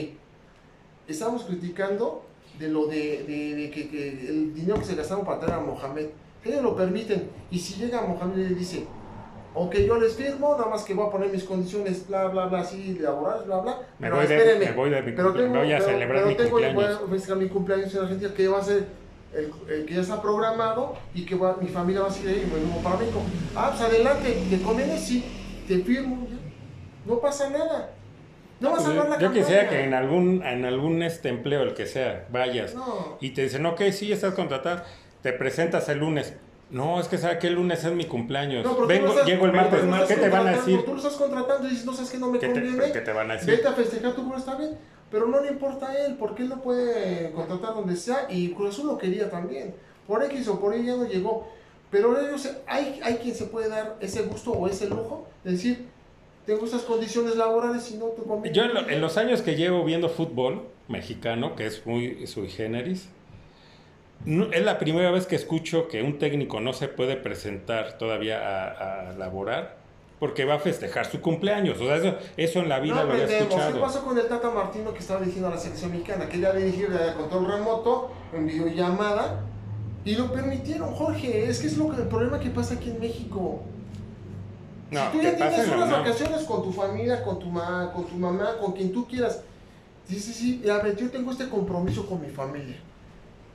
Estamos 1.06 1.44
criticando 1.44 2.24
de 2.58 2.68
lo 2.70 2.86
de, 2.86 3.22
de- 3.22 3.54
de 3.54 3.70
que, 3.70 3.88
que 3.88 4.08
el 4.28 4.52
dinero 4.52 4.80
que 4.80 4.84
se 4.84 4.96
gastaron 4.96 5.24
para 5.24 5.38
traer 5.38 5.54
a 5.54 5.60
Mohamed. 5.60 6.06
Ellos 6.44 6.62
lo 6.62 6.74
permiten 6.74 7.28
y 7.52 7.58
si 7.60 7.74
llega 7.74 8.02
Mohamed 8.02 8.36
y 8.38 8.48
le 8.48 8.54
dice, 8.56 8.84
ok, 9.56 9.74
yo 9.86 9.98
les 9.98 10.14
firmo, 10.14 10.54
nada 10.56 10.70
más 10.70 10.84
que 10.84 10.94
voy 10.94 11.06
a 11.06 11.10
poner 11.10 11.30
mis 11.30 11.44
condiciones, 11.44 12.06
bla, 12.06 12.26
bla, 12.28 12.46
bla, 12.46 12.60
así, 12.60 12.98
laborales, 13.00 13.46
bla, 13.46 13.58
bla. 13.60 13.72
Me 13.98 14.06
pero 14.08 14.16
voy 14.16 14.26
de- 14.26 14.36
espérenme, 14.36 14.64
me 14.66 14.72
voy 14.72 14.90
de 14.90 15.02
mi 15.02 15.12
pero 15.12 15.32
tengo- 15.32 15.58
voy 15.58 15.72
a 15.72 15.78
pero- 15.78 15.90
celebrar 15.90 16.16
pero 16.18 16.26
mi 16.28 16.34
tengo- 16.36 16.50
cumpleaños. 16.50 17.00
Voy 17.08 17.22
a 17.30 17.34
mi 17.34 17.48
cumpleaños 17.48 17.94
en 17.94 18.00
Argentina, 18.02 18.34
que 18.36 18.48
va 18.48 18.58
a 18.58 18.62
ser 18.64 18.86
el, 19.34 19.50
el 19.74 19.86
que 19.86 19.94
ya 19.94 20.00
está 20.02 20.20
programado 20.22 20.96
y 21.14 21.24
que 21.26 21.34
va- 21.34 21.56
mi 21.60 21.68
familia 21.68 22.02
va 22.02 22.08
a 22.08 22.10
seguir 22.10 22.30
ahí 22.30 22.46
y 22.46 22.54
venimos 22.54 22.78
para 22.84 22.96
México. 22.96 23.20
Ah, 23.56 23.70
pues 23.76 23.82
adelante, 23.82 24.36
¿te 24.50 24.62
conviene? 24.62 24.96
Sí, 24.98 25.24
te 25.66 25.78
firmo, 25.80 26.26
ya. 26.30 26.36
No 27.06 27.18
pasa 27.20 27.50
nada. 27.50 27.90
No 28.60 28.70
vas 28.70 28.80
a 28.80 28.84
salvar 28.84 29.08
la 29.10 29.18
Yo 29.18 29.32
quisiera 29.32 29.68
que 29.68 29.84
en 29.84 29.92
algún, 29.92 30.42
en 30.42 30.64
algún 30.64 31.02
este 31.02 31.28
empleo, 31.28 31.62
el 31.62 31.74
que 31.74 31.84
sea, 31.86 32.26
vayas 32.30 32.74
No. 32.74 33.18
y 33.20 33.30
te 33.30 33.42
dicen, 33.42 33.66
ok, 33.66 33.82
sí, 33.92 34.10
estás 34.12 34.32
contratado, 34.34 34.82
te 35.22 35.32
presentas 35.34 35.88
el 35.90 35.98
lunes. 35.98 36.34
No, 36.70 37.00
es 37.00 37.06
que 37.06 37.16
sabe 37.16 37.38
que 37.38 37.46
el 37.46 37.54
lunes 37.54 37.84
es 37.84 37.92
mi 37.92 38.06
cumpleaños. 38.06 38.64
No, 38.64 38.74
pero 38.74 38.86
Vengo, 38.88 39.08
estás- 39.10 39.26
llego 39.26 39.46
el 39.46 39.52
martes. 39.52 39.80
¿Qué 40.08 40.16
te 40.16 40.28
van 40.28 40.46
a 40.48 40.50
decir? 40.52 40.84
Tú 40.84 40.90
lo 40.92 40.96
estás 40.96 41.14
contratando 41.14 41.66
y 41.68 41.70
dices, 41.70 41.86
no 41.86 41.92
sabes 41.92 42.10
que 42.10 42.18
no 42.18 42.30
me 42.30 42.38
¿Qué 42.40 42.48
te, 42.48 42.54
conviene. 42.60 42.92
qué 42.92 43.00
te 43.00 43.12
van 43.12 43.30
a 43.30 43.34
decir? 43.34 43.50
Vete 43.50 43.68
a 43.68 43.72
festejar 43.72 44.10
tu 44.12 44.22
cumpleaños, 44.22 44.46
está 44.48 44.58
bien. 44.58 44.76
Pero 45.10 45.26
no 45.28 45.40
le 45.40 45.48
importa 45.50 45.90
a 45.90 45.94
él, 46.04 46.16
porque 46.18 46.42
él 46.42 46.48
lo 46.48 46.56
puede 46.62 47.30
contratar 47.30 47.74
donde 47.74 47.94
sea 47.94 48.26
y 48.28 48.50
Cruz 48.50 48.70
Azul 48.74 48.88
lo 48.88 48.98
quería 48.98 49.30
también. 49.30 49.74
Por 50.08 50.24
X 50.24 50.48
o 50.48 50.58
por 50.58 50.74
Y 50.76 50.84
ya 50.84 50.96
no 50.96 51.06
llegó. 51.06 51.46
Pero 51.92 52.18
ellos, 52.20 52.50
hay, 52.66 52.98
hay 53.04 53.14
quien 53.18 53.34
se 53.36 53.44
puede 53.44 53.68
dar 53.68 53.96
ese 54.00 54.22
gusto 54.22 54.50
o 54.50 54.66
ese 54.66 54.88
lujo 54.88 55.28
de 55.44 55.52
decir, 55.52 55.86
tengo 56.44 56.64
estas 56.64 56.82
condiciones 56.82 57.36
laborales 57.36 57.88
y 57.92 57.96
no 57.96 58.06
te 58.06 58.22
conviene. 58.24 58.56
Yo 58.56 58.64
en, 58.64 58.74
lo- 58.74 58.88
en 58.88 59.00
los 59.00 59.16
años 59.16 59.40
que 59.42 59.54
llevo 59.54 59.84
viendo 59.84 60.08
fútbol 60.08 60.62
mexicano, 60.88 61.54
que 61.54 61.66
es 61.66 61.86
muy 61.86 62.26
sui 62.26 62.48
generis, 62.48 63.08
no- 64.24 64.50
es 64.52 64.64
la 64.64 64.78
primera 64.78 65.10
vez 65.10 65.26
que 65.26 65.36
escucho 65.36 65.88
que 65.88 66.02
un 66.02 66.18
técnico 66.18 66.60
no 66.60 66.72
se 66.72 66.88
puede 66.88 67.16
presentar 67.16 67.98
todavía 67.98 68.40
a, 68.40 69.10
a 69.10 69.12
laborar 69.12 69.76
porque 70.18 70.44
va 70.46 70.54
a 70.54 70.58
festejar 70.58 71.04
su 71.06 71.20
cumpleaños. 71.20 71.78
O 71.80 71.84
sea, 71.84 71.96
eso, 71.96 72.14
eso 72.36 72.60
en 72.60 72.68
la 72.70 72.80
vida 72.80 72.94
no 72.94 73.04
lo 73.04 73.12
había 73.12 73.24
aprendemos. 73.24 73.48
¿Qué 73.54 73.60
escuchado. 73.60 73.80
pasó 73.82 74.04
con 74.04 74.18
el 74.18 74.26
Tata 74.26 74.50
Martino 74.50 74.92
que 74.94 75.00
estaba 75.00 75.20
dirigiendo 75.20 75.48
a 75.48 75.50
la 75.52 75.58
selección 75.58 75.90
mexicana? 75.92 76.28
Que 76.28 76.40
ya 76.40 76.52
dirigió 76.52 76.88
de 76.90 77.12
control 77.14 77.46
remoto, 77.52 78.10
en 78.32 78.46
videollamada, 78.46 79.42
y 80.06 80.14
lo 80.14 80.32
permitieron, 80.32 80.90
Jorge. 80.94 81.44
Es 81.50 81.58
que 81.60 81.66
es 81.66 81.76
lo 81.76 81.90
que, 81.90 82.00
el 82.00 82.08
problema 82.08 82.40
que 82.40 82.48
pasa 82.50 82.74
aquí 82.74 82.90
en 82.90 82.98
México. 83.00 83.60
No, 84.90 85.00
si 85.00 85.06
tú 85.12 85.18
¿qué 85.20 85.24
ya 85.32 85.36
tienes 85.36 85.66
unas 85.68 85.88
UNAM? 85.88 86.02
vacaciones 86.04 86.42
con 86.44 86.62
tu 86.62 86.72
familia, 86.72 87.22
con 87.22 87.38
tu, 87.38 87.46
ma, 87.46 87.92
con 87.92 88.06
tu 88.06 88.14
mamá, 88.16 88.56
con 88.58 88.72
quien 88.72 88.92
tú 88.92 89.06
quieras, 89.06 89.42
dices, 90.08 90.34
sí, 90.34 90.62
a 90.70 90.78
ver, 90.82 90.96
yo 90.96 91.10
tengo 91.10 91.32
este 91.32 91.48
compromiso 91.48 92.06
con 92.06 92.22
mi 92.22 92.28
familia. 92.28 92.76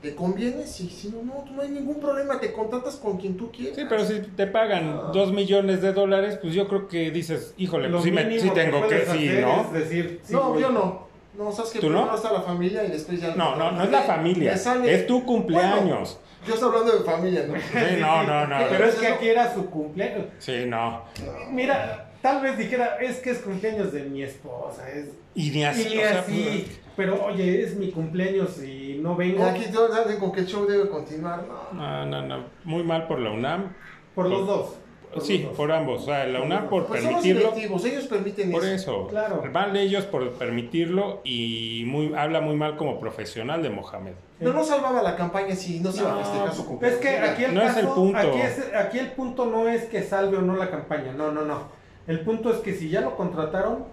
¿Te 0.01 0.15
conviene? 0.15 0.65
Sí, 0.65 0.89
sí, 0.89 1.13
no, 1.13 1.21
no, 1.21 1.45
no 1.51 1.61
hay 1.61 1.69
ningún 1.69 1.99
problema, 1.99 2.39
te 2.39 2.51
contratas 2.51 2.95
con 2.95 3.17
quien 3.17 3.37
tú 3.37 3.51
quieras. 3.51 3.75
Sí, 3.75 3.83
pero 3.87 4.03
si 4.03 4.19
te 4.19 4.47
pagan 4.47 4.99
Ah. 4.99 5.11
dos 5.13 5.31
millones 5.31 5.81
de 5.83 5.93
dólares, 5.93 6.39
pues 6.41 6.55
yo 6.55 6.67
creo 6.67 6.87
que 6.87 7.11
dices, 7.11 7.53
híjole, 7.57 7.87
pues 7.89 8.03
sí, 8.03 8.11
me- 8.11 8.39
sí 8.39 8.49
tengo 8.49 8.87
que, 8.87 9.05
sí, 9.05 9.29
¿no? 9.41 9.61
Es 9.61 9.73
decir, 9.73 10.19
sí, 10.23 10.33
no, 10.33 10.49
voy. 10.53 10.61
yo 10.61 10.71
no. 10.71 11.11
No, 11.37 11.51
sabes 11.51 11.71
que 11.71 11.79
¿Tú 11.79 11.89
no? 11.89 11.99
primero 11.99 12.15
está 12.17 12.33
la 12.33 12.41
familia 12.41 12.83
y 12.83 12.89
después 12.91 13.21
ya... 13.21 13.35
No, 13.35 13.55
no, 13.55 13.71
no 13.71 13.83
es 13.83 13.91
la 13.91 14.01
familia, 14.01 14.51
Me 14.51 14.57
sale- 14.57 14.93
es 14.93 15.07
tu 15.07 15.23
cumpleaños. 15.23 16.19
Yo 16.47 16.55
estoy 16.55 16.69
hablando 16.69 16.97
de 16.97 17.03
familia, 17.05 17.45
¿no? 17.47 17.53
Sí, 17.55 17.95
no, 17.99 18.23
no, 18.23 18.47
no. 18.47 18.57
Pero 18.69 18.85
es 18.85 18.95
que 18.95 19.07
aquí 19.07 19.27
era 19.29 19.53
su 19.53 19.67
cumpleaños. 19.69 20.25
Sí, 20.39 20.63
no. 20.65 21.03
Mira, 21.51 22.10
tal 22.21 22.41
vez 22.41 22.57
dijera, 22.57 22.97
es 22.99 23.17
que 23.17 23.31
es 23.31 23.39
cumpleaños 23.39 23.91
de 23.91 24.03
mi 24.03 24.23
esposa. 24.23 24.89
Es... 24.89 25.09
Y 25.35 25.49
ni 25.51 25.63
así, 25.63 25.93
Y 25.93 25.97
o 25.97 26.01
sea, 26.01 26.19
así, 26.19 26.67
pero 26.95 27.25
oye, 27.25 27.63
es 27.63 27.75
mi 27.75 27.91
cumpleaños 27.91 28.61
y 28.63 28.99
no 29.01 29.15
vengo 29.15 29.43
Aquí 29.45 29.65
todos 29.71 29.95
saben 29.95 30.19
con 30.19 30.31
que 30.31 30.41
el 30.41 30.47
show 30.47 30.65
debe 30.65 30.89
continuar. 30.89 31.45
No. 31.73 31.79
No, 31.79 32.05
no, 32.05 32.21
no. 32.27 32.43
Muy 32.65 32.83
mal 32.83 33.07
por 33.07 33.19
la 33.19 33.31
UNAM. 33.31 33.73
por 34.13 34.27
los 34.27 34.45
dos. 34.45 34.75
por 35.13 35.23
Sí, 35.23 35.37
los 35.39 35.47
dos. 35.47 35.57
por 35.57 35.71
ambos. 35.71 36.01
O 36.03 36.05
sea, 36.05 36.25
la 36.27 36.41
UNAM 36.41 36.67
por 36.69 36.85
Pues 36.87 37.01
permitirlo. 37.03 37.53
ellos 37.55 38.05
permiten 38.07 38.51
Por 38.51 38.63
eso. 38.65 38.73
eso. 38.73 39.07
Claro. 39.07 39.41
Mal 39.53 39.75
ellos 39.77 40.03
por 40.05 40.29
permitirlo 40.33 41.21
y 41.23 41.83
muy 41.87 42.13
habla 42.13 42.41
muy 42.41 42.55
mal 42.57 42.75
como 42.77 42.99
profesional 42.99 43.63
de 43.63 43.69
Mohamed. 43.69 44.13
No, 44.41 44.51
no 44.53 44.63
salvaba 44.63 45.01
la 45.03 45.15
campaña 45.15 45.55
si 45.55 45.79
no 45.79 45.91
se 45.91 46.01
iba 46.01 46.13
a 46.13 46.23
festejar 46.23 46.53
su 46.53 46.61
Es 46.61 46.67
cumpleaños. 46.67 46.99
que 46.99 47.09
aquí 47.19 47.43
el 47.45 47.53
No 47.53 47.61
es 47.61 47.67
caso- 47.67 47.79
el 47.79 47.87
punto. 47.87 48.17
Aquí, 48.17 48.41
es- 48.41 48.73
aquí 48.75 48.99
el 48.99 49.11
punto 49.11 49.45
no 49.45 49.69
es 49.69 49.83
que 49.85 50.01
salve 50.03 50.37
o 50.37 50.41
no 50.41 50.57
la 50.57 50.69
campaña, 50.69 51.13
no, 51.13 51.31
no, 51.31 51.43
no. 51.43 51.79
El 52.11 52.19
punto 52.19 52.51
es 52.51 52.57
que 52.57 52.73
si 52.73 52.89
ya 52.89 52.99
lo 52.99 53.15
contrataron, 53.15 53.85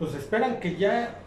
pues 0.00 0.12
esperan 0.14 0.58
que 0.58 0.74
ya 0.74 1.20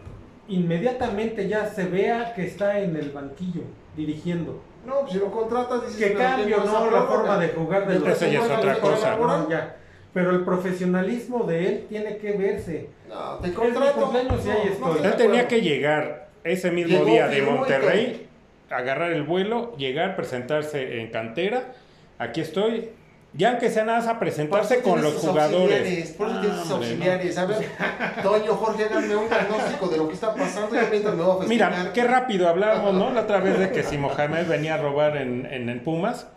inmediatamente 0.46 1.48
ya 1.48 1.64
se 1.64 1.86
vea 1.86 2.34
que 2.34 2.44
está 2.44 2.80
en 2.80 2.96
el 2.96 3.12
banquillo 3.12 3.62
dirigiendo. 3.96 4.60
No, 4.84 5.00
pues 5.00 5.14
si 5.14 5.18
lo 5.20 5.30
contratas, 5.30 5.86
dices 5.86 6.08
Que 6.08 6.12
cambio, 6.12 6.58
no 6.66 6.90
la 6.90 7.04
forma 7.04 7.38
de 7.38 7.48
jugar 7.48 7.88
de 7.88 7.98
los 7.98 8.08
Esa 8.10 8.28
ya 8.28 8.44
es 8.44 8.50
otra 8.50 8.78
cosa. 8.78 9.12
laboral. 9.12 9.44
No, 9.44 9.48
ya. 9.48 9.76
Pero 10.12 10.32
el 10.32 10.44
profesionalismo 10.44 11.44
de 11.44 11.66
él 11.66 11.86
tiene 11.88 12.18
que 12.18 12.32
verse. 12.32 12.90
No, 13.08 13.36
te 13.38 13.54
contrato. 13.54 14.02
cumpleaños 14.02 14.44
y 14.44 14.50
ahí 14.50 14.68
estoy. 14.70 14.90
estoy 14.90 15.02
de 15.02 15.08
Él 15.08 15.16
tenía 15.16 15.48
que 15.48 15.62
llegar 15.62 16.28
ese 16.44 16.70
mismo 16.70 16.98
Llegó, 16.98 17.06
día 17.06 17.28
de 17.28 17.40
Monterrey, 17.40 18.28
agarrar 18.68 19.12
el 19.12 19.22
vuelo, 19.22 19.74
llegar, 19.78 20.14
presentarse 20.14 21.00
en 21.00 21.10
cantera. 21.10 21.72
Aquí 22.18 22.42
estoy. 22.42 22.90
Ya 23.36 23.50
aunque 23.50 23.68
sea 23.68 23.84
nada 23.84 24.08
a 24.10 24.18
presentarse 24.20 24.80
con 24.80 25.02
los 25.02 25.14
jugadores. 25.14 26.12
Por 26.12 26.28
eso 26.28 26.36
Ah, 26.36 26.40
tienes 26.40 26.58
sus 26.60 26.68
no. 26.70 26.76
auxiliares. 26.76 27.36
A 27.38 27.46
ver, 27.46 27.68
Toño, 28.22 28.54
Jorge, 28.54 28.84
háganme 28.84 29.16
un 29.16 29.28
diagnóstico 29.28 29.88
de 29.88 29.96
lo 29.96 30.06
que 30.08 30.14
está 30.14 30.32
pasando. 30.34 30.74
Yo 30.76 30.82
mientras 30.90 31.14
me 31.16 31.22
voy 31.22 31.36
a 31.36 31.38
festejar. 31.48 31.70
Mira, 31.72 31.92
qué 31.92 32.04
rápido 32.04 32.48
hablábamos, 32.48 32.94
¿no? 32.94 33.10
La 33.10 33.22
otra 33.22 33.40
vez 33.40 33.58
de 33.58 33.70
que 33.72 33.82
si 33.82 33.98
Mohamed 33.98 34.46
venía 34.46 34.74
a 34.74 34.76
robar 34.78 35.16
en, 35.16 35.46
en, 35.46 35.68
en 35.68 35.80
Pumas. 35.80 36.28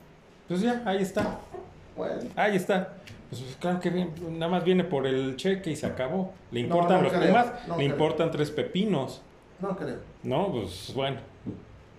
Pues 0.47 0.61
ya, 0.61 0.81
ahí 0.85 1.01
está. 1.03 1.37
Bueno, 1.95 2.15
Ahí 2.35 2.55
está. 2.55 2.93
Pues 3.29 3.43
claro 3.59 3.79
que 3.79 3.89
bien, 3.89 4.11
nada 4.31 4.49
más 4.49 4.63
viene 4.63 4.83
por 4.85 5.05
el 5.05 5.35
cheque 5.35 5.69
y 5.71 5.75
se 5.75 5.85
acabó. 5.85 6.33
Le 6.51 6.61
importan 6.61 6.97
no 6.97 7.03
los 7.03 7.13
creo, 7.13 7.27
Pumas, 7.27 7.45
no 7.67 7.73
le 7.77 7.83
creo. 7.83 7.89
importan 7.91 8.31
tres 8.31 8.49
pepinos. 8.51 9.21
no 9.59 9.75
creo. 9.75 9.97
No, 10.23 10.51
pues 10.51 10.93
bueno. 10.95 11.17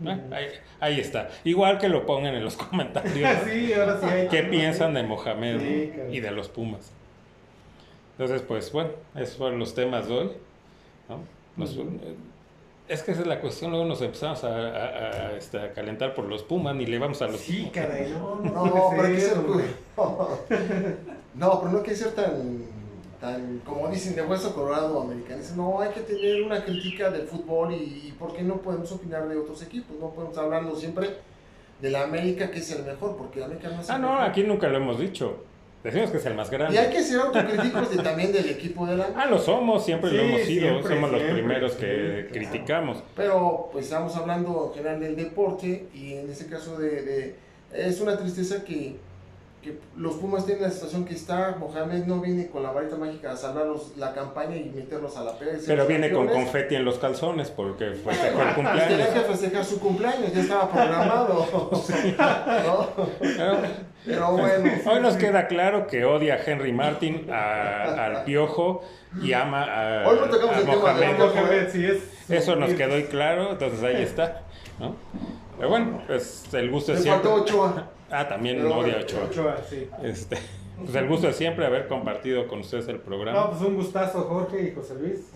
Ah, 0.07 0.18
ahí, 0.30 0.46
ahí 0.80 1.01
está. 1.01 1.28
Igual 1.44 1.78
que 1.78 1.88
lo 1.88 2.07
pongan 2.07 2.34
en 2.34 2.44
los 2.44 2.57
comentarios. 2.57 3.14
sí, 3.44 3.72
ahora 3.72 3.99
sí 4.01 4.07
hay. 4.07 4.28
¿Qué 4.28 4.42
piensan 4.44 4.94
de 4.94 5.03
Mohamed 5.03 5.61
Sí, 5.61 5.92
y 6.12 6.20
de 6.20 6.30
los 6.30 6.49
Pumas? 6.49 6.92
Entonces, 8.12 8.42
pues 8.46 8.70
bueno, 8.72 8.90
esos 9.16 9.36
fueron 9.36 9.59
los 9.59 9.74
temas 9.74 10.09
de 10.09 10.14
hoy. 10.14 10.30
¿no? 11.09 11.20
Nos- 11.57 11.76
eh, 11.76 12.14
Es 12.88 13.03
que 13.03 13.12
esa 13.12 13.20
es 13.22 13.26
la 13.26 13.40
cuestión, 13.40 13.70
luego 13.70 13.86
nos 13.86 14.01
empezamos 14.03 14.42
a, 14.44 14.49
a- 14.49 15.28
a, 15.28 15.32
este, 15.36 15.59
a 15.61 15.72
calentar 15.72 16.14
por 16.14 16.24
los 16.24 16.42
Pumas 16.42 16.74
y 16.76 16.86
le 16.86 16.99
vamos 16.99 17.20
a 17.22 17.26
los 17.28 17.40
Sí, 17.40 17.70
caray, 17.72 18.11
no, 18.12 18.36
no, 18.36 18.64
No, 18.66 18.90
pero 18.90 19.03
hay 19.05 19.14
que 19.14 19.20
ser. 19.20 19.36
No, 21.34 21.61
pero 21.61 21.70
no 21.72 21.78
hay 21.78 21.84
que 21.84 21.94
ser 21.94 22.12
tan, 22.12 22.62
tan, 23.21 23.61
como 23.64 23.89
dicen, 23.89 24.14
de 24.14 24.23
hueso 24.23 24.55
colorado 24.55 25.01
americanista. 25.01 25.55
No, 25.57 25.81
hay 25.81 25.91
que 25.91 26.01
tener 26.01 26.43
una 26.43 26.64
crítica 26.64 27.11
del 27.11 27.27
fútbol 27.27 27.73
y, 27.73 28.09
y 28.09 28.14
por 28.19 28.35
qué 28.35 28.43
no 28.43 28.57
podemos 28.62 28.91
opinar 28.93 29.29
de 29.29 29.37
otros 29.37 29.62
equipos. 29.62 29.97
No 30.01 30.11
podemos 30.11 30.37
hablando 30.39 30.75
siempre 30.77 31.11
de 31.81 31.91
la 31.91 32.05
América, 32.05 32.51
que 32.51 32.59
es 32.59 32.71
el 32.73 32.85
mejor, 32.85 33.16
porque 33.16 33.41
la 33.41 33.47
América 33.47 33.69
no 33.71 33.81
es 33.81 33.89
el 33.89 33.95
Ah, 33.95 33.99
no, 33.99 34.11
mejor. 34.12 34.25
aquí 34.29 34.43
nunca 34.45 34.69
lo 34.69 34.77
hemos 34.79 34.99
dicho. 34.99 35.45
Decimos 35.85 36.11
que 36.11 36.16
es 36.16 36.27
el 36.27 36.35
más 36.35 36.51
Y 36.51 36.55
hay 36.57 36.59
grande. 36.59 36.91
que 36.91 37.03
ser 37.03 37.21
autocríticos 37.21 37.91
de, 37.97 38.03
también 38.03 38.33
del 38.33 38.49
equipo 38.51 38.85
de 38.85 38.97
la 38.97 39.11
Ah, 39.16 39.27
lo 39.27 39.39
somos, 39.39 39.85
siempre 39.85 40.11
lo 40.11 40.23
Sí, 40.23 40.29
hemos 40.29 40.41
sido. 40.43 40.69
siempre, 40.71 40.95
Somos 40.97 41.11
los 41.12 41.21
siempre, 41.21 41.43
primeros 41.43 41.73
sí, 41.73 41.79
que 41.79 42.27
claro. 42.29 42.29
criticamos. 42.51 43.03
Pero 43.14 43.69
pues 43.73 43.85
estamos 43.85 44.16
hablando 44.16 44.66
en 44.73 44.75
general 44.77 45.01
del 45.01 45.14
deporte 45.16 45.87
y 45.95 46.14
en 46.14 46.29
este 46.31 46.47
caso 46.47 46.77
de, 46.79 47.03
de- 47.03 47.35
es 47.73 48.01
una 48.01 48.19
tristeza 48.19 48.64
que, 48.64 48.97
que 49.73 49.79
los 49.97 50.14
Pumas 50.14 50.47
tienen 50.47 50.64
la 50.64 50.71
situación 50.71 51.05
que 51.05 51.14
está, 51.14 51.57
Mohamed 51.59 52.05
no 52.07 52.21
viene 52.21 52.49
con 52.49 52.62
la 52.62 52.71
varita 52.73 52.97
mágica 52.97 53.33
a 53.33 53.37
salvarlos 53.37 53.97
la 53.97 54.12
campaña 54.14 54.57
y 54.57 54.71
meterlos 54.71 55.16
a 55.16 55.25
la 55.25 55.39
pelea. 55.39 55.57
Pero 55.66 55.87
viene 55.87 56.11
con 56.12 56.27
confeti 56.29 56.75
en 56.77 56.85
los 56.85 56.99
calzones 56.99 57.51
porque 57.51 57.91
festejó 57.91 58.14
el 58.14 58.33
Pues 58.33 58.55
tenía 58.55 58.55
cumpleaños. 58.55 59.09
que 59.09 59.21
festejar 59.21 59.64
su 59.64 59.81
cumpleaños, 59.81 60.33
ya 60.33 60.41
estaba 60.41 60.69
programado. 60.71 61.47
¿no? 62.66 62.89
Pero 63.21 63.57
Pero 64.07 64.33
bueno, 64.33 64.71
Hoy 64.91 65.01
nos 65.01 65.16
queda 65.16 65.47
claro 65.49 65.87
que 65.87 66.05
odia 66.05 66.35
a 66.35 66.39
Henry 66.45 66.73
Martin, 66.73 67.29
a- 67.31 68.05
al 68.07 68.25
Piojo 68.25 68.83
y 69.23 69.33
ama 69.33 69.64
a, 69.64 70.09
Hoy 70.09 70.19
no 70.21 70.27
tocamos 70.29 70.57
a 70.57 70.59
el 70.61 70.64
tema 70.66 70.95
de 70.95 71.05
Mohamed. 71.14 71.19
Mohamed, 71.19 71.69
sí 71.71 71.85
es. 71.85 72.31
Eso 72.31 72.57
nos 72.57 72.71
quedó 72.75 73.05
claro, 73.09 73.53
entonces 73.53 73.83
ahí 73.83 74.03
está. 74.03 74.43
¿no? 74.79 74.95
Pero 75.57 75.71
bueno, 75.71 76.03
pues 76.07 76.45
el 76.53 76.71
gusto 76.71 76.93
es 76.93 77.03
siempre. 77.03 77.29
faltó 77.29 77.43
Ochoa. 77.43 77.91
Ah, 78.11 78.27
también 78.29 78.57
Pero 78.57 78.79
odia 78.79 78.99
Ochoa. 78.99 79.25
Ochoa, 79.25 79.57
sí. 79.69 79.89
Este, 80.03 80.37
pues 80.79 80.95
el 80.95 81.09
gusto 81.09 81.29
es 81.29 81.37
siempre 81.37 81.67
haber 81.67 81.89
compartido 81.89 82.47
con 82.49 82.61
ustedes 82.61 82.89
el 82.89 82.97
No, 82.97 83.03
programa. 83.03 83.51
pues 83.51 83.63
un 83.63 83.75
gustazo, 83.77 84.23
Jorge 84.25 84.69
y 84.69 84.75
José 84.75 84.95
Luis. 84.95 85.33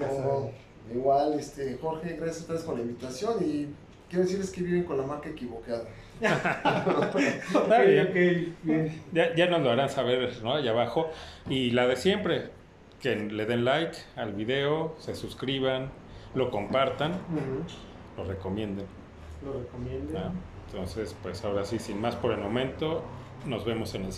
igual, 0.92 1.38
este, 1.38 1.76
Jorge, 1.80 2.16
gracias 2.16 2.38
a 2.38 2.40
ustedes 2.40 2.62
por 2.62 2.76
la 2.76 2.82
invitación 2.82 3.34
y 3.42 3.68
quiero 4.08 4.24
decirles 4.24 4.50
que 4.50 4.62
viven 4.62 4.84
con 4.84 4.98
la 4.98 5.04
marca 5.06 5.28
equivocada. 5.28 5.84
Está 6.22 7.80
bien. 7.82 8.54
Ya, 9.12 9.34
ya 9.34 9.46
nos 9.48 9.62
lo 9.62 9.70
harán 9.70 9.88
saber, 9.90 10.32
¿no? 10.42 10.54
Allá 10.54 10.70
abajo. 10.70 11.10
Y 11.48 11.70
la 11.70 11.86
de 11.86 11.96
siempre, 11.96 12.50
que 13.00 13.16
le 13.16 13.46
den 13.46 13.64
like 13.64 13.96
al 14.16 14.32
video, 14.32 14.94
se 14.98 15.14
suscriban, 15.14 15.90
lo 16.34 16.50
compartan, 16.50 17.12
lo 18.16 18.24
recomienden. 18.24 18.86
Lo 19.44 19.52
recomiendo. 19.54 20.12
¿no? 20.18 20.51
Entonces, 20.72 21.14
pues 21.22 21.44
ahora 21.44 21.64
sí, 21.66 21.78
sin 21.78 22.00
más 22.00 22.16
por 22.16 22.32
el 22.32 22.40
momento, 22.40 23.02
nos 23.46 23.64
vemos 23.66 23.94
en 23.94 24.04
el 24.04 24.10